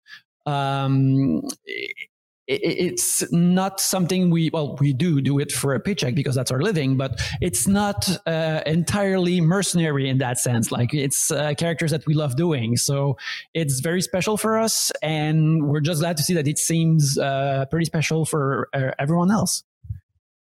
Um, 0.44 1.42
it's 2.62 3.30
not 3.32 3.80
something 3.80 4.30
we 4.30 4.50
well 4.52 4.76
we 4.80 4.92
do 4.92 5.20
do 5.20 5.38
it 5.38 5.52
for 5.52 5.74
a 5.74 5.80
paycheck 5.80 6.14
because 6.14 6.34
that's 6.34 6.50
our 6.50 6.60
living 6.60 6.96
but 6.96 7.20
it's 7.40 7.66
not 7.66 8.08
uh, 8.26 8.60
entirely 8.66 9.40
mercenary 9.40 10.08
in 10.08 10.18
that 10.18 10.38
sense 10.38 10.70
like 10.70 10.92
it's 10.92 11.30
uh, 11.30 11.54
characters 11.56 11.90
that 11.90 12.06
we 12.06 12.14
love 12.14 12.36
doing 12.36 12.76
so 12.76 13.16
it's 13.54 13.80
very 13.80 14.00
special 14.00 14.36
for 14.36 14.58
us 14.58 14.90
and 15.02 15.68
we're 15.68 15.80
just 15.80 16.00
glad 16.00 16.16
to 16.16 16.22
see 16.22 16.34
that 16.34 16.48
it 16.48 16.58
seems 16.58 17.18
uh, 17.18 17.64
pretty 17.70 17.84
special 17.84 18.24
for 18.24 18.68
uh, 18.74 18.90
everyone 18.98 19.30
else 19.30 19.64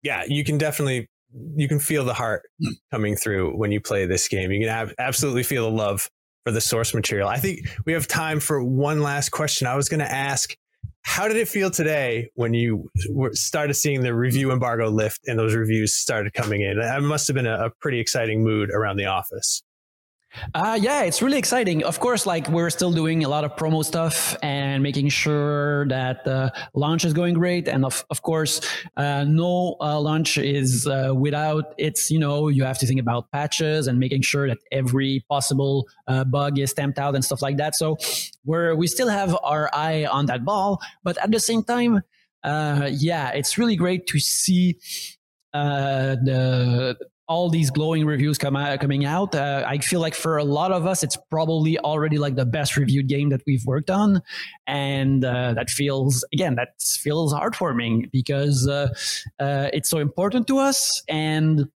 yeah, 0.04 0.24
you 0.28 0.44
can 0.44 0.58
definitely 0.58 1.10
you 1.56 1.68
can 1.68 1.80
feel 1.80 2.06
the 2.06 2.14
heart 2.14 2.44
coming 2.92 3.16
through 3.16 3.58
when 3.58 3.72
you 3.72 3.82
play 3.82 4.06
this 4.06 4.28
game. 4.28 4.52
You 4.52 4.60
can 4.60 4.70
have, 4.70 4.94
absolutely 5.00 5.42
feel 5.42 5.64
the 5.72 5.76
love 5.76 6.10
for 6.46 6.52
the 6.52 6.62
source 6.62 6.94
material. 6.94 7.28
I 7.28 7.38
think 7.38 7.62
we 7.86 7.94
have 7.94 8.08
time 8.08 8.40
for 8.40 8.64
one 8.64 9.02
last 9.02 9.30
question. 9.30 9.66
I 9.66 9.76
was 9.76 9.90
going 9.90 10.02
to 10.02 10.12
ask 10.12 10.56
how 11.04 11.28
did 11.28 11.38
it 11.38 11.48
feel 11.48 11.70
today 11.70 12.30
when 12.36 12.54
you 12.54 12.90
started 13.34 13.76
seeing 13.76 14.02
the 14.02 14.16
review 14.16 14.52
embargo 14.52 14.90
lift 14.90 15.28
and 15.28 15.38
those 15.38 15.54
reviews 15.54 15.94
started 15.94 16.34
coming 16.34 16.62
in? 16.62 16.80
It 16.80 17.02
must 17.02 17.28
have 17.28 17.36
been 17.36 17.46
a, 17.46 17.66
a 17.66 17.70
pretty 17.82 18.00
exciting 18.00 18.44
mood 18.44 18.72
around 18.72 18.98
the 18.98 19.06
office. 19.06 19.62
Uh, 20.54 20.78
yeah, 20.82 21.04
it's 21.04 21.22
really 21.22 21.38
exciting. 21.38 21.84
Of 21.84 22.00
course, 22.00 22.26
like 22.26 22.48
we're 22.50 22.70
still 22.70 22.92
doing 22.92 23.24
a 23.24 23.30
lot 23.30 23.44
of 23.44 23.56
promo 23.56 23.86
stuff 23.86 24.36
and 24.42 24.82
making 24.82 25.10
sure 25.10 25.88
that 25.88 26.24
the 26.26 26.52
launch 26.74 27.06
is 27.06 27.14
going 27.14 27.36
great. 27.36 27.68
And 27.68 27.86
of, 27.86 28.04
of 28.10 28.22
course, 28.22 28.62
uh, 28.98 29.26
no 29.26 29.76
uh, 29.80 30.00
launch 30.00 30.38
is 30.38 30.88
uh, 30.88 31.14
without 31.16 31.74
its, 31.78 32.10
you 32.10 32.20
know, 32.20 32.48
you 32.48 32.64
have 32.64 32.80
to 32.80 32.88
think 32.88 33.00
about 33.00 33.32
patches 33.32 33.88
and 33.88 34.00
making 34.00 34.24
sure 34.24 34.48
that 34.48 34.58
every 34.72 35.24
possible 35.30 35.88
uh, 36.08 36.24
bug 36.24 36.58
is 36.58 36.72
stamped 36.72 36.98
out 36.98 37.16
and 37.16 37.24
stuff 37.24 37.42
like 37.42 37.58
that. 37.58 37.76
So 37.76 37.98
we're, 38.44 38.76
we 38.76 38.88
still 38.88 39.10
have 39.10 39.38
our 39.44 39.70
eye 39.74 40.06
on 40.06 40.26
that 40.28 40.44
ball, 40.44 40.82
but 41.04 41.18
at 41.24 41.32
the 41.32 41.40
same 41.40 41.64
time, 41.64 42.02
uh, 42.44 42.90
yeah, 42.92 43.30
it's 43.30 43.58
really 43.58 43.76
great 43.76 44.08
to 44.08 44.20
see 44.20 44.78
the 45.54 46.98
all 47.28 47.50
these 47.50 47.72
glowing 47.72 48.06
reviews 48.06 48.38
come 48.38 48.56
out, 48.56 48.80
coming 48.80 49.06
out. 49.06 49.34
Uh, 49.34 49.64
I 49.66 49.78
feel 49.78 50.00
like 50.00 50.14
for 50.14 50.38
a 50.38 50.44
lot 50.44 50.72
of 50.72 50.86
us, 50.86 51.04
it's 51.04 51.18
probably 51.30 51.78
already 51.80 52.18
like 52.18 52.36
the 52.36 52.46
best 52.46 52.76
reviewed 52.76 53.08
game 53.08 53.30
that 53.30 53.42
we've 53.48 53.66
worked 53.66 53.90
on, 53.90 54.22
and 54.68 55.24
uh, 55.24 55.54
that 55.54 55.70
feels 55.70 56.26
again 56.34 56.56
that 56.56 56.70
feels 56.82 57.34
heartwarming 57.34 58.12
because 58.12 58.68
uh, 58.68 58.90
uh 59.40 59.70
it's 59.74 59.90
so 59.90 60.00
important 60.00 60.48
to 60.48 60.58
us. 60.58 61.02
And 61.08 61.70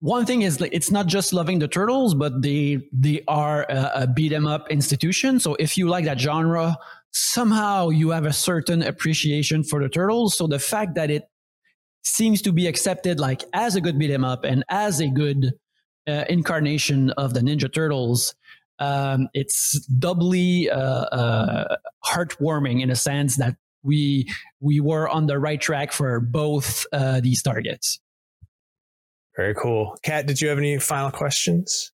one 0.00 0.24
thing 0.24 0.42
is 0.42 0.60
like, 0.60 0.72
it's 0.72 0.90
not 0.90 1.06
just 1.06 1.32
loving 1.32 1.58
the 1.58 1.68
turtles, 1.68 2.14
but 2.14 2.42
they 2.42 2.80
they 2.92 3.22
are 3.28 3.62
a, 3.68 3.90
a 3.94 4.06
beat 4.06 4.32
'em 4.32 4.46
up 4.46 4.70
institution. 4.70 5.38
So 5.40 5.56
if 5.56 5.76
you 5.76 5.88
like 5.88 6.04
that 6.04 6.18
genre, 6.20 6.76
somehow 7.12 7.90
you 7.90 8.10
have 8.10 8.26
a 8.26 8.32
certain 8.32 8.82
appreciation 8.82 9.64
for 9.64 9.82
the 9.82 9.88
turtles. 9.88 10.36
So 10.36 10.46
the 10.46 10.58
fact 10.58 10.94
that 10.94 11.10
it 11.10 11.24
seems 12.02 12.42
to 12.42 12.52
be 12.52 12.66
accepted 12.66 13.20
like 13.20 13.44
as 13.52 13.76
a 13.76 13.80
good 13.80 13.98
beat 13.98 14.10
'em 14.10 14.24
up 14.24 14.44
and 14.44 14.64
as 14.70 15.00
a 15.00 15.08
good 15.08 15.52
uh, 16.08 16.24
incarnation 16.28 17.10
of 17.10 17.34
the 17.34 17.40
Ninja 17.40 17.72
Turtles. 17.72 18.34
Um, 18.78 19.28
it's 19.34 19.78
doubly 19.86 20.70
uh, 20.70 20.78
uh, 20.78 21.76
heartwarming 22.04 22.82
in 22.82 22.90
a 22.90 22.96
sense 22.96 23.36
that 23.36 23.56
we 23.82 24.26
we 24.60 24.80
were 24.80 25.08
on 25.08 25.26
the 25.26 25.38
right 25.38 25.60
track 25.60 25.92
for 25.92 26.20
both 26.20 26.86
uh, 26.92 27.20
these 27.20 27.42
targets. 27.42 28.00
Very 29.36 29.54
cool. 29.54 29.96
Kat, 30.02 30.26
did 30.26 30.40
you 30.40 30.48
have 30.48 30.58
any 30.58 30.78
final 30.78 31.10
questions? 31.10 31.92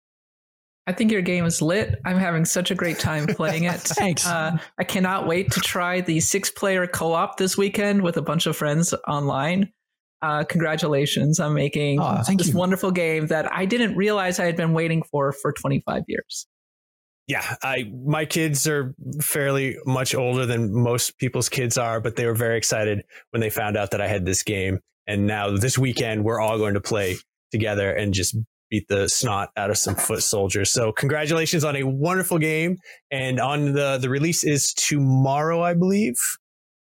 I 0.87 0.93
think 0.93 1.11
your 1.11 1.23
game 1.23 1.47
is 1.47 1.63
lit. 1.63 1.99
I'm 2.05 2.19
having 2.19 2.45
such 2.45 2.71
a 2.71 2.75
great 2.75 2.99
time 2.99 3.27
playing 3.27 3.65
it. 3.65 3.73
Thanks. 3.81 4.27
Uh, 4.27 4.59
I 4.79 4.85
cannot 4.85 5.27
wait 5.27 5.51
to 5.53 5.61
try 5.61 6.03
the 6.03 6.21
six 6.21 6.51
player 6.51 6.87
co 6.87 7.13
op 7.13 7.39
this 7.39 7.57
weekend 7.57 8.03
with 8.03 8.19
a 8.19 8.23
bunch 8.23 8.47
of 8.47 8.57
friends 8.57 8.95
online 9.09 9.73
uh, 10.25 10.45
congratulations 10.45 11.39
on 11.39 11.53
making 11.53 12.01
oh, 12.01 12.23
this 12.37 12.49
you. 12.49 12.57
wonderful 12.57 12.91
game 12.91 13.27
that 13.27 13.53
I 13.53 13.67
didn't 13.67 13.95
realize 13.95 14.41
I 14.41 14.47
had 14.47 14.57
been 14.57 14.73
waiting 14.73 15.03
for 15.03 15.33
for 15.33 15.53
25 15.53 16.05
years. 16.09 16.47
Yeah, 17.27 17.57
I 17.63 17.91
my 18.07 18.25
kids 18.25 18.67
are 18.67 18.95
fairly 19.21 19.77
much 19.87 20.15
older 20.15 20.47
than 20.47 20.75
most 20.75 21.19
people's 21.19 21.49
kids 21.49 21.77
are, 21.77 22.01
but 22.01 22.17
they 22.17 22.27
were 22.27 22.35
very 22.35 22.57
excited 22.57 23.03
when 23.31 23.41
they 23.41 23.51
found 23.51 23.77
out 23.77 23.91
that 23.91 24.01
I 24.01 24.09
had 24.09 24.25
this 24.25 24.43
game. 24.43 24.81
And 25.07 25.27
now 25.27 25.57
this 25.57 25.77
weekend 25.77 26.25
we're 26.25 26.41
all 26.41 26.59
going 26.59 26.75
to 26.75 26.81
play 26.81 27.17
together 27.51 27.93
and 27.93 28.15
just 28.15 28.37
beat 28.71 28.89
the 28.89 29.09
snot 29.09 29.51
out 29.57 29.71
of 29.71 29.77
some 29.77 29.95
foot 29.95 30.23
soldiers. 30.23 30.71
So 30.71 30.91
congratulations 30.93 31.65
on 31.65 31.77
a 31.77 31.85
wonderful 31.85 32.39
game. 32.39 32.79
And 33.11 33.41
on 33.41 33.73
the 33.73 33.99
the 33.99 34.09
release 34.09 34.43
is 34.43 34.73
tomorrow, 34.73 35.63
I 35.63 35.75
believe. 35.75 36.17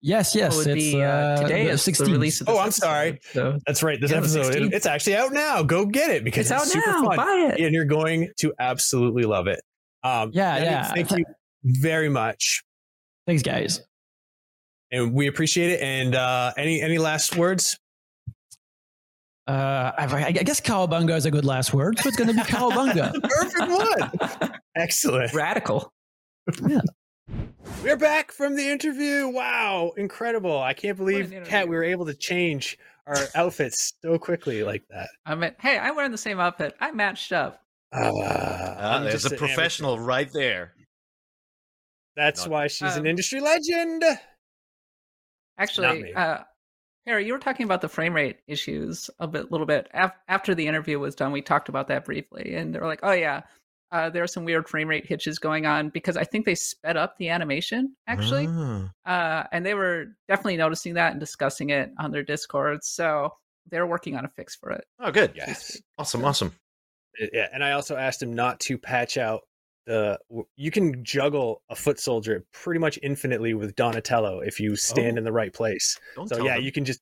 Yes, 0.00 0.34
yes. 0.34 0.52
Well, 0.52 0.68
it's 0.68 0.74
be, 0.74 1.02
uh, 1.02 1.08
uh, 1.08 1.42
today 1.42 1.68
is 1.68 1.82
16th. 1.82 2.04
the 2.04 2.12
release 2.12 2.40
of 2.40 2.48
Oh, 2.48 2.58
I'm 2.58 2.68
episode, 2.68 2.82
sorry. 2.82 3.20
So. 3.32 3.58
That's 3.66 3.82
right. 3.82 4.00
This 4.00 4.12
yeah, 4.12 4.18
episode, 4.18 4.54
it, 4.54 4.72
it's 4.72 4.86
actually 4.86 5.16
out 5.16 5.32
now. 5.32 5.62
Go 5.62 5.86
get 5.86 6.10
it 6.10 6.22
because 6.22 6.50
it's, 6.50 6.62
it's 6.62 6.72
super 6.72 6.90
now. 6.90 7.04
fun. 7.04 7.16
Buy 7.16 7.52
it. 7.52 7.60
And 7.60 7.74
you're 7.74 7.84
going 7.84 8.30
to 8.38 8.54
absolutely 8.60 9.24
love 9.24 9.48
it. 9.48 9.60
Um, 10.04 10.30
yeah, 10.32 10.58
yeah. 10.58 10.92
Thank 10.92 11.10
you 11.10 11.24
very 11.64 12.08
much. 12.08 12.62
Thanks, 13.26 13.42
guys. 13.42 13.80
And 14.92 15.12
we 15.12 15.26
appreciate 15.26 15.70
it. 15.70 15.80
And 15.80 16.14
uh, 16.14 16.52
any 16.56 16.80
any 16.80 16.98
last 16.98 17.36
words? 17.36 17.78
Uh, 19.48 19.92
I, 19.96 20.32
guess 20.32 20.60
cowabunga 20.60 21.16
is 21.16 21.24
a 21.24 21.30
good 21.30 21.46
last 21.46 21.72
word, 21.72 21.98
so 21.98 22.08
it's 22.08 22.18
going 22.18 22.28
to 22.28 22.34
be 22.34 22.40
cowabunga. 22.50 23.14
Perfect 23.22 24.40
one. 24.40 24.50
Excellent. 24.76 25.32
Radical. 25.32 25.90
Yeah. 26.66 26.80
We're 27.82 27.96
back 27.96 28.32
from 28.32 28.56
the 28.56 28.68
interview. 28.68 29.28
Wow, 29.28 29.92
incredible. 29.96 30.60
I 30.60 30.74
can't 30.74 30.96
believe, 30.96 31.32
Kat, 31.44 31.68
we 31.68 31.76
were 31.76 31.84
able 31.84 32.06
to 32.06 32.14
change 32.14 32.76
our 33.06 33.16
outfits 33.34 33.94
so 34.02 34.18
quickly 34.18 34.64
like 34.64 34.82
that. 34.90 35.08
I 35.24 35.34
mean, 35.34 35.54
hey, 35.60 35.78
I'm 35.78 35.94
wearing 35.94 36.10
the 36.10 36.18
same 36.18 36.40
outfit. 36.40 36.74
I 36.80 36.90
matched 36.90 37.32
up. 37.32 37.62
Uh, 37.92 37.98
uh, 37.98 39.02
there's 39.04 39.24
a 39.24 39.36
professional 39.36 39.92
amateur. 39.94 40.06
right 40.06 40.32
there. 40.32 40.74
That's 42.16 42.42
Not, 42.42 42.50
why 42.50 42.66
she's 42.66 42.94
um, 42.94 43.00
an 43.00 43.06
industry 43.06 43.40
legend. 43.40 44.02
Actually, 45.56 46.12
uh, 46.14 46.38
Harry, 47.06 47.26
you 47.26 47.32
were 47.32 47.38
talking 47.38 47.64
about 47.64 47.80
the 47.80 47.88
frame 47.88 48.12
rate 48.12 48.38
issues 48.48 49.08
a 49.20 49.26
bit, 49.26 49.52
little 49.52 49.66
bit. 49.66 49.88
after 50.28 50.54
the 50.54 50.66
interview 50.66 50.98
was 50.98 51.14
done, 51.14 51.32
we 51.32 51.42
talked 51.42 51.68
about 51.68 51.88
that 51.88 52.04
briefly, 52.04 52.54
and 52.54 52.74
they 52.74 52.80
were 52.80 52.86
like, 52.86 53.00
"Oh 53.02 53.12
yeah, 53.12 53.42
uh, 53.90 54.10
there 54.10 54.22
are 54.22 54.28
some 54.28 54.44
weird 54.44 54.68
frame 54.68 54.88
rate 54.88 55.06
hitches 55.06 55.38
going 55.38 55.66
on 55.66 55.88
because 55.88 56.16
I 56.16 56.24
think 56.24 56.44
they 56.44 56.54
sped 56.54 56.96
up 56.96 57.16
the 57.18 57.30
animation 57.30 57.94
actually, 58.06 58.46
ah. 58.48 58.90
uh, 59.06 59.46
and 59.52 59.64
they 59.64 59.74
were 59.74 60.06
definitely 60.28 60.58
noticing 60.58 60.94
that 60.94 61.12
and 61.12 61.20
discussing 61.20 61.70
it 61.70 61.90
on 61.98 62.10
their 62.10 62.22
Discord. 62.22 62.84
So 62.84 63.32
they're 63.70 63.86
working 63.86 64.16
on 64.16 64.24
a 64.24 64.28
fix 64.28 64.56
for 64.56 64.70
it. 64.70 64.84
Oh, 65.00 65.10
good. 65.10 65.32
Yes. 65.34 65.80
Awesome. 65.98 66.24
Awesome. 66.24 66.52
Yeah, 67.32 67.48
and 67.52 67.64
I 67.64 67.72
also 67.72 67.96
asked 67.96 68.22
him 68.22 68.32
not 68.32 68.60
to 68.60 68.78
patch 68.78 69.16
out 69.16 69.40
the. 69.86 70.18
You 70.56 70.70
can 70.70 71.02
juggle 71.04 71.62
a 71.68 71.74
foot 71.74 71.98
soldier 71.98 72.44
pretty 72.52 72.78
much 72.78 72.98
infinitely 73.02 73.54
with 73.54 73.74
Donatello 73.74 74.40
if 74.40 74.60
you 74.60 74.76
stand 74.76 75.16
oh. 75.16 75.18
in 75.18 75.24
the 75.24 75.32
right 75.32 75.52
place. 75.52 75.98
Don't 76.14 76.28
so 76.28 76.44
yeah, 76.44 76.56
them. 76.56 76.64
you 76.64 76.72
can 76.72 76.84
just. 76.84 77.00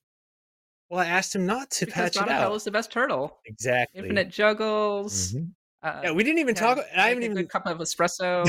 Well, 0.89 1.01
I 1.01 1.07
asked 1.07 1.35
him 1.35 1.45
not 1.45 1.69
to 1.71 1.85
because 1.85 2.01
patch 2.01 2.13
Donatello's 2.13 2.15
it 2.15 2.21
out. 2.21 2.35
Donatello's 2.37 2.63
the 2.63 2.71
best 2.71 2.91
turtle. 2.91 3.37
Exactly. 3.45 3.99
Infinite 3.99 4.29
juggles. 4.29 5.33
Mm-hmm. 5.33 5.45
Uh, 5.87 6.01
yeah, 6.03 6.11
we 6.11 6.21
didn't 6.23 6.39
even 6.39 6.53
talk. 6.53 6.79
I 6.95 7.09
haven't 7.09 7.23
even 7.23 7.47
cup 7.47 7.65
of 7.65 7.77
espresso. 7.77 8.45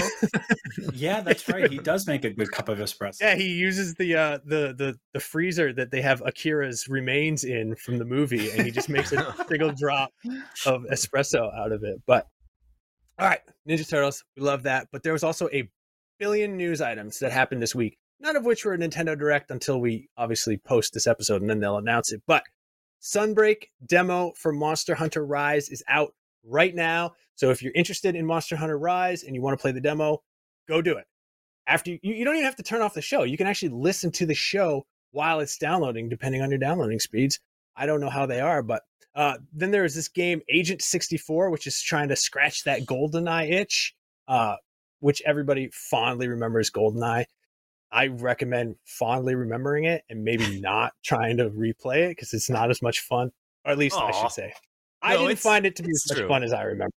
yeah, 0.93 1.20
that's 1.20 1.49
right. 1.49 1.70
He 1.70 1.78
does 1.78 2.07
make 2.07 2.24
a 2.24 2.30
good 2.30 2.51
cup 2.51 2.68
of 2.68 2.78
espresso. 2.78 3.20
Yeah, 3.20 3.36
he 3.36 3.49
uses 3.49 3.95
the 3.95 4.16
uh, 4.16 4.39
the 4.45 4.74
the 4.76 4.99
the 5.12 5.20
freezer 5.20 5.72
that 5.74 5.93
they 5.93 6.03
have 6.03 6.20
Akira's 6.26 6.89
remains 6.89 7.45
in 7.45 7.76
from 7.76 7.99
the 7.99 8.05
movie, 8.05 8.51
and 8.51 8.62
he 8.62 8.72
just 8.72 8.89
makes 8.89 9.12
a 9.12 9.34
single 9.49 9.70
drop 9.70 10.11
of 10.66 10.82
espresso 10.91 11.55
out 11.57 11.70
of 11.70 11.84
it. 11.84 12.03
But 12.09 12.26
all 13.20 13.28
right, 13.28 13.41
Ninja 13.68 13.89
Turtles, 13.89 14.24
we 14.36 14.43
love 14.43 14.64
that. 14.64 14.89
But 14.91 15.05
there 15.05 15.12
was 15.12 15.22
also 15.22 15.49
a 15.53 15.70
billion 16.18 16.57
news 16.57 16.80
items 16.80 17.20
that 17.20 17.30
happened 17.30 17.62
this 17.62 17.74
week. 17.74 17.99
None 18.18 18.34
of 18.34 18.45
which 18.45 18.64
were 18.64 18.74
a 18.74 18.78
Nintendo 18.78 19.16
Direct 19.16 19.53
until 19.53 19.80
we 19.80 20.09
obviously 20.16 20.57
post 20.57 20.93
this 20.93 21.07
episode, 21.07 21.41
and 21.41 21.49
then 21.49 21.61
they'll 21.61 21.78
announce 21.78 22.11
it. 22.11 22.20
But 22.26 22.43
Sunbreak 23.01 23.66
demo 23.86 24.32
for 24.36 24.53
Monster 24.53 24.97
Hunter 24.97 25.24
Rise 25.24 25.68
is 25.68 25.84
out 25.89 26.14
right 26.45 26.74
now. 26.74 27.12
So 27.34 27.51
if 27.51 27.62
you're 27.62 27.72
interested 27.74 28.14
in 28.14 28.26
Monster 28.26 28.57
Hunter 28.57 28.78
Rise 28.78 29.22
and 29.22 29.34
you 29.34 29.43
want 29.43 29.59
to 29.59 29.62
play 29.62 29.72
the 29.72 29.80
demo, 29.80 30.22
go 30.68 30.82
do 30.82 30.97
it. 30.97 31.07
After 31.66 31.91
you, 31.91 31.99
you 32.03 32.24
don't 32.24 32.34
even 32.34 32.47
have 32.47 32.57
to 32.57 32.62
turn 32.62 32.80
off 32.80 32.95
the 32.95 33.03
show. 33.03 33.24
You 33.24 33.36
can 33.36 33.47
actually 33.47 33.70
listen 33.70 34.11
to 34.12 34.26
the 34.26 34.34
show 34.34 34.86
while 35.11 35.41
it's 35.41 35.59
downloading, 35.59 36.09
depending 36.09 36.43
on 36.43 36.51
your 36.51 36.59
downloading 36.59 36.99
speeds. 36.99 37.41
I 37.76 37.86
don't 37.86 38.01
know 38.01 38.11
how 38.11 38.26
they 38.26 38.41
are, 38.41 38.62
but 38.62 38.82
uh, 39.14 39.36
then 39.53 39.70
there 39.70 39.84
is 39.84 39.95
this 39.95 40.09
game 40.09 40.41
Agent 40.49 40.82
64, 40.82 41.51
which 41.51 41.66
is 41.66 41.80
trying 41.80 42.09
to 42.09 42.16
scratch 42.16 42.64
that 42.64 42.82
GoldenEye 42.82 43.51
itch, 43.53 43.95
uh, 44.26 44.57
which 45.01 45.22
everybody 45.24 45.70
fondly 45.72 46.28
remembers 46.28 46.70
GoldenEye. 46.70 47.26
I 47.91 48.09
recommend 48.09 48.76
fondly 48.84 49.34
remembering 49.34 49.84
it 49.84 50.05
and 50.11 50.24
maybe 50.24 50.61
not 50.62 50.93
trying 51.05 51.39
to 51.39 51.51
replay 51.51 52.07
it 52.07 52.11
because 52.11 52.32
it's 52.32 52.51
not 52.51 52.70
as 52.70 52.82
much 52.82 53.01
fun, 53.01 53.30
or 53.64 53.72
at 53.72 53.78
least 53.78 53.97
Aww. 53.97 54.09
I 54.09 54.12
should 54.12 54.32
say. 54.32 54.53
I 55.03 55.15
no, 55.15 55.29
didn't 55.29 55.41
find 55.41 55.67
it 55.67 55.77
to 55.77 55.83
be 55.83 55.91
as 55.91 56.05
much 56.11 56.29
fun 56.29 56.43
as 56.43 56.53
I 56.53 56.63
remember. 56.63 56.95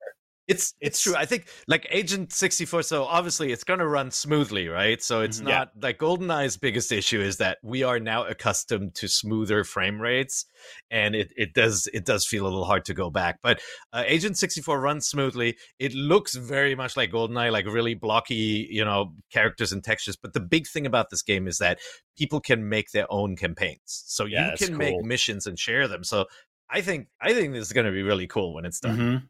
It's, 0.49 0.75
it's, 0.81 0.97
it's 0.97 1.01
true. 1.03 1.15
I 1.15 1.27
think 1.27 1.47
like 1.67 1.87
Agent 1.91 2.33
64 2.33 2.83
so 2.83 3.05
obviously 3.05 3.53
it's 3.53 3.65
going 3.65 3.81
to 3.81 3.87
run 3.87 4.11
smoothly, 4.11 4.69
right? 4.69 5.03
So 5.03 5.21
it's 5.21 5.39
mm-hmm. 5.39 5.49
not 5.49 5.73
like 5.81 5.99
GoldenEye's 5.99 6.57
biggest 6.57 6.91
issue 6.91 7.21
is 7.21 7.37
that 7.37 7.59
we 7.63 7.83
are 7.83 8.01
now 8.01 8.25
accustomed 8.25 8.95
to 8.95 9.09
smoother 9.09 9.63
frame 9.63 10.01
rates 10.01 10.47
and 10.91 11.15
it 11.15 11.33
it 11.37 11.53
does 11.53 11.87
it 11.93 12.07
does 12.07 12.27
feel 12.27 12.45
a 12.45 12.49
little 12.49 12.65
hard 12.65 12.87
to 12.87 12.95
go 12.95 13.11
back. 13.11 13.41
But 13.43 13.61
uh, 13.93 14.05
Agent 14.07 14.39
64 14.39 14.81
runs 14.81 15.07
smoothly. 15.07 15.59
It 15.79 15.93
looks 15.93 16.35
very 16.35 16.75
much 16.75 16.97
like 16.97 17.13
GoldenEye 17.13 17.53
like 17.53 17.67
really 17.67 17.95
blocky, 17.95 18.69
you 18.71 18.87
know, 18.87 19.13
characters 19.31 19.73
and 19.73 19.85
textures, 19.85 20.17
but 20.17 20.33
the 20.33 20.41
big 20.41 20.67
thing 20.67 20.87
about 20.87 21.11
this 21.11 21.23
game 21.23 21.47
is 21.47 21.59
that 21.59 21.79
people 22.17 22.41
can 22.41 22.69
make 22.69 22.91
their 22.93 23.07
own 23.13 23.37
campaigns. 23.37 24.03
So 24.07 24.25
yeah, 24.25 24.53
you 24.53 24.57
can 24.57 24.69
cool. 24.69 24.79
make 24.79 25.05
missions 25.05 25.47
and 25.47 25.59
share 25.59 25.87
them. 25.87 26.05
So 26.05 26.25
I 26.71 26.81
think 26.81 27.09
I 27.21 27.33
think 27.33 27.53
this 27.53 27.67
is 27.67 27.73
going 27.73 27.87
to 27.87 27.93
be 27.93 28.03
really 28.03 28.27
cool 28.27 28.55
when 28.55 28.65
it's 28.65 28.81
done. 28.81 28.97
Mm-hmm. 28.97 29.27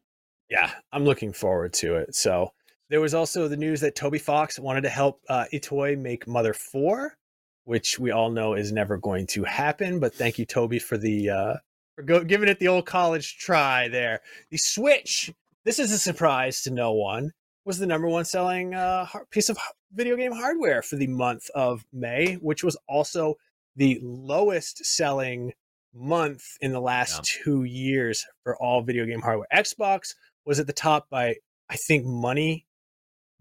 Yeah, 0.50 0.70
I'm 0.92 1.04
looking 1.04 1.32
forward 1.32 1.72
to 1.74 1.96
it. 1.96 2.14
So 2.14 2.52
there 2.90 3.00
was 3.00 3.14
also 3.14 3.48
the 3.48 3.56
news 3.56 3.80
that 3.82 3.94
Toby 3.94 4.18
Fox 4.18 4.58
wanted 4.58 4.82
to 4.82 4.88
help 4.88 5.20
uh, 5.28 5.44
Itoi 5.52 5.98
make 5.98 6.26
Mother 6.26 6.54
Four, 6.54 7.16
which 7.64 7.98
we 7.98 8.10
all 8.10 8.30
know 8.30 8.54
is 8.54 8.72
never 8.72 8.96
going 8.96 9.26
to 9.28 9.44
happen. 9.44 10.00
But 10.00 10.14
thank 10.14 10.38
you, 10.38 10.46
Toby, 10.46 10.78
for 10.78 10.96
the 10.96 11.30
uh, 11.30 11.54
for 11.94 12.02
go- 12.02 12.24
giving 12.24 12.48
it 12.48 12.58
the 12.58 12.68
old 12.68 12.86
college 12.86 13.38
try 13.38 13.88
there. 13.88 14.20
The 14.50 14.58
Switch. 14.58 15.32
This 15.64 15.78
is 15.78 15.92
a 15.92 15.98
surprise 15.98 16.62
to 16.62 16.70
no 16.70 16.92
one. 16.92 17.32
Was 17.66 17.78
the 17.78 17.86
number 17.86 18.08
one 18.08 18.24
selling 18.24 18.72
uh, 18.74 19.06
piece 19.30 19.50
of 19.50 19.58
video 19.92 20.16
game 20.16 20.32
hardware 20.32 20.80
for 20.80 20.96
the 20.96 21.06
month 21.06 21.50
of 21.54 21.84
May, 21.92 22.34
which 22.34 22.64
was 22.64 22.78
also 22.88 23.34
the 23.76 24.00
lowest 24.02 24.86
selling 24.86 25.52
month 25.94 26.42
in 26.60 26.72
the 26.72 26.80
last 26.80 27.24
two 27.24 27.64
years 27.64 28.24
for 28.44 28.56
all 28.62 28.82
video 28.82 29.04
game 29.06 29.20
hardware. 29.20 29.46
Xbox 29.52 30.14
was 30.44 30.60
at 30.60 30.66
the 30.66 30.72
top 30.72 31.08
by 31.10 31.36
I 31.70 31.76
think 31.76 32.04
money 32.04 32.66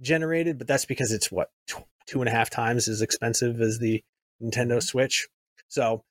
generated, 0.01 0.57
but 0.57 0.67
that's 0.67 0.85
because 0.85 1.11
it's 1.11 1.31
what 1.31 1.49
tw- 1.67 1.83
two 2.05 2.21
and 2.21 2.29
a 2.29 2.31
half 2.31 2.49
times 2.49 2.87
as 2.87 3.01
expensive 3.01 3.61
as 3.61 3.79
the 3.79 4.03
Nintendo 4.41 4.81
Switch. 4.81 5.27
So, 5.67 6.03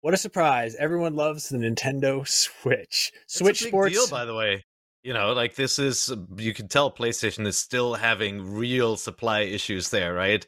what 0.00 0.14
a 0.14 0.16
surprise! 0.16 0.74
Everyone 0.76 1.14
loves 1.14 1.48
the 1.48 1.58
Nintendo 1.58 2.26
Switch. 2.26 3.12
It's 3.24 3.38
Switch 3.38 3.60
a 3.62 3.64
big 3.64 3.70
Sports. 3.70 3.92
deal, 3.94 4.08
by 4.08 4.24
the 4.24 4.34
way. 4.34 4.64
You 5.04 5.14
know, 5.14 5.32
like 5.32 5.54
this 5.54 5.78
is 5.78 6.12
you 6.36 6.52
can 6.52 6.68
tell 6.68 6.90
PlayStation 6.90 7.46
is 7.46 7.56
still 7.56 7.94
having 7.94 8.54
real 8.54 8.96
supply 8.96 9.40
issues 9.42 9.90
there, 9.90 10.12
right? 10.12 10.46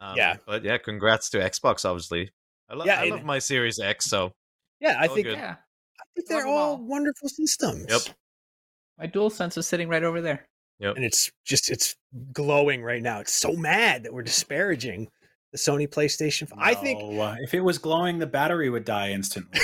Um, 0.00 0.16
Yeah. 0.16 0.36
but 0.46 0.64
yeah, 0.64 0.78
congrats 0.78 1.30
to 1.30 1.38
Xbox. 1.38 1.84
Obviously, 1.84 2.30
I, 2.68 2.74
lo- 2.74 2.84
Yeah, 2.84 3.00
I 3.00 3.08
love 3.08 3.24
my 3.24 3.38
Series 3.38 3.78
X. 3.78 4.06
So 4.06 4.32
yeah, 4.82 4.96
I 4.98 5.06
all 5.06 5.14
think, 5.14 5.26
good. 5.28 5.38
Yeah. 5.38 5.56
I 6.00 6.04
think 6.14 6.28
they're 6.28 6.46
all 6.46 6.72
all. 6.72 6.78
wonderful 6.78 7.28
systems. 7.28 7.86
Yep. 7.88 8.14
My 8.98 9.06
dual 9.06 9.30
sense 9.30 9.56
is 9.56 9.66
sitting 9.66 9.88
right 9.88 10.02
over 10.02 10.20
there. 10.20 10.46
and 10.96 11.04
it's 11.04 11.30
just 11.44 11.70
it's 11.70 11.94
glowing 12.32 12.82
right 12.82 13.02
now. 13.02 13.20
It's 13.20 13.32
so 13.32 13.52
mad 13.52 14.02
that 14.02 14.12
we're 14.12 14.22
disparaging 14.22 15.08
the 15.52 15.58
Sony 15.58 15.86
PlayStation. 15.88 16.48
5. 16.48 16.58
I 16.60 16.74
think 16.74 17.20
uh, 17.20 17.36
if 17.40 17.54
it 17.54 17.60
was 17.60 17.78
glowing, 17.78 18.18
the 18.18 18.26
battery 18.26 18.70
would 18.70 18.84
die 18.84 19.10
instantly. 19.10 19.60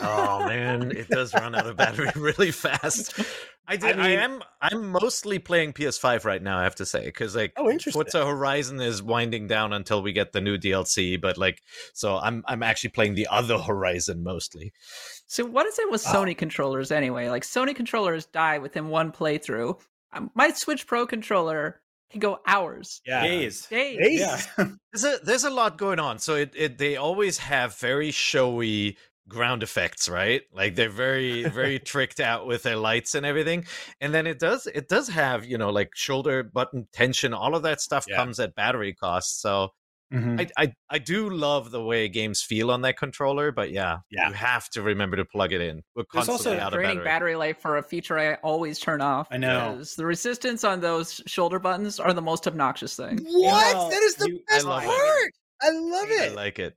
oh 0.00 0.44
man, 0.46 0.92
it 0.92 1.08
does 1.08 1.34
run 1.34 1.54
out 1.54 1.66
of 1.66 1.76
battery 1.76 2.08
really 2.16 2.50
fast. 2.52 3.18
I, 3.68 3.76
did, 3.76 3.98
I, 3.98 4.08
mean- 4.08 4.18
am 4.20 4.42
I'm 4.62 4.92
mostly 4.92 5.40
playing 5.40 5.72
PS5 5.72 6.24
right 6.24 6.40
now. 6.40 6.58
I 6.58 6.62
have 6.62 6.76
to 6.76 6.86
say 6.86 7.04
because 7.06 7.34
like 7.34 7.52
Oh, 7.56 7.68
interesting. 7.68 8.00
Forza 8.04 8.24
Horizon 8.24 8.80
is 8.80 9.02
winding 9.02 9.48
down 9.48 9.72
until 9.72 10.02
we 10.02 10.12
get 10.12 10.32
the 10.32 10.40
new 10.40 10.56
DLC, 10.56 11.20
but 11.20 11.36
like 11.36 11.62
so 11.92 12.16
I'm 12.18 12.44
I'm 12.46 12.62
actually 12.62 12.90
playing 12.90 13.14
the 13.14 13.26
other 13.28 13.58
Horizon 13.58 14.22
mostly. 14.22 14.72
So 15.26 15.44
what 15.44 15.66
is 15.66 15.78
it 15.80 15.90
with 15.90 16.06
Oh. 16.06 16.12
Sony 16.12 16.38
controllers 16.38 16.92
anyway? 16.92 17.28
Like 17.28 17.42
Sony 17.42 17.74
controllers 17.74 18.26
die 18.26 18.58
within 18.58 18.88
one 18.88 19.10
playthrough. 19.10 19.80
Um, 20.12 20.30
my 20.36 20.52
Switch 20.52 20.86
Pro 20.86 21.04
controller 21.04 21.80
can 22.10 22.20
go 22.20 22.38
hours, 22.46 23.00
yeah. 23.06 23.22
Days. 23.22 23.66
days. 23.66 23.98
Days. 23.98 24.20
Yeah. 24.20 24.64
There's 24.92 25.04
a 25.04 25.18
there's 25.24 25.44
a 25.44 25.50
lot 25.50 25.76
going 25.78 25.98
on. 25.98 26.18
So 26.18 26.34
it, 26.36 26.52
it 26.56 26.78
they 26.78 26.96
always 26.96 27.38
have 27.38 27.76
very 27.78 28.10
showy 28.10 28.96
ground 29.28 29.62
effects, 29.62 30.08
right? 30.08 30.42
Like 30.52 30.74
they're 30.76 30.88
very 30.88 31.44
very 31.48 31.78
tricked 31.92 32.20
out 32.20 32.46
with 32.46 32.62
their 32.62 32.76
lights 32.76 33.14
and 33.14 33.26
everything. 33.26 33.66
And 34.00 34.14
then 34.14 34.26
it 34.26 34.38
does 34.38 34.66
it 34.66 34.88
does 34.88 35.08
have, 35.08 35.44
you 35.44 35.58
know, 35.58 35.70
like 35.70 35.90
shoulder 35.94 36.42
button 36.42 36.86
tension, 36.92 37.34
all 37.34 37.54
of 37.54 37.62
that 37.64 37.80
stuff 37.80 38.06
Yeah. 38.08 38.16
comes 38.16 38.38
at 38.40 38.54
battery 38.54 38.92
cost. 38.94 39.40
So 39.42 39.72
Mhm. 40.14 40.40
I, 40.56 40.62
I 40.64 40.72
I 40.88 40.98
do 40.98 41.28
love 41.30 41.70
the 41.72 41.82
way 41.82 42.08
games 42.08 42.40
feel 42.40 42.70
on 42.70 42.82
that 42.82 42.96
controller, 42.96 43.50
but 43.50 43.72
yeah, 43.72 43.98
Yeah. 44.10 44.28
you 44.28 44.34
have 44.34 44.68
to 44.70 44.82
remember 44.82 45.16
to 45.16 45.24
plug 45.24 45.52
it 45.52 45.60
in. 45.60 45.82
We're 45.96 46.04
There's 46.12 46.26
constantly 46.26 46.52
also 46.60 46.64
out 46.64 46.72
of 46.72 46.78
Draining 46.78 46.98
battery. 46.98 47.04
battery 47.04 47.36
life 47.36 47.60
for 47.60 47.76
a 47.78 47.82
feature 47.82 48.16
I 48.18 48.34
always 48.36 48.78
turn 48.78 49.00
off. 49.00 49.26
I 49.32 49.36
know. 49.38 49.82
The 49.82 50.06
resistance 50.06 50.62
on 50.62 50.80
those 50.80 51.20
shoulder 51.26 51.58
buttons 51.58 51.98
are 51.98 52.12
the 52.12 52.22
most 52.22 52.46
obnoxious 52.46 52.94
thing. 52.96 53.18
What? 53.28 53.74
know, 53.74 53.90
that 53.90 54.02
is 54.02 54.14
the 54.14 54.28
you- 54.30 54.40
best 54.48 54.64
I 54.64 54.68
love 54.68 54.82
it. 54.84 54.86
part. 54.86 55.32
I 55.62 55.70
love 55.70 56.10
it. 56.10 56.32
I 56.32 56.34
like 56.34 56.58
it. 56.60 56.76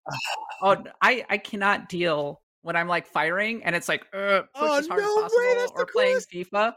Oh, 0.63 0.77
I 1.01 1.23
I 1.29 1.37
cannot 1.37 1.87
deal 1.89 2.41
when 2.61 2.75
I'm 2.75 2.87
like 2.87 3.05
firing 3.07 3.63
and 3.63 3.75
it's 3.75 3.87
like 3.87 4.01
uh, 4.13 4.41
push 4.41 4.47
Oh, 4.55 4.77
as 4.79 4.87
hard 4.87 5.01
no 5.01 5.07
as 5.07 5.15
way, 5.15 5.21
possible 5.21 5.55
that's 5.59 5.71
the 5.73 5.79
or 5.81 5.85
playing 5.85 6.11
coolest. 6.13 6.31
FIFA. 6.31 6.73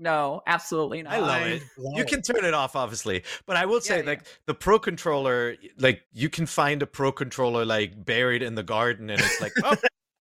No, 0.00 0.40
absolutely 0.46 1.02
not. 1.02 1.12
I 1.12 1.18
love 1.18 1.42
it. 1.42 1.62
You 1.76 2.06
can 2.06 2.22
turn 2.22 2.44
it 2.46 2.54
off, 2.54 2.74
obviously, 2.74 3.22
but 3.44 3.56
I 3.56 3.66
will 3.66 3.82
say, 3.82 3.96
Yeah, 3.96 4.02
yeah. 4.02 4.08
like 4.08 4.22
the 4.46 4.54
pro 4.54 4.78
controller, 4.78 5.56
like 5.78 6.02
you 6.14 6.30
can 6.30 6.46
find 6.46 6.82
a 6.82 6.86
pro 6.86 7.12
controller 7.12 7.66
like 7.66 8.02
buried 8.02 8.42
in 8.42 8.54
the 8.54 8.62
garden, 8.62 9.10
and 9.10 9.20
it's 9.20 9.40
like, 9.42 9.52
oh, 9.62 9.76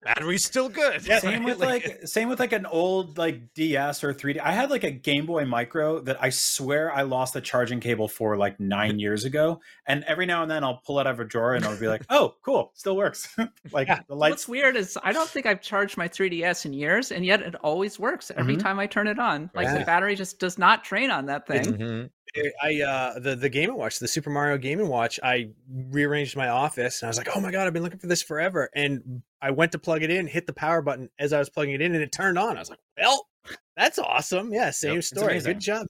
battery's 0.03 0.45
still 0.45 0.69
good. 0.69 1.07
Yeah, 1.07 1.19
same 1.21 1.45
with 1.45 1.59
like 1.59 2.01
same 2.07 2.29
with 2.29 2.41
like 2.41 2.53
an 2.53 2.67
old 2.67 3.19
like 3.19 3.53
DS 3.55 4.03
or 4.05 4.15
3D. 4.15 4.41
I 4.41 4.53
had 4.53 4.71
like 4.71 4.85
a 4.85 4.91
Game 4.91 5.27
Boy 5.27 5.45
Micro 5.45 6.01
that 6.01 6.17
I 6.23 6.31
swear 6.31 6.93
I 6.93 7.03
lost 7.03 7.35
the 7.35 7.41
charging 7.41 7.81
cable 7.81 8.09
for 8.09 8.37
like 8.37 8.59
nine 8.59 8.99
years 8.99 9.25
ago. 9.25 9.61
And 9.87 10.05
every 10.05 10.27
now 10.27 10.43
and 10.43 10.51
then 10.51 10.65
I'll 10.65 10.81
pull 10.87 10.99
it 11.01 11.07
out 11.07 11.13
of 11.15 11.21
a 11.21 11.25
drawer 11.25 11.55
and 11.55 11.65
I'll 11.65 11.79
be 11.79 11.89
like, 11.89 12.03
oh, 12.11 12.35
cool, 12.45 12.73
still 12.75 12.97
works. 12.97 13.29
like 13.73 13.89
Yeah. 13.89 14.01
the 14.09 14.17
What's 14.17 14.49
weird 14.49 14.77
is 14.77 14.97
I 15.03 15.13
don't 15.13 15.29
think 15.29 15.47
I've 15.47 15.61
charged 15.61 15.97
my 15.97 16.09
3DS 16.09 16.65
in 16.67 16.73
years, 16.73 17.13
and 17.13 17.25
yet 17.25 17.43
it 17.43 17.55
always 17.57 17.99
works 17.99 18.31
every 18.37 18.57
Mhm. 18.57 18.61
time 18.63 18.79
I 18.79 18.87
turn 18.87 19.07
it 19.09 19.19
on. 19.19 19.51
Like 19.55 19.67
Yeah. 19.67 19.79
the 19.79 19.85
battery 19.85 20.15
just 20.15 20.39
does 20.39 20.59
not 20.59 20.85
drain 20.85 21.11
on 21.11 21.27
that 21.27 21.47
thing. 21.47 21.65
Mhm. 21.65 22.11
I 22.63 22.81
uh 22.83 23.19
the 23.19 23.37
the 23.37 23.49
Game 23.49 23.71
and 23.71 23.79
Watch, 23.79 23.99
the 23.99 24.09
Super 24.09 24.31
Mario 24.31 24.57
Game 24.59 24.81
and 24.81 24.89
Watch, 24.89 25.19
I 25.23 25.51
rearranged 25.69 26.37
my 26.37 26.49
office 26.49 27.03
and 27.03 27.09
I 27.09 27.11
was 27.11 27.19
like, 27.19 27.29
"Oh 27.37 27.41
my 27.41 27.51
god, 27.51 27.67
I've 27.67 27.73
been 27.73 27.83
looking 27.83 27.99
for 27.99 28.07
this 28.07 28.23
forever." 28.23 28.71
And 28.75 29.23
I 29.43 29.51
went 29.51 29.73
to 29.73 29.79
plug 29.79 30.03
it 30.03 30.11
in, 30.11 30.27
hit 30.27 30.47
the 30.47 30.53
power 30.53 30.83
button 30.83 31.09
as 31.19 31.33
I 31.33 31.39
was 31.39 31.51
plugging 31.51 31.75
it 31.75 31.81
in 31.81 31.95
and 31.95 32.03
it 32.03 32.13
turned 32.13 32.39
on. 32.39 32.57
I 32.57 32.61
was 32.61 32.71
like, 32.71 32.79
"Well, 32.97 33.27
that's 33.77 33.99
awesome. 33.99 34.53
Yeah, 34.53 34.71
same 34.71 34.99
it's 34.99 35.09
story. 35.09 35.41
Good 35.41 35.61
job." 35.61 35.87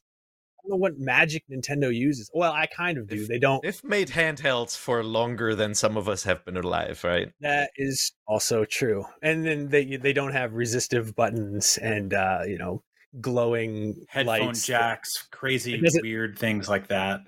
I 0.62 0.68
don't 0.68 0.70
know 0.72 0.82
what 0.82 0.99
magic 0.99 1.43
Nintendo 1.51 1.95
uses. 1.95 2.30
Well, 2.34 2.53
I 2.53 2.66
kind 2.66 2.99
of 2.99 3.09
do. 3.09 3.22
If- 3.22 3.28
They 3.28 3.38
don't. 3.38 3.62
They've 3.62 3.82
made 3.82 4.09
handhelds 4.09 4.76
for 4.76 5.03
longer 5.03 5.55
than 5.55 5.74
some 5.74 5.97
of 5.97 6.07
us 6.07 6.24
have 6.24 6.45
been 6.45 6.59
alive, 6.59 7.03
right? 7.03 7.32
That 7.41 7.70
is 7.76 8.12
also 8.26 8.66
true. 8.66 9.07
And 9.22 9.45
then 9.47 9.68
they 9.68 9.97
they 9.97 10.12
don't 10.12 10.32
have 10.32 10.53
resistive 10.53 11.16
buttons 11.16 11.78
and 11.78 12.12
uh, 12.12 12.41
you 12.47 12.59
know, 12.59 12.82
glowing 13.21 14.05
Headphone 14.09 14.47
lights. 14.47 14.67
jacks, 14.67 15.27
crazy 15.31 15.81
weird 16.03 16.39
things 16.39 16.69
like 16.69 16.89
that. 16.89 17.21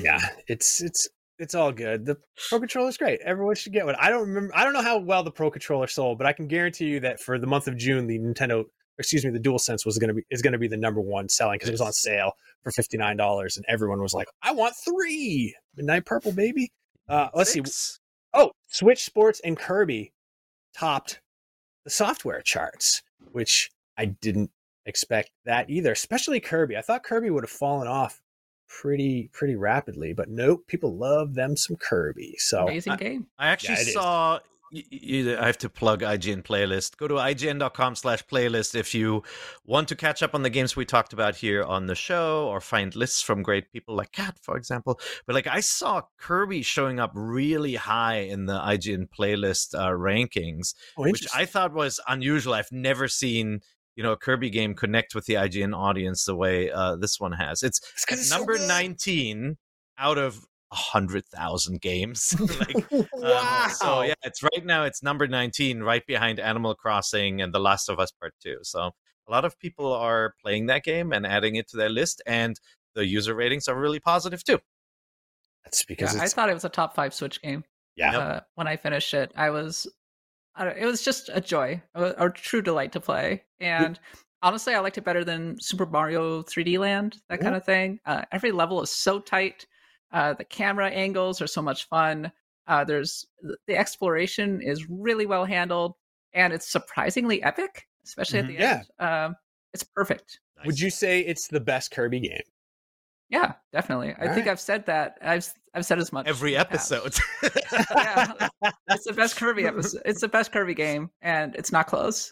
Yeah, 0.00 0.20
it's 0.48 0.80
it's 0.82 1.08
it's 1.38 1.54
all 1.54 1.72
good. 1.72 2.06
The 2.06 2.16
Pro 2.48 2.60
Controller 2.60 2.88
is 2.88 2.96
great. 2.96 3.20
Everyone 3.24 3.54
should 3.56 3.72
get 3.72 3.84
one. 3.84 3.96
I 3.98 4.10
don't 4.10 4.28
remember. 4.28 4.52
I 4.54 4.64
don't 4.64 4.72
know 4.72 4.82
how 4.82 4.98
well 4.98 5.22
the 5.22 5.30
Pro 5.30 5.50
Controller 5.50 5.86
sold, 5.88 6.18
but 6.18 6.26
I 6.26 6.32
can 6.32 6.46
guarantee 6.46 6.86
you 6.86 7.00
that 7.00 7.20
for 7.20 7.38
the 7.38 7.46
month 7.46 7.66
of 7.66 7.76
June, 7.76 8.06
the 8.06 8.18
Nintendo, 8.18 8.64
excuse 8.98 9.24
me, 9.24 9.30
the 9.30 9.40
DualSense 9.40 9.84
was 9.84 9.98
going 9.98 10.08
to 10.08 10.14
be 10.14 10.22
is 10.30 10.40
going 10.40 10.52
to 10.52 10.58
be 10.58 10.68
the 10.68 10.76
number 10.76 11.00
one 11.00 11.28
selling 11.28 11.56
because 11.56 11.68
it 11.68 11.72
was 11.72 11.80
on 11.80 11.92
sale 11.92 12.32
for 12.62 12.70
fifty 12.70 12.96
nine 12.96 13.16
dollars, 13.16 13.56
and 13.56 13.66
everyone 13.68 14.00
was 14.00 14.14
like, 14.14 14.28
"I 14.42 14.52
want 14.52 14.74
three 14.84 15.54
Midnight 15.76 16.06
Purple, 16.06 16.32
baby." 16.32 16.70
Uh, 17.08 17.28
let's 17.34 17.52
see. 17.52 17.62
Oh, 18.34 18.52
Switch 18.68 19.04
Sports 19.04 19.40
and 19.44 19.58
Kirby 19.58 20.12
topped 20.78 21.20
the 21.84 21.90
software 21.90 22.40
charts, 22.42 23.02
which 23.32 23.70
I 23.98 24.06
didn't 24.06 24.50
expect 24.86 25.30
that 25.44 25.70
either, 25.70 25.92
especially 25.92 26.40
Kirby. 26.40 26.76
I 26.76 26.82
thought 26.82 27.04
Kirby 27.04 27.30
would 27.30 27.44
have 27.44 27.50
fallen 27.50 27.88
off 27.88 28.22
pretty 28.68 29.28
pretty 29.32 29.56
rapidly, 29.56 30.12
but 30.12 30.28
nope, 30.28 30.66
people 30.66 30.96
love 30.96 31.34
them 31.34 31.56
some 31.56 31.76
Kirby. 31.76 32.34
So 32.38 32.64
Amazing 32.64 32.96
game. 32.96 33.26
I 33.38 33.48
actually 33.48 33.74
it 33.74 33.88
is. 33.88 33.92
saw. 33.92 34.40
I 34.74 35.44
have 35.46 35.58
to 35.58 35.68
plug 35.68 36.00
IGN 36.00 36.44
playlist. 36.44 36.96
Go 36.96 37.06
to 37.06 37.16
ign.com 37.16 37.94
slash 37.94 38.24
playlist 38.24 38.74
if 38.74 38.94
you 38.94 39.22
want 39.66 39.88
to 39.88 39.94
catch 39.94 40.22
up 40.22 40.34
on 40.34 40.42
the 40.42 40.48
games 40.48 40.74
we 40.74 40.86
talked 40.86 41.12
about 41.12 41.36
here 41.36 41.62
on 41.62 41.88
the 41.88 41.94
show 41.94 42.48
or 42.48 42.62
find 42.62 42.96
lists 42.96 43.20
from 43.20 43.42
great 43.42 43.70
people 43.70 43.94
like 43.94 44.12
Kat, 44.12 44.38
for 44.40 44.56
example. 44.56 44.98
But 45.26 45.34
like 45.34 45.46
I 45.46 45.60
saw 45.60 46.04
Kirby 46.16 46.62
showing 46.62 46.98
up 47.00 47.12
really 47.14 47.74
high 47.74 48.20
in 48.20 48.46
the 48.46 48.58
IGN 48.58 49.08
playlist 49.10 49.74
uh, 49.74 49.90
rankings, 49.90 50.72
oh, 50.96 51.02
which. 51.02 51.26
I 51.34 51.44
thought 51.44 51.74
was 51.74 52.00
unusual. 52.08 52.54
I've 52.54 52.72
never 52.72 53.08
seen 53.08 53.60
you 53.96 54.02
know 54.02 54.12
a 54.12 54.16
Kirby 54.16 54.50
game 54.50 54.74
connect 54.74 55.14
with 55.14 55.26
the 55.26 55.34
IGN 55.34 55.76
audience 55.76 56.24
the 56.24 56.34
way 56.36 56.70
uh, 56.70 56.96
this 56.96 57.18
one 57.20 57.32
has. 57.32 57.62
It's 57.62 57.78
It's 57.94 58.04
'cause 58.04 58.20
it's 58.20 58.30
number 58.30 58.56
good. 58.56 58.68
19 58.68 59.56
out 59.98 60.18
of 60.18 60.44
hundred 60.72 61.26
thousand 61.26 61.80
games. 61.82 62.34
like, 62.60 62.92
um, 62.92 63.06
wow. 63.14 63.68
so 63.70 64.02
yeah, 64.02 64.14
it's 64.22 64.42
right 64.42 64.64
now. 64.64 64.84
It's 64.84 65.02
number 65.02 65.26
19, 65.28 65.80
right 65.80 66.06
behind 66.06 66.40
Animal 66.40 66.74
Crossing 66.74 67.42
and 67.42 67.52
The 67.52 67.60
Last 67.60 67.88
of 67.90 67.98
Us 68.00 68.10
Part 68.10 68.32
Two. 68.42 68.56
So 68.62 68.90
a 69.28 69.30
lot 69.30 69.44
of 69.44 69.58
people 69.58 69.92
are 69.92 70.34
playing 70.42 70.66
that 70.66 70.82
game 70.84 71.12
and 71.12 71.26
adding 71.26 71.56
it 71.56 71.68
to 71.68 71.76
their 71.76 71.90
list, 71.90 72.22
and 72.26 72.58
the 72.94 73.06
user 73.06 73.34
ratings 73.34 73.68
are 73.68 73.78
really 73.78 74.00
positive 74.00 74.42
too. 74.44 74.58
That's 75.64 75.84
because 75.84 76.14
Yeah, 76.16 76.22
I 76.22 76.28
thought 76.28 76.48
it 76.50 76.54
was 76.54 76.64
a 76.64 76.68
top 76.70 76.94
five 76.94 77.14
Switch 77.14 77.40
game. 77.42 77.64
yeah. 77.96 78.18
Uh, 78.18 78.40
when 78.54 78.66
I 78.66 78.76
finished 78.76 79.14
it, 79.14 79.30
I 79.36 79.50
was, 79.50 79.86
I 79.86 79.90
don't, 79.90 80.01
it 80.58 80.84
was 80.86 81.02
just 81.02 81.30
a 81.32 81.40
joy, 81.40 81.82
a, 81.94 82.14
a 82.18 82.30
true 82.30 82.62
delight 82.62 82.92
to 82.92 83.00
play. 83.00 83.44
And 83.60 83.98
honestly, 84.42 84.74
I 84.74 84.80
liked 84.80 84.98
it 84.98 85.04
better 85.04 85.24
than 85.24 85.58
Super 85.60 85.86
Mario 85.86 86.42
3D 86.42 86.78
Land, 86.78 87.20
that 87.28 87.38
Yeah. 87.38 87.44
kind 87.44 87.56
of 87.56 87.64
thing. 87.64 88.00
Uh, 88.04 88.24
every 88.32 88.52
level 88.52 88.82
is 88.82 88.90
so 88.90 89.18
tight. 89.20 89.66
Uh, 90.12 90.34
the 90.34 90.44
camera 90.44 90.88
angles 90.90 91.40
are 91.40 91.46
so 91.46 91.62
much 91.62 91.88
fun. 91.88 92.30
Uh, 92.66 92.84
there's 92.84 93.26
the 93.66 93.76
exploration 93.76 94.60
is 94.60 94.88
really 94.88 95.26
well 95.26 95.44
handled, 95.44 95.94
and 96.32 96.52
it's 96.52 96.70
surprisingly 96.70 97.42
epic, 97.42 97.88
especially 98.04 98.38
at 98.38 98.46
the 98.46 98.56
Yeah. 98.58 98.72
end. 98.74 98.88
Um, 98.98 99.36
it's 99.72 99.82
perfect. 99.82 100.40
Would 100.64 100.78
you 100.78 100.90
say 100.90 101.20
it's 101.20 101.48
the 101.48 101.60
best 101.60 101.90
Kirby 101.90 102.20
game? 102.20 102.42
Yeah, 103.32 103.54
definitely. 103.72 104.10
I 104.18 104.26
think 104.34 104.46
right. 104.46 104.48
I've 104.48 104.60
said 104.60 104.84
that. 104.86 105.16
I've 105.22 105.50
I've 105.74 105.86
said 105.86 105.98
as 105.98 106.12
much 106.12 106.26
Every 106.28 106.52
in 106.54 106.58
the 106.58 106.64
past. 106.66 106.92
episode. 106.92 107.18
yeah, 107.96 108.48
it's 108.90 109.06
the 109.06 109.14
best 109.14 109.36
Kirby 109.36 109.64
episode. 109.64 110.02
It's 110.04 110.20
the 110.20 110.28
best 110.28 110.52
Kirby 110.52 110.74
game, 110.74 111.08
and 111.22 111.54
it's 111.56 111.72
not 111.72 111.86
close. 111.86 112.30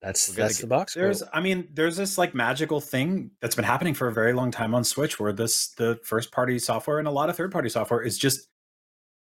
That's 0.00 0.28
We're 0.28 0.36
that's 0.36 0.58
get- 0.58 0.60
the 0.62 0.66
box. 0.68 0.94
There's, 0.94 1.18
score. 1.18 1.30
I 1.34 1.40
mean, 1.40 1.66
there's 1.72 1.96
this 1.96 2.16
like 2.16 2.32
magical 2.32 2.80
thing 2.80 3.32
that's 3.40 3.56
been 3.56 3.64
happening 3.64 3.92
for 3.92 4.06
a 4.06 4.12
very 4.12 4.34
long 4.34 4.52
time 4.52 4.72
on 4.72 4.84
Switch, 4.84 5.18
where 5.18 5.32
this 5.32 5.70
the 5.78 5.98
first 6.04 6.30
party 6.30 6.60
software 6.60 7.00
and 7.00 7.08
a 7.08 7.10
lot 7.10 7.28
of 7.28 7.36
third 7.36 7.50
party 7.50 7.68
software 7.68 8.02
is 8.02 8.16
just 8.16 8.46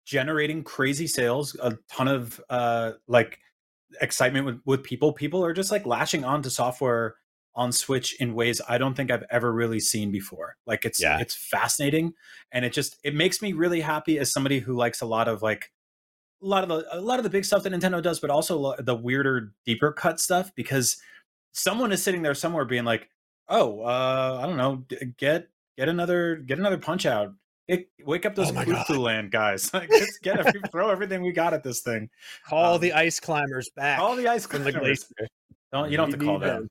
generating 0.05 0.63
crazy 0.63 1.07
sales, 1.07 1.55
a 1.61 1.75
ton 1.89 2.07
of 2.07 2.39
uh 2.51 2.91
like 3.07 3.39
excitement 3.99 4.45
with 4.45 4.61
with 4.65 4.83
people. 4.83 5.11
People 5.11 5.43
are 5.43 5.53
just 5.53 5.71
like 5.71 5.87
lashing 5.87 6.23
onto 6.23 6.49
software 6.49 7.15
on 7.59 7.71
Switch 7.73 8.15
in 8.21 8.33
ways 8.33 8.61
I 8.69 8.77
don't 8.77 8.95
think 8.95 9.11
I've 9.11 9.25
ever 9.29 9.51
really 9.51 9.81
seen 9.81 10.11
before. 10.11 10.55
Like 10.65 10.85
it's 10.85 11.01
Yeah. 11.01 11.19
it's 11.19 11.35
fascinating, 11.35 12.13
and 12.53 12.63
it 12.63 12.71
just 12.73 12.97
it 13.03 13.13
makes 13.13 13.41
me 13.41 13.51
really 13.53 13.81
happy 13.81 14.17
as 14.17 14.31
somebody 14.31 14.59
who 14.59 14.73
likes 14.73 15.01
a 15.01 15.05
lot 15.05 15.27
of 15.27 15.41
like 15.41 15.71
a 16.41 16.45
lot 16.45 16.63
of 16.63 16.69
the 16.69 16.85
a 16.97 17.01
lot 17.01 17.19
of 17.19 17.23
the 17.23 17.29
big 17.29 17.43
stuff 17.43 17.63
that 17.63 17.73
Nintendo 17.73 18.01
does, 18.01 18.19
but 18.21 18.29
also 18.29 18.75
the 18.79 18.95
weirder, 18.95 19.51
deeper 19.65 19.91
cut 19.91 20.21
stuff 20.21 20.55
because 20.55 20.97
someone 21.51 21.91
is 21.91 22.01
sitting 22.01 22.21
there 22.21 22.33
somewhere 22.33 22.63
being 22.63 22.85
like, 22.85 23.09
"Oh, 23.49 23.81
uh, 23.81 24.39
I 24.41 24.45
don't 24.47 24.55
know, 24.57 24.85
get 25.17 25.49
get 25.77 25.89
another 25.89 26.37
get 26.37 26.57
another 26.59 26.77
punch 26.77 27.05
out." 27.05 27.33
It, 27.67 27.87
wake 28.03 28.25
up 28.25 28.33
those 28.35 28.51
Oh 28.51 28.93
land 28.99 29.29
guys! 29.31 29.69
Like, 29.73 29.89
let's 29.91 30.17
get 30.19 30.39
every, 30.39 30.61
throw 30.71 30.89
everything 30.89 31.21
we 31.21 31.31
got 31.33 31.53
at 31.53 31.61
this 31.61 31.81
thing. 31.81 32.09
Call 32.47 32.75
um, 32.75 32.81
the 32.81 32.93
ice 32.93 33.19
climbers 33.19 33.69
back 33.75 33.99
Call 33.99 34.15
the 34.15 34.27
ice 34.27 34.45
from 34.47 34.63
the 34.63 34.71
climbers. 34.71 35.03
glacier. 35.03 35.29
Don't 35.71 35.91
you 35.91 35.97
don't 35.97 36.09
have 36.09 36.19
to 36.19 36.25
call 36.25 36.39
them. 36.39 36.67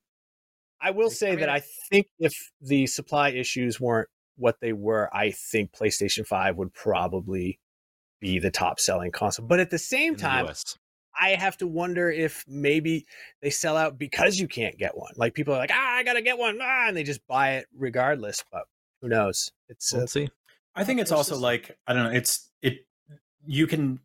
I 0.81 0.91
will 0.91 1.11
say 1.11 1.29
I 1.29 1.31
mean, 1.31 1.41
that 1.41 1.49
I- 1.49 1.63
think 1.91 2.07
if 2.19 2.53
the 2.61 2.87
supply 2.87 3.31
issues 3.31 3.81
weren't 3.81 4.09
what 4.37 4.61
they 4.61 4.73
were, 4.73 5.09
I 5.15 5.33
think 5.33 5.73
PlayStation 5.73 6.27
5 6.27 6.57
would 6.57 6.73
probably 6.73 7.59
be 8.21 8.39
the 8.39 8.51
top 8.51 8.81
selling 8.81 9.11
console. 9.11 9.47
But 9.47 9.61
at 9.61 9.71
the 9.71 9.79
same 9.79 10.13
in 10.13 10.17
the 10.17 10.23
time, 10.23 10.49
I 11.21 11.31
have 11.31 11.57
to 11.59 11.67
wonder 11.67 12.11
if 12.11 12.45
maybe 12.47 13.07
they 13.43 13.51
sell 13.51 13.77
out 13.77 13.99
because 13.99 14.39
you 14.39 14.47
can't 14.47 14.79
get 14.79 14.97
one. 14.97 15.13
Like 15.17 15.35
people 15.35 15.55
are 15.55 15.59
like, 15.59 15.73
ah, 15.73 15.95
I 15.97 16.03
gotta 16.05 16.23
get 16.23 16.39
one, 16.39 16.59
ah, 16.63 16.87
and 16.89 16.97
they 16.97 17.03
just 17.03 17.27
buy 17.27 17.55
it 17.57 17.67
regardless. 17.77 18.45
But 18.53 18.65
who 19.01 19.09
knows? 19.09 19.51
It's 19.69 19.93
uh, 19.93 19.99
We'll 19.99 20.07
see. 20.07 20.29
I 20.75 20.85
think 20.85 21.01
it's 21.01 21.11
also 21.13 21.37
like 21.37 21.77
I 21.87 21.93
don't 21.93 22.05
know. 22.05 22.17
It's 22.17 22.51
it. 22.63 22.87
You 23.45 23.67
can 23.67 24.01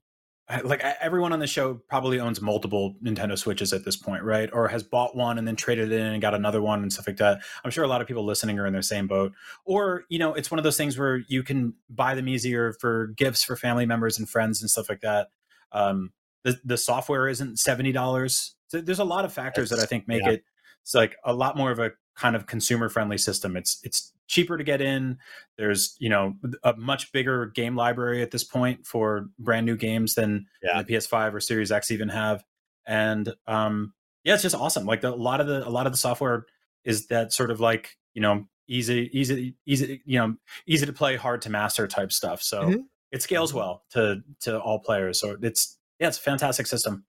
like 0.63 0.83
everyone 1.01 1.33
on 1.33 1.39
the 1.39 1.47
show 1.47 1.75
probably 1.89 2.19
owns 2.19 2.41
multiple 2.41 2.95
Nintendo 3.03 3.37
Switches 3.37 3.73
at 3.73 3.85
this 3.85 3.95
point, 3.95 4.23
right? 4.23 4.49
Or 4.51 4.67
has 4.67 4.83
bought 4.83 5.15
one 5.15 5.37
and 5.37 5.47
then 5.47 5.55
traded 5.55 5.91
it 5.91 5.99
in 5.99 6.07
and 6.07 6.21
got 6.21 6.33
another 6.33 6.61
one 6.61 6.81
and 6.81 6.91
stuff 6.91 7.07
like 7.07 7.17
that. 7.17 7.41
I'm 7.63 7.71
sure 7.71 7.83
a 7.83 7.87
lot 7.87 8.01
of 8.01 8.07
people 8.07 8.25
listening 8.25 8.59
are 8.59 8.67
in 8.67 8.73
their 8.73 8.81
same 8.81 9.07
boat. 9.07 9.33
Or 9.65 10.03
you 10.09 10.19
know, 10.19 10.33
it's 10.33 10.51
one 10.51 10.59
of 10.59 10.63
those 10.63 10.77
things 10.77 10.97
where 10.97 11.17
you 11.27 11.43
can 11.43 11.73
buy 11.89 12.15
them 12.15 12.27
easier 12.27 12.73
for 12.73 13.07
gifts 13.15 13.43
for 13.43 13.55
family 13.55 13.85
members 13.85 14.19
and 14.19 14.29
friends 14.29 14.61
and 14.61 14.69
stuff 14.69 14.89
like 14.89 15.01
that. 15.01 15.29
Um, 15.71 16.11
the 16.43 16.59
the 16.63 16.77
software 16.77 17.27
isn't 17.27 17.59
seventy 17.59 17.91
dollars. 17.91 18.55
So 18.67 18.81
there's 18.81 18.99
a 18.99 19.05
lot 19.05 19.25
of 19.25 19.33
factors 19.33 19.69
that 19.69 19.79
I 19.79 19.85
think 19.85 20.07
make 20.07 20.23
yeah. 20.23 20.31
it 20.31 20.43
it's 20.83 20.93
like 20.93 21.15
a 21.23 21.33
lot 21.33 21.57
more 21.57 21.71
of 21.71 21.79
a 21.79 21.91
kind 22.15 22.35
of 22.35 22.45
consumer 22.45 22.89
friendly 22.89 23.17
system. 23.17 23.57
It's 23.57 23.79
it's 23.83 24.12
cheaper 24.27 24.57
to 24.57 24.63
get 24.63 24.81
in. 24.81 25.17
There's 25.57 25.95
you 25.99 26.09
know 26.09 26.35
a 26.63 26.73
much 26.75 27.11
bigger 27.11 27.47
game 27.47 27.75
library 27.75 28.21
at 28.21 28.31
this 28.31 28.43
point 28.43 28.85
for 28.85 29.27
brand 29.39 29.65
new 29.65 29.75
games 29.77 30.15
than 30.15 30.45
Yeah. 30.61 30.81
the 30.81 30.93
PS5 30.93 31.33
or 31.33 31.39
Series 31.39 31.71
X 31.71 31.91
even 31.91 32.09
have. 32.09 32.43
And 32.85 33.33
um, 33.47 33.93
yeah, 34.23 34.33
it's 34.33 34.43
just 34.43 34.55
awesome. 34.55 34.85
Like 34.85 35.01
the, 35.01 35.13
a 35.13 35.15
lot 35.15 35.39
of 35.41 35.47
the 35.47 35.67
a 35.67 35.69
lot 35.69 35.85
of 35.87 35.93
the 35.93 35.97
software 35.97 36.45
is 36.83 37.07
that 37.07 37.31
sort 37.33 37.51
of 37.51 37.59
like 37.59 37.97
you 38.13 38.21
know 38.21 38.45
easy 38.67 39.09
easy 39.13 39.55
easy 39.65 40.01
you 40.05 40.19
know 40.19 40.35
easy 40.67 40.85
to 40.85 40.93
play, 40.93 41.15
hard 41.15 41.41
to 41.43 41.49
master 41.49 41.87
type 41.87 42.11
stuff. 42.11 42.41
So 42.41 42.63
Mhm. 42.63 42.83
it 43.11 43.21
scales 43.21 43.53
well 43.53 43.83
to 43.91 44.21
to 44.41 44.59
all 44.59 44.79
players. 44.79 45.19
So 45.19 45.37
it's 45.41 45.77
yeah, 45.99 46.07
it's 46.07 46.17
a 46.17 46.21
fantastic 46.21 46.67
system. 46.67 47.05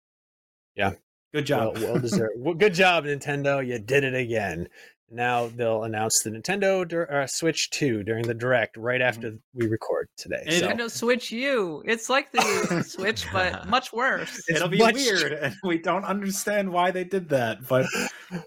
Yeah. 0.76 0.90
good 1.32 1.48
well, 1.50 1.72
job. 1.72 1.78
well 1.82 1.98
deserved. 1.98 2.34
well, 2.38 2.54
good 2.54 2.74
job, 2.74 3.04
Nintendo. 3.04 3.64
You 3.66 3.78
did 3.80 4.04
it 4.04 4.14
again. 4.14 4.68
Now 5.10 5.48
they'll 5.48 5.84
announce 5.84 6.22
the 6.22 6.30
Nintendo 6.30 6.86
Dir- 6.88 7.10
uh, 7.22 7.26
Switch 7.26 7.70
2 7.70 8.02
during 8.04 8.26
the 8.26 8.34
direct 8.34 8.76
right 8.76 9.00
after 9.00 9.34
we 9.52 9.66
record 9.68 10.08
today. 10.16 10.42
And 10.46 10.54
So, 10.54 10.68
Nintendo 10.68 10.90
Switch 10.90 11.30
U. 11.30 11.82
It's 11.86 12.08
like 12.08 12.32
the 12.32 12.82
Switch, 12.86 13.26
but 13.32 13.68
much 13.68 13.92
worse. 13.92 14.36
It's 14.48 14.56
It'll 14.56 14.68
be 14.68 14.78
much- 14.78 14.94
weird, 14.94 15.32
and 15.42 15.54
we 15.62 15.78
don't 15.78 16.04
understand 16.04 16.72
why 16.72 16.90
they 16.90 17.04
did 17.04 17.28
that. 17.28 17.58
But 17.68 17.86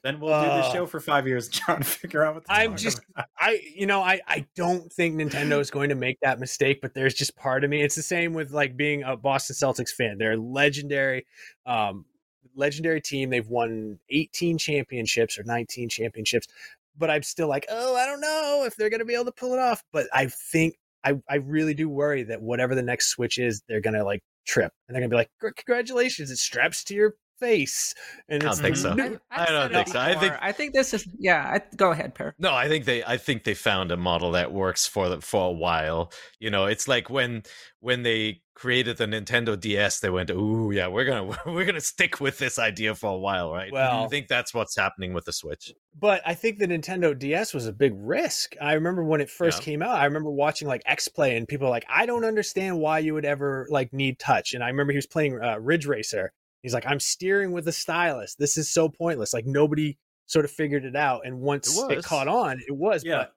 then 0.03 0.19
we'll 0.19 0.29
do 0.41 0.49
Uh, 0.49 0.61
this 0.63 0.73
show 0.73 0.85
for 0.87 0.99
five 0.99 1.27
years, 1.27 1.47
trying 1.47 1.77
to 1.77 1.83
figure 1.87 2.23
out 2.25 2.35
what. 2.35 2.45
to 2.45 2.51
I'm 2.51 2.71
talk 2.71 2.79
just- 2.79 3.01
about. 3.11 3.27
I, 3.39 3.61
you 3.75 3.85
know, 3.85 4.01
I, 4.01 4.19
I 4.27 4.45
don't 4.55 4.91
think 4.91 5.15
Nintendo 5.15 5.59
is 5.59 5.69
going 5.71 5.89
to 5.89 5.95
make 6.07 6.19
that 6.21 6.39
mistake, 6.39 6.79
but 6.81 6.93
there's 6.93 7.13
just 7.13 7.35
part 7.37 7.63
of 7.63 7.69
me. 7.69 7.81
It's 7.83 7.95
the 7.95 8.01
same 8.01 8.33
with 8.33 8.51
like 8.51 8.75
being 8.75 9.03
a 9.03 9.15
Boston 9.15 9.55
Celtics 9.55 9.91
fan. 9.91 10.17
They're 10.17 10.35
legendary, 10.37 11.25
um, 11.65 12.03
legendary 12.57 13.01
team. 13.01 13.29
They've 13.29 13.47
won 13.47 13.99
18 14.09 14.57
championships 14.57 15.37
or 15.37 15.43
19 15.43 15.89
championships, 15.89 16.47
but 16.97 17.09
I'm 17.09 17.23
still 17.23 17.47
like, 17.47 17.65
oh, 17.69 17.95
I 17.95 18.05
don't 18.05 18.21
know 18.21 18.63
if 18.65 18.75
they're 18.75 18.89
going 18.89 18.99
to 18.99 19.05
be 19.05 19.13
able 19.13 19.25
to 19.25 19.31
pull 19.31 19.53
it 19.53 19.59
off. 19.59 19.83
But 19.93 20.07
I 20.13 20.27
think 20.27 20.75
I, 21.03 21.15
I 21.29 21.35
really 21.35 21.73
do 21.73 21.87
worry 21.89 22.23
that 22.23 22.41
whatever 22.41 22.75
the 22.75 22.81
next 22.81 23.09
switch 23.09 23.37
is, 23.37 23.61
they're 23.67 23.81
going 23.81 23.93
to 23.93 24.03
like 24.03 24.21
trip 24.45 24.71
and 24.87 24.95
they're 24.95 25.01
going 25.01 25.09
to 25.09 25.13
be 25.13 25.17
like, 25.17 25.55
congratulations, 25.55 26.31
it 26.31 26.37
straps 26.37 26.83
to 26.85 26.95
your 26.95 27.15
face. 27.39 27.93
And 28.29 28.41
I 28.43 28.45
don't 28.45 28.51
it's 28.53 28.61
think 28.61 28.75
so. 28.77 28.93
new- 28.93 29.19
I 29.31 29.45
don't 29.45 29.71
think 29.71 29.87
so. 29.89 29.99
I 29.99 30.15
think- 30.15 30.33
I 30.41 30.51
think 30.51 30.73
this 30.73 30.93
is 30.93 31.07
yeah. 31.19 31.43
I, 31.55 31.75
go 31.75 31.91
ahead, 31.91 32.15
Peer. 32.15 32.35
No, 32.39 32.53
I 32.53 32.67
think 32.67 32.85
they 32.85 33.03
I 33.03 33.17
think 33.17 33.43
they 33.43 33.53
found 33.53 33.91
a 33.91 33.97
model 33.97 34.31
that 34.31 34.51
works 34.51 34.85
for 34.87 35.09
the, 35.09 35.21
for 35.21 35.49
a 35.49 35.51
while. 35.53 36.11
You 36.39 36.49
know, 36.49 36.65
it's 36.65 36.87
like 36.87 37.09
when 37.09 37.43
when 37.79 38.03
they 38.03 38.41
created 38.55 38.97
the 38.97 39.05
Nintendo 39.05 39.57
DS, 39.59 39.99
they 39.99 40.09
went, 40.09 40.31
"Ooh, 40.31 40.71
yeah, 40.73 40.87
we're 40.87 41.05
going 41.05 41.31
to 41.31 41.39
we're 41.45 41.65
going 41.65 41.75
to 41.75 41.81
stick 41.81 42.19
with 42.19 42.39
this 42.39 42.57
idea 42.57 42.95
for 42.95 43.11
a 43.11 43.17
while, 43.17 43.51
right?" 43.51 43.71
Well, 43.71 43.91
I 43.91 43.99
Well, 44.01 44.09
think 44.09 44.27
that's 44.27 44.53
what's 44.53 44.75
happening 44.75 45.13
with 45.13 45.25
the 45.25 45.33
Switch. 45.33 45.71
but 45.99 46.21
I 46.25 46.33
think 46.33 46.57
the 46.57 46.67
Nintendo 46.67 47.17
DS 47.17 47.53
was 47.53 47.67
a 47.67 47.73
big 47.73 47.93
risk. 47.95 48.55
I 48.61 48.73
remember 48.73 49.03
when 49.03 49.21
it 49.21 49.29
first 49.29 49.59
Yeah. 49.59 49.65
came 49.65 49.81
out. 49.83 49.95
I 49.95 50.05
remember 50.05 50.31
watching 50.31 50.67
like 50.67 50.81
X 50.85 51.07
Play, 51.07 51.37
and 51.37 51.47
people 51.47 51.67
were 51.67 51.71
like, 51.71 51.85
"I 51.89 52.05
don't 52.07 52.25
understand 52.25 52.79
why 52.79 52.99
you 52.99 53.13
would 53.13 53.25
ever 53.25 53.67
like 53.69 53.93
need 53.93 54.17
touch." 54.19 54.53
And 54.53 54.63
I 54.63 54.67
remember 54.67 54.91
he 54.91 54.97
was 54.97 55.07
playing 55.07 55.39
uh, 55.41 55.57
Ridge 55.59 55.85
Racer. 55.85 56.33
He's 56.67 56.73
like, 56.73 56.85
"I'm 56.85 56.99
steering 56.99 57.53
with 57.53 57.67
a 57.67 57.71
stylus. 57.71 58.35
This 58.35 58.57
is 58.57 58.69
so 58.69 58.89
pointless." 58.89 59.33
Like 59.33 59.45
nobody 59.45 59.97
sort 60.25 60.45
of 60.45 60.51
figured 60.51 60.83
it 60.85 60.95
out, 60.95 61.21
and 61.25 61.39
once 61.39 61.77
it, 61.77 61.95
was. 61.95 62.05
caught 62.05 62.27
on, 62.27 62.59
it 62.67 62.75
was. 62.75 63.03
Yeah. 63.05 63.27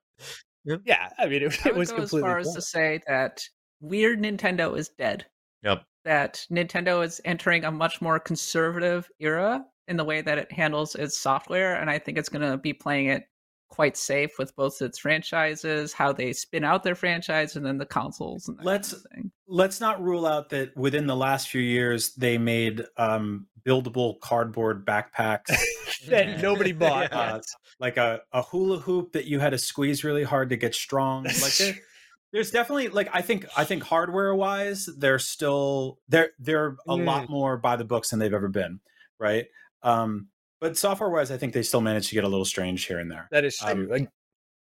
But 0.66 0.80
yeah, 0.84 1.08
I 1.16 1.26
mean, 1.26 1.42
it, 1.42 1.66
I 1.66 1.70
it 1.70 1.76
was 1.76 1.90
go 1.90 1.96
as 1.96 2.10
completely. 2.10 2.28
far 2.28 2.38
as 2.38 2.52
to 2.54 2.60
say 2.60 3.00
that 3.06 3.42
weird 3.80 4.20
Nintendo 4.20 4.76
is 4.76 4.90
dead. 4.98 5.26
Yep. 5.62 5.84
That 6.04 6.44
Nintendo 6.50 7.04
is 7.04 7.20
entering 7.24 7.64
a 7.64 7.70
much 7.70 8.00
more 8.00 8.18
conservative 8.18 9.08
era 9.20 9.64
in 9.86 9.96
the 9.96 10.04
way 10.04 10.22
that 10.22 10.38
it 10.38 10.50
handles 10.50 10.94
its 10.94 11.16
software, 11.16 11.76
and 11.76 11.88
I 11.88 11.98
think 11.98 12.18
it's 12.18 12.28
going 12.28 12.50
to 12.50 12.56
be 12.56 12.72
playing 12.72 13.06
it 13.06 13.24
quite 13.70 13.96
safe 13.96 14.32
with 14.38 14.54
both 14.56 14.82
its 14.82 14.98
franchises, 14.98 15.92
how 15.92 16.12
they 16.12 16.32
spin 16.32 16.64
out 16.64 16.82
their 16.82 16.94
franchise, 16.94 17.56
and 17.56 17.64
then 17.64 17.78
the 17.78 17.86
consoles. 17.86 18.48
And 18.48 18.58
that 18.58 18.64
Let's- 18.66 18.92
kind 18.92 19.04
of 19.06 19.12
thing. 19.12 19.30
Let's 19.52 19.80
not 19.80 20.00
rule 20.00 20.26
out 20.26 20.50
that 20.50 20.76
within 20.76 21.06
the 21.08 21.16
last 21.16 21.48
few 21.48 21.60
years 21.60 22.14
they 22.14 22.38
made 22.38 22.84
um, 22.96 23.46
buildable 23.66 24.20
cardboard 24.20 24.86
backpacks, 24.86 25.50
that 26.08 26.40
nobody 26.40 26.70
bought. 26.72 27.08
Yeah. 27.12 27.34
yet. 27.34 27.44
like 27.80 27.96
a, 27.96 28.20
a 28.32 28.42
hula 28.42 28.78
hoop 28.78 29.12
that 29.12 29.24
you 29.24 29.40
had 29.40 29.50
to 29.50 29.58
squeeze 29.58 30.04
really 30.04 30.22
hard 30.22 30.50
to 30.50 30.56
get 30.56 30.74
strong. 30.74 31.24
Like 31.24 31.56
there, 31.58 31.74
there's 32.32 32.52
definitely 32.52 32.88
like 32.90 33.08
I 33.12 33.22
think 33.22 33.44
I 33.56 33.64
think 33.64 33.82
hardware 33.82 34.32
wise 34.36 34.88
they're 34.98 35.18
still 35.18 35.98
they're 36.08 36.30
they're 36.38 36.76
a 36.86 36.96
Mm. 36.96 37.04
lot 37.04 37.28
more 37.28 37.56
by 37.56 37.74
the 37.74 37.84
books 37.84 38.10
than 38.10 38.20
they've 38.20 38.32
ever 38.32 38.48
been, 38.48 38.78
right? 39.18 39.46
Um, 39.82 40.28
but 40.60 40.76
software 40.76 41.10
wise, 41.10 41.30
I 41.30 41.36
think 41.36 41.52
they 41.52 41.62
still 41.62 41.80
manage 41.80 42.08
to 42.08 42.14
get 42.14 42.24
a 42.24 42.28
little 42.28 42.44
strange 42.44 42.84
here 42.86 42.98
and 42.98 43.10
there. 43.10 43.28
that 43.30 43.44
is 43.44 43.56
true. 43.58 43.70
Um, 43.70 43.88
like, 43.88 44.08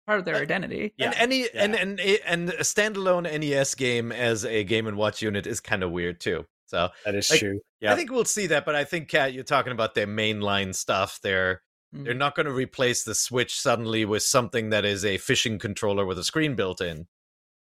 Part 0.07 0.19
of 0.19 0.25
their 0.25 0.37
Uh, 0.37 0.41
identity. 0.41 0.93
Yeah, 0.97 1.07
and 1.07 1.15
any 1.17 1.49
and 1.55 1.75
yeah. 1.75 1.81
and 1.83 2.01
and 2.27 2.51
a 2.51 2.63
standalone 2.63 3.25
NES 3.31 3.75
game 3.75 4.11
as 4.13 4.45
a 4.45 4.65
Game 4.65 4.87
and 4.87 4.97
Watch 4.97 5.23
unit 5.23 5.47
is 5.47 5.61
kind 5.61 5.83
of 5.85 5.93
weird 5.93 6.19
too. 6.21 6.47
So 6.67 6.89
that 7.05 7.15
is 7.15 7.31
like- 7.31 7.41
true. 7.41 7.61
Yeah. 7.81 7.93
I 7.93 7.97
think 7.97 8.11
we'll 8.11 8.25
see 8.25 8.47
that. 8.49 8.65
But 8.65 8.75
I 8.75 8.85
think 8.85 9.09
Kat, 9.09 9.35
you're 9.35 9.45
talking 9.45 9.73
about 9.73 9.95
their 9.95 10.07
mainline 10.07 10.75
stuff. 10.75 11.21
They're 11.23 11.63
Mm. 11.95 12.05
they're 12.05 12.15
not 12.15 12.35
going 12.37 12.47
to 12.47 12.53
replace 12.53 13.03
the 13.05 13.15
Switch 13.15 13.61
suddenly 13.61 14.05
with 14.05 14.23
something 14.23 14.71
that 14.71 14.85
is 14.85 15.05
a 15.05 15.19
fishing 15.19 15.59
controller 15.59 16.07
with 16.07 16.19
a 16.19 16.25
screen 16.25 16.55
built 16.55 16.81
in. 16.81 17.07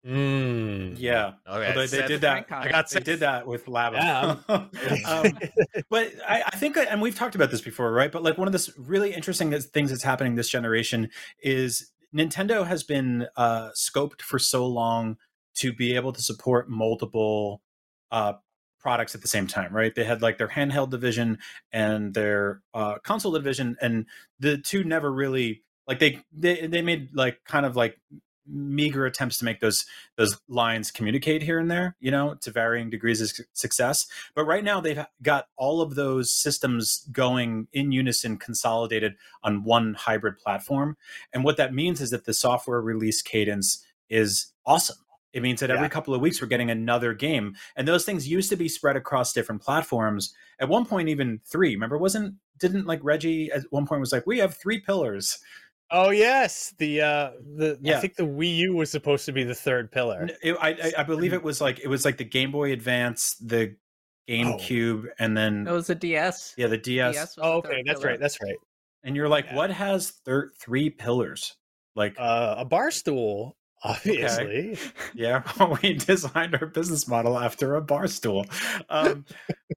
Mm. 0.05 0.95
Yeah, 0.97 1.33
Okay, 1.47 1.67
Although 1.67 1.73
they 1.81 1.87
Seth- 1.87 2.07
did 2.07 2.21
that. 2.21 2.51
I 2.51 2.69
got 2.69 2.89
They 2.89 3.01
did 3.01 3.19
that 3.19 3.45
with 3.45 3.67
Labo. 3.67 3.93
Yeah, 3.93 4.37
um, 5.07 5.39
but 5.89 6.11
I, 6.27 6.43
I 6.47 6.57
think, 6.57 6.75
and 6.77 7.01
we've 7.01 7.15
talked 7.15 7.35
about 7.35 7.51
this 7.51 7.61
before, 7.61 7.91
right? 7.91 8.11
But 8.11 8.23
like 8.23 8.37
one 8.37 8.47
of 8.47 8.51
the 8.51 8.73
really 8.77 9.13
interesting 9.13 9.51
things 9.51 9.91
that's 9.91 10.03
happening 10.03 10.35
this 10.35 10.49
generation 10.49 11.09
is 11.43 11.91
Nintendo 12.15 12.65
has 12.65 12.83
been 12.83 13.27
uh, 13.37 13.69
scoped 13.75 14.21
for 14.21 14.39
so 14.39 14.65
long 14.65 15.17
to 15.55 15.71
be 15.71 15.95
able 15.95 16.13
to 16.13 16.21
support 16.21 16.69
multiple 16.69 17.61
uh, 18.11 18.33
products 18.79 19.13
at 19.13 19.21
the 19.21 19.27
same 19.27 19.45
time, 19.45 19.73
right? 19.73 19.93
They 19.93 20.03
had 20.03 20.23
like 20.23 20.39
their 20.39 20.47
handheld 20.47 20.89
division 20.89 21.37
and 21.71 22.13
their 22.13 22.61
uh, 22.73 22.95
console 23.03 23.31
division, 23.31 23.77
and 23.81 24.07
the 24.39 24.57
two 24.57 24.83
never 24.83 25.11
really 25.11 25.63
like 25.87 25.99
they 25.99 26.19
they 26.33 26.65
they 26.67 26.81
made 26.81 27.09
like 27.13 27.43
kind 27.45 27.65
of 27.65 27.75
like 27.75 27.99
meager 28.51 29.05
attempts 29.05 29.37
to 29.39 29.45
make 29.45 29.59
those 29.59 29.85
those 30.17 30.39
lines 30.47 30.91
communicate 30.91 31.41
here 31.41 31.59
and 31.59 31.71
there, 31.71 31.95
you 31.99 32.11
know, 32.11 32.35
to 32.41 32.51
varying 32.51 32.89
degrees 32.89 33.21
of 33.21 33.45
success. 33.53 34.05
But 34.35 34.45
right 34.45 34.63
now 34.63 34.81
they've 34.81 35.05
got 35.21 35.47
all 35.57 35.81
of 35.81 35.95
those 35.95 36.33
systems 36.33 37.07
going 37.11 37.67
in 37.73 37.91
unison, 37.91 38.37
consolidated 38.37 39.15
on 39.43 39.63
one 39.63 39.93
hybrid 39.93 40.37
platform. 40.37 40.97
And 41.33 41.43
what 41.43 41.57
that 41.57 41.73
means 41.73 42.01
is 42.01 42.09
that 42.11 42.25
the 42.25 42.33
software 42.33 42.81
release 42.81 43.21
cadence 43.21 43.85
is 44.09 44.47
awesome. 44.65 44.97
It 45.33 45.41
means 45.41 45.61
that 45.61 45.71
every 45.71 45.87
couple 45.87 46.13
of 46.13 46.19
weeks 46.19 46.41
we're 46.41 46.47
getting 46.49 46.71
another 46.71 47.13
game. 47.13 47.55
And 47.77 47.87
those 47.87 48.03
things 48.03 48.27
used 48.27 48.49
to 48.49 48.57
be 48.57 48.67
spread 48.67 48.97
across 48.97 49.31
different 49.31 49.61
platforms. 49.61 50.33
At 50.59 50.67
one 50.67 50.85
point, 50.85 51.07
even 51.07 51.39
three. 51.45 51.73
Remember, 51.73 51.97
wasn't 51.97 52.35
didn't 52.59 52.85
like 52.85 52.99
Reggie 53.01 53.51
at 53.51 53.63
one 53.71 53.87
point 53.87 54.01
was 54.01 54.11
like, 54.11 54.27
we 54.27 54.39
have 54.39 54.55
three 54.55 54.79
pillars. 54.79 55.39
Oh 55.91 56.09
yes, 56.09 56.73
the 56.77 57.01
uh 57.01 57.31
the 57.57 57.77
I 57.85 57.99
think 57.99 58.15
the 58.15 58.23
Wii 58.23 58.55
U 58.57 58.75
was 58.75 58.89
supposed 58.89 59.25
to 59.25 59.31
be 59.33 59.43
the 59.43 59.55
third 59.55 59.91
pillar. 59.91 60.29
It- 60.41 60.55
I, 60.61 60.69
I, 60.69 60.93
I 60.99 61.03
believe 61.03 61.33
it 61.33 61.43
was 61.43 61.59
like 61.61 61.79
it 61.79 61.87
was 61.87 62.05
like 62.05 62.17
the 62.17 62.23
Game 62.23 62.51
Boy 62.51 62.71
Advance, 62.71 63.35
the 63.35 63.75
GameCube, 64.29 65.05
and 65.19 65.35
then 65.35 65.67
It 65.67 65.71
was 65.71 65.89
a 65.89 65.95
DS. 65.95 66.53
yeah, 66.57 66.67
the 66.67 66.77
DS. 66.77 67.15
DS 67.15 67.35
Oh, 67.41 67.53
okay, 67.57 67.69
third 67.69 67.83
that's 67.85 67.99
pillar. 67.99 68.11
right. 68.11 68.19
That's 68.19 68.37
right. 68.41 68.55
And 69.03 69.15
you're 69.15 69.27
like, 69.27 69.45
Yeah. 69.45 69.55
what 69.55 69.71
has 69.71 70.11
thir- 70.25 70.51
three 70.59 70.89
pillars? 70.89 71.55
Like, 71.95 72.15
Uh, 72.17 72.55
a 72.59 72.65
bar 72.65 72.91
stool, 72.91 73.57
obviously. 73.83 74.77
yeah, 75.13 75.43
we 75.81 75.93
designed 75.93 76.55
our 76.55 76.67
business 76.67 77.07
model 77.07 77.37
after 77.37 77.75
a 77.75 77.81
bar 77.81 78.07
stool. 78.07 78.45
Um, 78.89 79.25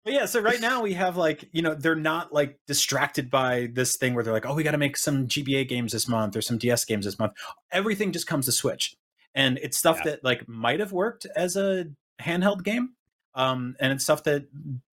but 0.04 0.12
yeah, 0.12 0.26
so 0.26 0.40
right 0.40 0.60
now 0.60 0.82
we 0.82 0.92
have 0.94 1.16
like, 1.16 1.48
you 1.52 1.62
know, 1.62 1.74
they're 1.74 1.94
not 1.94 2.32
like 2.32 2.58
distracted 2.66 3.30
by 3.30 3.68
this 3.72 3.96
thing 3.96 4.14
where 4.14 4.22
they're 4.24 4.32
like, 4.32 4.46
oh, 4.46 4.54
we 4.54 4.62
got 4.62 4.72
to 4.72 4.78
make 4.78 4.96
some 4.96 5.26
GBA 5.26 5.68
games 5.68 5.92
this 5.92 6.08
month 6.08 6.36
or 6.36 6.42
some 6.42 6.58
DS 6.58 6.84
games 6.84 7.04
this 7.04 7.18
month. 7.18 7.32
Everything 7.72 8.12
just 8.12 8.26
comes 8.26 8.46
to 8.46 8.52
Switch. 8.52 8.94
And 9.34 9.58
it's 9.62 9.76
stuff 9.78 9.98
Yeah. 10.04 10.12
that 10.12 10.24
like 10.24 10.48
might 10.48 10.80
have 10.80 10.92
worked 10.92 11.26
as 11.34 11.56
a 11.56 11.86
handheld 12.20 12.62
game. 12.62 12.90
Um, 13.36 13.74
and 13.80 13.92
it's 13.92 14.04
stuff 14.04 14.22
that 14.24 14.44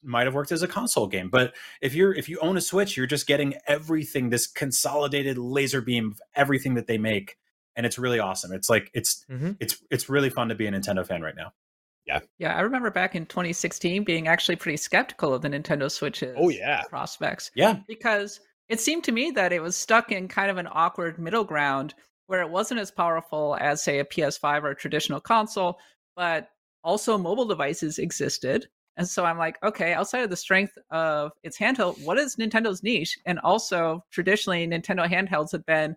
might 0.02 0.26
have 0.26 0.34
worked 0.34 0.52
as 0.52 0.64
a 0.64 0.68
console 0.68 1.06
game. 1.06 1.30
But 1.30 1.54
if 1.80 1.94
you're 1.94 2.12
if 2.12 2.28
you 2.28 2.40
own 2.40 2.58
a 2.58 2.62
Switch, 2.62 2.98
you're 2.98 3.06
just 3.06 3.28
getting 3.28 3.54
everything, 3.68 4.32
this 4.32 4.48
consolidated 4.48 5.38
laser 5.38 5.80
beam 5.80 6.08
of 6.12 6.22
everything 6.36 6.74
that 6.74 6.88
they 6.88 6.98
make. 6.98 7.38
And 7.76 7.86
it's 7.86 7.98
really 7.98 8.20
awesome. 8.20 8.52
It's 8.52 8.70
like 8.70 8.90
it's 8.94 9.26
Mhm. 9.30 9.58
it's 9.60 9.82
it's 9.90 10.10
really 10.10 10.30
fun 10.30 10.50
to 10.50 10.56
be 10.56 10.68
a 10.68 10.72
Nintendo 10.72 11.06
fan 11.06 11.22
right 11.22 11.36
now. 11.36 11.54
Yeah. 12.06 12.20
Yeah, 12.40 12.56
I 12.56 12.62
remember 12.62 12.90
back 12.92 13.16
in 13.16 13.26
2016 13.28 14.04
being 14.04 14.28
actually 14.28 14.56
pretty 14.56 14.78
skeptical 14.78 15.34
of 15.34 15.42
the 15.44 15.48
Nintendo 15.50 15.90
Switch's 15.90 16.36
Oh, 16.38 16.50
yeah. 16.50 16.84
prospects 16.90 17.52
Yeah. 17.56 17.80
because 17.88 18.40
it 18.70 18.80
seemed 18.80 19.04
to 19.06 19.12
me 19.12 19.32
that 19.32 19.54
it 19.54 19.62
was 19.62 19.76
stuck 19.76 20.12
in 20.12 20.28
kind 20.28 20.50
of 20.50 20.58
an 20.58 20.68
awkward 20.72 21.20
middle 21.20 21.44
ground 21.44 21.94
where 22.26 22.42
it 22.42 22.50
wasn't 22.50 22.80
as 22.80 22.90
powerful 22.90 23.56
as 23.60 23.84
say 23.84 24.00
a 24.00 24.06
PS5 24.06 24.64
or 24.64 24.70
a 24.72 24.76
traditional 24.76 25.20
console, 25.22 25.78
but 26.16 26.50
also 26.84 27.18
mobile 27.18 27.46
devices 27.46 28.00
existed. 28.00 28.68
And 28.98 29.08
so 29.08 29.24
I'm 29.24 29.38
like, 29.38 29.58
okay, 29.64 29.94
outside 29.94 30.24
of 30.24 30.30
the 30.30 30.36
strength 30.38 30.78
of 30.90 31.32
its 31.44 31.58
handheld, 31.58 32.04
what 32.04 32.18
is 32.18 32.36
Nintendo's 32.36 32.82
niche? 32.84 33.18
And 33.26 33.40
also 33.40 34.04
traditionally 34.12 34.68
Nintendo 34.68 35.08
handhelds 35.08 35.52
have 35.52 35.66
been 35.66 35.96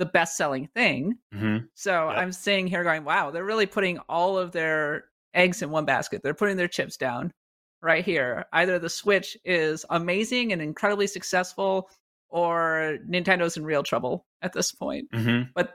the 0.00 0.06
best-selling 0.06 0.66
thing. 0.74 1.14
Mm-hmm. 1.34 1.66
So 1.74 2.08
Yep. 2.08 2.18
I'm 2.18 2.32
sitting 2.32 2.66
here 2.66 2.82
going, 2.82 3.04
wow, 3.04 3.30
they're 3.30 3.44
really 3.44 3.66
putting 3.66 3.98
all 4.08 4.36
of 4.36 4.50
their 4.50 5.04
eggs 5.34 5.62
in 5.62 5.70
one 5.70 5.84
basket. 5.84 6.22
They're 6.24 6.34
putting 6.34 6.56
their 6.56 6.68
chips 6.68 6.96
down 6.96 7.30
right 7.82 8.04
here. 8.04 8.46
Either 8.52 8.78
the 8.78 8.88
Switch 8.90 9.36
is 9.44 9.84
amazing 9.90 10.52
and 10.52 10.60
incredibly 10.60 11.06
successful, 11.06 11.88
or 12.28 12.98
Nintendo's 13.08 13.56
in 13.56 13.64
real 13.64 13.82
trouble 13.82 14.26
at 14.42 14.52
this 14.52 14.72
point. 14.72 15.08
Mm-hmm. 15.12 15.50
But 15.54 15.74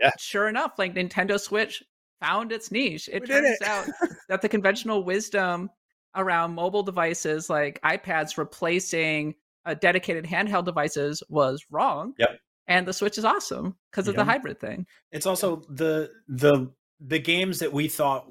Yeah. 0.00 0.10
sure 0.18 0.48
enough, 0.48 0.72
like 0.78 0.94
Nintendo 0.94 1.38
Switch 1.38 1.82
found 2.20 2.52
its 2.52 2.70
niche. 2.70 3.08
It 3.12 3.20
We 3.22 3.26
turns 3.26 3.58
it. 3.60 3.66
out 3.66 3.86
that 4.28 4.40
the 4.42 4.48
conventional 4.48 5.04
wisdom 5.04 5.70
around 6.14 6.54
mobile 6.54 6.82
devices 6.82 7.50
like 7.50 7.80
iPads 7.82 8.38
replacing 8.38 9.34
uh, 9.66 9.74
dedicated 9.74 10.24
handheld 10.24 10.64
devices 10.64 11.22
was 11.28 11.62
wrong. 11.70 12.14
Yep. 12.18 12.38
And 12.68 12.86
the 12.86 12.92
Switch 12.92 13.16
is 13.18 13.24
awesome 13.24 13.76
because 13.90 14.08
of 14.08 14.16
the 14.16 14.24
hybrid 14.24 14.58
thing. 14.58 14.86
It's 15.12 15.26
also 15.26 15.62
the 15.68 16.10
the 16.28 16.72
the 17.00 17.18
games 17.18 17.58
that 17.60 17.72
we 17.72 17.88
thought 17.88 18.26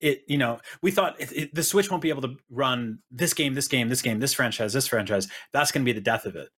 it 0.00 0.22
you 0.28 0.36
know 0.38 0.58
we 0.82 0.90
thought 0.90 1.18
it, 1.20 1.32
it, 1.32 1.54
the 1.54 1.62
Switch 1.62 1.90
won't 1.90 2.02
be 2.02 2.10
able 2.10 2.22
to 2.22 2.36
run 2.50 2.98
this 3.10 3.34
game, 3.34 3.54
this 3.54 3.68
game, 3.68 3.88
this 3.88 4.02
game, 4.02 4.20
this 4.20 4.32
franchise, 4.34 4.72
this 4.72 4.86
franchise. 4.86 5.28
That's 5.52 5.72
going 5.72 5.84
to 5.84 5.88
be 5.88 5.92
the 5.92 6.00
death 6.04 6.24
of 6.26 6.36
it. 6.36 6.48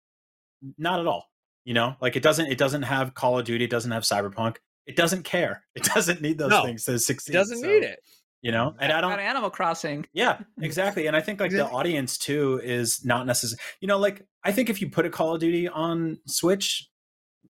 Not 0.77 0.99
at 0.99 1.07
all. 1.07 1.25
You 1.65 1.73
know, 1.73 1.95
like 2.01 2.15
it 2.15 2.23
doesn't 2.23 2.47
it 2.47 2.57
doesn't 2.57 2.83
have 2.83 3.13
Call 3.13 3.39
of 3.39 3.45
Duty, 3.45 3.65
it 3.65 3.69
doesn't 3.71 3.91
have 3.91 4.03
Cyberpunk. 4.03 4.57
It 4.85 4.95
doesn't 4.95 5.23
care. 5.23 5.63
It 5.75 5.83
doesn't 5.83 6.21
need 6.21 6.37
those 6.37 6.51
No, 6.51 6.63
things 6.63 6.85
to 6.85 6.93
It 6.93 6.99
succeed. 6.99 7.33
doesn't 7.33 7.59
So, 7.59 7.67
need 7.67 7.83
it. 7.83 7.99
You 8.41 8.51
know, 8.51 8.75
and 8.79 8.91
I 8.91 9.01
Got 9.01 9.09
don't 9.09 9.19
Animal 9.19 9.49
Crossing. 9.49 10.05
Yeah, 10.13 10.39
exactly. 10.61 11.07
And 11.07 11.15
I 11.15 11.21
think 11.21 11.39
like 11.39 11.51
the 11.51 11.65
audience 11.67 12.17
too 12.17 12.61
is 12.63 13.03
not 13.03 13.25
necessary. 13.25 13.59
You 13.81 13.87
know, 13.87 13.97
like 13.97 14.25
I 14.43 14.51
think 14.51 14.69
if 14.69 14.79
you 14.79 14.89
put 14.89 15.05
a 15.05 15.09
Call 15.09 15.33
of 15.33 15.41
Duty 15.41 15.67
on 15.67 16.19
Switch, 16.27 16.87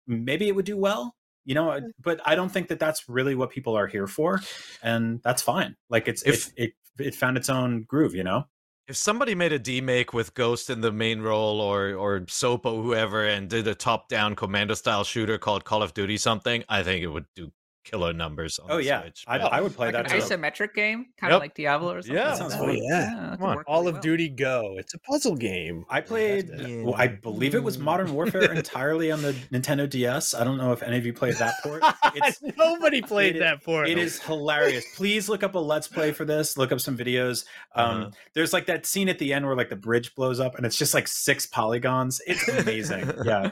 maybe 0.06 0.48
it 0.48 0.54
would 0.54 0.64
do 0.64 0.76
well. 0.76 1.14
You 1.44 1.54
know, 1.54 1.70
uh, 1.70 1.80
but 2.02 2.20
I 2.26 2.34
don't 2.34 2.50
think 2.50 2.68
that 2.68 2.80
that's 2.80 3.08
really 3.08 3.36
what 3.36 3.50
people 3.50 3.76
are 3.76 3.86
here 3.86 4.08
for, 4.08 4.40
and 4.82 5.20
that's 5.22 5.42
fine. 5.42 5.76
Like 5.88 6.08
it's 6.08 6.22
If- 6.22 6.48
it, 6.56 6.72
it 6.98 7.06
it 7.06 7.14
found 7.14 7.36
its 7.36 7.48
own 7.48 7.82
groove. 7.84 8.14
You 8.14 8.24
know. 8.24 8.44
If 8.88 8.96
somebody 8.96 9.34
made 9.34 9.52
a 9.52 9.58
demake 9.58 10.12
with 10.12 10.34
Ghost 10.34 10.70
in 10.70 10.80
the 10.80 10.92
main 10.92 11.20
role 11.20 11.60
or 11.60 11.94
or 11.94 12.24
Soap 12.28 12.66
or 12.66 12.82
whoever 12.82 13.24
and 13.24 13.48
did 13.48 13.66
a 13.66 13.74
top 13.74 14.08
down 14.08 14.36
commando 14.36 14.74
style 14.74 15.02
shooter 15.04 15.38
called 15.38 15.64
Call 15.64 15.82
of 15.82 15.92
Duty 15.92 16.16
something, 16.16 16.62
I 16.68 16.82
think 16.82 17.02
it 17.02 17.08
would 17.08 17.26
do 17.34 17.52
killer 17.86 18.12
numbers 18.12 18.58
on 18.58 18.70
Oh 18.70 18.76
the 18.76 18.84
yeah, 18.84 19.02
Switch. 19.02 19.24
I, 19.26 19.38
I 19.38 19.60
would 19.60 19.74
play 19.74 19.86
Like 19.86 19.94
that 20.04 20.12
an 20.12 20.20
too. 20.20 20.26
isometric 20.26 20.74
game, 20.74 21.06
kind 21.18 21.30
Yep. 21.30 21.36
of 21.36 21.40
like 21.40 21.54
Diablo 21.54 21.94
or 21.94 22.02
something. 22.02 22.16
Yeah. 22.16 22.24
That 22.30 22.36
sounds 22.36 22.52
like 22.54 22.60
fun. 22.60 22.68
Oh 22.70 22.72
yeah. 22.72 23.00
that 23.30 23.38
Come 23.38 23.48
on. 23.48 23.64
All 23.66 23.78
really 23.80 23.88
of 23.90 23.94
well. 23.94 24.02
Duty 24.02 24.28
Go. 24.28 24.74
It's 24.78 24.92
a 24.94 24.98
puzzle 24.98 25.36
game. 25.36 25.84
I 25.88 26.00
played. 26.00 26.50
Yeah. 26.54 26.82
Well, 26.82 26.94
I 26.96 27.06
believe 27.06 27.54
it 27.54 27.62
was 27.62 27.78
Modern 27.78 28.12
Warfare 28.12 28.52
entirely 28.52 29.10
on 29.12 29.22
the 29.22 29.32
Nintendo 29.52 29.88
DS. 29.88 30.34
I 30.34 30.44
don't 30.44 30.58
know 30.58 30.72
if 30.72 30.82
any 30.82 30.98
of 30.98 31.06
you 31.06 31.12
played 31.12 31.36
that 31.36 31.54
port. 31.62 31.82
It's 32.18 32.42
Nobody 32.56 33.02
played 33.02 33.36
it- 33.36 33.40
that 33.40 33.62
for 33.62 33.84
It 33.84 33.98
is 33.98 34.20
hilarious. 34.20 34.84
Please 34.96 35.28
look 35.28 35.42
up 35.42 35.54
a 35.54 35.58
let's 35.58 35.86
play 35.88 36.12
for 36.12 36.24
this. 36.24 36.56
Look 36.56 36.72
up 36.72 36.80
some 36.80 36.96
videos. 36.96 37.44
Um, 37.74 37.84
Uh-huh. 38.02 38.10
There's 38.34 38.52
like 38.52 38.66
that 38.66 38.86
scene 38.86 39.08
at 39.08 39.18
the 39.18 39.32
end 39.32 39.46
where 39.46 39.54
like 39.56 39.68
the 39.70 39.76
bridge 39.76 40.14
blows 40.14 40.40
up 40.40 40.56
and 40.56 40.64
it's 40.66 40.76
just 40.78 40.94
like 40.94 41.06
six 41.08 41.46
polygons. 41.46 42.20
It's 42.26 42.48
amazing. 42.48 43.10
yeah, 43.24 43.50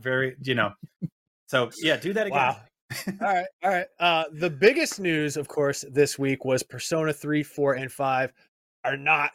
very. 0.00 0.36
You 0.42 0.54
know. 0.56 0.72
So 1.46 1.70
yeah, 1.82 1.96
do 1.96 2.12
that 2.14 2.26
again. 2.26 2.38
Wow. 2.38 2.56
All 3.20 3.28
right, 3.34 3.46
all 3.62 3.70
right. 3.70 3.86
Uh, 3.98 4.24
the 4.32 4.50
biggest 4.50 5.00
news, 5.00 5.36
of 5.36 5.48
course, 5.48 5.84
this 5.90 6.18
week 6.18 6.44
was 6.44 6.62
Persona 6.62 7.12
3, 7.12 7.42
4, 7.42 7.74
and 7.74 7.92
5 7.92 8.32
are 8.84 8.96
not 8.96 9.30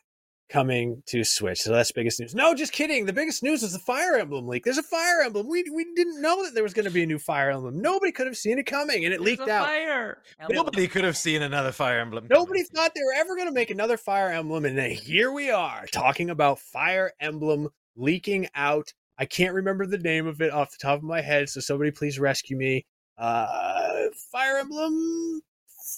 coming 0.49 1.03
to 1.07 1.23
Switch. 1.23 1.59
So 1.59 1.71
that's 1.71 1.91
biggest 1.91 2.19
news. 2.19 2.33
No, 2.33 2.53
just 2.53 2.71
kidding. 2.71 3.05
The 3.05 3.13
biggest 3.13 3.43
news 3.43 3.63
is 3.63 3.73
the 3.73 3.79
Fire 3.79 4.15
Emblem 4.15 4.47
leak. 4.47 4.63
There's 4.63 4.77
a 4.77 4.83
Fire 4.83 5.21
Emblem. 5.25 5.47
We 5.47 5.63
we 5.73 5.85
didn't 5.95 6.21
know 6.21 6.43
that 6.43 6.53
there 6.53 6.63
was 6.63 6.73
going 6.73 6.85
to 6.85 6.91
be 6.91 7.03
a 7.03 7.05
new 7.05 7.19
Fire 7.19 7.51
Emblem. 7.51 7.79
Nobody 7.81 8.11
could 8.11 8.27
have 8.27 8.37
seen 8.37 8.57
it 8.57 8.65
coming, 8.65 9.05
and 9.05 9.13
it 9.13 9.17
There's 9.17 9.39
leaked 9.39 9.47
a 9.47 9.51
out. 9.51 9.65
Fire. 9.65 10.21
Nobody 10.49 10.87
could 10.87 11.03
have 11.03 11.17
seen 11.17 11.41
another 11.41 11.71
Fire 11.71 11.99
Emblem. 11.99 12.27
coming. 12.27 12.39
Nobody 12.39 12.63
thought 12.63 12.91
they 12.95 13.01
were 13.03 13.19
ever 13.19 13.35
going 13.35 13.47
to 13.47 13.53
make 13.53 13.69
another 13.71 13.97
Fire 13.97 14.31
Emblem, 14.31 14.65
and 14.65 14.77
then 14.77 14.91
here 14.91 15.31
we 15.31 15.51
are 15.51 15.85
talking 15.91 16.29
about 16.29 16.59
Fire 16.59 17.11
Emblem 17.19 17.69
leaking 17.95 18.47
out. 18.55 18.93
I 19.19 19.25
can't 19.25 19.53
remember 19.55 19.85
the 19.87 19.97
name 19.97 20.27
of 20.27 20.41
it 20.41 20.51
off 20.51 20.71
the 20.71 20.77
top 20.79 20.97
of 20.97 21.03
my 21.03 21.21
head, 21.21 21.49
so 21.49 21.59
somebody 21.59 21.91
please 21.91 22.19
rescue 22.19 22.55
me. 22.57 22.85
Uh, 23.17 24.09
Fire 24.31 24.57
Emblem, 24.57 25.41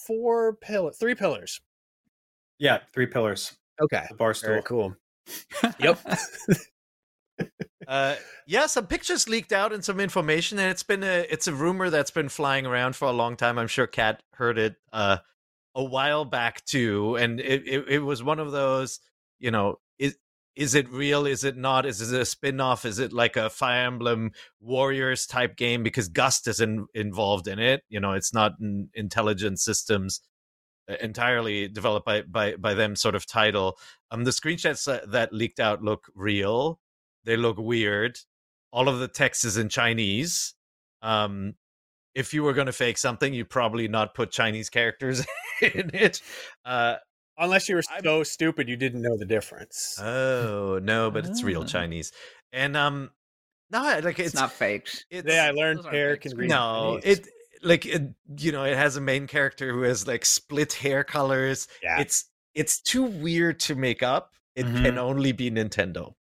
four 0.06 0.54
pillars, 0.56 0.96
three 0.98 1.14
pillars. 1.14 1.60
Yeah, 2.58 2.78
three 2.92 3.06
pillars. 3.06 3.56
Okay, 3.82 4.04
The 4.10 4.14
bar 4.14 4.34
very 4.34 4.60
stool. 4.60 4.62
cool. 4.62 4.96
Yep. 5.78 5.98
Uh, 7.88 8.14
yeah, 8.46 8.66
some 8.66 8.86
pictures 8.86 9.28
leaked 9.28 9.52
out 9.52 9.72
and 9.72 9.84
some 9.84 9.98
information, 9.98 10.60
and 10.60 10.70
it's 10.70 10.82
been 10.84 11.02
a 11.02 11.26
it's 11.28 11.48
a 11.48 11.52
rumor 11.54 11.90
that's 11.90 12.12
been 12.12 12.28
flying 12.28 12.64
around 12.64 12.94
for 12.94 13.08
a 13.08 13.12
long 13.12 13.36
time. 13.36 13.58
I'm 13.58 13.66
sure 13.66 13.88
Kat 13.88 14.22
heard 14.34 14.58
it 14.58 14.76
uh, 14.92 15.16
a 15.74 15.82
while 15.82 16.24
back 16.24 16.64
too, 16.64 17.16
and 17.16 17.40
it, 17.40 17.66
it 17.66 17.88
it 17.88 17.98
was 17.98 18.22
one 18.22 18.38
of 18.38 18.52
those, 18.52 19.00
you 19.40 19.50
know, 19.50 19.80
is 19.98 20.16
is 20.56 20.74
it 20.74 20.90
real? 20.90 21.26
Is 21.26 21.44
it 21.44 21.56
not? 21.56 21.86
Is 21.86 22.12
it 22.12 22.20
a 22.20 22.24
spin 22.24 22.60
off? 22.60 22.84
Is 22.84 22.98
it 22.98 23.12
like 23.12 23.36
a 23.36 23.50
Fire 23.50 23.86
Emblem 23.86 24.32
Warriors 24.60 25.26
type 25.26 25.56
game? 25.56 25.82
Because 25.82 26.08
Gust 26.08 26.48
is 26.48 26.60
in, 26.60 26.86
involved 26.94 27.48
in 27.48 27.58
it. 27.58 27.82
You 27.88 28.00
know, 28.00 28.12
it's 28.12 28.34
not 28.34 28.58
an 28.60 28.90
intelligent 28.94 29.60
systems 29.60 30.20
entirely 31.00 31.68
developed 31.68 32.06
by 32.06 32.22
by 32.22 32.56
by 32.56 32.74
them 32.74 32.96
sort 32.96 33.14
of 33.14 33.26
title. 33.26 33.78
Um, 34.10 34.24
the 34.24 34.30
screenshots 34.30 34.84
that, 34.86 35.10
that 35.12 35.32
leaked 35.32 35.60
out 35.60 35.82
look 35.82 36.06
real. 36.14 36.80
They 37.24 37.36
look 37.36 37.58
weird. 37.58 38.18
All 38.72 38.88
of 38.88 38.98
the 38.98 39.08
text 39.08 39.44
is 39.44 39.56
in 39.56 39.68
Chinese. 39.68 40.54
Um, 41.02 41.54
if 42.14 42.34
you 42.34 42.42
were 42.42 42.54
going 42.54 42.66
to 42.66 42.72
fake 42.72 42.98
something, 42.98 43.32
you'd 43.32 43.50
probably 43.50 43.88
not 43.88 44.14
put 44.14 44.30
Chinese 44.30 44.68
characters 44.68 45.24
in 45.62 45.90
it. 45.94 46.20
Uh, 46.64 46.96
Unless 47.40 47.68
you 47.68 47.74
were 47.76 47.82
I'm- 47.90 48.02
so 48.04 48.22
stupid 48.22 48.68
you 48.68 48.76
didn't 48.76 49.02
know 49.02 49.16
the 49.16 49.24
difference. 49.24 49.98
oh 50.00 50.78
no, 50.82 51.10
but 51.10 51.26
it's 51.26 51.42
real 51.42 51.62
Ah. 51.62 51.66
Chinese. 51.66 52.12
And 52.52 52.76
um, 52.76 53.10
no, 53.70 53.80
like 53.82 54.18
It's, 54.18 54.28
it's, 54.28 54.34
not 54.34 54.52
faked. 54.52 55.06
It's, 55.10 55.22
Today 55.22 55.40
I 55.40 55.50
learned 55.50 55.80
hair 55.84 55.86
aren't 55.86 55.90
Peer 55.92 56.12
fake 56.14 56.20
can 56.22 56.32
screenshots. 56.32 56.38
read 56.38 56.48
no, 56.50 56.98
Chinese. 57.02 57.18
it 57.18 57.28
like 57.62 57.86
it, 57.86 58.02
you 58.38 58.52
know, 58.52 58.64
it 58.64 58.76
has 58.76 58.96
a 58.96 59.00
main 59.00 59.26
character 59.26 59.72
who 59.72 59.82
has 59.82 60.06
like 60.06 60.24
split 60.24 60.72
hair 60.74 61.02
colors. 61.04 61.66
Yeah. 61.82 62.00
It's 62.00 62.24
it's 62.54 62.80
too 62.80 63.02
weird 63.04 63.60
to 63.60 63.74
make 63.74 64.02
up. 64.02 64.32
It 64.56 64.66
Mhm. 64.66 64.82
can 64.82 64.98
only 64.98 65.32
be 65.32 65.50
Nintendo. 65.50 66.14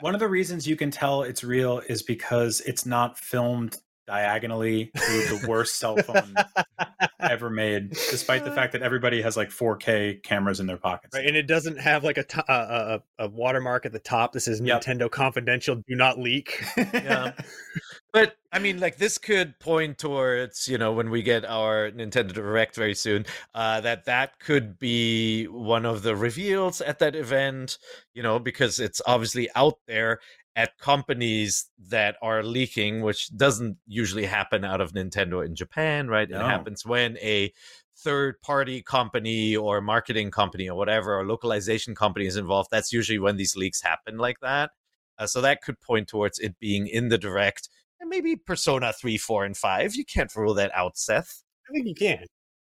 One 0.00 0.14
of 0.14 0.20
the 0.20 0.28
reasons 0.28 0.66
you 0.66 0.76
can 0.76 0.90
tell 0.90 1.22
it's 1.22 1.42
real 1.44 1.80
is 1.88 2.02
because 2.02 2.60
it's 2.62 2.84
not 2.86 3.18
filmed 3.18 3.76
diagonally 4.06 4.90
through 4.96 5.38
the 5.38 5.46
worst 5.48 5.78
cell 5.78 5.96
phone 5.96 6.34
ever 7.20 7.50
made, 7.50 7.90
despite 7.90 8.44
the 8.44 8.50
uh. 8.50 8.54
fact 8.54 8.72
that 8.72 8.82
everybody 8.82 9.22
has 9.22 9.36
like 9.36 9.50
4K 9.50 10.22
cameras 10.22 10.60
in 10.60 10.66
their 10.66 10.76
pockets. 10.76 11.14
Right, 11.14 11.26
and 11.26 11.36
it 11.36 11.46
doesn't 11.46 11.78
have 11.78 12.04
like 12.04 12.18
a, 12.18 12.24
to- 12.24 12.52
a, 12.52 13.02
a, 13.18 13.24
a 13.24 13.28
watermark 13.28 13.86
at 13.86 13.92
the 13.92 13.98
top 13.98 14.32
This 14.32 14.48
is 14.48 14.60
Yep. 14.60 14.82
Nintendo 14.82 15.10
Confidential, 15.10 15.76
do 15.86 15.94
not 15.94 16.18
leak. 16.18 16.62
Yeah. 16.76 17.32
But 18.16 18.38
I 18.50 18.60
mean, 18.60 18.80
like 18.80 18.96
this 18.96 19.18
could 19.18 19.60
point 19.60 19.98
towards 19.98 20.68
you 20.68 20.78
know 20.78 20.90
when 20.90 21.10
we 21.10 21.20
get 21.20 21.44
our 21.44 21.90
Nintendo 21.90 22.32
Direct 22.32 22.74
very 22.74 22.94
soon, 22.94 23.26
uh, 23.54 23.82
that 23.82 24.06
that 24.06 24.38
could 24.40 24.78
be 24.78 25.44
one 25.44 25.84
of 25.84 26.02
the 26.02 26.16
reveals 26.16 26.80
at 26.80 26.98
that 27.00 27.14
event. 27.14 27.76
You 28.14 28.22
know, 28.22 28.38
because 28.38 28.78
it's 28.78 29.02
obviously 29.06 29.50
out 29.54 29.80
there 29.86 30.20
at 30.56 30.78
companies 30.78 31.66
that 31.90 32.16
are 32.22 32.42
leaking, 32.42 33.02
which 33.02 33.36
doesn't 33.36 33.76
usually 33.86 34.24
happen 34.24 34.64
out 34.64 34.80
of 34.80 34.94
Nintendo 34.94 35.44
in 35.44 35.54
Japan, 35.54 36.08
right? 36.08 36.30
No. 36.30 36.40
It 36.40 36.44
happens 36.44 36.86
when 36.86 37.18
a 37.18 37.52
third 37.98 38.40
party 38.40 38.80
company 38.80 39.54
or 39.54 39.82
marketing 39.82 40.30
company 40.30 40.70
or 40.70 40.78
whatever 40.78 41.14
or 41.14 41.26
localization 41.26 41.94
company 41.94 42.26
is 42.26 42.36
involved 42.36 42.68
that's 42.70 42.92
usually 42.92 43.18
when 43.18 43.38
these 43.38 43.56
leaks 43.56 43.80
happen 43.80 44.18
like 44.18 44.38
that 44.40 44.70
uh, 45.18 45.26
so 45.26 45.40
that 45.40 45.62
could 45.62 45.80
point 45.80 46.06
towards 46.06 46.38
it 46.38 46.58
being 46.60 46.86
in 46.86 47.08
the 47.08 47.16
direct 47.16 47.70
and 48.00 48.08
maybe 48.10 48.36
persona 48.36 48.92
3 48.92 49.16
4 49.18 49.44
and 49.44 49.56
5 49.56 49.94
you 49.94 50.04
can't 50.04 50.34
rule 50.36 50.54
that 50.54 50.70
out 50.74 50.96
seth 50.96 51.42
I 51.68 51.72
think 51.72 51.86
you 51.88 51.94
can. 51.94 52.24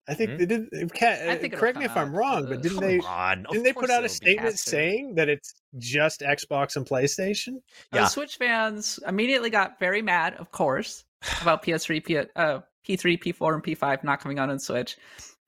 I 0.08 0.14
think 0.14 0.30
Hmm? 0.30 0.36
they 0.38 0.46
did. 0.46 0.68
It 0.72 0.92
can, 0.92 1.28
I 1.28 1.36
think 1.36 1.52
correct 1.54 1.78
me 1.78 1.84
if 1.84 1.96
I'm 1.96 2.12
wrong, 2.16 2.46
but 2.46 2.58
Uh, 2.58 2.60
didn't 2.62 2.78
Come 2.78 2.88
they? 2.88 2.98
on 3.00 3.46
Didn't 3.50 3.62
they 3.62 3.72
put 3.74 3.90
out 3.90 4.04
a 4.04 4.08
statement 4.08 4.58
saying 4.58 5.14
that 5.16 5.28
it's 5.28 5.54
just 5.76 6.20
Xbox 6.22 6.76
and 6.76 6.84
PlayStation? 6.86 7.60
The 7.92 7.98
Yeah. 7.98 8.06
Switch 8.08 8.38
fans 8.38 8.98
immediately 9.06 9.50
got 9.50 9.78
very 9.78 10.00
mad, 10.02 10.34
of 10.34 10.50
course, 10.50 11.04
about 11.42 11.62
PS3, 11.62 12.00
P, 12.00 12.16
uh, 12.18 12.60
P3, 12.84 13.18
P4, 13.18 13.54
and 13.54 13.62
P5 13.62 14.02
not 14.02 14.18
coming 14.20 14.38
out 14.38 14.48
on 14.50 14.58
Switch. 14.58 14.96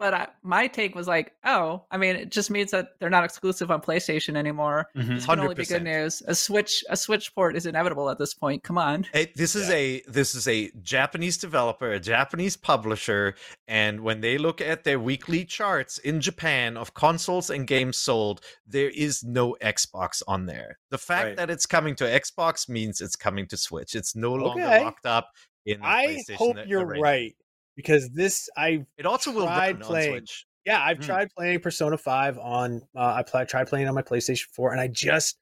But 0.01 0.15
uh, 0.15 0.27
my 0.43 0.67
take 0.67 0.95
was 0.95 1.07
like, 1.07 1.35
oh, 1.45 1.85
I 1.91 1.99
mean, 1.99 2.17
it 2.17 2.31
just 2.31 2.51
means 2.51 2.71
that 2.71 2.99
they're 2.99 3.11
not 3.11 3.23
exclusive 3.23 3.71
on 3.71 3.83
PlayStation 3.83 4.35
anymore. 4.35 4.89
Mhm. 4.97 5.09
This 5.17 5.27
can 5.27 5.39
only 5.41 5.55
be 5.55 5.67
good 5.67 5.83
news. 5.85 6.23
A 6.27 6.35
Switch, 6.35 6.83
a 6.89 6.97
Switch 6.97 7.35
port 7.35 7.55
is 7.55 7.67
inevitable 7.67 8.09
at 8.09 8.19
this 8.19 8.33
point. 8.33 8.63
Come 8.65 8.79
on. 8.79 9.07
Hey, 9.13 9.31
this 9.37 9.55
is 9.55 9.69
a 9.69 10.01
this 10.09 10.35
is 10.35 10.49
a 10.49 10.71
Japanese 10.81 11.37
developer, 11.37 11.93
a 11.93 12.01
Japanese 12.01 12.57
publisher, 12.57 13.35
and 13.69 14.01
when 14.01 14.23
they 14.23 14.39
look 14.39 14.63
at 14.63 14.85
their 14.85 14.99
weekly 14.99 15.45
charts 15.45 15.99
in 15.99 16.23
Japan 16.23 16.79
of 16.79 16.95
consoles 16.95 17.51
and 17.51 17.67
games 17.67 17.99
sold, 17.99 18.41
there 18.67 18.89
is 18.89 19.23
no 19.23 19.55
Xbox 19.61 20.23
on 20.27 20.47
there. 20.47 20.79
The 20.91 20.97
fact 20.97 21.27
Right. 21.27 21.37
that 21.37 21.51
it's 21.51 21.67
coming 21.67 21.95
to 21.97 22.05
Xbox 22.05 22.71
means 22.71 23.03
it's 23.03 23.17
coming 23.17 23.47
to 23.49 23.59
Switch. 23.59 23.95
It's 23.95 24.17
no 24.17 24.33
longer 24.33 24.63
Okay. 24.65 24.83
locked 24.83 25.05
up 25.05 25.29
in 25.67 25.81
the 25.81 25.87
I 25.87 26.17
hope 26.37 26.57
you're 26.67 26.87
arena. 26.87 27.03
right 27.03 27.37
because 27.77 28.09
this 28.11 28.49
I 28.57 28.85
It 28.99 29.07
also 29.07 29.33
will 29.33 29.47
run 29.47 29.79
playing- 29.81 30.13
on 30.13 30.19
Switch. 30.19 30.47
yeah 30.67 30.83
I've 30.83 30.99
Hmm. 30.99 31.05
tried 31.05 31.29
playing 31.37 31.61
Persona 31.61 31.97
Five 31.99 32.39
on 32.39 32.83
uh, 32.97 33.15
I 33.15 33.23
play, 33.23 33.45
tried 33.45 33.69
playing 33.69 33.89
on 33.89 33.95
my 33.95 34.03
PlayStation 34.03 34.47
Four 34.55 34.73
and 34.73 34.81
I 34.81 34.89
just 34.89 35.39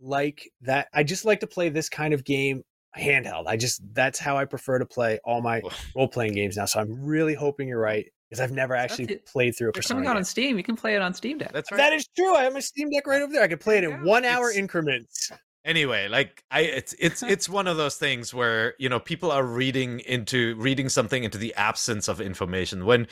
like 0.00 0.48
that. 0.62 0.88
I 0.92 1.02
just 1.02 1.24
like 1.24 1.40
to 1.40 1.46
play 1.46 1.68
this 1.70 1.88
kind 1.88 2.14
of 2.14 2.24
game 2.24 2.62
handheld. 2.96 3.46
I 3.46 3.56
just 3.56 3.80
that's 3.94 4.18
how 4.18 4.36
I 4.36 4.44
prefer 4.44 4.78
to 4.78 4.86
play 4.86 5.18
all 5.24 5.40
my 5.42 5.60
role 5.96 6.08
playing 6.08 6.32
games 6.34 6.56
now. 6.56 6.64
So 6.66 6.80
I'm 6.80 7.04
really 7.04 7.34
hoping 7.34 7.68
you're 7.68 7.80
right 7.80 8.06
because 8.28 8.40
I've 8.40 8.52
never 8.52 8.74
actually 8.74 9.16
played 9.26 9.56
through 9.56 9.68
a 9.68 9.72
They're 9.72 9.80
Persona. 9.80 9.98
coming 10.00 10.08
out 10.10 10.16
on 10.16 10.24
Steam. 10.24 10.56
You 10.56 10.62
can 10.62 10.76
play 10.76 10.94
it 10.94 11.02
on 11.02 11.14
Steam 11.14 11.38
Deck. 11.38 11.52
That's 11.52 11.70
right. 11.72 11.78
That 11.78 11.92
is 11.92 12.06
true. 12.16 12.34
I 12.34 12.44
have 12.44 12.52
my 12.52 12.60
Steam 12.60 12.90
Deck 12.90 13.06
right 13.06 13.22
over 13.22 13.32
there. 13.32 13.42
I 13.42 13.48
can 13.48 13.58
play 13.58 13.78
it 13.78 13.84
in 13.84 13.90
Yeah. 13.90 14.02
one 14.02 14.24
hour 14.24 14.50
increments. 14.52 15.30
Anyway 15.68 16.08
like 16.08 16.42
i 16.50 16.60
it's 16.62 16.94
it's 16.98 17.22
it's 17.34 17.48
one 17.48 17.66
of 17.68 17.76
those 17.76 17.96
things 17.96 18.32
where 18.34 18.74
you 18.78 18.88
know 18.88 18.98
people 18.98 19.30
are 19.30 19.44
reading 19.44 20.00
into 20.00 20.56
reading 20.56 20.88
something 20.88 21.22
into 21.24 21.38
the 21.38 21.54
absence 21.54 22.08
of 22.08 22.20
information 22.20 22.84
when 22.86 23.06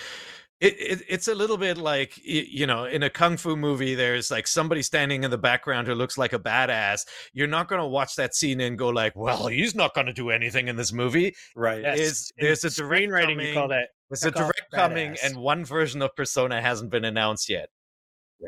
it, 0.58 0.74
it 0.80 1.02
it's 1.06 1.28
a 1.28 1.34
little 1.34 1.58
bit 1.58 1.76
like 1.76 2.18
you 2.24 2.66
know 2.66 2.86
in 2.86 3.02
a 3.02 3.10
kung 3.10 3.36
fu 3.36 3.56
movie 3.56 3.94
there's 3.94 4.30
like 4.30 4.46
somebody 4.46 4.80
standing 4.80 5.22
in 5.22 5.30
the 5.30 5.36
background 5.36 5.86
who 5.86 5.94
looks 5.94 6.16
like 6.16 6.32
a 6.32 6.38
badass 6.38 7.00
you're 7.34 7.46
not 7.46 7.68
going 7.68 7.80
to 7.80 7.86
watch 7.86 8.16
that 8.16 8.34
scene 8.34 8.58
and 8.62 8.78
go 8.78 8.88
like 8.88 9.14
well 9.14 9.48
he's 9.48 9.74
not 9.74 9.94
going 9.94 10.06
to 10.06 10.14
do 10.14 10.30
anything 10.30 10.68
in 10.68 10.76
this 10.76 10.94
movie 10.94 11.34
Right. 11.54 11.82
Yes. 11.82 11.98
is- 12.00 12.32
there's 12.38 12.64
a 12.64 12.70
direct 12.70 13.04
screenwriting. 13.04 13.46
You 13.48 13.52
call 13.52 13.64
coming- 13.64 13.68
that? 13.76 13.88
there's 14.08 14.24
a 14.24 14.30
direct 14.30 14.62
coming 14.72 15.12
badass. 15.12 15.24
and 15.26 15.36
one 15.36 15.62
version 15.66 16.00
of 16.00 16.16
persona 16.16 16.62
hasn't 16.62 16.90
been 16.90 17.04
announced 17.04 17.50
yet 17.50 17.68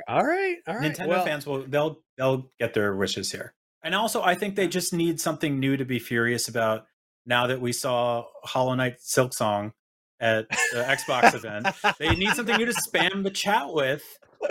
All 0.09 0.25
right, 0.25 0.57
all 0.67 0.77
right. 0.77 0.93
Nintendo 0.95 1.09
well, 1.09 1.25
fans 1.27 1.47
will 1.47 1.65
they'll 1.69 1.99
they'll 2.17 2.51
get 2.59 2.73
their 2.73 2.97
wishes 2.97 3.31
here. 3.33 3.53
And 3.83 3.95
also 3.95 4.23
I 4.23 4.35
think 4.35 4.57
they 4.57 4.69
just 4.69 4.93
need 4.93 5.21
something 5.21 5.59
new 5.61 5.77
to 5.77 5.85
be 5.85 5.99
furious 5.99 6.49
about 6.49 6.87
now 7.27 7.47
that 7.47 7.61
we 7.61 7.73
saw 7.73 8.25
Hollow 8.45 8.75
Knight 8.75 8.99
Silksong 8.99 9.73
at 10.21 10.49
the 10.49 10.83
Xbox 10.83 11.35
event. 11.35 11.69
They 11.99 12.17
need 12.17 12.31
something 12.35 12.57
new 12.57 12.67
to 12.67 12.73
spam 12.89 13.23
the 13.23 13.31
chat 13.31 13.73
with 13.73 14.03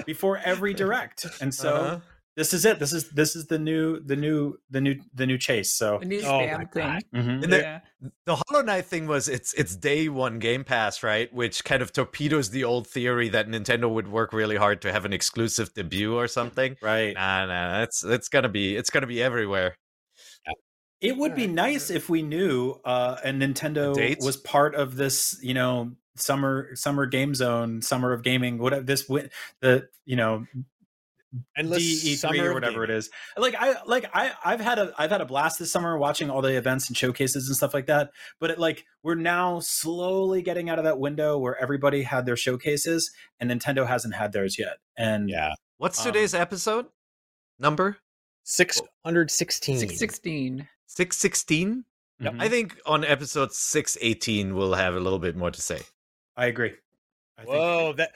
before 0.05 0.37
every 0.37 0.73
direct. 0.73 1.25
And 1.41 1.53
so 1.53 1.75
Uh-huh. 1.75 1.99
This 2.37 2.53
is 2.53 2.63
it. 2.63 2.79
This 2.79 2.93
is 2.93 3.09
this 3.09 3.35
is 3.35 3.47
the 3.47 3.59
new 3.59 3.99
the 3.99 4.15
new 4.15 4.57
the 4.69 4.79
new 4.79 4.95
the 5.13 5.25
new 5.25 5.37
chase. 5.37 5.73
So 5.73 5.97
The 5.99 6.05
new 6.05 6.21
Oh 6.21 6.39
my 6.39 6.65
thing. 6.65 6.83
God. 6.83 7.03
mhm. 7.13 7.43
And 7.43 7.51
the- 7.51 7.57
Yeah. 7.57 7.79
the 8.25 8.35
Hollow 8.37 8.61
Knight 8.61 8.85
thing 8.85 9.07
was 9.07 9.27
it's 9.27 9.53
it's 9.55 9.75
day 9.75 10.07
one 10.07 10.37
Game 10.39 10.63
Pass, 10.63 11.01
right? 11.03 11.33
Which 11.33 11.63
kind 11.65 11.81
of 11.81 11.91
torpedoes 11.91 12.51
the 12.51 12.63
old 12.63 12.87
theory 12.87 13.27
that 13.29 13.47
Nintendo 13.47 13.89
would 13.91 14.07
work 14.07 14.31
really 14.31 14.55
hard 14.55 14.81
to 14.83 14.91
have 14.93 15.03
an 15.03 15.11
exclusive 15.13 15.73
debut 15.73 16.15
or 16.15 16.27
something. 16.27 16.77
right. 16.81 17.13
Nah, 17.15 17.47
nah, 17.47 17.81
it's 17.81 18.03
it's 18.03 18.29
gonna 18.29 18.49
be 18.49 18.75
it's 18.77 18.89
gonna 18.91 19.07
be 19.07 19.21
everywhere. 19.21 19.75
It 20.99 21.15
would 21.15 21.35
be 21.35 21.45
nice 21.45 21.89
if 21.91 22.09
we 22.09 22.21
knew 22.23 22.79
uh 22.85 23.17
and 23.23 23.41
Nintendo 23.41 23.93
date? 23.93 24.17
was 24.21 24.37
part 24.37 24.73
of 24.75 24.95
this, 24.95 25.37
you 25.43 25.53
know, 25.53 25.91
summer 26.15 26.75
summer 26.75 27.05
game 27.05 27.35
zone, 27.35 27.81
summer 27.83 28.13
of 28.13 28.23
gaming, 28.23 28.57
whatever 28.57 28.83
this 28.83 29.03
wi- 29.07 29.29
the 29.61 29.87
you 30.05 30.15
know 30.15 30.45
endless 31.57 31.83
DE3 31.83 32.15
summer 32.17 32.49
or 32.49 32.53
whatever 32.53 32.83
it 32.83 32.87
gaming. 32.87 32.97
is. 32.99 33.09
Like 33.37 33.55
I 33.55 33.75
like 33.85 34.05
I 34.13 34.31
I've 34.45 34.61
had 34.61 34.79
a 34.79 34.93
I've 34.97 35.11
had 35.11 35.21
a 35.21 35.25
blast 35.25 35.59
this 35.59 35.71
summer 35.71 35.97
watching 35.97 36.29
all 36.29 36.41
the 36.41 36.55
events 36.57 36.87
and 36.87 36.95
showcases 36.97 37.47
and 37.47 37.55
stuff 37.55 37.73
like 37.73 37.87
that. 37.87 38.11
But 38.39 38.51
it 38.51 38.59
like 38.59 38.85
we're 39.03 39.15
now 39.15 39.59
slowly 39.59 40.41
getting 40.41 40.69
out 40.69 40.77
of 40.79 40.85
that 40.85 40.99
window 40.99 41.37
where 41.37 41.61
everybody 41.61 42.03
had 42.03 42.25
their 42.25 42.37
showcases 42.37 43.11
and 43.39 43.49
Nintendo 43.51 43.85
hasn't 43.87 44.15
had 44.15 44.31
theirs 44.31 44.57
yet. 44.57 44.77
And 44.97 45.29
Yeah, 45.29 45.53
What's 45.77 45.99
Um, 45.99 46.05
today's 46.05 46.33
episode 46.33 46.87
number? 47.59 47.97
six 48.43 48.81
hundred 49.03 49.29
sixteen. 49.29 49.77
616. 49.77 50.67
Six 50.85 51.17
sixteen. 51.17 51.83
mhm, 52.21 52.41
I 52.41 52.47
think 52.49 52.77
on 52.85 53.03
episode 53.03 53.51
six 53.51 53.97
eighteen 54.01 54.55
we'll 54.55 54.73
have 54.73 54.95
a 54.95 54.99
little 54.99 55.19
bit 55.19 55.35
more 55.35 55.51
to 55.51 55.61
say. 55.61 55.81
I 56.37 56.45
agree. 56.47 56.73
I 57.37 57.41
think 57.43 57.53
Whoa, 57.53 57.93
that 57.97 58.11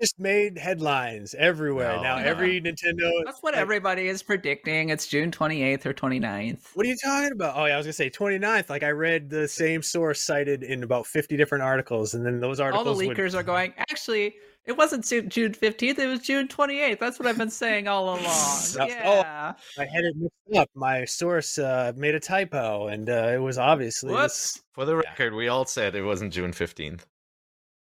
just 0.00 0.18
made 0.18 0.56
headlines 0.58 1.34
everywhere. 1.34 1.96
No, 1.96 2.02
now 2.02 2.16
no. 2.18 2.24
every 2.24 2.60
Nintendo. 2.60 3.10
That's 3.24 3.42
what 3.42 3.54
like, 3.54 3.60
everybody 3.60 4.08
is 4.08 4.22
predicting. 4.22 4.88
It's 4.88 5.06
June 5.06 5.30
28th 5.30 5.86
or 5.86 5.92
29th. 5.94 6.60
What 6.74 6.86
are 6.86 6.88
you 6.88 6.96
talking 7.04 7.32
about? 7.32 7.56
Oh 7.56 7.66
yeah, 7.66 7.74
I 7.74 7.76
was 7.76 7.86
gonna 7.86 7.92
say 7.92 8.10
29th. 8.10 8.70
Like 8.70 8.82
I 8.82 8.90
read 8.90 9.30
the 9.30 9.46
same 9.48 9.82
source 9.82 10.20
cited 10.20 10.62
in 10.62 10.82
about 10.82 11.06
50 11.06 11.36
different 11.36 11.62
articles, 11.62 12.14
and 12.14 12.24
then 12.24 12.40
those 12.40 12.60
articles 12.60 12.86
All 12.86 12.92
articles. 12.94 12.98
the 13.00 13.08
would- 13.08 13.16
leakers 13.32 13.38
are 13.38 13.42
going, 13.42 13.74
actually, 13.78 14.34
it 14.66 14.76
wasn't 14.76 15.04
June 15.06 15.28
15th, 15.54 15.98
it 15.98 16.06
was 16.06 16.20
June 16.20 16.46
28th. 16.46 16.98
That's 16.98 17.18
what 17.18 17.26
I've 17.26 17.38
been 17.38 17.50
saying 17.50 17.88
all 17.88 18.04
along. 18.14 18.20
Oh. 18.24 18.74
Yeah. 18.78 19.52
I 19.78 19.84
had 19.84 20.04
it 20.04 20.14
mixed 20.16 20.58
up. 20.60 20.68
My 20.74 21.04
source 21.06 21.58
uh, 21.58 21.92
made 21.96 22.14
a 22.14 22.20
typo, 22.20 22.86
and 22.88 23.08
uh, 23.08 23.30
it 23.34 23.38
was 23.38 23.58
obviously. 23.58 24.12
Whoops. 24.12 24.60
For 24.72 24.84
the 24.84 24.94
Yeah. 24.96 25.10
record, 25.10 25.34
we 25.34 25.48
all 25.48 25.64
said 25.64 25.94
it 25.94 26.02
wasn't 26.02 26.32
June 26.32 26.52
fifteenth. 26.52 27.06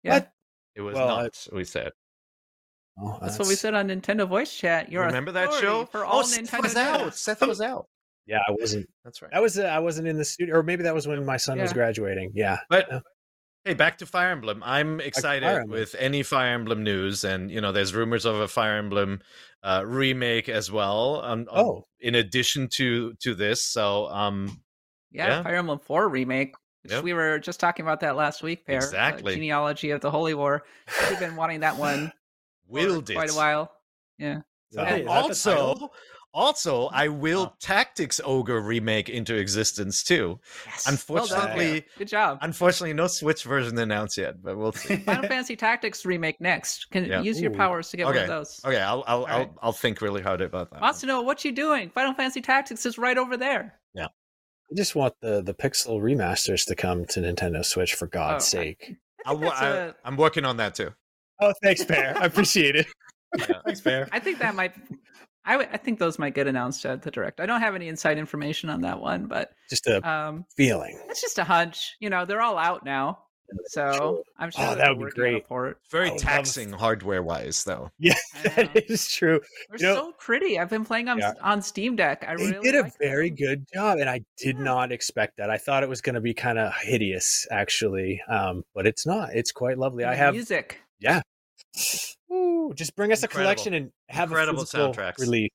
Yeah. 0.03 0.15
What? 0.15 0.31
It 0.77 0.81
was 0.81 0.95
Well, 0.95 1.07
not. 1.07 1.47
we 1.51 1.63
said. 1.63 1.91
Oh, 2.99 3.17
That's 3.21 3.37
what 3.37 3.47
we 3.47 3.55
said 3.55 3.73
on 3.73 3.89
Nintendo 3.89 4.27
Voice 4.27 4.55
Chat. 4.55 4.91
You're 4.91 5.05
Remember 5.05 5.31
that 5.33 5.51
show? 5.53 5.85
for 5.85 6.05
all 6.05 6.19
oh, 6.19 6.23
Seth 6.23 6.51
Nintendo 6.51 6.63
was 6.63 6.75
out. 6.75 7.01
news. 7.05 7.19
Seth 7.19 7.41
was 7.45 7.61
out. 7.61 7.87
Yeah, 8.27 8.39
I 8.47 8.51
wasn't. 8.51 8.87
That's 9.03 9.21
right. 9.21 9.31
That 9.31 9.41
was. 9.41 9.57
Uh, 9.57 9.63
I 9.63 9.79
wasn't 9.79 10.07
in 10.07 10.17
the 10.17 10.25
studio, 10.25 10.55
or 10.57 10.63
maybe 10.63 10.83
that 10.83 10.93
was 10.93 11.07
when 11.07 11.23
my 11.25 11.37
son 11.37 11.59
was 11.59 11.73
graduating. 11.73 12.31
Yeah. 12.35 12.57
But 12.69 12.87
Yeah. 12.91 12.99
hey, 13.65 13.73
back 13.73 13.97
to 13.99 14.05
Fire 14.05 14.31
Emblem. 14.31 14.61
I'm 14.65 14.99
excited 14.99 15.43
Emblem. 15.45 15.69
with 15.71 15.95
any 15.97 16.23
Fire 16.23 16.53
Emblem 16.53 16.83
news, 16.83 17.23
and 17.23 17.49
you 17.51 17.61
know, 17.61 17.71
there's 17.71 17.93
rumors 17.95 18.25
of 18.25 18.35
a 18.35 18.47
Fire 18.47 18.77
Emblem 18.77 19.21
uh, 19.63 19.83
remake 19.85 20.49
as 20.49 20.71
well. 20.71 21.21
On, 21.21 21.47
on- 21.49 21.65
Oh. 21.65 21.83
in 21.99 22.15
addition 22.15 22.67
to 22.75 23.13
to 23.21 23.33
this, 23.35 23.63
so 23.63 24.07
um, 24.07 24.61
Yeah, 25.11 25.27
Yeah. 25.27 25.43
Fire 25.43 25.55
Emblem 25.55 25.79
4 25.79 26.09
remake. 26.09 26.53
Which 26.87 26.93
Yep. 26.93 27.03
we 27.03 27.11
were 27.13 27.37
just 27.37 27.59
talking 27.59 27.83
about 27.85 27.99
that 27.99 28.15
last 28.15 28.41
week, 28.41 28.65
Peer. 28.65 28.77
Uh, 28.77 28.83
exactly. 28.83 29.33
genealogy 29.35 29.91
of 29.91 29.99
the 29.99 30.09
Holy 30.09 30.33
War. 30.33 30.63
We've 31.09 31.19
been 31.19 31.35
wanting 31.41 31.59
that 31.59 31.75
one 31.77 32.07
for 32.07 32.13
willed 32.69 33.11
quite 33.11 33.27
it. 33.29 33.33
a 33.33 33.35
while. 33.35 33.71
Yeah. 34.17 34.37
Is 34.71 34.75
that 34.77 34.83
Yeah. 34.83 34.89
the- 34.91 34.99
is 35.01 35.43
that 35.43 35.51
the 35.51 35.51
title? 35.51 35.67
also, 35.67 35.91
Also, 36.33 36.87
I 36.89 37.07
will 37.07 37.51
Oh. 37.51 37.55
Tactics 37.59 38.21
Ogre 38.23 38.61
remake 38.61 39.09
into 39.09 39.35
existence 39.35 40.03
too. 40.03 40.39
Yes. 40.65 40.85
Unfortunately, 40.87 41.65
well 41.65 41.73
done. 41.73 41.83
good 41.97 42.07
job. 42.07 42.37
unfortunately, 42.41 42.93
no 42.93 43.07
Switch 43.07 43.43
version 43.43 43.77
announced 43.79 44.17
yet, 44.17 44.41
but 44.43 44.55
we'll 44.57 44.71
see. 44.73 44.97
Final 45.05 45.27
Fantasy 45.27 45.55
Tactics 45.55 46.05
remake 46.05 46.39
next. 46.39 46.89
Can 46.91 47.05
Yeah. 47.05 47.21
use 47.21 47.41
your 47.41 47.51
powers 47.51 47.89
to 47.89 47.97
get 47.97 48.05
one 48.05 48.17
of 48.17 48.27
those. 48.27 48.61
Okay, 48.63 48.79
I'll 48.79 49.03
I'll 49.07 49.25
I'll, 49.25 49.37
right. 49.39 49.51
I'll 49.61 49.71
think 49.73 49.99
really 50.01 50.21
hard 50.21 50.41
about 50.41 50.69
that. 50.71 50.81
Wants 50.81 50.99
to 51.01 51.05
know 51.07 51.21
what 51.21 51.43
you 51.43 51.51
doing? 51.51 51.89
Final 51.89 52.13
Fantasy 52.13 52.41
Tactics 52.41 52.85
is 52.85 52.97
right 52.97 53.17
over 53.17 53.35
there. 53.35 53.79
I 54.71 54.75
just 54.75 54.95
want 54.95 55.13
the 55.21 55.41
the 55.41 55.53
pixel 55.53 56.01
remasters 56.01 56.65
to 56.67 56.75
come 56.75 57.05
to 57.05 57.19
Nintendo 57.21 57.63
Switch 57.63 57.93
for 57.95 58.07
God's 58.07 58.45
Oh, 58.45 58.59
sake. 58.59 58.95
I 59.25 59.29
I'll, 59.31 59.37
think 59.39 59.51
that's 59.51 59.61
I, 59.61 59.69
a- 59.69 59.93
I'm 60.05 60.17
working 60.17 60.45
on 60.45 60.57
that 60.57 60.75
too. 60.75 60.89
Oh, 61.41 61.53
thanks, 61.63 61.83
Bear. 61.85 62.17
I 62.17 62.25
appreciate 62.25 62.75
it. 62.75 62.87
Thanks, 63.65 63.81
Bear. 63.81 64.07
I 64.11 64.19
think 64.19 64.39
that 64.39 64.55
might. 64.55 64.73
I 65.45 65.57
I 65.57 65.77
think 65.77 65.99
those 65.99 66.17
might 66.17 66.33
get 66.33 66.47
announced 66.47 66.85
at 66.85 67.01
the 67.01 67.11
direct. 67.11 67.39
I 67.39 67.45
don't 67.45 67.59
have 67.61 67.75
any 67.75 67.87
inside 67.89 68.17
information 68.17 68.69
on 68.69 68.81
that 68.81 68.99
one, 68.99 69.27
but 69.27 69.51
Just 69.69 69.85
a 69.87 70.07
um, 70.09 70.45
feeling. 70.55 70.97
it's 71.09 71.21
just 71.21 71.37
a 71.37 71.43
hunch. 71.43 71.95
You 71.99 72.09
know, 72.09 72.25
they're 72.25 72.41
all 72.41 72.57
out 72.57 72.83
now, 72.85 73.19
so 73.67 73.91
Sure. 73.95 74.23
I'm 74.37 74.51
sure 74.51 74.63
Oh, 74.65 74.69
that 74.69 74.77
that 74.77 74.97
would 74.97 75.05
be 75.15 75.21
a 75.21 75.23
great. 75.31 75.47
port. 75.47 75.79
Very 75.91 76.09
I 76.09 76.11
would 76.13 76.21
love- 76.23 76.33
taxing 76.33 76.71
hardware 76.71 77.23
wise, 77.23 77.63
though. 77.63 77.89
Yeah, 77.99 78.13
I 78.35 78.47
that 78.49 78.75
know. 78.75 78.81
is 78.87 79.09
true. 79.09 79.41
They're 79.69 79.79
You 79.79 79.85
know- 79.95 79.95
so 80.07 80.11
pretty. 80.19 80.59
I've 80.59 80.69
been 80.69 80.85
playing 80.85 81.07
on 81.09 81.19
Yeah. 81.19 81.33
on 81.41 81.61
Steam 81.61 81.95
Deck. 81.95 82.23
I 82.27 82.35
They 82.35 82.47
really 82.51 82.59
did 82.63 82.75
a 82.75 82.81
like 82.83 82.97
very 82.99 83.29
them. 83.29 83.35
good 83.35 83.65
job, 83.73 83.99
and 83.99 84.09
I 84.09 84.21
did 84.37 84.57
Yeah. 84.57 84.63
not 84.63 84.91
expect 84.91 85.37
that. 85.37 85.49
I 85.49 85.57
thought 85.57 85.83
it 85.83 85.89
was 85.89 86.01
going 86.01 86.15
to 86.15 86.21
be 86.21 86.33
kind 86.33 86.57
of 86.59 86.73
hideous, 86.81 87.47
actually, 87.51 88.21
um, 88.29 88.63
but 88.73 88.85
it's 88.87 89.05
not. 89.05 89.29
It's 89.33 89.51
quite 89.51 89.77
lovely. 89.77 90.03
And 90.03 90.11
I 90.11 90.15
have 90.15 90.33
music. 90.33 90.79
Yeah. 90.99 91.21
Ooh, 92.31 92.73
just 92.75 92.95
bring 92.95 93.11
us 93.11 93.23
Incredible. 93.23 93.41
a 93.51 93.53
collection 93.55 93.73
and 93.73 93.91
have 94.09 94.29
Incredible 94.29 94.61
a 94.63 94.65
physical 94.65 94.93
soundtracks. 94.93 95.19
release. 95.19 95.51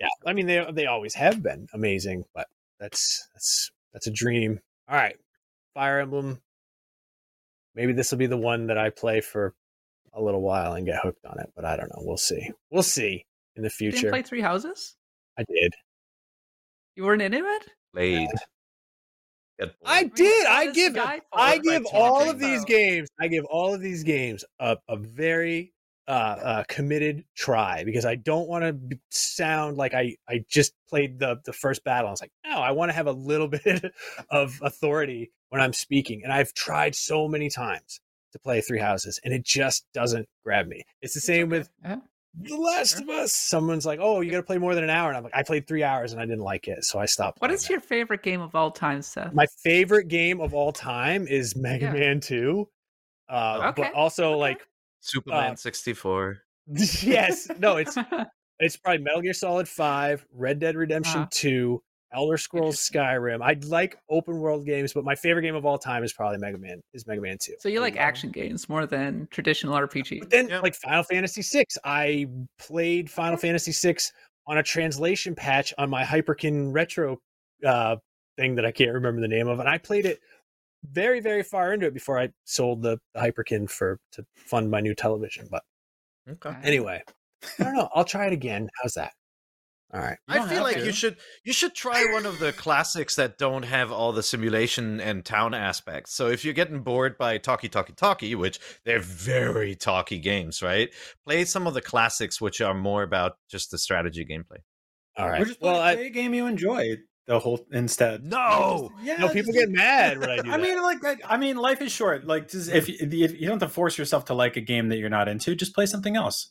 Yeah, 0.00 0.08
I 0.26 0.32
mean 0.32 0.46
they 0.46 0.64
they 0.72 0.86
always 0.86 1.14
have 1.14 1.42
been 1.42 1.66
amazing, 1.72 2.24
but 2.34 2.46
that's 2.80 3.28
that's 3.34 3.70
that's 3.92 4.06
a 4.06 4.10
dream. 4.10 4.58
All 4.88 4.96
right, 4.96 5.16
Fire 5.74 6.00
Emblem. 6.00 6.40
Maybe 7.74 7.92
this 7.92 8.10
will 8.10 8.18
be 8.18 8.26
the 8.26 8.36
one 8.36 8.66
that 8.66 8.78
I 8.78 8.90
play 8.90 9.20
for 9.20 9.54
a 10.14 10.20
little 10.22 10.42
while 10.42 10.74
and 10.74 10.84
get 10.86 11.00
hooked 11.02 11.24
on 11.24 11.38
it, 11.40 11.50
but 11.56 11.64
I 11.64 11.76
don't 11.76 11.88
know. 11.88 12.02
We'll 12.02 12.16
see. 12.18 12.50
We'll 12.70 12.82
see 12.82 13.24
in 13.56 13.62
the 13.62 13.72
You 13.78 13.90
didn't 13.90 14.00
future. 14.00 14.10
play 14.10 14.22
Three 14.22 14.40
Houses? 14.42 14.96
I 15.38 15.44
did. 15.44 15.72
You 16.96 17.04
weren't 17.04 17.22
into 17.22 17.38
it? 17.38 17.68
Played. 17.94 18.28
Get 19.60 19.74
I 19.84 20.04
bored. 20.04 20.14
did. 20.14 20.46
how 20.46 20.52
I 20.54 20.70
give. 20.72 20.96
I 21.32 21.58
give 21.58 21.86
all 21.92 22.22
of 22.28 22.38
Jimbo? 22.40 22.46
these 22.46 22.64
games. 22.64 23.08
I 23.20 23.28
give 23.28 23.44
all 23.44 23.74
of 23.74 23.80
these 23.80 24.02
games 24.02 24.44
a, 24.58 24.76
a 24.88 24.96
very 24.96 25.72
uh, 26.08 26.10
uh, 26.10 26.64
committed 26.68 27.24
try 27.36 27.84
because 27.84 28.04
I 28.06 28.16
don't 28.16 28.48
want 28.48 28.64
to 28.64 28.98
sound 29.10 29.76
like 29.76 29.94
I 29.94 30.16
I 30.28 30.44
just 30.48 30.72
played 30.88 31.18
the 31.18 31.36
the 31.44 31.52
first 31.52 31.84
battle. 31.84 32.08
I 32.08 32.10
was 32.10 32.20
like, 32.22 32.32
no, 32.44 32.58
I 32.58 32.70
want 32.72 32.88
to 32.90 32.94
have 32.94 33.06
a 33.06 33.12
little 33.12 33.46
bit 33.64 33.84
of 34.30 34.58
authority 34.62 35.30
when 35.52 35.60
I'm 35.60 35.74
speaking, 35.74 36.22
and 36.24 36.32
I've 36.32 36.54
tried 36.54 36.94
so 36.94 37.28
many 37.28 37.50
times 37.50 38.00
to 38.32 38.38
play 38.38 38.62
Three 38.62 38.78
Houses, 38.80 39.20
and 39.22 39.34
it 39.34 39.44
just 39.44 39.84
doesn't 39.92 40.26
grab 40.42 40.66
me. 40.66 40.82
It's 41.02 41.12
the 41.12 41.20
same 41.20 41.50
with 41.50 41.68
Yeah. 41.84 41.96
The 42.34 42.56
Last 42.56 42.92
Sure. 42.94 43.02
of 43.02 43.08
Us. 43.10 43.34
Someone's 43.34 43.84
like, 43.84 43.98
oh, 44.00 44.22
you 44.22 44.30
got 44.30 44.38
to 44.38 44.42
play 44.42 44.56
more 44.56 44.74
than 44.74 44.82
an 44.84 44.88
hour, 44.88 45.08
and 45.10 45.18
I'm 45.18 45.22
like, 45.24 45.34
I 45.36 45.42
played 45.42 45.66
three 45.66 45.82
hours 45.82 46.12
and 46.12 46.20
I 46.22 46.24
didn't 46.24 46.40
like 46.40 46.66
it, 46.68 46.82
so 46.86 46.98
I 46.98 47.04
stopped. 47.04 47.42
What 47.42 47.50
is 47.50 47.64
that. 47.64 47.68
your 47.70 47.80
favorite 47.80 48.22
game 48.22 48.40
of 48.40 48.54
all 48.54 48.70
time, 48.70 49.02
Seth? 49.02 49.34
My 49.34 49.44
favorite 49.62 50.08
game 50.08 50.40
of 50.40 50.54
all 50.54 50.72
time 50.72 51.26
is 51.26 51.54
Mega 51.54 51.84
Yeah. 51.86 51.92
Man 51.92 52.20
2. 52.20 52.66
Uh, 53.28 53.72
Okay, 53.74 53.82
But 53.82 53.92
also, 53.92 54.30
okay. 54.30 54.38
like, 54.40 54.66
Superman 55.00 55.52
uh, 55.52 55.56
64. 55.56 56.38
yes, 57.02 57.48
no, 57.58 57.76
it's 57.76 57.98
it's 58.60 58.78
probably 58.78 59.02
Metal 59.04 59.20
Gear 59.20 59.34
Solid 59.34 59.68
5, 59.68 60.24
Red 60.32 60.58
Dead 60.58 60.74
Redemption 60.74 61.20
Uh-huh. 61.20 61.28
2, 61.32 61.82
Elder 62.14 62.36
Scrolls 62.36 62.76
Skyrim. 62.78 63.42
I 63.42 63.56
like 63.66 63.96
open 64.10 64.38
world 64.38 64.66
games, 64.66 64.92
but 64.92 65.04
my 65.04 65.14
favorite 65.14 65.42
game 65.42 65.54
of 65.54 65.64
all 65.64 65.78
time 65.78 66.04
is 66.04 66.12
probably 66.12 66.38
Mega 66.38 66.58
Man. 66.58 66.80
Is 66.92 67.06
Mega 67.06 67.20
Man 67.20 67.38
2. 67.40 67.54
so 67.58 67.68
you 67.68 67.80
like 67.80 67.96
action 67.96 68.30
games 68.30 68.68
more 68.68 68.86
than 68.86 69.26
traditional 69.30 69.74
RPG? 69.74 70.20
But 70.20 70.30
then, 70.30 70.48
Yeah. 70.48 70.60
like 70.60 70.74
Final 70.74 71.02
Fantasy 71.04 71.42
6, 71.42 71.78
I 71.84 72.26
played 72.58 73.10
Final 73.10 73.36
Fantasy 73.36 73.72
6 73.72 74.12
on 74.46 74.58
a 74.58 74.62
translation 74.62 75.34
patch 75.34 75.72
on 75.78 75.88
my 75.88 76.04
Hyperkin 76.04 76.72
Retro 76.72 77.18
uh, 77.64 77.96
thing 78.36 78.56
that 78.56 78.64
I 78.66 78.72
can't 78.72 78.92
remember 78.92 79.20
the 79.20 79.28
name 79.28 79.48
of, 79.48 79.60
and 79.60 79.68
I 79.68 79.78
played 79.78 80.04
it 80.06 80.20
very, 80.84 81.20
very 81.20 81.42
far 81.44 81.72
into 81.72 81.86
it 81.86 81.94
before 81.94 82.18
I 82.18 82.30
sold 82.44 82.82
the, 82.82 82.98
the 83.14 83.20
Hyperkin 83.20 83.70
for 83.70 83.98
to 84.12 84.24
fund 84.36 84.70
my 84.70 84.80
new 84.80 84.94
television. 84.94 85.46
But 85.50 85.62
Okay. 86.28 86.54
anyway, 86.64 87.02
I 87.58 87.64
don't 87.64 87.74
know. 87.74 87.88
I'll 87.94 88.04
try 88.04 88.26
it 88.26 88.32
again. 88.32 88.68
How's 88.82 88.94
that? 88.94 89.12
All 89.94 90.00
right. 90.00 90.16
I 90.26 90.48
feel 90.48 90.62
like 90.62 90.76
to. 90.78 90.86
you 90.86 90.92
should 90.92 91.18
you 91.44 91.52
should 91.52 91.74
try 91.74 92.06
one 92.12 92.24
of 92.24 92.38
the 92.38 92.52
classics 92.52 93.16
that 93.16 93.36
don't 93.36 93.64
have 93.64 93.92
all 93.92 94.12
the 94.12 94.22
simulation 94.22 95.00
and 95.00 95.22
town 95.24 95.52
aspects. 95.52 96.14
So 96.14 96.28
if 96.28 96.44
you're 96.44 96.54
getting 96.54 96.80
bored 96.80 97.18
by 97.18 97.36
Talkie 97.38 97.68
Talkie 97.68 97.92
Talkie, 97.92 98.34
which 98.34 98.58
they're 98.86 99.00
very 99.00 99.74
talky 99.74 100.18
games, 100.18 100.62
right? 100.62 100.88
Play 101.26 101.44
some 101.44 101.66
of 101.66 101.74
the 101.74 101.82
classics 101.82 102.40
which 102.40 102.60
are 102.62 102.72
more 102.74 103.02
about 103.02 103.36
just 103.50 103.70
the 103.70 103.76
strategy 103.78 104.24
gameplay. 104.24 104.60
All 105.18 105.28
right. 105.28 105.42
Or 105.42 105.44
just 105.44 105.60
Well, 105.60 105.74
play, 105.74 105.82
I, 105.82 105.94
play 105.96 106.06
a 106.06 106.10
game 106.10 106.32
you 106.32 106.46
enjoy 106.46 106.96
the 107.26 107.38
whole 107.38 107.60
instead. 107.70 108.24
No! 108.24 108.90
Just- 108.96 109.04
yeah, 109.06 109.16
no, 109.18 109.28
people 109.28 109.52
just- 109.52 109.66
get 109.66 109.70
mad 109.70 110.18
when 110.18 110.30
I 110.30 110.36
do 110.42 110.48
I 110.48 110.56
that. 110.56 110.60
mean, 110.62 110.80
like, 110.82 111.02
like, 111.02 111.20
I 111.28 111.36
mean, 111.36 111.56
life 111.58 111.82
is 111.82 111.92
short. 111.92 112.26
Like, 112.26 112.48
just, 112.48 112.70
if, 112.70 112.88
you- 112.88 112.96
if 112.98 113.32
you 113.38 113.46
don't 113.46 113.60
have 113.60 113.68
to 113.68 113.74
force 113.74 113.98
yourself 113.98 114.24
to 114.26 114.34
like 114.34 114.56
a 114.56 114.62
game 114.62 114.88
that 114.88 114.96
you're 114.96 115.10
not 115.10 115.28
into, 115.28 115.54
just 115.54 115.74
play 115.74 115.84
something 115.84 116.16
else. 116.16 116.50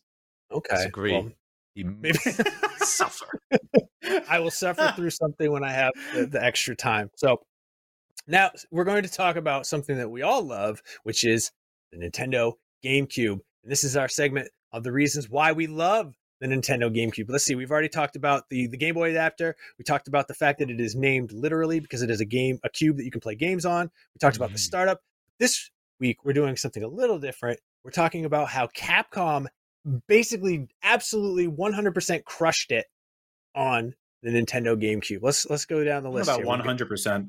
okay. 0.51 0.75
disagree. 0.75 1.13
well, 1.13 1.31
You 1.75 1.85
maybe 2.01 2.17
suffer. 2.77 3.39
I 4.29 4.39
will 4.39 4.51
suffer 4.51 4.91
through 4.95 5.11
something 5.11 5.51
when 5.51 5.63
I 5.63 5.71
have 5.71 5.93
the, 6.13 6.25
the 6.25 6.43
extra 6.43 6.75
time. 6.75 7.09
So 7.15 7.41
now 8.27 8.51
we're 8.71 8.83
going 8.83 9.03
to 9.03 9.09
talk 9.11 9.35
about 9.35 9.65
something 9.65 9.97
that 9.97 10.09
we 10.09 10.21
all 10.21 10.41
love, 10.43 10.81
which 11.03 11.23
is 11.23 11.51
the 11.91 11.97
Nintendo 11.99 12.53
GameCube. 12.83 13.39
And 13.63 13.71
this 13.71 13.83
is 13.83 13.95
our 13.95 14.07
segment 14.07 14.49
of 14.71 14.83
the 14.83 14.91
reasons 14.91 15.29
why 15.29 15.51
we 15.51 15.67
love 15.67 16.15
the 16.39 16.47
Nintendo 16.47 16.89
GameCube. 16.93 17.25
Let's 17.29 17.43
see, 17.43 17.55
we've 17.55 17.71
already 17.71 17.89
talked 17.89 18.15
about 18.15 18.49
the, 18.49 18.67
the 18.67 18.77
Game 18.77 18.95
Boy 18.95 19.11
adapter. 19.11 19.55
We 19.77 19.83
talked 19.83 20.07
about 20.07 20.27
the 20.27 20.33
fact 20.33 20.59
that 20.59 20.69
it 20.71 20.79
is 20.81 20.95
named 20.95 21.31
literally 21.31 21.79
because 21.79 22.01
it 22.01 22.09
is 22.09 22.19
a 22.19 22.25
game, 22.25 22.59
a 22.63 22.69
cube 22.69 22.97
that 22.97 23.05
you 23.05 23.11
can 23.11 23.21
play 23.21 23.35
games 23.35 23.65
on. 23.65 23.91
We 24.15 24.19
talked 24.19 24.37
about 24.37 24.49
the 24.51 24.57
Mhm. 24.57 24.61
startup. 24.61 25.01
This 25.39 25.69
week, 25.99 26.25
we're 26.25 26.33
doing 26.33 26.57
something 26.57 26.83
a 26.83 26.87
little 26.87 27.19
different. 27.19 27.59
We're 27.83 27.91
talking 27.91 28.25
about 28.25 28.49
how 28.49 28.67
Capcom 28.67 29.47
basically 30.07 30.67
absolutely 30.83 31.47
100% 31.47 32.23
crushed 32.23 32.71
it 32.71 32.85
on 33.55 33.93
the 34.23 34.29
Nintendo 34.29 34.75
GameCube. 34.81 35.19
Let's 35.21 35.49
let's 35.49 35.65
go 35.65 35.83
down 35.83 36.03
the 36.03 36.11
list. 36.11 36.29
about 36.29 36.45
one 36.45 36.59
hundred 36.59 36.87
percent. 36.87 37.27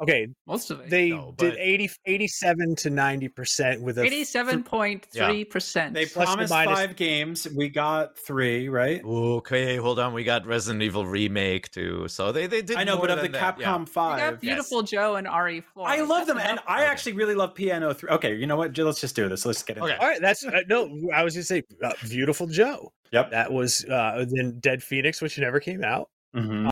Okay, 0.00 0.28
Most 0.46 0.70
of 0.70 0.78
it. 0.80 0.90
they 0.90 1.10
No, 1.10 1.34
did 1.38 1.54
but- 1.54 1.58
80, 1.60 1.90
87 2.06 2.76
to 2.76 2.88
90% 2.90 3.80
with 3.80 3.98
a 3.98 4.04
Eighty-seven 4.04 4.62
point 4.62 5.06
three 5.12 5.44
percent. 5.44 5.92
They 5.92 6.06
Plus 6.06 6.24
or 6.28 6.32
promised 6.34 6.50
minus- 6.52 6.78
five 6.78 6.94
games. 6.96 7.48
We 7.56 7.68
got 7.68 8.16
three, 8.16 8.68
right? 8.68 9.02
Okay, 9.04 9.76
hold 9.76 9.98
on. 9.98 10.12
We 10.14 10.22
got 10.22 10.46
Resident 10.46 10.82
Evil 10.84 11.04
remake 11.04 11.70
too. 11.72 12.06
So 12.08 12.30
they 12.30 12.46
they 12.46 12.62
did. 12.62 12.76
I 12.76 12.84
know, 12.84 12.96
more 12.96 13.08
but 13.08 13.18
of 13.18 13.22
the 13.22 13.28
that. 13.30 13.58
Capcom 13.58 13.80
You 13.80 13.86
five, 13.86 14.18
got 14.34 14.40
Viewtiful 14.40 14.82
Joe 14.82 15.16
and 15.16 15.26
Ari 15.26 15.62
Flores. 15.62 15.92
I 15.92 16.02
love 16.02 16.26
That's 16.26 16.38
them, 16.38 16.38
and. 16.38 16.60
I 16.68 16.82
Okay. 16.82 16.86
actually 16.90 17.12
really 17.14 17.34
love 17.34 17.54
P.N.03. 17.56 18.10
Okay, 18.10 18.34
you 18.36 18.46
know 18.46 18.56
what? 18.56 18.76
Let's 18.78 19.00
just 19.00 19.16
do 19.16 19.28
this. 19.28 19.44
Let's 19.44 19.62
get 19.64 19.78
into 19.78 19.88
Okay. 19.88 19.96
All 20.00 20.06
right, 20.08 20.20
that's 20.20 20.44
uh, 20.44 20.60
no. 20.68 20.84
I 21.12 21.24
was 21.24 21.34
going 21.34 21.42
to 21.42 21.44
say, 21.44 21.62
uh, 21.82 21.92
Viewtiful 22.02 22.46
Joe. 22.46 22.92
Yep. 23.10 23.30
That 23.32 23.50
was 23.52 23.84
uh, 23.86 24.24
then 24.30 24.58
Dead 24.60 24.80
Phoenix, 24.82 25.20
which 25.20 25.38
never 25.38 25.58
came 25.60 25.82
out, 25.82 26.08
Mhm. 26.36 26.68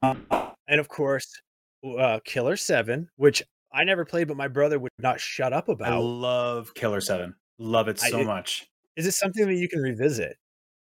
and 0.69 0.79
of 0.81 0.89
course, 0.89 1.27
uh, 1.99 2.21
Killer 2.25 2.57
Seven, 2.57 3.09
which 3.17 3.43
I 3.73 3.85
never 3.85 4.05
played, 4.05 4.29
but 4.29 4.37
my 4.37 4.49
brother 4.49 4.79
would 4.79 4.91
not 4.99 5.21
shut 5.21 5.53
up 5.53 5.69
about. 5.69 5.93
I 5.93 5.97
love 5.99 6.75
Killer 6.75 7.01
Seven. 7.01 7.35
Love 7.59 7.89
it 7.89 8.01
I- 8.03 8.11
so 8.11 8.21
it- 8.21 8.27
much. 8.27 8.67
Is 8.97 9.07
it 9.07 9.13
something 9.13 9.47
that 9.47 9.55
you 9.57 9.69
can 9.69 9.81
revisit? 9.81 10.39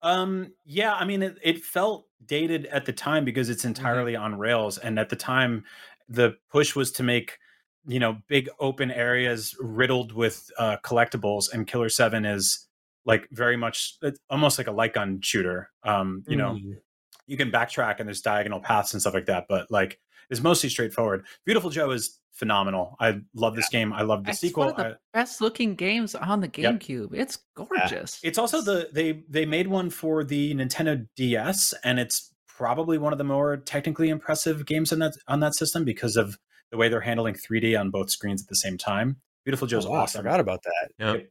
Um, 0.01 0.53
yeah, 0.65 0.93
I 0.93 1.03
mean, 1.05 1.21
it, 1.23 1.37
it 1.43 1.63
felt 1.63 2.05
dated 2.25 2.65
at 2.67 2.85
the 2.85 2.93
time 2.93 3.25
because 3.25 3.49
it's 3.49 3.65
entirely 3.65 4.15
on 4.15 4.37
Rails, 4.37 4.77
and 4.77 4.97
at 4.99 5.09
the 5.09 5.15
time, 5.15 5.63
the 6.07 6.35
push 6.51 6.75
was 6.75 6.91
to 6.93 7.03
make 7.03 7.37
you 7.85 7.99
know 7.99 8.17
big 8.27 8.49
open 8.59 8.91
areas 8.91 9.55
riddled 9.59 10.11
with 10.13 10.49
uh, 10.57 10.77
collectibles, 10.83 11.51
and 11.51 11.67
Killer 11.67 11.89
Seven 11.89 12.25
is 12.25 12.67
like 13.05 13.27
very 13.31 13.57
much 13.57 13.95
it's 14.01 14.19
almost 14.29 14.57
like 14.57 14.67
a 14.67 14.71
light 14.71 14.93
gun 14.93 15.19
shooter. 15.21 15.69
Um, 15.83 16.23
you 16.27 16.35
know, 16.37 16.51
Mm. 16.53 16.77
you 17.25 17.35
can 17.37 17.51
backtrack 17.51 17.99
and 17.99 18.07
there's 18.07 18.21
diagonal 18.21 18.59
paths 18.59 18.93
and 18.93 19.01
stuff 19.01 19.13
like 19.13 19.25
that, 19.27 19.47
but 19.49 19.69
like 19.71 19.99
it's 20.29 20.41
mostly 20.41 20.69
straightforward. 20.69 21.25
Viewtiful 21.45 21.69
Joe 21.69 21.91
is 21.91 22.19
phenomenal. 22.33 22.95
I 22.99 23.19
love 23.33 23.55
this 23.55 23.69
game. 23.69 23.91
I 23.93 24.03
love 24.03 24.23
the 24.23 24.29
It's 24.31 24.39
sequel. 24.39 24.65
one 24.65 24.71
of 24.71 24.77
the 24.77 24.85
I- 24.85 24.95
best 25.13 25.41
looking 25.41 25.75
games 25.75 26.13
on 26.15 26.39
the 26.41 26.51
Yep. 26.55 26.75
GameCube. 26.75 27.13
It's 27.13 27.39
gorgeous. 27.55 28.19
It's 28.23 28.37
also 28.37 28.61
the 28.61 28.89
they 28.93 29.23
they 29.29 29.45
made 29.45 29.67
one 29.67 29.89
for 29.89 30.23
the 30.23 30.53
Nintendo 30.53 31.07
DS, 31.15 31.73
and 31.83 31.99
it's 31.99 32.33
probably 32.47 32.97
one 32.97 33.11
of 33.13 33.17
the 33.17 33.23
more 33.23 33.57
technically 33.57 34.09
impressive 34.09 34.65
games 34.65 34.91
on 34.93 34.99
that 34.99 35.13
on 35.27 35.39
that 35.39 35.55
system 35.55 35.83
because 35.85 36.15
of 36.15 36.37
the 36.71 36.77
way 36.77 36.89
they're 36.89 37.01
handling 37.01 37.33
3D 37.33 37.79
on 37.79 37.89
both 37.89 38.09
screens 38.11 38.41
at 38.43 38.49
the 38.49 38.55
same 38.55 38.77
time. 38.77 39.17
Viewtiful 39.45 39.67
Joe's 39.67 39.85
Oh, 39.85 39.91
wow, 39.91 39.99
I 39.99 40.01
awesome. 40.01 40.19
forgot 40.19 40.39
about 40.39 40.63
that. 40.63 40.91
Yeah. 40.99 41.13
Yep. 41.13 41.29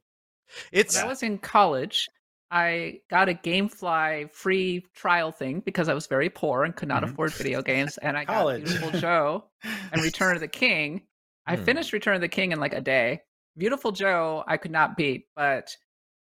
It's 0.71 0.95
When 0.95 1.05
I 1.05 1.07
was 1.07 1.23
in 1.23 1.37
college, 1.37 2.07
I 2.49 3.01
got 3.09 3.27
a 3.29 3.33
GameFly 3.33 4.31
free 4.33 4.85
trial 4.95 5.31
thing 5.31 5.59
because 5.61 5.89
I 5.89 5.93
was 5.93 6.07
very 6.07 6.29
poor 6.29 6.63
and 6.63 6.75
could 6.75 6.87
not 6.87 7.03
Mhm. 7.03 7.11
afford 7.11 7.33
video 7.33 7.61
games, 7.61 7.97
and 7.97 8.17
I 8.17 8.23
got 8.25 8.55
Viewtiful 8.57 8.91
Joe 9.01 9.49
and 9.91 10.01
Return 10.01 10.35
of 10.35 10.41
the 10.41 10.47
King. 10.47 11.05
I 11.45 11.55
Hmm. 11.57 11.63
finished 11.65 11.93
Return 11.93 12.15
of 12.15 12.21
the 12.21 12.27
King 12.29 12.51
in 12.53 12.59
like 12.59 12.73
a 12.73 12.81
day. 12.81 13.21
Viewtiful 13.57 13.91
Joe, 13.91 14.43
I 14.47 14.57
could 14.57 14.71
not 14.71 14.95
beat, 14.95 15.27
but 15.35 15.75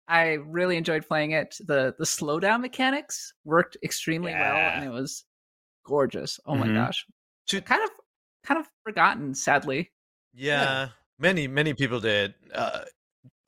I 0.07 0.35
really 0.35 0.77
enjoyed 0.77 1.07
playing 1.09 1.33
it. 1.33 1.57
the 1.61 1.95
The 1.99 2.05
slowdown 2.05 2.61
mechanics 2.61 3.33
worked 3.45 3.77
extremely 3.83 4.33
well, 4.33 4.57
and 4.57 4.85
it 4.85 4.91
was 4.91 5.25
gorgeous. 5.85 6.39
Oh 6.47 6.55
my 6.55 6.67
Mhm. 6.69 6.75
gosh, 6.75 7.07
To- 7.49 7.61
kind 7.63 7.83
of 7.83 7.91
kind 8.45 8.61
of 8.61 8.69
forgotten, 8.85 9.35
sadly. 9.35 9.91
Yeah, 10.35 10.91
many 11.19 11.47
many 11.49 11.73
people 11.75 11.99
did. 12.01 12.35
Uh, 12.53 12.85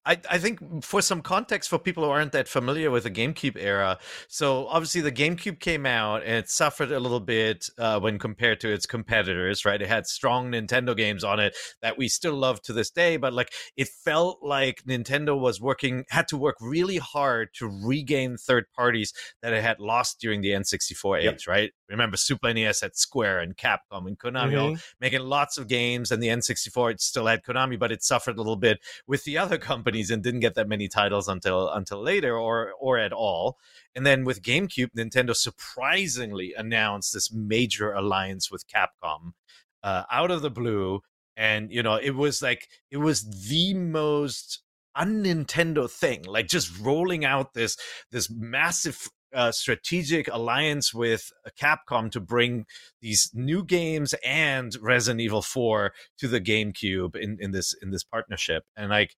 I 0.06 0.18
I 0.30 0.38
think 0.38 0.84
for 0.84 1.02
some 1.02 1.20
context 1.20 1.68
for 1.68 1.78
people 1.78 2.04
who 2.04 2.10
aren't 2.10 2.32
that 2.32 2.48
familiar 2.48 2.90
with 2.90 3.02
the 3.02 3.10
GameCube 3.10 3.56
era, 3.58 3.98
so 4.28 4.66
obviously 4.68 5.00
the 5.00 5.12
GameCube 5.12 5.58
came 5.60 5.84
out 5.84 6.22
and 6.22 6.32
it 6.36 6.48
suffered 6.48 6.92
a 6.92 7.00
little 7.00 7.20
bit 7.20 7.68
uh, 7.78 7.98
when 8.00 8.18
compared 8.18 8.60
to 8.60 8.72
its 8.72 8.86
competitors. 8.86 9.64
Right, 9.64 9.82
it 9.82 9.88
had 9.88 10.06
strong 10.06 10.52
Nintendo 10.52 10.96
games 10.96 11.24
on 11.24 11.40
it 11.40 11.56
that 11.82 11.98
we 11.98 12.08
still 12.08 12.34
love 12.34 12.62
to 12.62 12.72
this 12.72 12.90
day, 12.90 13.16
but 13.16 13.32
like 13.32 13.52
it 13.76 13.88
felt 13.88 14.38
like 14.42 14.84
Nintendo 14.84 15.38
was 15.38 15.60
working 15.60 16.04
had 16.10 16.28
to 16.28 16.36
work 16.36 16.56
really 16.60 16.98
hard 16.98 17.48
to 17.54 17.66
regain 17.68 18.36
third 18.36 18.64
parties 18.74 19.12
that 19.42 19.52
it 19.52 19.62
had 19.62 19.80
lost 19.80 20.20
during 20.20 20.40
the 20.40 20.50
N64 20.52 21.22
Yep. 21.24 21.34
age. 21.34 21.46
Right, 21.48 21.72
remember 21.88 22.16
Super 22.16 22.52
NES 22.54 22.80
had 22.80 22.96
Square 22.96 23.40
and 23.40 23.56
Capcom 23.56 24.06
and 24.06 24.18
Konami 24.18 24.56
all 24.60 24.70
Mhm. 24.72 24.82
making 25.00 25.20
lots 25.20 25.58
of 25.58 25.66
games 25.68 26.12
and 26.12 26.22
the 26.22 26.28
n64 26.28 26.90
it 26.92 27.00
still 27.00 27.26
had 27.26 27.42
konami 27.42 27.78
but 27.78 27.90
it 27.90 28.02
suffered 28.02 28.34
a 28.36 28.38
little 28.38 28.56
bit 28.56 28.78
with 29.06 29.24
the 29.24 29.36
other 29.38 29.58
companies 29.72 29.95
and 30.10 30.22
didn't 30.22 30.40
get 30.40 30.54
that 30.54 30.68
many 30.68 30.88
titles 30.88 31.28
until 31.28 31.68
until 31.70 32.02
later 32.02 32.36
or 32.36 32.72
or 32.80 32.98
at 32.98 33.12
all 33.12 33.56
and 33.94 34.06
then 34.06 34.24
with 34.24 34.42
gamecube 34.42 34.90
nintendo 34.96 35.34
surprisingly 35.34 36.54
announced 36.56 37.12
this 37.12 37.32
major 37.32 37.92
alliance 37.92 38.50
with 38.50 38.64
capcom 38.68 39.32
uh, 39.82 40.02
out 40.10 40.30
of 40.30 40.42
the 40.42 40.50
blue 40.50 41.00
and 41.36 41.70
you 41.70 41.82
know 41.82 41.96
it 41.96 42.14
was 42.14 42.42
like 42.42 42.68
it 42.90 42.98
was 42.98 43.48
the 43.48 43.74
most 43.74 44.62
un-nintendo 44.94 45.90
thing 45.90 46.22
like 46.24 46.46
just 46.46 46.78
rolling 46.80 47.24
out 47.24 47.52
this 47.54 47.76
this 48.10 48.30
massive 48.30 49.08
uh, 49.34 49.52
strategic 49.52 50.28
alliance 50.28 50.94
with 50.94 51.30
Capcom 51.60 52.10
to 52.10 52.20
bring 52.20 52.64
these 53.02 53.30
new 53.34 53.64
games 53.64 54.14
and 54.24 54.74
Resident 54.80 55.20
Evil 55.20 55.42
4 55.42 55.92
to 56.18 56.28
the 56.28 56.40
GameCube 56.40 57.14
in, 57.16 57.36
in 57.40 57.50
this 57.50 57.74
in 57.82 57.90
this 57.90 58.02
partnership. 58.02 58.64
And 58.76 58.90
like 58.90 59.14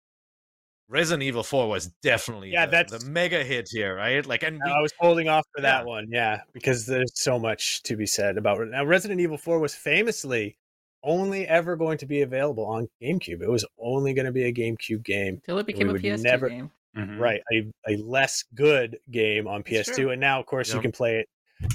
Resident 0.88 1.22
Evil 1.22 1.42
4 1.42 1.68
was 1.68 1.88
definitely 2.02 2.50
Yeah, 2.50 2.64
the, 2.66 2.70
that's- 2.72 3.02
the 3.04 3.10
mega 3.10 3.44
hit 3.44 3.68
here, 3.70 3.94
right? 3.96 4.24
Like 4.24 4.42
and 4.42 4.58
we, 4.64 4.70
I 4.70 4.80
was 4.80 4.92
holding 4.98 5.28
off 5.28 5.44
for 5.54 5.60
that 5.62 5.80
Yeah. 5.80 5.86
one, 5.86 6.06
yeah, 6.10 6.40
because 6.52 6.86
there's 6.86 7.12
so 7.14 7.38
much 7.38 7.82
to 7.84 7.96
be 7.96 8.06
said 8.06 8.38
about 8.38 8.60
it. 8.60 8.68
Now, 8.70 8.84
Resident 8.84 9.20
Evil 9.20 9.36
4 9.38 9.58
was 9.58 9.74
famously 9.74 10.56
only 11.04 11.46
ever 11.46 11.76
going 11.76 11.98
to 11.98 12.06
be 12.06 12.22
available 12.22 12.64
on 12.66 12.88
GameCube. 13.02 13.42
It 13.42 13.50
was 13.50 13.64
only 13.78 14.14
going 14.14 14.26
to 14.26 14.32
be 14.32 14.44
a 14.44 14.52
GameCube 14.52 15.04
game, 15.04 15.40
Till 15.44 15.58
it 15.58 15.66
became 15.66 15.90
a 15.90 15.92
would 15.92 16.02
PS2 16.02 16.22
never- 16.22 16.48
game. 16.48 16.70
Mhm. 16.96 17.20
right? 17.20 17.42
A, 17.52 17.70
a 17.86 17.96
less 17.98 18.42
good 18.54 18.98
game 19.10 19.46
on 19.46 19.62
That's 19.70 19.90
PS2, 19.90 19.94
true. 19.94 20.10
and 20.10 20.20
now, 20.20 20.40
of 20.40 20.46
course, 20.46 20.72
you 20.72 20.80
can 20.80 20.90
play 20.90 21.18
it 21.18 21.28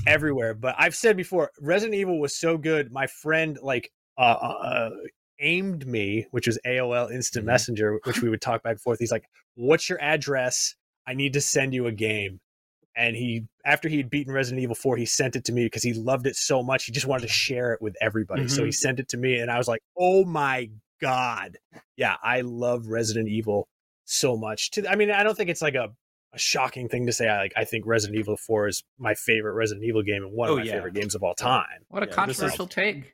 everywhere. 0.07 0.53
But 0.55 0.75
I've 0.77 0.95
said 0.95 1.15
before, 1.15 1.51
Resident 1.61 1.95
Evil 1.95 2.19
was 2.19 2.35
so 2.37 2.57
good. 2.57 2.91
My 2.91 3.05
friend 3.07 3.57
like 3.61 3.91
uh, 4.17 4.21
uh 4.21 4.89
aimed 5.43 5.85
me, 5.85 6.25
which 6.31 6.47
was 6.47 6.57
AOL 6.65 7.09
Instant 7.11 7.43
Mhm. 7.43 7.47
Messenger, 7.47 7.99
which 8.05 8.21
we 8.21 8.29
would 8.29 8.41
talk 8.41 8.63
back 8.63 8.71
and 8.71 8.81
forth. 8.81 8.97
He's 8.99 9.11
like, 9.11 9.25
"What's 9.55 9.87
your 9.89 10.01
address? 10.01 10.75
I 11.05 11.13
need 11.13 11.33
to 11.33 11.41
send 11.41 11.73
you 11.73 11.85
a 11.85 11.91
game." 11.91 12.39
And 12.95 13.15
he, 13.15 13.45
after 13.65 13.89
he 13.89 13.97
had 13.97 14.09
beaten 14.09 14.31
Resident 14.33 14.61
Evil 14.61 14.75
4, 14.75 14.97
he 14.97 15.05
sent 15.05 15.35
it 15.35 15.43
to 15.45 15.51
me 15.51 15.65
because 15.65 15.83
he 15.83 15.93
loved 15.93 16.27
it 16.27 16.35
so 16.35 16.61
much. 16.63 16.85
He 16.85 16.91
just 16.91 17.05
wanted 17.07 17.23
to 17.23 17.33
share 17.33 17.73
it 17.73 17.81
with 17.81 17.95
everybody. 18.01 18.47
So 18.47 18.63
he 18.63 18.71
sent 18.71 18.99
it 18.99 19.09
to 19.09 19.17
me, 19.17 19.39
and 19.39 19.49
I 19.51 19.57
was 19.57 19.67
like, 19.67 19.81
"Oh 19.97 20.25
my 20.25 20.69
god, 21.01 21.57
yeah, 21.97 22.15
I 22.23 22.41
love 22.41 22.87
Resident 22.87 23.27
Evil 23.29 23.67
so 24.05 24.37
much." 24.37 24.71
To, 24.71 24.87
I 24.89 24.95
mean, 24.95 25.09
I 25.11 25.23
don't 25.23 25.35
think 25.35 25.49
it's 25.49 25.61
like 25.61 25.75
a 25.75 25.93
a 26.35 26.39
shocking 26.39 26.89
thing 26.89 27.05
to 27.05 27.11
say. 27.13 27.27
I 27.27 27.37
like 27.37 27.53
I 27.55 27.63
think 27.63 27.85
Resident 27.85 28.17
Evil 28.19 28.37
4 28.37 28.67
is 28.67 28.83
my 28.97 29.13
favorite 29.13 29.53
Resident 29.53 29.85
Evil 29.85 30.01
game 30.01 30.23
and 30.23 30.33
one 30.33 30.49
Oh, 30.49 30.53
of 30.53 30.59
my 30.59 30.65
yeah. 30.65 30.71
favorite 30.73 30.95
games 30.95 31.13
of 31.13 31.21
all 31.21 31.35
time. 31.35 31.85
What 31.89 32.01
a 32.01 32.07
Yeah, 32.07 32.25
this 32.25 32.37
is- 32.37 32.41
controversial 32.41 32.67
take. 32.67 33.13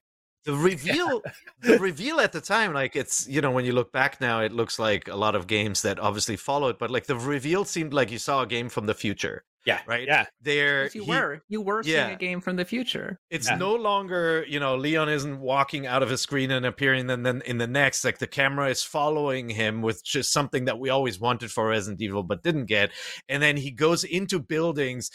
The 0.49 0.57
reveal 0.57 1.21
the 1.61 1.77
reveal 1.80 2.19
at 2.19 2.31
the 2.31 2.41
time 2.41 2.73
like 2.73 2.95
it's 2.95 3.27
you 3.27 3.41
know 3.41 3.51
when 3.51 3.65
you 3.65 3.73
look 3.73 3.91
back 3.91 4.19
now 4.21 4.41
it 4.41 4.51
looks 4.51 4.80
like 4.80 5.07
a 5.07 5.15
lot 5.15 5.35
of 5.35 5.47
games 5.47 5.81
that 5.81 5.99
obviously 5.99 6.35
followed 6.35 6.77
but 6.80 6.89
like 6.89 7.05
the 7.05 7.15
reveal 7.15 7.63
seemed 7.65 7.93
like 7.93 8.11
you 8.11 8.17
saw 8.17 8.41
a 8.41 8.47
game 8.47 8.69
from 8.69 8.85
the 8.85 8.93
future 8.93 9.43
Yeah. 9.65 9.81
right 9.85 10.07
Yeah. 10.07 10.26
there 10.41 10.89
you 10.93 11.03
he- 11.03 11.09
were. 11.11 11.41
You 11.53 11.61
were 11.61 11.84
seeing 11.84 12.11
a 12.11 12.15
game 12.27 12.39
from 12.41 12.55
the 12.55 12.65
future. 12.65 13.19
It's 13.30 13.49
Yeah. 13.49 13.57
no 13.57 13.76
longer, 13.76 14.45
you 14.47 14.59
know, 14.59 14.73
Leon 14.77 15.09
isn't 15.09 15.39
walking 15.39 15.85
out 15.85 16.01
of 16.01 16.09
a 16.11 16.17
screen 16.17 16.49
and 16.51 16.65
appearing 16.65 17.09
and 17.09 17.23
then 17.26 17.41
in 17.45 17.57
the 17.57 17.67
next, 17.67 18.03
like 18.05 18.17
the 18.19 18.27
camera 18.39 18.69
is 18.69 18.81
following 18.84 19.49
him 19.49 19.81
with 19.81 20.03
just 20.03 20.31
something 20.31 20.65
that 20.65 20.80
we 20.80 20.89
always 20.89 21.19
wanted 21.19 21.51
for 21.51 21.67
Resident 21.67 22.01
Evil 22.01 22.23
but 22.23 22.41
didn't 22.41 22.65
get. 22.67 22.89
And 23.27 23.43
then 23.43 23.57
he 23.57 23.69
goes 23.69 24.03
into 24.05 24.39
buildings, 24.39 25.11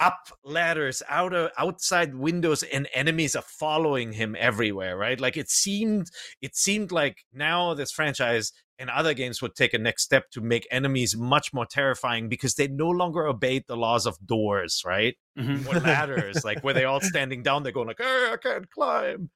up 0.00 0.28
ladders, 0.44 1.02
out 1.08 1.32
of 1.34 1.50
outside 1.58 2.14
windows, 2.14 2.62
and 2.64 2.88
enemies 2.94 3.36
are 3.36 3.42
following 3.42 4.12
him 4.12 4.34
everywhere, 4.38 4.96
right? 4.96 5.20
Like 5.20 5.36
it 5.36 5.50
seemed 5.50 6.10
it 6.40 6.56
seemed 6.56 6.90
like 6.92 7.24
now 7.32 7.74
this 7.74 7.92
franchise 7.92 8.52
and 8.78 8.88
other 8.88 9.12
games 9.12 9.42
would 9.42 9.54
take 9.54 9.74
a 9.74 9.78
next 9.78 10.02
step 10.04 10.30
to 10.30 10.40
make 10.40 10.66
enemies 10.70 11.14
much 11.14 11.52
more 11.52 11.66
terrifying 11.66 12.30
because 12.30 12.54
they 12.54 12.66
no 12.66 12.88
longer 12.88 13.26
obeyed 13.26 13.62
the 13.68 13.76
laws 13.76 14.06
of 14.06 14.16
doors, 14.26 14.82
right? 14.86 15.16
Mhm. 15.38 15.66
or 15.68 15.78
ladders, 15.80 16.44
like 16.44 16.64
where 16.64 16.72
they 16.74 16.84
all 16.84 17.00
standing 17.02 17.42
down, 17.42 17.62
they're 17.62 17.72
going 17.72 17.86
like, 17.88 18.00
"Eh, 18.00 18.32
I 18.32 18.36
can't 18.42 18.70
climb." 18.70 19.30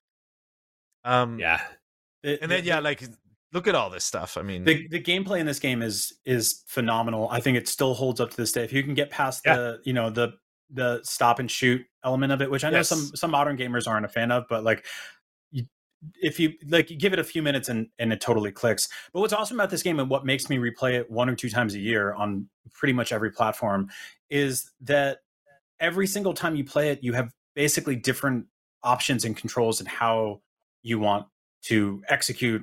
Um, 1.05 1.39
Yeah. 1.39 1.61
The- 2.23 2.41
and 2.43 2.51
then 2.51 2.63
the- 2.63 2.67
yeah, 2.67 2.79
like 2.81 3.03
look 3.53 3.67
at 3.69 3.75
all 3.75 3.91
this 3.91 4.05
stuff. 4.05 4.37
I 4.39 4.43
mean, 4.43 4.65
the 4.65 4.89
the 4.89 5.01
gameplay 5.01 5.39
in 5.41 5.47
this 5.47 5.61
game 5.61 5.83
is 5.83 6.15
is 6.25 6.65
phenomenal. 6.67 7.29
I 7.31 7.41
think 7.41 7.57
it 7.59 7.69
still 7.69 7.95
holds 7.95 8.21
up 8.21 8.31
to 8.31 8.37
this 8.37 8.51
day. 8.53 8.65
If 8.65 8.73
you 8.73 8.83
can 8.83 8.95
get 8.95 9.11
past 9.11 9.43
Yeah. 9.45 9.57
the 9.57 9.81
you 9.85 9.93
know 9.93 10.09
the 10.11 10.33
the 10.71 11.01
stop 11.05 11.39
and 11.39 11.51
shoot 11.51 11.85
element 12.05 12.33
of 12.33 12.43
it, 12.43 12.51
which 12.51 12.65
I 12.65 12.71
know 12.71 12.79
Yes. 12.79 12.89
some 12.89 13.11
some 13.15 13.31
modern 13.31 13.57
gamers 13.57 13.87
aren't 13.87 14.07
a 14.07 14.09
fan 14.09 14.31
of, 14.31 14.45
but 14.49 14.65
like 14.65 14.87
you, 15.51 15.67
if 16.23 16.41
you 16.41 16.55
like 16.69 16.91
you 16.91 16.97
give 16.97 17.13
it 17.13 17.19
a 17.19 17.25
few 17.25 17.43
minutes 17.43 17.69
and 17.69 17.89
and 17.99 18.13
it 18.13 18.21
totally 18.21 18.53
clicks. 18.53 18.89
But 19.13 19.21
what's 19.21 19.33
awesome 19.33 19.59
about 19.59 19.71
this 19.71 19.83
game 19.83 20.01
and 20.01 20.11
what 20.11 20.25
makes 20.25 20.49
me 20.49 20.57
replay 20.57 20.95
it 20.95 21.11
one 21.11 21.29
or 21.29 21.35
two 21.35 21.51
times 21.51 21.75
a 21.75 21.79
year 21.79 22.15
on 22.15 22.49
pretty 22.73 22.93
much 22.93 23.13
every 23.13 23.31
platform 23.31 23.89
is 24.31 24.71
that 24.83 25.19
every 25.81 26.07
single 26.07 26.35
time 26.35 26.57
you 26.57 26.65
play 26.65 26.91
it, 26.91 27.03
you 27.03 27.13
have 27.13 27.33
basically 27.55 27.97
different 27.97 28.47
options 28.83 29.25
and 29.25 29.37
controls 29.37 29.81
and 29.81 29.89
how 29.89 30.41
you 30.83 30.99
want 30.99 31.27
to 31.63 32.03
execute 32.09 32.63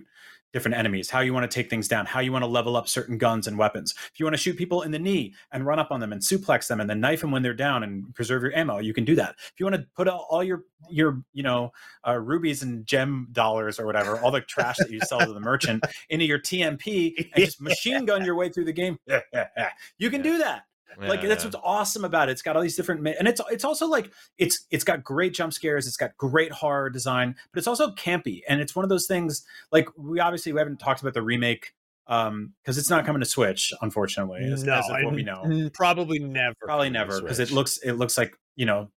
different 0.53 0.78
enemies, 0.78 1.10
how 1.10 1.19
you 1.19 1.34
want 1.34 1.49
to 1.49 1.53
take 1.53 1.69
things 1.69 1.88
down, 1.88 2.06
how 2.06 2.19
you 2.19 2.32
want 2.32 2.44
to 2.44 2.48
level 2.48 2.76
up 2.76 2.88
certain 2.88 3.18
guns 3.18 3.48
and 3.48 3.57
weapons. 3.57 3.94
If 4.14 4.19
you 4.19 4.26
want 4.26 4.34
to 4.34 4.41
shoot 4.41 4.57
people 4.57 4.82
in 4.82 4.91
the 4.91 4.99
knee 4.99 5.34
and 5.52 5.65
run 5.65 5.80
up 5.80 5.91
on 5.91 5.99
them 5.99 6.11
and 6.11 6.22
suplex 6.22 6.68
them 6.68 6.80
and 6.80 6.90
then 6.90 6.99
knife 6.99 7.22
them 7.22 7.32
when 7.32 7.44
they're 7.44 7.53
down 7.53 7.84
and 7.84 8.14
preserve 8.15 8.44
your 8.44 8.56
ammo, 8.56 8.80
you 8.80 8.94
can 8.94 9.06
do 9.06 9.15
that. 9.15 9.36
If 9.38 9.53
you 9.57 9.65
want 9.65 9.76
to 9.76 9.88
put 9.95 10.07
all 10.07 10.44
your 10.44 10.64
your 10.90 11.22
you 11.34 11.44
know 11.44 11.72
uh, 12.07 12.18
rubies 12.18 12.64
and 12.64 12.86
gem 12.86 13.28
dollars 13.32 13.80
or 13.80 13.86
whatever, 13.86 14.19
all 14.19 14.32
the 14.32 14.41
trash 14.41 14.78
that 14.78 14.90
you 14.90 14.99
sell 15.02 15.19
to 15.19 15.34
the 15.34 15.40
merchant 15.40 15.84
into 16.10 16.26
your 16.26 16.40
TMP 16.40 17.14
and 17.18 17.45
just 17.45 17.61
machine 17.61 18.06
gun 18.06 18.26
your 18.26 18.36
way 18.36 18.49
through 18.49 18.65
the 18.65 18.73
game, 18.73 18.98
you 19.98 20.10
can 20.10 20.22
do 20.22 20.38
that 20.40 20.64
like 20.99 21.22
that's 21.22 21.43
yeah. 21.43 21.49
what's 21.49 21.63
awesome 21.63 22.05
about 22.05 22.30
it. 22.30 22.34
It's 22.34 22.41
got 22.41 22.55
all 22.55 22.61
these 22.61 22.76
different, 22.76 23.07
and 23.07 23.27
it's 23.27 23.41
it's 23.49 23.63
also 23.63 23.88
like 23.88 24.11
it's 24.38 24.65
it's 24.69 24.84
got 24.84 25.03
great 25.03 25.34
jump 25.34 25.53
scares. 25.53 25.88
It's 25.88 25.97
got 25.97 26.18
great 26.18 26.51
horror 26.51 26.89
design, 26.89 27.35
but 27.51 27.57
it's 27.57 27.68
also 27.68 27.91
campy. 27.91 28.41
And 28.47 28.61
it's 28.61 28.76
one 28.76 28.84
of 28.84 28.89
those 28.89 29.07
things. 29.07 29.45
Like 29.72 29.88
we 29.97 30.19
obviously 30.19 30.53
we 30.53 30.59
haven't 30.59 30.80
talked 30.80 31.01
about 31.01 31.13
the 31.13 31.22
remake 31.22 31.73
um 32.07 32.53
because 32.61 32.77
it's 32.77 32.89
not 32.89 33.05
coming 33.05 33.22
to 33.22 33.26
Switch, 33.26 33.73
unfortunately. 33.81 34.41
As, 34.43 34.63
no, 34.63 34.73
as 34.73 34.89
of 34.89 35.03
what 35.03 35.13
we 35.13 35.23
know, 35.23 35.69
probably 35.73 36.19
never. 36.19 36.55
probably 36.61 36.89
never 36.89 37.22
because 37.22 37.39
it 37.39 37.51
looks 37.51 37.77
it 37.77 37.93
looks 37.93 38.18
like 38.18 38.38
you 38.55 38.65
know 38.65 38.89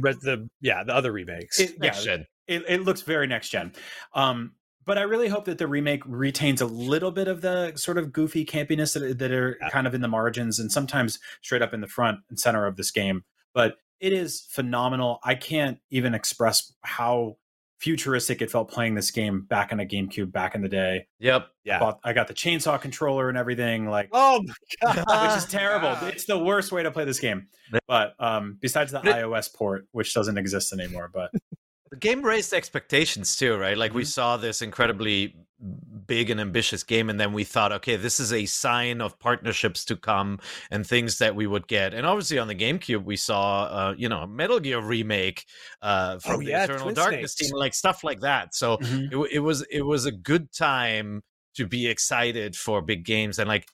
Res- 0.00 0.18
the 0.20 0.48
yeah 0.60 0.84
the 0.84 0.94
other 0.94 1.12
remakes. 1.12 1.58
it, 1.58 1.70
yeah, 1.70 1.76
Next 1.80 2.04
gen. 2.04 2.26
it, 2.46 2.62
it 2.68 2.82
looks 2.82 3.02
very 3.02 3.26
next 3.26 3.50
gen. 3.50 3.72
Um, 4.14 4.52
but 4.84 4.98
I 4.98 5.02
really 5.02 5.28
hope 5.28 5.44
that 5.46 5.58
the 5.58 5.66
remake 5.66 6.02
retains 6.06 6.60
a 6.60 6.66
little 6.66 7.10
bit 7.10 7.28
of 7.28 7.40
the 7.40 7.72
sort 7.76 7.98
of 7.98 8.12
goofy 8.12 8.44
campiness 8.44 8.94
that, 8.94 9.18
that 9.18 9.30
are 9.32 9.56
Yeah. 9.60 9.70
kind 9.70 9.86
of 9.86 9.94
in 9.94 10.00
the 10.00 10.08
margins 10.08 10.58
and 10.58 10.70
sometimes 10.70 11.18
straight 11.42 11.62
up 11.62 11.72
in 11.74 11.80
the 11.80 11.88
front 11.88 12.20
and 12.28 12.38
center 12.38 12.66
of 12.66 12.76
this 12.76 12.90
game. 12.90 13.24
But 13.54 13.76
it 14.00 14.12
is 14.12 14.46
phenomenal. 14.50 15.20
I 15.24 15.34
can't 15.34 15.78
even 15.90 16.14
express 16.14 16.72
how 16.82 17.36
futuristic 17.78 18.40
it 18.40 18.50
felt 18.50 18.70
playing 18.70 18.94
this 18.94 19.10
game 19.10 19.42
back 19.42 19.70
on 19.72 19.78
a 19.80 19.84
GameCube 19.84 20.32
back 20.32 20.54
in 20.54 20.62
the 20.62 20.68
day. 20.68 21.06
Yep. 21.18 21.48
yeah. 21.64 21.78
Bought- 21.80 22.00
I 22.02 22.12
got 22.14 22.28
the 22.28 22.34
chainsaw 22.34 22.80
controller 22.80 23.28
and 23.28 23.36
everything. 23.36 23.88
Like 23.88 24.08
oh 24.12 24.42
my 24.82 24.94
god. 24.94 25.28
which 25.28 25.36
is 25.38 25.44
terrible. 25.46 25.94
It's 26.08 26.24
the 26.24 26.38
worst 26.38 26.72
way 26.72 26.82
to 26.82 26.90
play 26.90 27.04
this 27.04 27.20
game. 27.20 27.48
But 27.86 28.14
um, 28.18 28.56
besides 28.60 28.92
the 28.92 29.00
But 29.00 29.08
it- 29.18 29.24
iOS 29.24 29.52
port, 29.54 29.86
which 29.92 30.14
doesn't 30.14 30.38
exist 30.38 30.72
anymore, 30.72 31.10
but 31.12 31.30
The 31.94 32.00
game 32.00 32.22
raised 32.22 32.52
expectations 32.52 33.36
too, 33.36 33.56
right? 33.56 33.78
Like 33.78 33.94
we 33.94 34.02
Mhm. 34.02 34.08
saw 34.08 34.36
this 34.36 34.62
incredibly 34.62 35.36
big 36.06 36.28
and 36.28 36.40
ambitious 36.40 36.82
game 36.82 37.08
and 37.08 37.18
then 37.20 37.32
we 37.32 37.44
thought 37.44 37.72
okay 37.72 37.96
this 37.96 38.20
is 38.20 38.32
a 38.32 38.44
sign 38.44 39.00
of 39.00 39.18
partnerships 39.18 39.84
to 39.86 39.96
come 39.96 40.38
and 40.70 40.86
things 40.86 41.16
that 41.18 41.34
we 41.34 41.46
would 41.46 41.66
get 41.68 41.94
and 41.94 42.04
obviously 42.04 42.38
on 42.38 42.48
the 42.48 42.54
gamecube 42.54 43.04
we 43.04 43.16
saw 43.16 43.62
uh, 43.64 43.94
you 43.96 44.06
know 44.08 44.26
metal 44.26 44.60
gear 44.60 44.80
remake 44.80 45.46
uh, 45.80 46.18
from 46.18 46.36
Oh, 46.36 46.40
the 46.40 46.50
yeah, 46.50 46.64
eternal 46.64 46.82
Twin 46.82 46.94
darkness 46.96 47.34
Snakes. 47.34 47.36
team 47.36 47.52
like 47.56 47.72
stuff 47.72 48.04
like 48.04 48.20
that 48.20 48.54
so 48.54 48.78
Mhm. 48.80 49.12
it, 49.12 49.16
it 49.32 49.38
was 49.38 49.62
it 49.70 49.82
was 49.82 50.04
a 50.04 50.12
good 50.12 50.52
time 50.52 51.22
to 51.54 51.66
be 51.66 51.86
excited 51.86 52.54
for 52.56 52.82
big 52.82 53.04
games 53.04 53.38
and 53.38 53.48
like 53.48 53.66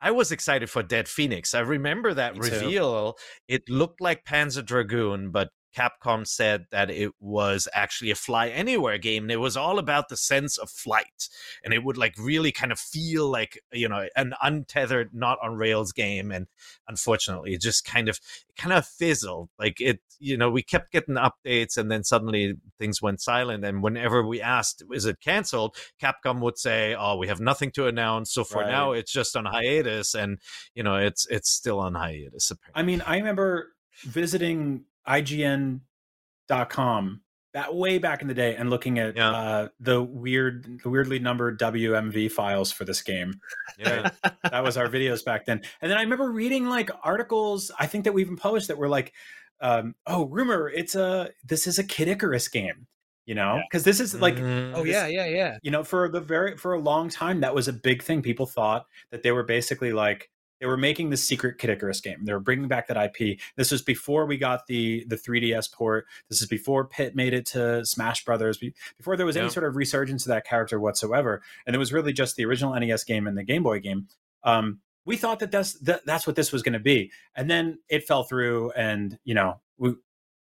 I 0.00 0.12
was 0.12 0.30
excited 0.30 0.70
for 0.70 0.82
Dead 0.82 1.08
Phoenix. 1.08 1.54
I 1.54 1.60
remember 1.60 2.14
that 2.14 2.34
Me 2.34 2.40
too. 2.40 2.50
reveal. 2.52 3.16
It 3.48 3.68
looked 3.68 4.00
like 4.00 4.24
Panzer 4.24 4.64
Dragoon, 4.64 5.30
but 5.30 5.50
Capcom 5.78 6.26
said 6.26 6.66
that 6.70 6.90
it 6.90 7.12
was 7.20 7.68
actually 7.72 8.10
a 8.10 8.16
fly 8.16 8.48
anywhere 8.48 8.98
game. 8.98 9.24
And 9.24 9.32
it 9.32 9.36
was 9.36 9.56
all 9.56 9.78
about 9.78 10.08
the 10.08 10.16
sense 10.16 10.58
of 10.58 10.70
flight. 10.70 11.28
And 11.62 11.72
it 11.72 11.84
would 11.84 11.96
like 11.96 12.14
really 12.18 12.50
kind 12.50 12.72
of 12.72 12.80
feel 12.80 13.30
like, 13.30 13.60
you 13.72 13.88
know, 13.88 14.08
an 14.16 14.34
untethered, 14.42 15.10
not 15.14 15.38
on 15.42 15.54
rails 15.54 15.92
game. 15.92 16.32
And 16.32 16.48
unfortunately, 16.88 17.54
it 17.54 17.60
just 17.60 17.84
kind 17.84 18.08
of 18.08 18.18
kind 18.56 18.72
of 18.72 18.86
fizzled. 18.86 19.50
Like 19.58 19.80
it, 19.80 20.00
you 20.18 20.36
know, 20.36 20.50
we 20.50 20.62
kept 20.62 20.90
getting 20.90 21.14
updates 21.14 21.76
and 21.76 21.90
then 21.90 22.02
suddenly 22.02 22.54
things 22.78 23.00
went 23.00 23.20
silent. 23.20 23.64
And 23.64 23.82
whenever 23.82 24.26
we 24.26 24.40
asked, 24.40 24.82
is 24.92 25.04
it 25.04 25.20
canceled? 25.20 25.76
Capcom 26.02 26.40
would 26.40 26.58
say, 26.58 26.96
Oh, 26.98 27.16
we 27.16 27.28
have 27.28 27.40
nothing 27.40 27.70
to 27.72 27.86
announce. 27.86 28.32
So 28.32 28.42
for 28.42 28.62
Right. 28.62 28.70
now 28.70 28.92
it's 28.92 29.12
just 29.12 29.36
on 29.36 29.44
hiatus. 29.44 30.14
And 30.14 30.38
you 30.74 30.82
know, 30.82 30.96
it's 30.96 31.26
it's 31.28 31.50
still 31.50 31.78
on 31.78 31.94
hiatus 31.94 32.50
apparently. 32.50 32.80
I 32.80 32.84
mean, 32.84 33.00
I 33.06 33.16
remember 33.18 33.74
visiting 34.02 34.84
IGN.com 35.08 37.20
that 37.54 37.74
way 37.74 37.98
back 37.98 38.20
in 38.20 38.28
the 38.28 38.34
day 38.34 38.54
and 38.56 38.68
looking 38.68 38.98
at 38.98 39.16
Yeah. 39.16 39.30
uh, 39.30 39.68
the 39.80 40.02
weird, 40.02 40.80
the 40.82 40.90
weirdly 40.90 41.18
numbered 41.18 41.58
WMV 41.58 42.30
files 42.30 42.70
for 42.70 42.84
this 42.84 43.00
game. 43.02 43.40
yeah. 43.78 44.10
That 44.50 44.62
was 44.62 44.76
our 44.76 44.88
videos 44.88 45.24
back 45.24 45.46
then. 45.46 45.62
And 45.80 45.90
then 45.90 45.98
I 45.98 46.02
remember 46.02 46.30
reading 46.30 46.68
like 46.68 46.90
articles. 47.02 47.70
I 47.78 47.86
think 47.86 48.04
that 48.04 48.12
we 48.12 48.22
even 48.22 48.36
published 48.36 48.68
that 48.68 48.78
were 48.78 48.88
like, 48.88 49.12
um, 49.60 49.94
"Oh, 50.06 50.26
rumor, 50.26 50.68
it's 50.68 50.94
a 50.94 51.30
this 51.44 51.66
is 51.66 51.78
a 51.78 51.84
Kid 51.84 52.08
Icarus 52.08 52.48
game." 52.48 52.86
You 53.26 53.34
know, 53.34 53.56
Yeah. 53.56 53.62
because 53.70 53.84
this 53.84 54.00
is 54.00 54.18
like 54.20 54.36
Mhm. 54.36 54.72
Oh 54.74 54.84
This- 54.84 54.92
yeah, 54.92 55.06
yeah, 55.06 55.26
yeah. 55.26 55.58
you 55.62 55.70
know 55.70 55.84
for 55.84 56.08
the 56.08 56.20
very 56.20 56.56
for 56.56 56.72
a 56.72 56.80
long 56.80 57.10
time 57.10 57.40
that 57.40 57.54
was 57.54 57.68
a 57.68 57.72
big 57.74 58.02
thing 58.02 58.22
people 58.22 58.46
thought 58.46 58.86
that 59.10 59.22
they 59.22 59.32
were 59.32 59.42
basically 59.42 59.92
like 59.92 60.30
they 60.60 60.66
were 60.66 60.76
making 60.76 61.10
the 61.10 61.16
secret 61.16 61.58
Kid 61.58 61.70
Icarus 61.70 62.00
game. 62.00 62.24
They 62.24 62.32
were 62.32 62.40
bringing 62.40 62.68
back 62.68 62.88
that 62.88 62.96
IP. 62.96 63.38
This 63.56 63.70
was 63.70 63.82
before 63.82 64.26
we 64.26 64.36
got 64.36 64.66
the 64.66 65.04
the 65.06 65.16
3DS 65.16 65.72
port. 65.72 66.06
This 66.28 66.40
is 66.40 66.48
before 66.48 66.86
Pit 66.86 67.14
made 67.14 67.34
it 67.34 67.46
to 67.46 67.84
Smash 67.84 68.24
Brothers. 68.24 68.58
Before 68.96 69.16
there 69.16 69.26
was 69.26 69.36
any 69.36 69.50
sort 69.50 69.66
of 69.66 69.76
resurgence 69.76 70.24
of 70.24 70.30
that 70.30 70.46
character 70.46 70.80
whatsoever. 70.80 71.42
And 71.66 71.74
it 71.74 71.78
was 71.78 71.92
really 71.92 72.12
just 72.12 72.36
the 72.36 72.44
original 72.44 72.78
NES 72.78 73.04
game 73.04 73.26
and 73.26 73.36
the 73.36 73.44
Game 73.44 73.62
Boy 73.62 73.80
game. 73.80 74.08
Um, 74.44 74.80
we 75.08 75.16
thought 75.16 75.38
that 75.38 75.50
that's 75.50 75.72
that, 75.80 76.04
that's 76.04 76.26
what 76.26 76.36
this 76.36 76.52
was 76.52 76.62
going 76.62 76.74
to 76.74 76.78
be, 76.78 77.10
and 77.34 77.50
then 77.50 77.78
it 77.88 78.06
fell 78.06 78.24
through, 78.24 78.72
and 78.72 79.18
you 79.24 79.34
know 79.34 79.58
we, 79.78 79.94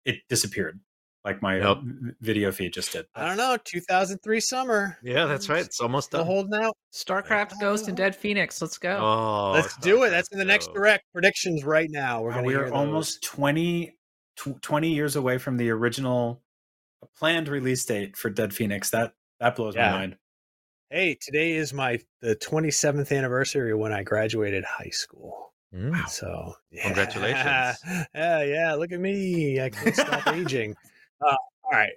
it 0.06 0.22
disappeared, 0.28 0.80
like 1.26 1.42
my 1.42 1.58
Yep. 1.58 1.78
v- 1.84 2.12
video 2.22 2.52
feed 2.52 2.72
just 2.72 2.92
did. 2.94 3.06
I 3.16 3.28
don't 3.28 3.36
know. 3.38 3.58
2003 3.66 4.40
summer. 4.40 4.98
Yeah, 5.04 5.26
that's 5.26 5.50
right. 5.50 5.66
It's 5.66 5.82
almost 5.82 6.08
Still 6.08 6.20
done. 6.20 6.28
holding 6.28 6.64
out. 6.64 6.78
StarCraft 6.94 7.60
Ghost 7.60 7.88
and 7.88 7.98
Dead 7.98 8.16
Phoenix. 8.16 8.62
Let's 8.62 8.78
go. 8.78 8.98
Oh, 8.98 9.52
Let's 9.54 9.76
do 9.78 10.04
it. 10.04 10.12
That's 10.12 10.30
in 10.32 10.38
the 10.38 10.46
next 10.46 10.68
Starcraft, 10.70 10.74
direct 10.76 11.04
predictions 11.12 11.64
right 11.66 11.90
now. 11.90 12.22
We're 12.22 12.32
gonna 12.34 12.44
We 12.44 12.56
are 12.56 12.72
almost 12.72 13.24
20, 13.24 13.98
tw- 14.38 14.62
20 14.62 14.94
years 14.94 15.16
away 15.16 15.38
from 15.40 15.58
the 15.58 15.72
original 15.72 16.42
planned 17.18 17.48
release 17.48 17.84
date 17.86 18.16
for 18.16 18.30
Dead 18.30 18.54
Phoenix. 18.54 18.92
That 18.92 19.14
that 19.40 19.56
blows 19.56 19.76
Yeah. 19.76 19.92
my 19.92 19.98
mind. 19.98 20.18
Hey, 20.92 21.18
today 21.20 21.54
is 21.54 21.74
my 21.74 22.00
the 22.22 22.36
27th 22.36 23.12
anniversary 23.12 23.74
when 23.74 23.92
I 23.92 24.04
graduated 24.04 24.64
high 24.64 24.92
school. 24.92 25.54
Mm. 25.74 26.08
So 26.08 26.54
yeah. 26.72 26.84
Congratulations. 26.84 28.08
yeah, 28.16 28.44
yeah. 28.44 28.74
Look 28.76 28.92
at 28.92 29.00
me. 29.00 29.60
I 29.60 29.70
can't 29.72 29.96
stop 29.96 30.28
aging. 30.28 30.76
Uh, 31.22 31.36
all 31.64 31.72
right. 31.72 31.94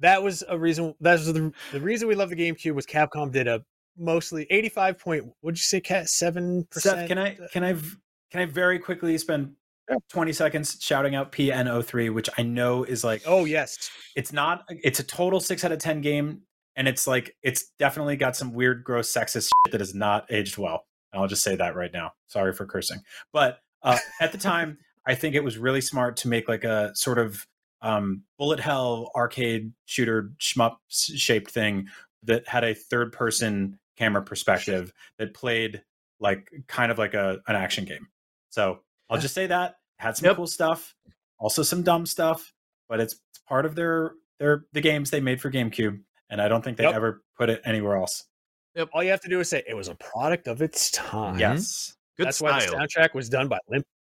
That 0.00 0.22
was 0.22 0.42
a 0.48 0.58
reason. 0.58 0.94
That 1.00 1.12
was 1.12 1.32
the, 1.32 1.52
the 1.70 1.80
reason 1.80 2.08
we 2.08 2.14
love 2.14 2.30
the 2.30 2.36
GameCube 2.36 2.74
was 2.74 2.86
Capcom 2.86 3.30
did 3.30 3.46
a 3.46 3.62
mostly 3.96 4.46
85 4.50 4.98
point. 4.98 5.24
What'd 5.40 5.58
you 5.58 5.62
say, 5.62 5.80
Kat? 5.80 6.08
Seven 6.08 6.64
percent. 6.70 7.08
Can 7.08 7.18
I 7.18 7.38
can 7.52 7.62
I 7.64 7.72
can 8.30 8.40
I 8.40 8.44
very 8.46 8.78
quickly 8.78 9.16
spend 9.18 9.54
20 10.10 10.32
seconds 10.32 10.78
shouting 10.80 11.14
out 11.14 11.32
P.N.03, 11.32 12.12
which 12.12 12.28
I 12.38 12.42
know 12.42 12.84
is 12.84 13.04
like 13.04 13.22
Oh 13.26 13.44
yes. 13.44 13.90
it's 14.16 14.32
not 14.32 14.64
it's 14.68 15.00
a 15.00 15.04
total 15.04 15.40
six 15.40 15.64
out 15.64 15.72
of 15.72 15.78
ten 15.78 16.00
game, 16.00 16.42
and 16.76 16.88
it's 16.88 17.06
like 17.06 17.36
it's 17.42 17.66
definitely 17.78 18.16
got 18.16 18.36
some 18.36 18.52
weird, 18.52 18.84
gross, 18.84 19.12
sexist 19.12 19.50
shit 19.70 19.80
has 19.80 19.94
not 19.94 20.26
aged 20.30 20.58
well. 20.58 20.86
And 21.12 21.20
I'll 21.20 21.28
just 21.28 21.44
say 21.44 21.56
that 21.56 21.76
right 21.76 21.92
now. 21.92 22.12
Sorry 22.28 22.52
for 22.54 22.66
cursing, 22.66 23.02
but 23.32 23.58
uh, 23.82 23.98
at 24.20 24.32
the 24.32 24.38
time, 24.38 24.78
I 25.06 25.14
think 25.14 25.34
it 25.34 25.44
was 25.44 25.58
really 25.58 25.80
smart 25.80 26.16
to 26.18 26.28
make 26.28 26.48
like 26.48 26.64
a 26.64 26.92
sort 26.94 27.18
of 27.18 27.46
um, 27.82 28.22
bullet 28.38 28.60
hell 28.60 29.10
arcade 29.14 29.72
shooter 29.86 30.32
shmup 30.40 30.76
shaped 30.88 31.50
thing 31.50 31.86
that 32.22 32.46
had 32.48 32.64
a 32.64 32.74
third 32.74 33.12
person 33.12 33.78
camera 33.98 34.22
perspective 34.22 34.92
that 35.18 35.34
played 35.34 35.82
like 36.20 36.48
kind 36.68 36.90
of 36.92 36.98
like 36.98 37.14
a 37.14 37.40
an 37.48 37.56
action 37.56 37.84
game. 37.84 38.06
So 38.50 38.80
I'll 39.10 39.18
just 39.18 39.34
say 39.34 39.46
that 39.48 39.76
had 39.98 40.16
some 40.16 40.26
Yep. 40.26 40.36
cool 40.36 40.46
stuff, 40.46 40.94
also 41.38 41.62
some 41.62 41.82
dumb 41.82 42.06
stuff, 42.06 42.52
but 42.88 43.00
it's, 43.00 43.14
it's 43.30 43.38
part 43.48 43.66
of 43.66 43.74
their 43.74 44.12
their 44.38 44.64
the 44.72 44.80
games 44.80 45.10
they 45.10 45.20
made 45.20 45.40
for 45.40 45.50
GameCube, 45.50 46.00
and 46.30 46.40
I 46.40 46.48
don't 46.48 46.62
think 46.62 46.76
they 46.76 46.84
Yep. 46.84 46.94
ever 46.94 47.22
put 47.36 47.50
it 47.50 47.60
anywhere 47.64 47.96
else. 47.96 48.24
Yep. 48.74 48.88
All 48.94 49.02
you 49.02 49.10
have 49.10 49.20
to 49.20 49.28
do 49.28 49.40
is 49.40 49.48
say 49.50 49.62
it 49.68 49.74
was 49.74 49.88
a 49.88 49.94
product 49.96 50.46
of 50.46 50.62
its 50.62 50.90
time. 50.92 51.38
Yes, 51.38 51.96
Good 52.16 52.26
That's 52.26 52.40
why 52.40 52.60
the 52.60 52.72
soundtrack 52.72 53.14
was 53.14 53.28
done 53.28 53.48
by 53.48 53.58
Limp 53.68 53.84
Bizkit. 53.84 54.01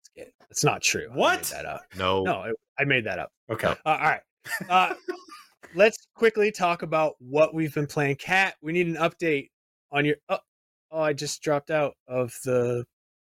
It's 0.50 0.64
not 0.64 0.82
true. 0.82 1.08
I 1.12 1.16
What? 1.16 1.44
that 1.44 1.66
up. 1.66 1.82
No. 1.98 2.24
No, 2.24 2.44
it- 2.44 2.56
I 2.80 2.84
made 2.86 3.06
that 3.06 3.20
up. 3.20 3.32
okay. 3.50 3.68
Uh, 3.68 3.76
all 3.86 3.98
right. 3.98 4.22
Uh, 4.70 4.94
let's 5.76 6.08
quickly 6.16 6.52
talk 6.52 6.82
about 6.84 7.16
what 7.20 7.54
we've 7.54 7.74
been 7.74 7.88
playing. 7.88 8.16
Kat, 8.18 8.56
we 8.62 8.72
need 8.72 8.88
an 8.88 8.96
update 8.96 9.50
on 9.92 10.06
your. 10.06 10.16
Oh, 10.30 10.38
oh, 10.92 11.02
I 11.02 11.14
just 11.14 11.42
dropped 11.42 11.72
out 11.72 11.96
of 12.08 12.34
the 12.46 12.86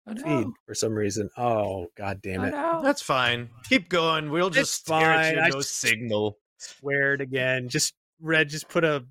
Oh, 0.07 0.13
no. 0.13 0.23
feed 0.23 0.47
for 0.65 0.73
some 0.73 0.93
reason. 0.93 1.29
Oh, 1.37 1.87
god 1.95 2.21
damn 2.23 2.41
Oh, 2.41 2.45
it! 2.45 2.51
no. 2.51 2.81
That's 2.83 3.01
fine. 3.01 3.49
Keep 3.67 3.89
going. 3.89 4.31
We'll 4.31 4.49
just 4.49 4.73
stare 4.73 5.11
at 5.11 5.35
fine. 5.35 5.45
you. 5.45 5.49
No 5.51 5.57
just- 5.57 5.77
signal. 5.79 6.37
Sweared 6.57 7.21
again. 7.21 7.69
Just 7.69 7.93
Red. 8.21 8.49
Just 8.49 8.67
put 8.69 8.83
a 8.83 9.05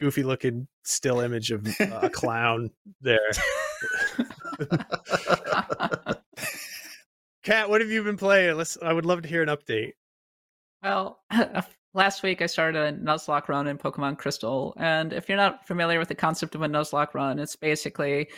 goofy 0.00 0.22
looking 0.22 0.66
still 0.84 1.20
image 1.20 1.50
of 1.50 1.66
uh, 1.80 2.00
a 2.02 2.08
clown 2.10 2.70
there. 3.00 3.18
Kat, 7.46 7.70
what 7.70 7.80
have 7.80 7.90
you 7.90 8.02
been 8.02 8.16
playing? 8.16 8.56
Let's. 8.56 8.76
I 8.82 8.92
would 8.92 9.06
love 9.06 9.22
to 9.22 9.28
hear 9.28 9.40
an 9.40 9.48
update. 9.48 9.92
Well, 10.82 11.20
last 11.94 12.24
week 12.24 12.42
I 12.42 12.46
started 12.46 12.76
a 12.76 12.98
Nuzlocke 12.98 13.46
run 13.46 13.68
in 13.68 13.78
Pokemon 13.78 14.18
Crystal, 14.18 14.74
and 14.78 15.12
if 15.12 15.28
you're 15.28 15.38
not 15.38 15.64
familiar 15.64 16.00
with 16.00 16.08
the 16.08 16.16
concept 16.16 16.56
of 16.56 16.62
a 16.62 16.66
Nuzlocke 16.66 17.14
run, 17.14 17.38
it's 17.38 17.54
basically 17.54 18.30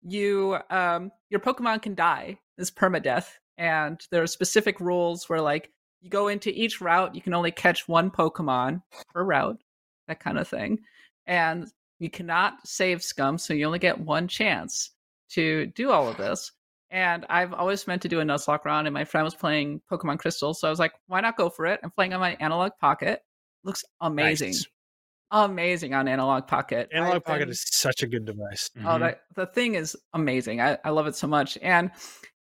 you 0.00 0.56
um 0.70 1.12
your 1.28 1.40
Pokemon 1.40 1.82
can 1.82 1.94
die. 1.94 2.38
It's 2.56 2.70
permadeath, 2.70 3.28
and 3.58 4.00
there 4.10 4.22
are 4.22 4.26
specific 4.26 4.80
rules 4.80 5.28
where 5.28 5.42
like 5.42 5.70
you 6.00 6.08
go 6.08 6.28
into 6.28 6.48
each 6.48 6.80
route, 6.80 7.14
you 7.14 7.20
can 7.20 7.34
only 7.34 7.50
catch 7.50 7.86
one 7.86 8.10
Pokemon 8.10 8.80
per 9.12 9.22
route, 9.22 9.60
that 10.08 10.20
kind 10.20 10.38
of 10.38 10.48
thing, 10.48 10.78
and 11.26 11.68
you 11.98 12.08
cannot 12.08 12.66
save 12.66 13.02
scum, 13.02 13.36
so 13.36 13.52
you 13.52 13.66
only 13.66 13.78
get 13.78 14.00
one 14.00 14.26
chance 14.26 14.92
to 15.32 15.66
do 15.66 15.90
all 15.90 16.08
of 16.08 16.16
this. 16.16 16.52
And 16.90 17.26
I've 17.28 17.52
always 17.52 17.86
meant 17.86 18.02
to 18.02 18.08
do 18.08 18.20
a 18.20 18.24
Nuzlocke 18.24 18.64
run, 18.64 18.86
and 18.86 18.94
my 18.94 19.04
friend 19.04 19.24
was 19.24 19.34
playing 19.34 19.80
Pokemon 19.90 20.18
Crystal, 20.18 20.54
so 20.54 20.68
I 20.68 20.70
was 20.70 20.78
like, 20.78 20.92
why 21.08 21.20
not 21.20 21.36
go 21.36 21.50
for 21.50 21.66
it? 21.66 21.80
I'm 21.82 21.90
playing 21.90 22.14
on 22.14 22.20
my 22.20 22.34
Analog 22.40 22.72
Pocket. 22.80 23.22
Looks 23.64 23.84
amazing. 24.00 24.50
Nice. 24.50 24.66
Amazing 25.32 25.94
on 25.94 26.06
Analog 26.06 26.46
Pocket. 26.46 26.88
Analog 26.92 27.16
I've 27.16 27.24
Pocket 27.24 27.40
been- 27.40 27.48
is 27.50 27.64
such 27.72 28.02
a 28.02 28.06
good 28.06 28.24
device. 28.24 28.70
Oh, 28.76 28.80
Mhm. 28.80 29.00
that 29.00 29.22
the 29.34 29.46
thing 29.46 29.74
is 29.74 29.96
amazing. 30.12 30.60
I, 30.60 30.78
I 30.84 30.90
love 30.90 31.08
it 31.08 31.16
so 31.16 31.26
much. 31.26 31.58
And 31.62 31.90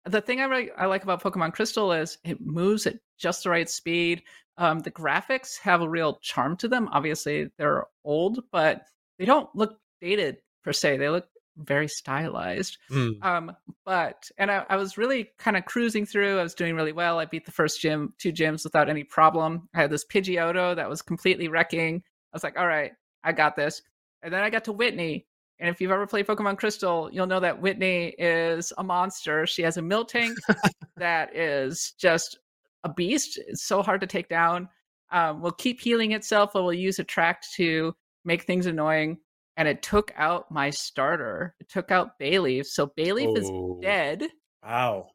the 0.06 0.22
thing 0.22 0.40
I 0.40 0.44
really, 0.44 0.70
I 0.72 0.86
like 0.86 1.02
about 1.02 1.22
Pokemon 1.22 1.52
Crystal 1.52 1.92
is 1.92 2.16
it 2.24 2.40
moves 2.40 2.86
at 2.86 2.96
just 3.18 3.44
the 3.44 3.50
right 3.50 3.68
speed. 3.68 4.22
Um, 4.56 4.78
the 4.80 4.90
graphics 4.90 5.58
have 5.58 5.82
a 5.82 5.88
real 5.88 6.18
charm 6.22 6.56
to 6.58 6.68
them. 6.68 6.88
Obviously, 6.90 7.50
they're 7.58 7.84
old, 8.04 8.40
but 8.50 8.86
they 9.18 9.26
don't 9.26 9.54
look 9.54 9.78
dated 10.00 10.38
per 10.64 10.72
se. 10.72 10.96
They 10.96 11.10
look 11.10 11.28
very 11.56 11.88
stylized. 11.88 12.78
Mm. 12.90 13.22
Um, 13.24 13.56
but 13.84 14.30
and 14.38 14.50
I, 14.50 14.64
I 14.68 14.76
was 14.76 14.98
really 14.98 15.30
kind 15.38 15.56
of 15.56 15.64
cruising 15.64 16.06
through. 16.06 16.38
I 16.38 16.42
was 16.42 16.54
doing 16.54 16.74
really 16.74 16.92
well. 16.92 17.18
I 17.18 17.24
beat 17.24 17.44
the 17.44 17.52
first 17.52 17.80
gym, 17.80 18.14
two 18.18 18.32
gyms 18.32 18.64
without 18.64 18.88
any 18.88 19.04
problem. 19.04 19.68
I 19.74 19.82
had 19.82 19.90
this 19.90 20.04
Pidgeotto 20.04 20.76
that 20.76 20.88
was 20.88 21.02
completely 21.02 21.48
wrecking. 21.48 22.02
I 22.32 22.36
was 22.36 22.44
like, 22.44 22.58
all 22.58 22.66
right, 22.66 22.92
I 23.24 23.32
got 23.32 23.56
this. 23.56 23.82
And 24.22 24.32
then 24.32 24.42
I 24.42 24.50
got 24.50 24.64
to 24.64 24.72
Whitney. 24.72 25.26
And 25.58 25.68
if 25.68 25.80
you've 25.80 25.90
ever 25.90 26.06
played 26.06 26.26
Pokemon 26.26 26.58
Crystal, 26.58 27.10
you'll 27.12 27.26
know 27.26 27.40
that 27.40 27.60
Whitney 27.60 28.14
is 28.18 28.72
a 28.78 28.82
monster. 28.84 29.46
She 29.46 29.62
has 29.62 29.76
a 29.76 29.82
Miltank 29.82 30.34
that 30.96 31.36
is 31.36 31.92
just 31.98 32.38
a 32.84 32.92
beast. 32.92 33.38
It's 33.46 33.64
so 33.64 33.82
hard 33.82 34.00
to 34.00 34.06
take 34.06 34.28
down. 34.28 34.68
Um, 35.12 35.42
will 35.42 35.52
keep 35.52 35.80
healing 35.80 36.12
itself, 36.12 36.50
but 36.54 36.62
will 36.62 36.72
use 36.72 36.98
Attract 36.98 37.46
to 37.56 37.94
make 38.24 38.44
things 38.44 38.66
annoying. 38.66 39.18
And 39.56 39.68
it 39.68 39.82
took 39.82 40.12
out 40.16 40.50
my 40.50 40.70
starter. 40.70 41.54
It 41.60 41.68
took 41.68 41.90
out 41.90 42.18
Bayleef. 42.18 42.66
So 42.66 42.86
Bayleef 42.98 43.36
is 43.36 43.44
Oh, 43.50 43.78
dead. 43.82 44.24
Wow. 44.62 45.08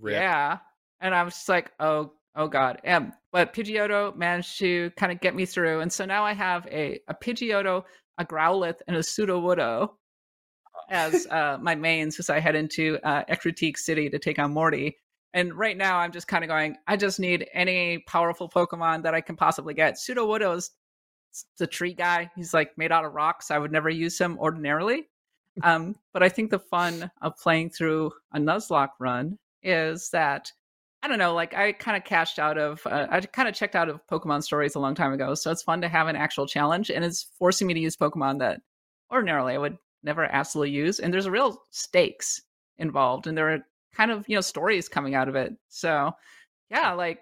rip. 0.00 0.14
Yeah. 0.14 0.58
And 1.00 1.14
I 1.14 1.22
was 1.22 1.34
just 1.34 1.48
like, 1.48 1.70
oh, 1.80 2.12
oh 2.34 2.48
God. 2.48 2.80
Um, 2.86 3.12
but 3.32 3.54
Pidgeotto 3.54 4.16
managed 4.16 4.58
to 4.58 4.90
kind 4.96 5.12
of 5.12 5.20
get 5.20 5.34
me 5.34 5.46
through. 5.46 5.80
And 5.80 5.92
so 5.92 6.04
now 6.04 6.24
I 6.24 6.32
have 6.32 6.66
a, 6.66 7.00
a 7.08 7.14
Pidgeotto, 7.14 7.84
a 8.18 8.24
Growlithe, 8.24 8.80
and 8.86 8.96
a 8.96 9.00
Sudowoodo 9.00 9.90
as 10.90 11.26
uh, 11.30 11.58
my 11.60 11.74
mains 11.74 12.18
as 12.18 12.30
I 12.30 12.40
head 12.40 12.56
into 12.56 12.98
uh, 13.04 13.24
Ecruteak 13.24 13.76
City 13.76 14.10
to 14.10 14.18
take 14.18 14.38
on 14.38 14.52
Morty. 14.52 14.96
And 15.34 15.54
right 15.54 15.76
now, 15.76 15.98
I'm 15.98 16.10
just 16.10 16.26
kind 16.26 16.42
of 16.42 16.48
going, 16.48 16.76
I 16.86 16.96
just 16.96 17.20
need 17.20 17.46
any 17.52 17.98
powerful 18.08 18.48
Pokemon 18.48 19.02
that 19.02 19.14
I 19.14 19.20
can 19.20 19.36
possibly 19.36 19.74
get. 19.74 19.96
Sudowoodo 19.96 20.56
is 20.56 20.70
the 21.58 21.66
tree 21.66 21.94
guy. 21.94 22.30
He's 22.36 22.54
like 22.54 22.76
made 22.76 22.92
out 22.92 23.04
of 23.04 23.14
rocks. 23.14 23.50
I 23.50 23.58
would 23.58 23.72
never 23.72 23.90
use 23.90 24.18
him 24.18 24.38
ordinarily. 24.38 25.08
Um, 25.62 25.96
but 26.12 26.22
I 26.22 26.28
think 26.28 26.50
the 26.50 26.58
fun 26.58 27.10
of 27.20 27.36
playing 27.36 27.70
through 27.70 28.12
a 28.32 28.38
Nuzlocke 28.38 28.90
run 29.00 29.38
is 29.62 30.10
that 30.10 30.52
I 31.02 31.06
don't 31.06 31.18
know, 31.18 31.34
like 31.34 31.54
I 31.54 31.72
kind 31.72 31.96
of 31.96 32.04
cashed 32.04 32.38
out 32.40 32.58
of, 32.58 32.84
uh, 32.84 33.06
I 33.08 33.20
kind 33.20 33.48
of 33.48 33.54
checked 33.54 33.76
out 33.76 33.88
of 33.88 34.04
Pokemon 34.10 34.42
stories 34.42 34.74
a 34.74 34.80
long 34.80 34.96
time 34.96 35.12
ago. 35.12 35.34
So 35.34 35.50
it's 35.50 35.62
fun 35.62 35.80
to 35.82 35.88
have 35.88 36.08
an 36.08 36.16
actual 36.16 36.46
challenge 36.46 36.90
and 36.90 37.04
it's 37.04 37.28
forcing 37.38 37.68
me 37.68 37.74
to 37.74 37.80
use 37.80 37.96
Pokemon 37.96 38.40
that 38.40 38.60
ordinarily 39.12 39.54
I 39.54 39.58
would 39.58 39.78
never 40.02 40.24
absolutely 40.24 40.72
use. 40.72 40.98
And 40.98 41.14
there's 41.14 41.26
a 41.26 41.30
real 41.30 41.62
stakes 41.70 42.42
involved 42.78 43.28
and 43.28 43.38
there 43.38 43.54
are 43.54 43.60
kind 43.94 44.10
of, 44.10 44.28
you 44.28 44.34
know, 44.34 44.40
stories 44.40 44.88
coming 44.88 45.14
out 45.14 45.28
of 45.28 45.36
it. 45.36 45.54
So 45.68 46.12
yeah, 46.68 46.92
like 46.92 47.20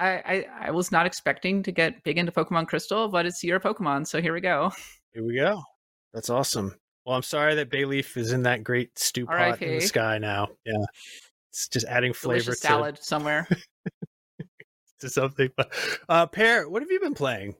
I, 0.00 0.22
I, 0.24 0.46
I 0.62 0.70
was 0.70 0.90
not 0.90 1.04
expecting 1.04 1.62
to 1.62 1.72
get 1.72 2.02
big 2.04 2.16
into 2.16 2.32
Pokemon 2.32 2.68
Crystal, 2.68 3.08
but 3.08 3.26
it's 3.26 3.44
your 3.44 3.60
Pokemon. 3.60 4.06
So 4.06 4.20
here 4.20 4.32
we 4.32 4.40
go. 4.40 4.72
Here 5.12 5.24
we 5.24 5.36
go. 5.36 5.62
That's 6.14 6.30
awesome. 6.30 6.74
Well, 7.04 7.16
I'm 7.16 7.22
sorry 7.22 7.54
that 7.56 7.70
Bayleef 7.70 8.16
is 8.16 8.32
in 8.32 8.44
that 8.44 8.64
great 8.64 8.98
stew 8.98 9.26
pot 9.26 9.60
in 9.60 9.78
the 9.78 9.80
sky 9.80 10.18
now. 10.18 10.48
Yeah. 10.64 10.84
It's 11.50 11.68
just 11.68 11.86
adding 11.86 12.12
flavor 12.12 12.44
Delicious 12.44 12.60
to, 12.60 12.66
salad 12.66 12.98
somewhere. 13.02 13.48
to 15.00 15.08
something. 15.08 15.50
But 15.56 15.72
uh 16.08 16.26
Peer, 16.26 16.68
what 16.68 16.82
have 16.82 16.90
you 16.90 17.00
been 17.00 17.14
playing? 17.14 17.54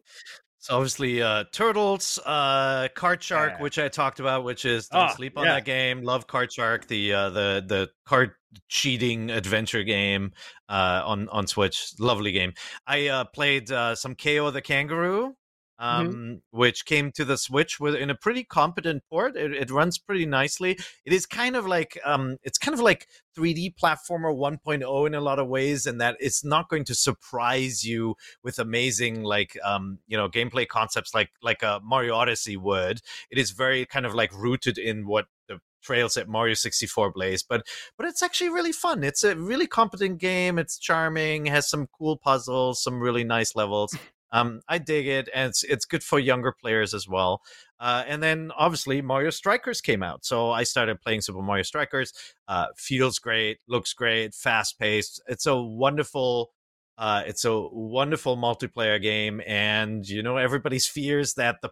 So 0.63 0.75
obviously, 0.77 1.23
uh, 1.23 1.45
Turtles, 1.53 2.19
uh, 2.27 2.89
Card 2.95 3.23
Shark, 3.23 3.55
Yeah. 3.57 3.63
which 3.63 3.79
I 3.79 3.89
talked 3.89 4.21
about, 4.21 4.45
which 4.45 4.67
is 4.67 4.89
don't 4.89 5.05
Ah, 5.05 5.15
sleep 5.15 5.39
on 5.39 5.47
yeah. 5.47 5.55
that 5.55 5.65
game. 5.65 6.03
Love 6.03 6.27
Card 6.27 6.53
Shark, 6.53 6.87
the 6.87 7.15
uh, 7.15 7.31
the 7.31 7.65
the 7.67 7.89
card 8.05 8.33
cheating 8.69 9.31
adventure 9.31 9.83
game 9.85 10.33
uh, 10.69 11.03
on 11.05 11.29
on 11.31 11.47
Switch. 11.47 11.93
Lovely 11.99 12.33
game. 12.33 12.53
I 12.87 13.09
uh, 13.09 13.25
played 13.25 13.73
uh, 13.73 13.95
some 13.95 14.15
Kao 14.15 14.51
the 14.51 14.61
Kangaroo, 14.61 15.35
um, 15.81 16.43
which 16.51 16.85
came 16.85 17.11
to 17.13 17.25
the 17.25 17.39
Switch 17.39 17.81
with 17.81 17.95
in 17.95 18.11
a 18.11 18.15
pretty 18.15 18.45
competent 18.45 19.03
port. 19.09 19.35
It, 19.35 19.53
it 19.53 19.71
runs 19.71 19.97
pretty 19.97 20.27
nicely. 20.27 20.79
It 21.07 21.13
is 21.13 21.25
kind 21.25 21.57
of 21.57 21.67
like 21.67 21.99
um, 22.05 22.37
it's 22.43 22.59
kind 22.59 22.75
of 22.75 22.81
like 22.81 23.09
3D 23.37 23.75
platformer 23.83 24.35
1.0 24.35 25.07
in 25.07 25.15
a 25.15 25.21
lot 25.21 25.39
of 25.39 25.49
ways, 25.49 25.87
and 25.87 26.01
that 26.01 26.17
it's 26.21 26.45
not 26.45 26.69
going 26.69 26.85
to 26.85 26.95
surprise 26.95 27.83
you 27.83 28.15
with 28.45 28.59
amazing 28.59 29.23
like 29.23 29.57
um 29.65 29.99
you 30.07 30.17
know 30.17 30.29
gameplay 30.29 30.69
concepts 30.69 31.15
like 31.15 31.31
like 31.43 31.63
a 31.63 31.81
Mario 31.83 32.15
Odyssey 32.15 32.59
would. 32.59 33.01
It 33.31 33.39
is 33.39 33.53
very 33.53 33.87
kind 33.87 34.05
of 34.05 34.15
like 34.15 34.33
rooted 34.37 34.77
in 34.77 35.07
what 35.07 35.27
the 35.49 35.61
trails 35.83 36.19
at 36.19 36.29
Mario 36.29 36.53
64 36.53 37.11
blaze, 37.13 37.43
but 37.43 37.67
but 37.97 38.07
it's 38.07 38.23
actually 38.23 38.51
really 38.51 38.73
fun. 38.73 39.03
It's 39.03 39.25
a 39.25 39.35
really 39.35 39.67
competent 39.67 40.19
game. 40.19 40.59
It's 40.59 40.79
charming, 40.79 41.47
has 41.47 41.71
some 41.71 41.89
cool 41.99 42.19
puzzles, 42.19 42.83
some 42.83 43.01
really 43.01 43.25
nice 43.25 43.57
levels. 43.57 43.97
Um, 44.33 44.61
I 44.69 44.79
dig 44.79 45.07
it, 45.07 45.29
and 45.35 45.51
it's 45.51 45.63
it's 45.65 45.85
good 45.85 46.03
for 46.03 46.19
younger 46.19 46.53
players 46.53 46.95
as 46.95 47.09
well. 47.09 47.43
Uh, 47.79 48.05
and 48.07 48.23
then 48.23 48.53
obviously 48.57 49.03
Mario 49.03 49.31
Strikers 49.31 49.81
came 49.81 50.03
out, 50.03 50.25
so 50.25 50.51
I 50.51 50.65
started 50.65 51.01
playing 51.01 51.23
Super 51.23 51.43
Mario 51.43 51.63
Strikers. 51.63 52.13
Uh, 52.47 52.67
feels 52.77 53.19
great, 53.19 53.59
looks 53.69 53.93
great, 53.93 54.35
fast 54.35 54.79
paced. 54.79 55.23
It's 55.29 55.47
a 55.47 55.57
wonderful 55.57 56.53
uh, 57.01 57.23
it's 57.27 57.47
a 57.47 57.59
wonderful 57.59 58.37
multiplayer 58.37 59.01
game, 59.01 59.41
and 59.47 60.07
you 60.07 60.23
know 60.23 60.37
everybody's 60.37 60.87
fears 60.87 61.35
that 61.35 61.57
the 61.63 61.71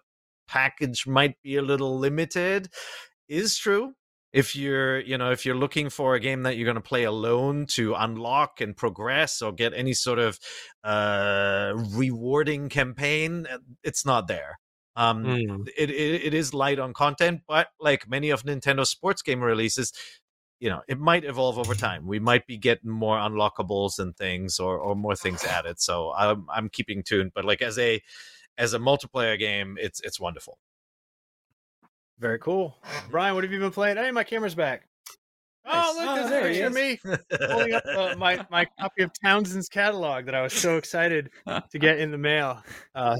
package 0.48 1.06
might 1.06 1.40
be 1.42 1.56
a 1.56 1.62
little 1.62 1.98
limited 1.98 2.70
is 3.28 3.56
true. 3.58 3.92
If 4.32 4.54
you're, 4.54 5.00
you 5.00 5.16
know, 5.16 5.30
if 5.30 5.46
you're 5.46 5.56
looking 5.56 5.88
for 5.88 6.14
a 6.14 6.20
game 6.20 6.42
that 6.42 6.56
you're 6.56 6.66
going 6.66 6.74
to 6.74 6.80
play 6.82 7.04
alone 7.04 7.66
to 7.70 7.94
unlock 7.94 8.60
and 8.60 8.76
progress 8.76 9.40
or 9.40 9.52
get 9.52 9.72
any 9.72 9.94
sort 9.94 10.18
of 10.18 10.38
uh, 10.84 11.72
rewarding 11.94 12.68
campaign, 12.68 13.46
uh, 13.50 13.58
it's 13.82 14.04
not 14.04 14.28
there. 14.28 14.58
Um, 14.96 15.38
Mm. 15.48 15.66
it, 15.76 15.90
it 15.90 16.22
it 16.26 16.34
is 16.34 16.52
light 16.54 16.78
on 16.78 16.92
content, 16.92 17.42
but 17.46 17.68
like 17.80 18.08
many 18.08 18.30
of 18.30 18.42
Nintendo's 18.42 18.90
sports 18.90 19.22
game 19.22 19.40
releases, 19.42 19.92
you 20.60 20.68
know, 20.68 20.82
it 20.88 20.98
might 20.98 21.24
evolve 21.24 21.58
over 21.58 21.74
time. 21.74 22.06
We 22.06 22.18
might 22.18 22.46
be 22.46 22.58
getting 22.58 22.90
more 22.90 23.16
unlockables 23.16 23.98
and 23.98 24.16
things, 24.16 24.58
or 24.58 24.78
or 24.78 24.96
more 24.96 25.14
things 25.16 25.44
added. 25.44 25.80
So 25.80 26.12
I'm 26.14 26.46
I'm 26.50 26.68
keeping 26.68 27.02
tuned. 27.02 27.32
But 27.34 27.44
like 27.44 27.62
as 27.62 27.78
a 27.78 28.02
as 28.58 28.74
a 28.74 28.78
multiplayer 28.78 29.38
game, 29.38 29.76
it's 29.80 30.00
it's 30.00 30.20
wonderful. 30.20 30.58
Very 32.18 32.38
cool. 32.38 32.76
Brian, 33.10 33.34
what 33.34 33.44
have 33.44 33.52
you 33.52 33.60
been 33.60 33.70
playing? 33.70 33.96
Hey, 33.96 34.10
my 34.10 34.24
camera's 34.24 34.54
back. 34.54 34.88
Oh, 35.70 35.94
look, 35.98 36.08
Oh, 36.08 36.14
there's 36.14 36.26
a 36.26 36.30
there 36.30 36.48
he 36.48 36.54
picture 36.54 36.66
of 36.66 37.40
me 37.40 37.46
holding 37.52 37.74
up 37.74 37.84
uh, 37.86 38.14
my, 38.16 38.44
my 38.50 38.66
copy 38.80 39.02
of 39.02 39.10
Townsend's 39.22 39.68
catalog 39.68 40.24
that 40.26 40.34
I 40.34 40.42
was 40.42 40.52
so 40.54 40.76
excited 40.78 41.30
to 41.46 41.78
get 41.78 41.98
in 42.00 42.10
the 42.10 42.18
mail. 42.18 42.62
Uh, 42.94 43.16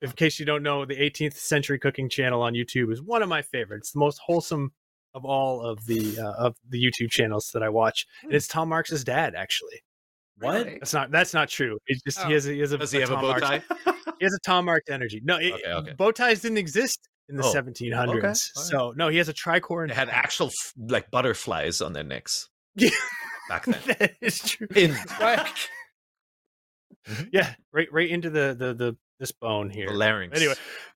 in 0.00 0.10
case 0.12 0.38
you 0.38 0.46
don't 0.46 0.62
know, 0.62 0.84
the 0.84 0.94
18th 0.94 1.34
Century 1.34 1.78
Cooking 1.78 2.08
channel 2.08 2.40
on 2.40 2.54
YouTube 2.54 2.92
is 2.92 3.02
one 3.02 3.22
of 3.22 3.28
my 3.28 3.42
favorites, 3.42 3.90
the 3.90 3.98
most 3.98 4.20
wholesome 4.24 4.72
of 5.14 5.24
all 5.24 5.60
of 5.62 5.84
the 5.86 6.18
uh, 6.20 6.32
of 6.46 6.54
the 6.68 6.80
YouTube 6.82 7.10
channels 7.10 7.50
that 7.52 7.62
I 7.64 7.68
watch. 7.68 8.06
And 8.22 8.32
it's 8.32 8.46
Tom 8.46 8.68
Marks's 8.68 9.02
dad, 9.02 9.34
actually. 9.34 9.82
What? 10.38 10.66
That's 10.66 10.94
not 10.94 11.10
that's 11.10 11.34
not 11.34 11.48
true. 11.48 11.78
It's 11.88 12.00
just 12.04 12.20
Oh. 12.24 12.28
he 12.28 12.34
has 12.34 12.46
a, 12.46 12.52
he 12.52 12.60
has 12.60 12.70
a, 12.72 12.78
Does 12.78 12.92
he 12.92 13.00
have 13.00 13.10
a 13.10 13.14
Tom 13.14 13.22
bow 13.22 13.28
Marks- 13.30 13.46
tie? 13.46 13.62
He 14.20 14.24
has 14.24 14.34
a 14.34 14.38
Tom 14.44 14.64
Marks 14.66 14.88
energy. 14.90 15.20
No, 15.24 15.36
it, 15.38 15.52
Okay, 15.52 15.72
okay. 15.72 15.92
bow 15.96 16.10
ties 16.12 16.40
didn't 16.42 16.58
exist 16.58 17.08
in 17.28 17.36
the 17.36 17.44
Oh, 17.44 17.52
1700s. 17.52 18.08
okay, 18.08 18.16
all 18.18 18.20
right. 18.22 18.36
So 18.36 18.92
no, 18.96 19.08
he 19.08 19.18
has 19.18 19.28
a 19.28 19.34
tricorn. 19.34 19.88
They 19.88 19.94
had 19.94 20.08
actual 20.08 20.50
like 20.76 21.10
butterflies 21.10 21.80
on 21.80 21.92
their 21.92 22.04
necks 22.04 22.48
Yeah. 22.74 22.90
back 23.48 23.64
then. 23.66 23.80
that 23.98 24.12
is 24.20 24.40
true. 24.40 24.68
In 24.74 24.94
Right. 25.20 25.46
yeah, 27.32 27.54
right, 27.72 27.88
right 27.92 28.08
into 28.10 28.30
the 28.30 28.54
the 28.58 28.74
the 28.74 28.96
this 29.18 29.32
bone 29.32 29.68
here. 29.70 29.86
the 29.88 29.94
larynx. 29.94 30.36
Anyway, 30.36 30.54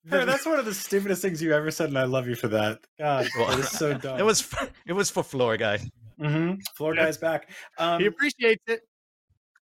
Hey, 0.08 0.24
that's 0.24 0.46
one 0.46 0.58
of 0.58 0.64
the 0.64 0.74
stupidest 0.74 1.22
things 1.22 1.42
you 1.42 1.52
ever 1.52 1.70
said, 1.70 1.88
and 1.88 1.98
I 1.98 2.04
love 2.04 2.28
you 2.28 2.34
for 2.36 2.48
that. 2.48 2.80
God, 2.98 3.28
Well, 3.36 3.48
that 3.48 3.58
is 3.58 3.68
so 3.70 3.94
dumb. 3.94 4.18
it 4.20 4.22
was 4.22 4.40
f- 4.42 4.70
it 4.86 4.92
was 4.92 5.10
for 5.10 5.22
floor 5.22 5.56
guy. 5.56 5.78
hmm 6.20 6.54
Floor 6.76 6.94
Yeah. 6.94 7.04
guy's 7.06 7.18
back. 7.18 7.50
Um, 7.78 8.00
he 8.00 8.06
appreciates 8.06 8.62
it. 8.68 8.82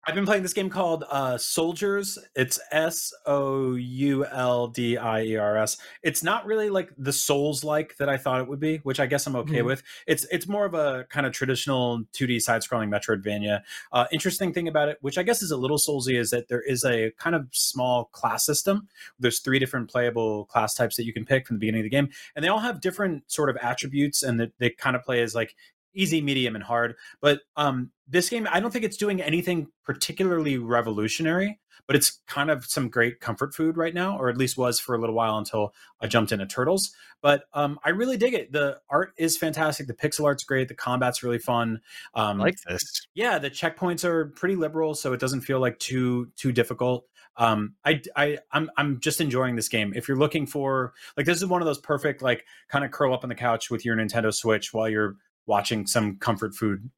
I've 0.06 0.14
been 0.14 0.24
playing 0.24 0.42
this 0.42 0.54
game 0.54 0.70
called 0.70 1.04
uh, 1.10 1.34
Souldiers. 1.34 2.16
It's 2.34 2.58
S 2.70 3.12
O 3.26 3.74
U 3.74 4.24
L 4.24 4.66
D 4.68 4.96
I 4.96 5.22
E 5.22 5.36
R 5.36 5.58
S. 5.58 5.76
It's 6.02 6.22
not 6.22 6.46
really 6.46 6.70
like 6.70 6.90
the 6.96 7.12
Souls 7.12 7.62
like 7.62 7.94
that 7.98 8.08
I 8.08 8.16
thought 8.16 8.40
it 8.40 8.48
would 8.48 8.60
be, 8.60 8.78
which 8.78 9.00
I 9.00 9.06
guess 9.06 9.26
I'm 9.26 9.36
okay 9.36 9.58
Mhm. 9.58 9.66
with. 9.66 9.82
It's 10.06 10.24
it's 10.30 10.48
more 10.48 10.64
of 10.64 10.72
a 10.72 11.04
kind 11.10 11.26
of 11.26 11.32
traditional 11.34 12.04
2D 12.14 12.40
side 12.40 12.62
scrolling 12.62 12.88
Metroidvania. 12.88 13.60
Uh, 13.92 14.06
interesting 14.10 14.54
thing 14.54 14.66
about 14.66 14.88
it, 14.88 14.96
which 15.02 15.18
I 15.18 15.22
guess 15.22 15.42
is 15.42 15.50
a 15.50 15.58
little 15.58 15.78
Soulsy, 15.78 16.18
is 16.18 16.30
that 16.30 16.48
there 16.48 16.62
is 16.62 16.84
a 16.84 17.10
kind 17.18 17.36
of 17.36 17.48
small 17.52 18.06
class 18.06 18.46
system. 18.46 18.88
There's 19.18 19.40
three 19.40 19.58
different 19.58 19.90
playable 19.90 20.46
class 20.46 20.72
types 20.74 20.96
that 20.96 21.04
you 21.04 21.12
can 21.12 21.26
pick 21.26 21.46
from 21.46 21.56
the 21.56 21.60
beginning 21.60 21.80
of 21.80 21.84
the 21.84 21.90
game, 21.90 22.08
and 22.34 22.42
they 22.42 22.48
all 22.48 22.60
have 22.60 22.80
different 22.80 23.30
sort 23.30 23.50
of 23.50 23.56
attributes, 23.58 24.22
and 24.22 24.40
that 24.40 24.52
they 24.58 24.70
kind 24.70 24.96
of 24.96 25.02
play 25.02 25.20
as 25.20 25.34
like 25.34 25.54
easy, 25.94 26.20
medium, 26.20 26.54
and 26.54 26.64
hard. 26.64 26.94
But 27.20 27.40
um, 27.56 27.90
this 28.08 28.28
game, 28.28 28.46
I 28.50 28.60
don't 28.60 28.70
think 28.70 28.84
it's 28.84 28.96
doing 28.96 29.20
anything 29.20 29.68
particularly 29.84 30.58
revolutionary, 30.58 31.58
but 31.86 31.96
it's 31.96 32.20
kind 32.26 32.50
of 32.50 32.64
some 32.64 32.88
great 32.88 33.20
comfort 33.20 33.54
food 33.54 33.76
right 33.76 33.94
now, 33.94 34.18
or 34.18 34.28
at 34.28 34.36
least 34.36 34.56
was 34.58 34.78
for 34.80 34.94
a 34.94 34.98
little 34.98 35.14
while 35.14 35.38
until 35.38 35.74
I 36.00 36.06
jumped 36.06 36.32
into 36.32 36.46
Turtles. 36.46 36.90
But 37.22 37.44
um, 37.52 37.78
I 37.84 37.90
really 37.90 38.16
dig 38.16 38.34
it. 38.34 38.52
The 38.52 38.78
art 38.90 39.12
is 39.18 39.36
fantastic. 39.36 39.86
The 39.86 39.94
pixel 39.94 40.24
art's 40.24 40.44
great. 40.44 40.68
The 40.68 40.74
combat's 40.74 41.22
really 41.22 41.38
fun. 41.38 41.80
I 42.14 42.30
Um, 42.30 42.38
like 42.38 42.56
this. 42.68 43.06
yeah, 43.14 43.38
the 43.38 43.50
checkpoints 43.50 44.04
are 44.04 44.26
pretty 44.36 44.54
liberal, 44.56 44.94
so 44.94 45.12
it 45.12 45.20
doesn't 45.20 45.40
feel 45.42 45.60
like 45.60 45.78
too 45.78 46.30
too 46.36 46.52
difficult. 46.52 47.06
Um, 47.36 47.74
I 47.84 48.02
I 48.16 48.38
I'm 48.50 48.68
I'm 48.76 48.98
just 49.00 49.20
enjoying 49.20 49.54
this 49.56 49.68
game. 49.68 49.92
If 49.94 50.08
you're 50.08 50.16
looking 50.16 50.44
for 50.46 50.92
like 51.16 51.24
this 51.26 51.38
is 51.38 51.46
one 51.46 51.62
of 51.62 51.66
those 51.66 51.78
perfect 51.78 52.20
like 52.20 52.44
kind 52.68 52.84
of 52.84 52.90
curl 52.90 53.14
up 53.14 53.22
on 53.22 53.28
the 53.28 53.36
couch 53.36 53.70
with 53.70 53.84
your 53.84 53.96
Nintendo 53.96 54.34
Switch 54.34 54.74
while 54.74 54.88
you're 54.88 55.16
watching 55.48 55.86
some 55.86 56.16
comfort 56.18 56.54
food 56.54 56.88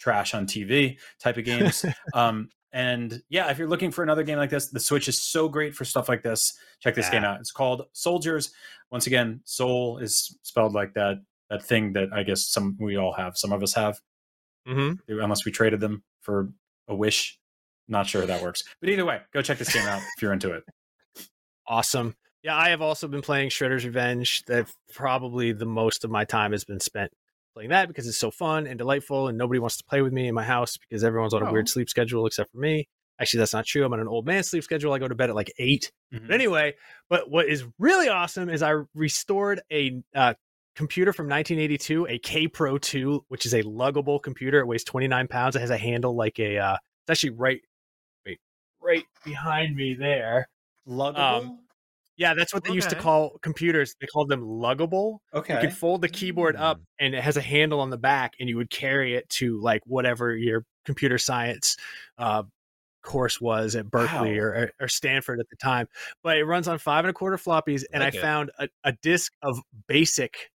trash 0.00 0.34
on 0.34 0.46
TV 0.46 0.98
type 1.20 1.36
of 1.36 1.44
games. 1.44 1.84
um, 2.14 2.48
and 2.72 3.22
yeah, 3.28 3.50
if 3.50 3.58
you're 3.58 3.68
looking 3.68 3.90
for 3.90 4.02
another 4.02 4.22
game 4.22 4.38
like 4.38 4.50
this, 4.50 4.70
the 4.70 4.80
Switch 4.80 5.08
is 5.08 5.20
so 5.20 5.48
great 5.48 5.74
for 5.74 5.84
stuff 5.84 6.08
like 6.08 6.22
this. 6.22 6.58
Check 6.80 6.94
this 6.94 7.10
game 7.10 7.24
out. 7.24 7.40
It's 7.40 7.52
called 7.52 7.82
Souldiers. 7.94 8.50
Once 8.90 9.06
again, 9.06 9.40
soul 9.44 9.98
is 9.98 10.36
spelled 10.42 10.72
like 10.72 10.94
that 10.94 11.16
that 11.50 11.64
thing 11.64 11.92
that 11.94 12.12
I 12.12 12.22
guess 12.22 12.46
some 12.46 12.76
we 12.80 12.96
all 12.96 13.12
have. 13.12 13.36
Some 13.36 13.52
of 13.52 13.62
us 13.62 13.74
have 13.74 14.00
mm-hmm. 14.66 15.20
unless 15.20 15.44
we 15.44 15.52
traded 15.52 15.80
them 15.80 16.02
for 16.20 16.50
a 16.88 16.94
wish. 16.94 17.38
Not 17.88 18.06
sure 18.06 18.24
that 18.24 18.40
works. 18.40 18.62
But 18.80 18.90
either 18.90 19.04
way, 19.04 19.20
go 19.32 19.42
check 19.42 19.58
this 19.58 19.72
game 19.72 19.86
out 19.86 20.00
if 20.16 20.22
you're 20.22 20.32
into 20.32 20.52
it. 20.52 20.62
Awesome. 21.66 22.14
Yeah, 22.44 22.56
I 22.56 22.70
have 22.70 22.80
also 22.80 23.08
been 23.08 23.20
playing 23.20 23.50
Shredder's 23.50 23.84
Revenge. 23.84 24.44
That 24.44 24.72
probably 24.94 25.52
the 25.52 25.66
most 25.66 26.04
of 26.04 26.10
my 26.10 26.24
time 26.24 26.52
has 26.52 26.64
been 26.64 26.80
spent 26.80 27.10
playing 27.54 27.70
that 27.70 27.88
because 27.88 28.06
it's 28.06 28.18
so 28.18 28.30
fun 28.30 28.66
and 28.66 28.78
delightful, 28.78 29.28
and 29.28 29.36
nobody 29.38 29.58
wants 29.60 29.76
to 29.78 29.84
play 29.84 30.02
with 30.02 30.12
me 30.12 30.28
in 30.28 30.34
my 30.34 30.44
house 30.44 30.76
because 30.76 31.04
everyone's 31.04 31.34
on 31.34 31.42
a 31.42 31.48
Oh. 31.48 31.52
weird 31.52 31.68
sleep 31.68 31.88
schedule 31.88 32.26
except 32.26 32.50
for 32.52 32.58
me. 32.58 32.88
Actually, 33.20 33.38
that's 33.38 33.52
not 33.52 33.66
true. 33.66 33.84
I'm 33.84 33.92
on 33.92 34.00
an 34.00 34.08
old 34.08 34.24
man 34.26 34.42
sleep 34.42 34.64
schedule. 34.64 34.92
I 34.94 34.98
go 34.98 35.06
to 35.08 35.14
bed 35.14 35.28
at 35.28 35.34
like 35.36 35.52
8 35.58 35.92
Mhm. 36.14 36.26
But 36.26 36.34
anyway, 36.34 36.74
but 37.08 37.28
what 37.30 37.46
is 37.48 37.64
really 37.78 38.08
awesome 38.08 38.48
is 38.48 38.62
I 38.62 38.74
restored 38.94 39.60
a 39.70 40.02
uh, 40.14 40.34
computer 40.74 41.12
from 41.12 41.28
1982, 41.28 42.06
a 42.08 42.18
Kaypro 42.20 42.80
2, 42.80 43.24
which 43.28 43.44
is 43.44 43.52
a 43.52 43.62
luggable 43.64 44.22
computer. 44.22 44.60
It 44.60 44.66
weighs 44.66 44.84
29 44.84 45.28
pounds. 45.28 45.54
It 45.56 45.60
has 45.60 45.70
a 45.70 45.76
handle 45.76 46.16
like 46.16 46.38
a. 46.38 46.56
Uh, 46.58 46.76
it's 47.06 47.10
actually 47.10 47.30
right, 47.36 47.60
wait, 48.24 48.38
right 48.80 49.04
behind 49.24 49.76
me 49.76 49.92
there. 49.94 50.48
Luggable. 50.88 51.18
Um, 51.18 51.58
Yeah, 52.20 52.34
that's 52.34 52.52
what 52.52 52.64
they 52.64 52.72
used 52.74 52.90
to 52.90 52.96
call 52.96 53.38
computers. 53.40 53.94
They 54.00 54.06
called 54.06 54.28
them 54.28 54.42
luggable. 54.42 55.18
okay. 55.32 55.54
You 55.54 55.60
could 55.60 55.72
fold 55.76 56.02
the 56.02 56.08
keyboard 56.08 56.54
up, 56.54 56.76
Mm. 56.78 56.82
and 57.00 57.14
it 57.14 57.22
has 57.24 57.36
a 57.38 57.40
handle 57.40 57.80
on 57.80 57.88
the 57.88 57.96
back, 57.96 58.34
and 58.38 58.46
you 58.48 58.56
would 58.58 58.68
carry 58.70 59.14
it 59.14 59.26
to 59.30 59.58
like 59.60 59.80
whatever 59.86 60.36
your 60.36 60.64
computer 60.84 61.16
science 61.16 61.76
uh, 62.18 62.42
course 63.02 63.40
was 63.40 63.74
at 63.74 63.90
Berkeley 63.90 64.38
Wow. 64.38 64.44
or, 64.44 64.70
or 64.80 64.88
Stanford 64.88 65.40
at 65.40 65.48
the 65.48 65.56
time. 65.56 65.88
But 66.22 66.36
it 66.36 66.44
runs 66.44 66.68
on 66.68 66.78
five 66.78 67.04
and 67.06 67.10
a 67.10 67.14
quarter 67.14 67.38
floppies, 67.38 67.84
and 67.92 68.02
Like 68.02 68.14
I 68.14 68.18
found 68.20 68.50
a, 68.58 68.68
a 68.84 68.92
disc 69.02 69.32
of 69.42 69.58
basic, 69.88 70.50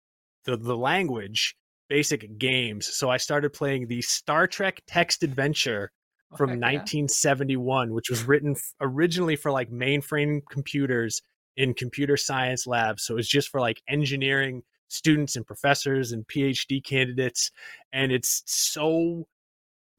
the 0.44 0.58
the 0.58 0.76
language 0.76 1.56
basic 1.88 2.38
games. 2.38 2.88
So 2.94 3.10
I 3.10 3.16
started 3.18 3.54
playing 3.54 3.88
the 3.88 4.02
Star 4.02 4.48
Trek 4.48 4.82
Text 4.88 5.24
Adventure 5.24 5.92
Oh, 6.32 6.36
from 6.36 6.50
heck 6.50 6.60
yeah. 6.60 6.68
1971, 6.80 7.94
which 7.94 8.10
was 8.10 8.24
written 8.24 8.52
f- 8.58 8.74
originally 8.82 9.36
for 9.38 9.52
like 9.52 9.70
mainframe 9.70 10.42
computers 10.50 11.22
in 11.58 11.74
computer 11.74 12.18
science 12.18 12.68
labs. 12.68 13.04
So 13.04 13.14
it 13.14 13.18
was 13.18 13.28
just 13.28 13.50
for 13.50 13.60
like 13.62 13.82
engineering 13.88 14.64
students 14.88 15.36
and 15.36 15.46
professors 15.46 16.12
and 16.12 16.28
PhD 16.28 16.84
candidates. 16.84 17.52
And 17.92 18.12
it's 18.12 18.44
so 18.46 19.28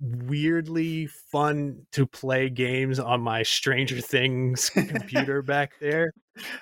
weirdly 0.00 1.06
fun 1.06 1.86
to 1.92 2.06
play 2.06 2.48
games 2.50 2.98
on 2.98 3.20
my 3.20 3.42
Stranger 3.42 4.00
Things 4.00 4.70
computer 4.70 5.42
back 5.42 5.72
there, 5.80 6.12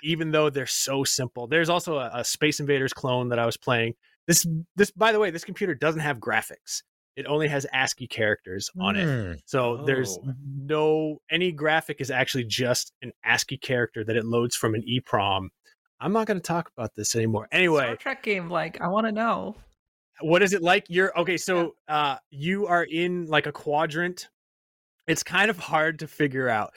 even 0.03 0.31
though 0.31 0.51
they're 0.51 0.67
so 0.67 1.05
simple. 1.05 1.47
There's 1.47 1.69
also 1.69 1.99
a, 1.99 2.11
a 2.15 2.25
Space 2.25 2.61
Invaders 2.61 2.93
clone 2.93 3.29
that 3.31 3.39
I 3.39 3.47
was 3.47 3.57
playing. 3.57 3.95
This, 4.27 4.47
this, 4.77 4.91
by 4.91 5.13
the 5.13 5.19
way, 5.19 5.31
this 5.31 5.45
computer 5.45 5.75
doesn't 5.75 6.01
have 6.01 6.19
graphics. 6.19 6.83
It 7.17 7.27
only 7.27 7.47
has 7.49 7.67
ASCII 7.73 8.07
characters 8.07 8.71
on 8.81 8.97
it. 8.97 9.05
Hmm. 9.05 9.33
So 9.45 9.85
there's 9.85 10.19
Oh. 10.19 10.33
no 10.57 11.19
any 11.31 11.53
graphic 11.53 12.01
is 12.01 12.11
actually 12.11 12.45
just 12.45 12.93
an 13.03 13.13
ASCII 13.25 13.59
character 13.59 14.03
that 14.05 14.17
it 14.17 14.25
loads 14.25 14.57
from 14.57 14.75
an 14.75 14.83
EEPROM. 14.89 15.49
I'm 16.01 16.13
not 16.13 16.27
going 16.27 16.39
to 16.39 16.43
talk 16.43 16.71
about 16.77 16.95
this 16.97 17.15
anymore. 17.15 17.49
Anyway, 17.53 17.85
Star 17.85 17.97
Trek 17.97 18.23
game, 18.23 18.49
like 18.51 18.81
I 18.81 18.89
want 18.89 19.07
to 19.07 19.13
know. 19.13 19.57
what 20.21 20.43
is 20.43 20.53
it 20.53 20.63
like? 20.63 20.85
You're 20.89 21.17
okay. 21.21 21.37
So 21.37 21.75
uh, 21.89 22.17
you 22.31 22.67
are 22.67 22.85
in 22.85 23.27
like 23.27 23.47
a 23.47 23.53
quadrant. 23.53 24.29
It's 25.07 25.23
kind 25.23 25.51
of 25.51 25.59
hard 25.59 25.99
to 26.01 26.07
figure 26.09 26.49
out. 26.49 26.73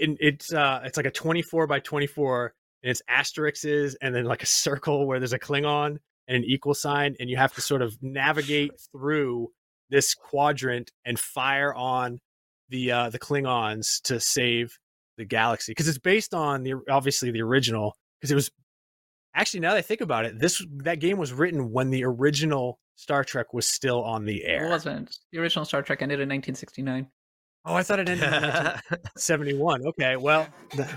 And 0.00 0.16
it's 0.20 0.52
uh, 0.52 0.80
it's 0.84 0.96
like 0.96 1.06
a 1.06 1.10
24 1.10 1.66
by 1.66 1.80
24, 1.80 2.54
and 2.82 2.90
it's 2.90 3.02
asterisks 3.08 3.64
and 4.00 4.14
then 4.14 4.24
like 4.24 4.42
a 4.42 4.46
circle 4.46 5.06
where 5.06 5.18
there's 5.18 5.32
a 5.32 5.38
Klingon 5.38 5.96
and 6.28 6.36
an 6.36 6.44
equal 6.44 6.74
sign, 6.74 7.16
and 7.20 7.28
you 7.28 7.36
have 7.36 7.52
to 7.54 7.60
sort 7.60 7.82
of 7.82 7.96
navigate 8.02 8.72
through 8.92 9.48
this 9.90 10.14
quadrant 10.14 10.90
and 11.04 11.18
fire 11.18 11.74
on 11.74 12.18
the 12.68 12.92
uh, 12.92 13.10
the 13.10 13.18
Klingons 13.18 14.00
to 14.04 14.20
save 14.20 14.78
the 15.18 15.24
galaxy 15.24 15.72
because 15.72 15.88
it's 15.88 15.98
based 15.98 16.32
on 16.32 16.62
the 16.62 16.74
obviously 16.88 17.30
the 17.30 17.42
original 17.42 17.94
because 18.20 18.30
it 18.30 18.36
was 18.36 18.50
actually 19.34 19.60
now 19.60 19.70
that 19.72 19.78
I 19.78 19.82
think 19.82 20.00
about 20.00 20.24
it, 20.24 20.38
this 20.38 20.64
that 20.84 21.00
game 21.00 21.18
was 21.18 21.32
written 21.32 21.72
when 21.72 21.90
the 21.90 22.04
original 22.04 22.78
Star 22.96 23.24
Trek 23.24 23.52
was 23.52 23.66
still 23.66 24.02
on 24.02 24.24
the 24.24 24.44
air. 24.44 24.66
It 24.66 24.70
wasn't. 24.70 25.16
The 25.32 25.38
original 25.38 25.64
Star 25.64 25.82
Trek 25.82 26.02
ended 26.02 26.20
in 26.20 26.28
1969. 26.28 27.08
Oh, 27.66 27.74
I 27.74 27.82
thought 27.82 27.98
it 27.98 28.08
ended 28.08 28.24
in 28.24 28.30
1971. 28.42 29.82
Okay, 29.86 30.16
well, 30.16 30.48
the- 30.76 30.88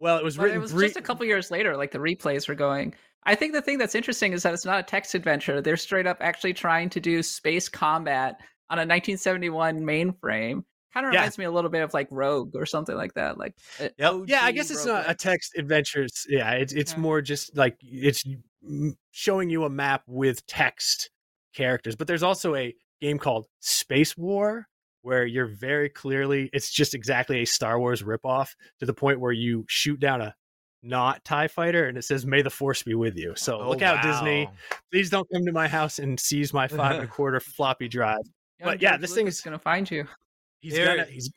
well, 0.00 0.16
it 0.18 0.24
was 0.24 0.36
But 0.36 0.44
written. 0.44 0.58
it 0.58 0.62
was 0.62 0.72
bre- 0.72 0.84
just 0.84 0.96
a 0.96 1.02
couple 1.02 1.24
years 1.26 1.50
later, 1.50 1.76
like 1.76 1.90
the 1.92 1.98
replays 1.98 2.48
were 2.48 2.54
going. 2.54 2.94
I 3.24 3.34
think 3.34 3.52
the 3.52 3.60
thing 3.62 3.76
that's 3.78 3.94
interesting 3.94 4.32
is 4.32 4.42
that 4.44 4.54
it's 4.54 4.64
not 4.64 4.80
a 4.80 4.82
text 4.82 5.14
adventure. 5.14 5.60
They're 5.60 5.76
straight 5.76 6.06
up 6.06 6.18
actually 6.20 6.54
trying 6.54 6.88
to 6.90 7.00
do 7.00 7.22
space 7.22 7.68
combat 7.68 8.40
on 8.70 8.78
a 8.78 8.86
1971 8.86 9.80
mainframe. 9.82 10.64
Kind 10.94 11.06
of 11.06 11.12
Yeah. 11.12 11.20
reminds 11.20 11.38
me 11.38 11.44
a 11.44 11.50
little 11.50 11.70
bit 11.70 11.82
of 11.82 11.92
like 11.94 12.08
Rogue 12.10 12.56
or 12.56 12.64
something 12.66 12.96
like 12.96 13.14
that. 13.14 13.36
Like, 13.38 13.54
uh, 13.78 13.88
Yep. 13.98 14.14
Yeah, 14.26 14.40
I 14.42 14.52
guess 14.52 14.70
it's 14.70 14.84
not 14.86 15.04
a 15.06 15.10
roguelike. 15.10 15.16
text 15.18 15.52
adventures. 15.56 16.26
Yeah, 16.28 16.50
it's 16.52 16.72
it's 16.72 16.92
Yeah. 16.92 16.98
more 16.98 17.20
just 17.22 17.56
like 17.56 17.76
it's 17.82 18.24
showing 19.12 19.50
you 19.50 19.64
a 19.64 19.70
map 19.70 20.02
with 20.06 20.44
text 20.46 21.10
characters. 21.54 21.94
But 21.96 22.06
there's 22.08 22.22
also 22.22 22.54
a 22.54 22.74
game 23.00 23.18
called 23.18 23.46
Space 23.60 24.16
War 24.16 24.66
where 25.02 25.24
you're 25.24 25.46
very 25.46 25.88
clearly 25.88 26.50
it's 26.52 26.70
just 26.70 26.94
exactly 26.94 27.40
a 27.42 27.44
Star 27.46 27.78
Wars 27.78 28.02
ripoff 28.02 28.48
to 28.80 28.86
the 28.86 28.94
point 28.94 29.20
where 29.20 29.32
you 29.32 29.64
shoot 29.68 29.98
down 30.00 30.20
a 30.20 30.34
not 30.82 31.24
TIE 31.24 31.48
fighter 31.48 31.86
and 31.88 31.98
it 31.98 32.02
says 32.04 32.24
May 32.24 32.42
the 32.42 32.50
Force 32.50 32.82
be 32.82 32.94
with 32.94 33.16
you. 33.16 33.34
So 33.36 33.60
Oh, 33.60 33.68
look 33.68 33.82
out, 33.82 34.02
Disney. 34.02 34.48
Please 34.90 35.10
don't 35.10 35.28
come 35.32 35.44
to 35.44 35.52
my 35.52 35.68
house 35.68 35.98
and 35.98 36.18
seize 36.18 36.52
my 36.54 36.68
five 36.68 36.96
and 36.96 37.04
a 37.04 37.06
quarter 37.18 37.38
floppy 37.40 37.88
drive. 37.88 38.20
Young 38.58 38.68
but 38.70 38.82
yeah, 38.82 38.92
George 38.92 39.00
this 39.02 39.14
thing 39.14 39.26
is- 39.26 39.40
going 39.42 39.52
to 39.52 39.62
find 39.62 39.90
you. 39.90 40.06
He's 40.60 40.74
There- 40.74 40.96
gonna 40.96 41.08
he's 41.08 41.30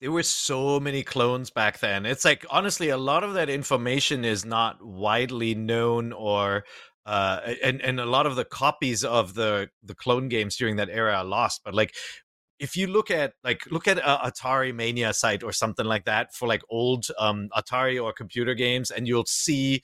There 0.00 0.10
were 0.12 0.22
so 0.24 0.78
many 0.80 1.02
clones 1.02 1.50
back 1.50 1.78
then. 1.78 2.04
It's 2.06 2.24
like 2.24 2.44
honestly, 2.50 2.88
a 2.90 2.96
lot 2.96 3.22
of 3.24 3.34
that 3.34 3.48
information 3.48 4.24
is 4.24 4.44
not 4.44 4.84
widely 4.84 5.54
known, 5.54 6.12
or 6.12 6.64
uh, 7.06 7.40
and 7.62 7.80
and 7.82 8.00
a 8.00 8.06
lot 8.06 8.26
of 8.26 8.34
the 8.36 8.44
copies 8.44 9.04
of 9.04 9.34
the 9.34 9.68
the 9.82 9.94
clone 9.94 10.28
games 10.28 10.56
during 10.56 10.76
that 10.76 10.88
era 10.90 11.14
are 11.16 11.24
lost. 11.24 11.60
But 11.64 11.74
like, 11.74 11.94
if 12.58 12.76
you 12.76 12.86
look 12.86 13.10
at 13.10 13.32
like 13.42 13.60
look 13.70 13.88
at 13.88 13.98
a 13.98 14.30
Atari 14.30 14.74
Mania 14.74 15.12
site 15.12 15.42
or 15.42 15.52
something 15.52 15.86
like 15.86 16.04
that 16.04 16.34
for 16.34 16.46
like 16.48 16.62
old 16.70 17.06
um, 17.18 17.48
Atari 17.56 18.02
or 18.02 18.12
computer 18.12 18.54
games, 18.54 18.90
and 18.90 19.06
you'll 19.08 19.26
see 19.26 19.82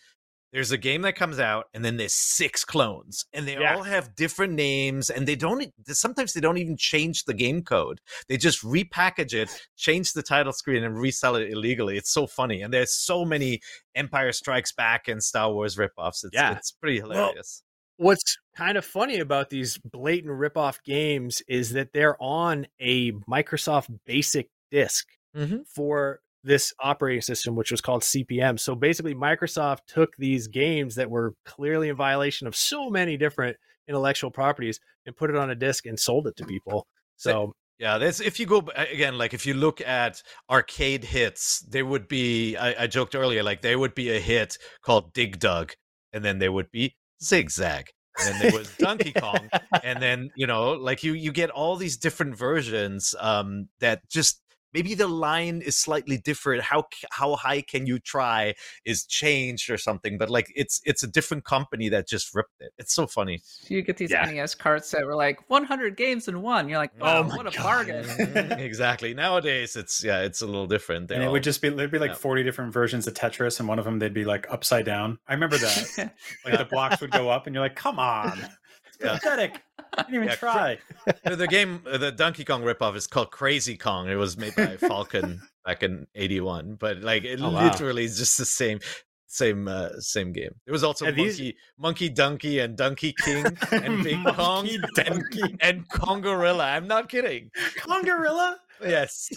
there's 0.53 0.73
a 0.73 0.79
game 0.79 1.03
that 1.03 1.15
comes 1.15 1.39
out 1.39 1.67
and 1.75 1.85
then 1.85 1.97
there's 1.97 2.15
six 2.15 2.65
clones 2.65 3.25
and 3.33 3.47
they 3.47 3.57
Yeah. 3.59 3.77
all 3.77 3.83
have 3.85 4.15
different 4.17 4.55
names 4.55 5.09
and 5.09 5.27
they 5.27 5.37
don't 5.37 5.73
sometimes 5.89 6.33
they 6.33 6.41
don't 6.41 6.59
even 6.59 6.77
change 6.77 7.25
the 7.25 7.35
game 7.35 7.63
code 7.63 8.01
they 8.29 8.37
just 8.37 8.63
repackage 8.65 9.33
it 9.33 9.49
change 9.77 10.13
the 10.13 10.23
title 10.25 10.53
screen 10.53 10.83
and 10.83 10.99
resell 10.99 11.37
it 11.37 11.53
illegally 11.53 11.97
it's 11.97 12.13
so 12.13 12.27
funny 12.27 12.63
and 12.63 12.75
there's 12.75 12.93
so 12.93 13.25
many 13.25 13.61
empire 13.95 14.33
strikes 14.33 14.73
back 14.73 15.07
and 15.07 15.23
star 15.23 15.53
wars 15.53 15.77
ripoffs 15.77 16.25
it's, 16.25 16.31
Yeah. 16.35 16.57
it's 16.57 16.73
pretty 16.73 17.01
Well, 17.01 17.13
hilarious 17.13 17.63
what's 18.01 18.39
kind 18.57 18.79
of 18.79 18.85
funny 18.85 19.19
about 19.19 19.51
these 19.51 19.77
blatant 19.79 20.33
rip-off 20.33 20.83
games 20.85 21.43
is 21.49 21.73
that 21.73 21.93
they're 21.93 22.17
on 22.21 22.67
a 22.81 23.13
Microsoft 23.31 23.89
Basic 24.07 24.49
disk 24.71 25.07
Mhm. 25.37 25.67
for 25.69 26.21
this 26.43 26.73
operating 26.81 27.21
system, 27.21 27.55
which 27.57 27.71
was 27.71 27.83
called 27.83 28.03
CP/M. 28.03 28.57
So 28.57 28.75
basically, 28.75 29.15
Microsoft 29.15 29.81
took 29.87 30.17
these 30.17 30.49
games 30.49 30.95
that 30.95 31.11
were 31.11 31.35
clearly 31.45 31.91
in 31.91 31.97
violation 31.97 32.47
of 32.47 32.57
so 32.57 32.89
many 32.89 33.19
different 33.19 33.59
intellectual 33.87 34.31
properties 34.31 34.81
and 35.05 35.15
put 35.15 35.29
it 35.29 35.37
on 35.37 35.51
a 35.51 35.55
disk 35.55 35.85
and 35.85 35.99
sold 36.01 36.27
it 36.27 36.37
to 36.37 36.47
people. 36.47 36.87
So 37.17 37.53
Yeah, 37.79 37.97
that's 37.99 38.21
if 38.21 38.39
you 38.41 38.47
go 38.47 38.59
again, 38.77 39.17
like 39.19 39.33
if 39.35 39.45
you 39.47 39.55
look 39.55 39.81
at 39.83 40.23
arcade 40.51 41.05
hits, 41.05 41.61
there 41.61 41.85
would 41.87 42.09
be. 42.09 42.57
I, 42.57 42.85
I 42.85 42.87
joked 42.87 43.15
earlier, 43.15 43.43
like 43.43 43.61
there 43.63 43.79
would 43.79 43.95
be 43.95 44.11
a 44.11 44.21
hit 44.21 44.57
called 44.83 45.13
Dig 45.15 45.39
Dug, 45.39 45.73
and 46.13 46.25
then 46.25 46.39
there 46.39 46.53
would 46.53 46.71
be 46.71 46.95
Zigzag, 47.23 47.87
and 48.25 48.41
there 48.41 48.53
was 48.53 48.75
Donkey 48.79 49.13
Kong, 49.13 49.49
and 49.83 50.03
then 50.03 50.31
you 50.37 50.47
know, 50.47 50.73
like 50.73 51.03
you 51.03 51.13
you 51.13 51.33
get 51.33 51.51
all 51.51 51.77
these 51.77 51.97
different 51.97 52.37
versions 52.37 53.15
um, 53.19 53.69
that 53.81 54.09
just 54.09 54.43
maybe 54.73 54.95
the 54.95 55.09
line 55.09 55.61
is 55.63 55.77
slightly 55.77 56.19
different. 56.19 56.63
How 56.63 56.85
how 57.11 57.37
high 57.37 57.63
can 57.63 57.87
you 57.87 57.99
try 57.99 58.55
is 58.85 59.05
changed 59.05 59.71
or 59.71 59.77
something, 59.79 60.19
but 60.19 60.31
like 60.31 60.53
it's 60.55 60.81
it's 60.85 61.03
a 61.03 61.07
different 61.07 61.45
company 61.45 61.89
that 61.89 62.09
just 62.09 62.35
ripped 62.35 62.61
it. 62.61 62.73
It's 62.79 62.95
so 62.95 63.07
funny. 63.07 63.41
You 63.69 63.83
get 63.83 63.97
these 63.97 64.11
Yeah. 64.11 64.31
NES 64.31 64.55
carts 64.55 64.91
that 64.93 65.05
were 65.05 65.17
like 65.17 65.49
100 65.49 65.97
games 65.97 66.29
in 66.29 66.43
one. 66.43 66.69
You're 66.69 66.79
like, 66.79 66.93
Oh 67.01 67.05
wow, 67.05 67.23
my 67.29 67.37
what 67.37 67.47
a 67.47 67.57
God. 67.57 67.63
bargain. 67.63 68.53
exactly. 68.61 69.15
Nowadays, 69.15 69.77
it's 69.77 70.03
yeah, 70.03 70.21
it's 70.21 70.41
a 70.43 70.47
little 70.47 70.67
different. 70.67 71.09
They're 71.09 71.17
and 71.17 71.25
it 71.25 71.31
would 71.31 71.43
just 71.43 71.63
be 71.63 71.69
there'd 71.69 71.91
be 71.91 71.99
like 71.99 72.11
yeah. 72.11 72.17
40 72.17 72.43
different 72.43 72.73
versions 72.73 73.07
of 73.07 73.15
Tetris, 73.15 73.59
and 73.61 73.69
one 73.69 73.79
of 73.79 73.85
them 73.85 73.99
they'd 73.99 74.15
be 74.15 74.25
like 74.25 74.47
upside 74.51 74.85
down. 74.85 75.19
I 75.29 75.35
remember 75.35 75.59
that. 75.59 76.15
like 76.45 76.59
the 76.59 76.65
blocks 76.65 77.01
would 77.01 77.11
go 77.11 77.29
up, 77.29 77.47
and 77.47 77.55
you're 77.55 77.63
like, 77.65 77.77
"Come 77.77 77.99
on, 77.99 78.33
it's 78.39 78.55
Yeah. 79.03 79.15
pathetic! 79.19 79.63
I 79.97 80.03
didn't 80.03 80.15
even 80.15 80.29
Yeah, 80.29 80.35
try." 80.37 80.79
the, 81.25 81.37
the 81.37 81.47
game, 81.49 81.83
the 81.85 82.13
Donkey 82.13 82.45
Kong 82.45 82.63
ripoff 82.63 82.97
is 82.97 83.07
called 83.07 83.31
Crazy 83.31 83.77
Kong. 83.77 84.09
It 84.09 84.15
was 84.17 84.37
made 84.37 84.55
by 84.57 84.77
Falcon 84.77 85.41
back 85.65 85.83
in 85.83 86.07
'81, 86.15 86.75
but 86.77 86.99
like 87.01 87.25
it 87.25 87.41
Oh, 87.41 87.51
wow. 87.51 87.65
literally 87.71 88.05
is 88.05 88.19
just 88.19 88.37
the 88.39 88.45
same, 88.45 88.81
same, 89.27 89.69
uh, 89.69 89.89
same 90.01 90.33
game. 90.33 90.51
There 90.67 90.73
was 90.73 90.85
also 90.85 91.07
And 91.07 91.17
these- 91.17 91.39
Monkey, 91.39 91.57
Monkey 91.79 92.09
Donkey, 92.11 92.59
and 92.61 92.77
Donkey 92.77 93.15
King, 93.25 93.47
and 93.73 94.05
Big 94.05 94.23
Kong, 94.25 94.67
Monkey 94.67 94.75
and, 94.99 95.07
Donkey. 95.07 95.57
and 95.61 95.89
Kongorilla. 95.89 96.65
I'm 96.77 96.87
not 96.87 97.09
kidding. 97.09 97.51
Kongorilla. 97.79 98.57
Yes, 98.83 99.29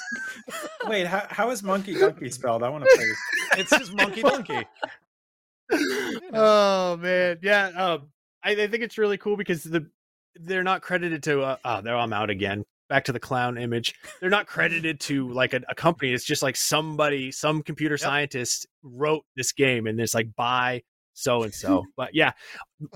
Wait, 0.87 1.05
how, 1.05 1.27
how 1.29 1.49
is 1.49 1.61
Monkey 1.63 1.99
Donkey 1.99 2.29
spelled? 2.29 2.63
I 2.63 2.69
want 2.69 2.85
to 2.85 2.95
play 2.95 3.03
this. 3.05 3.19
it's 3.59 3.69
just 3.77 3.93
Monkey 3.93 4.21
Donkey. 4.21 4.65
oh 6.33 6.97
man, 6.97 7.39
yeah. 7.41 7.67
Um, 7.75 8.07
I, 8.43 8.51
I 8.51 8.67
think 8.67 8.83
it's 8.83 8.97
really 8.97 9.17
cool 9.17 9.37
because 9.37 9.63
the 9.63 9.87
they're 10.35 10.63
not 10.63 10.81
credited 10.81 11.23
to. 11.23 11.41
Uh, 11.41 11.57
oh, 11.63 11.81
there 11.81 11.95
I'm 11.95 12.13
out 12.13 12.29
again. 12.29 12.63
Back 12.89 13.05
to 13.05 13.11
the 13.11 13.19
clown 13.19 13.57
image. 13.57 13.95
They're 14.19 14.29
not 14.29 14.45
credited 14.45 14.99
to 15.01 15.31
like 15.31 15.53
a, 15.53 15.61
a 15.69 15.75
company. 15.75 16.11
It's 16.11 16.25
just 16.25 16.43
like 16.43 16.55
somebody, 16.55 17.31
some 17.31 17.63
computer 17.63 17.97
scientist 17.97 18.67
wrote 18.83 19.23
this 19.35 19.51
game, 19.51 19.87
and 19.87 19.99
it's 19.99 20.13
like 20.13 20.35
by 20.35 20.81
so 21.13 21.43
and 21.43 21.53
so. 21.53 21.85
But 21.95 22.13
yeah, 22.13 22.31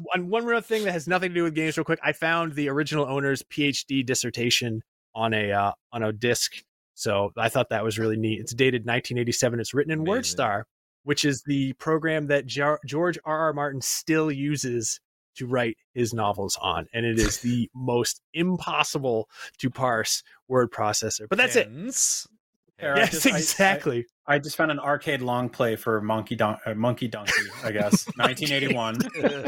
one 0.02 0.30
one 0.30 0.45
real 0.45 0.61
thing 0.61 0.84
that 0.84 0.91
has 0.91 1.07
nothing 1.07 1.30
to 1.30 1.36
do 1.36 1.44
with 1.44 1.56
games. 1.56 1.78
Real 1.78 1.86
quick, 1.86 1.99
I 2.03 2.14
found 2.14 2.53
the 2.53 2.69
original 2.69 3.06
owner's 3.06 3.44
PhD 3.44 4.06
dissertation 4.06 4.82
on 5.15 5.34
a 5.34 5.52
uh, 5.52 5.72
on 5.94 6.03
a 6.03 6.11
disc. 6.11 6.53
So 6.94 7.32
I 7.38 7.49
thought 7.49 7.69
that 7.69 7.84
was 7.84 7.99
really 7.99 8.18
neat. 8.18 8.40
It's 8.40 8.53
dated 8.53 8.82
1987. 8.82 9.60
It's 9.60 9.74
written 9.74 9.94
in 9.94 9.99
Amazing. 9.99 10.38
WordStar, 10.40 10.64
which 11.03 11.26
is 11.26 11.44
the 11.45 11.74
program 11.74 12.28
that 12.28 12.48
George 12.48 13.19
R. 13.24 13.38
R. 13.38 13.53
Martin 13.53 13.82
still 13.82 14.32
uses 14.32 14.99
to 15.38 15.48
write 15.48 15.78
his 15.94 16.14
novels 16.14 16.58
on, 16.62 16.88
and 16.94 17.06
it 17.06 17.20
is 17.20 17.40
the 17.40 17.70
most 17.76 18.22
impossible 18.34 19.30
to 19.60 19.70
parse 19.70 20.24
word 20.48 20.72
processor. 20.72 21.28
But 21.30 21.38
that's 21.38 21.56
it. 21.56 21.70
Here, 22.80 22.96
Yes, 22.96 23.12
just- 23.12 23.28
I- 23.28 23.32
I- 23.32 23.38
exactly. 23.38 24.06
I 24.30 24.40
just 24.40 24.58
found 24.58 24.72
an 24.72 24.80
arcade 24.80 25.22
long 25.22 25.48
play 25.50 25.76
for 25.78 26.02
Monkey 26.02 26.36
Don- 26.36 26.58
uh, 26.66 26.74
Monkey 26.74 27.08
Donkey, 27.08 27.32
I 27.64 27.72
guess, 27.72 28.06
1981. 28.18 29.00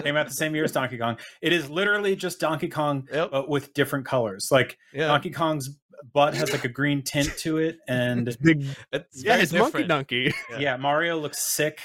Came 0.03 0.16
out 0.16 0.28
the 0.28 0.34
same 0.34 0.56
year 0.56 0.64
as 0.64 0.72
Donkey 0.72 0.98
Kong. 0.98 1.18
It 1.41 1.52
is 1.52 1.70
literally 1.70 2.16
just 2.16 2.40
Donkey 2.40 2.70
Kong, 2.70 3.06
Yep. 3.11 3.32
but 3.32 3.49
with 3.49 3.74
different 3.74 4.06
colors. 4.06 4.48
Like 4.52 4.78
Yeah, 4.94 5.07
Donkey 5.07 5.32
Kong's 5.32 5.70
butt 6.14 6.34
has 6.36 6.52
like 6.53 6.64
a 6.64 6.70
green 6.70 7.02
tint 7.03 7.28
to 7.40 7.57
it, 7.57 7.78
and 7.90 8.36
Big, 8.41 8.66
it's 8.94 9.22
yeah, 9.24 9.34
very 9.34 9.44
it's 9.44 9.52
Monkey. 9.53 9.84
Donkey. 9.84 10.34
Yeah. 10.52 10.60
yeah, 10.60 10.78
Mario 10.78 11.20
looks 11.20 11.40
sick. 11.41 11.80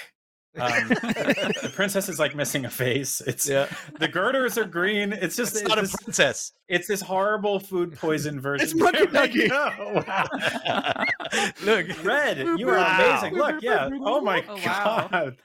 Um, 0.57 0.87
the 0.89 1.71
princess 1.73 2.07
is 2.09 2.17
like 2.19 2.35
missing 2.35 2.65
a 2.65 2.69
face. 2.69 3.21
It's 3.27 3.47
Yeah, 3.47 3.67
the 3.99 4.07
girders 4.07 4.57
are 4.57 4.65
green. 4.65 5.11
It's 5.13 5.35
just 5.35 5.53
it's 5.53 5.61
it's, 5.61 5.69
not 5.69 5.77
a 5.79 5.87
princess. 6.03 6.53
it's 6.69 6.87
this 6.87 7.01
horrible 7.01 7.59
food 7.59 7.93
poison 7.97 8.39
version. 8.41 8.65
It's 8.65 8.75
Monkey 8.75 9.05
There 9.05 9.23
we 9.23 9.47
Donkey. 9.47 9.47
go. 9.49 10.03
Wow. 10.07 11.03
Look, 11.63 12.03
Red, 12.05 12.37
you 12.57 12.69
are 12.69 12.77
Wow. 12.77 12.95
amazing. 13.19 13.37
Look, 13.37 13.61
yeah. 13.61 13.89
Oh 14.01 14.21
my 14.21 14.43
Oh, 14.47 14.55
wow. 14.65 15.07
god. 15.11 15.37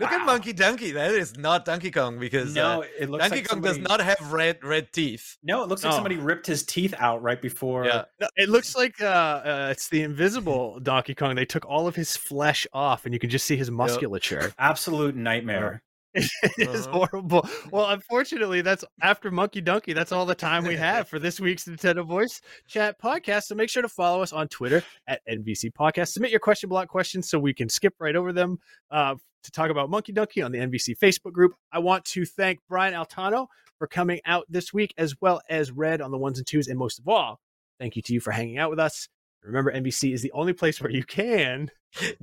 Look 0.00 0.10
at 0.12 0.26
Monkey 0.26 0.52
Donkey. 0.52 0.90
That 0.92 1.12
is 1.12 1.36
not 1.36 1.64
Donkey 1.64 1.90
Kong 1.90 2.18
because 2.18 2.54
No, 2.54 2.80
uh, 2.82 2.84
it 2.98 3.08
looks 3.10 3.22
Donkey 3.22 3.36
like 3.36 3.48
Kong 3.48 3.56
somebody, 3.56 3.78
does 3.80 3.88
not 3.88 4.00
have 4.00 4.32
red 4.32 4.62
red 4.64 4.92
teeth. 4.92 5.36
No, 5.42 5.62
it 5.62 5.68
looks 5.68 5.84
like 5.84 5.92
Oh. 5.92 5.96
somebody 5.96 6.16
ripped 6.16 6.46
his 6.46 6.64
teeth 6.64 6.94
out 6.98 7.22
right 7.22 7.40
before. 7.40 7.84
Yeah, 7.84 8.04
No, 8.20 8.28
it 8.36 8.48
looks 8.48 8.74
like 8.76 9.00
uh, 9.00 9.04
uh, 9.04 9.68
it's 9.70 9.88
the 9.88 10.02
invisible 10.02 10.80
Donkey 10.80 11.14
Kong. 11.14 11.34
They 11.34 11.44
took 11.44 11.64
all 11.66 11.86
of 11.86 11.94
his 11.94 12.16
flesh 12.16 12.66
off, 12.72 13.04
and 13.04 13.14
you 13.14 13.20
can 13.20 13.30
just 13.30 13.44
see 13.46 13.56
his 13.56 13.70
musculature. 13.70 14.52
Absolute 14.58 15.14
nightmare. 15.16 15.82
It 16.14 16.28
is 16.56 16.86
Uh-huh. 16.86 17.06
horrible. 17.06 17.48
Well, 17.70 17.90
unfortunately, 17.90 18.62
that's 18.62 18.84
after 19.02 19.30
Monkey 19.30 19.60
Donkey. 19.60 19.92
That's 19.92 20.12
all 20.12 20.26
the 20.26 20.34
time 20.34 20.64
we 20.64 20.76
have 20.76 21.08
for 21.08 21.18
this 21.18 21.38
week's 21.40 21.64
Nintendo 21.64 22.04
Voice 22.06 22.40
Chat 22.66 23.00
podcast. 23.00 23.44
So 23.44 23.54
make 23.54 23.70
sure 23.70 23.82
to 23.82 23.88
follow 23.88 24.22
us 24.22 24.32
on 24.32 24.48
Twitter 24.48 24.82
at 25.06 25.20
NVC 25.28 25.70
Podcast. 25.72 26.08
Submit 26.08 26.30
your 26.30 26.40
question 26.40 26.68
block 26.68 26.88
questions 26.88 27.28
so 27.30 27.38
we 27.38 27.54
can 27.54 27.68
skip 27.68 27.94
right 28.00 28.16
over 28.16 28.32
them 28.32 28.58
uh, 28.90 29.14
to 29.44 29.50
talk 29.52 29.70
about 29.70 29.88
Monkey 29.90 30.12
Donkey 30.12 30.42
on 30.42 30.50
the 30.52 30.58
NVC 30.58 30.98
Facebook 30.98 31.32
group. 31.32 31.54
I 31.72 31.78
want 31.78 32.04
to 32.06 32.24
thank 32.24 32.58
Brian 32.68 32.94
Altano 32.94 33.46
for 33.78 33.86
coming 33.86 34.20
out 34.26 34.44
this 34.48 34.72
week, 34.74 34.92
as 34.98 35.14
well 35.20 35.40
as 35.48 35.70
Red 35.70 36.00
on 36.02 36.10
the 36.10 36.18
ones 36.18 36.38
and 36.38 36.46
twos, 36.46 36.66
and 36.68 36.78
most 36.78 36.98
of 36.98 37.08
all, 37.08 37.40
thank 37.78 37.94
you 37.96 38.02
to 38.02 38.12
you 38.12 38.20
for 38.20 38.30
hanging 38.32 38.58
out 38.58 38.68
with 38.70 38.78
us. 38.80 39.08
Remember, 39.42 39.72
NVC 39.72 40.12
is 40.12 40.20
the 40.22 40.32
only 40.32 40.52
place 40.52 40.80
where 40.82 40.90
you 40.90 41.04
can 41.04 41.70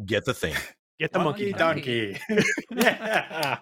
get 0.06 0.26
the 0.26 0.34
thing. 0.36 0.54
get 1.00 1.12
the 1.14 1.18
monkey. 1.20 1.52
Monkey 1.54 1.58
Donkey. 1.58 2.20
donkey. 2.30 2.46
yeah. 2.76 3.58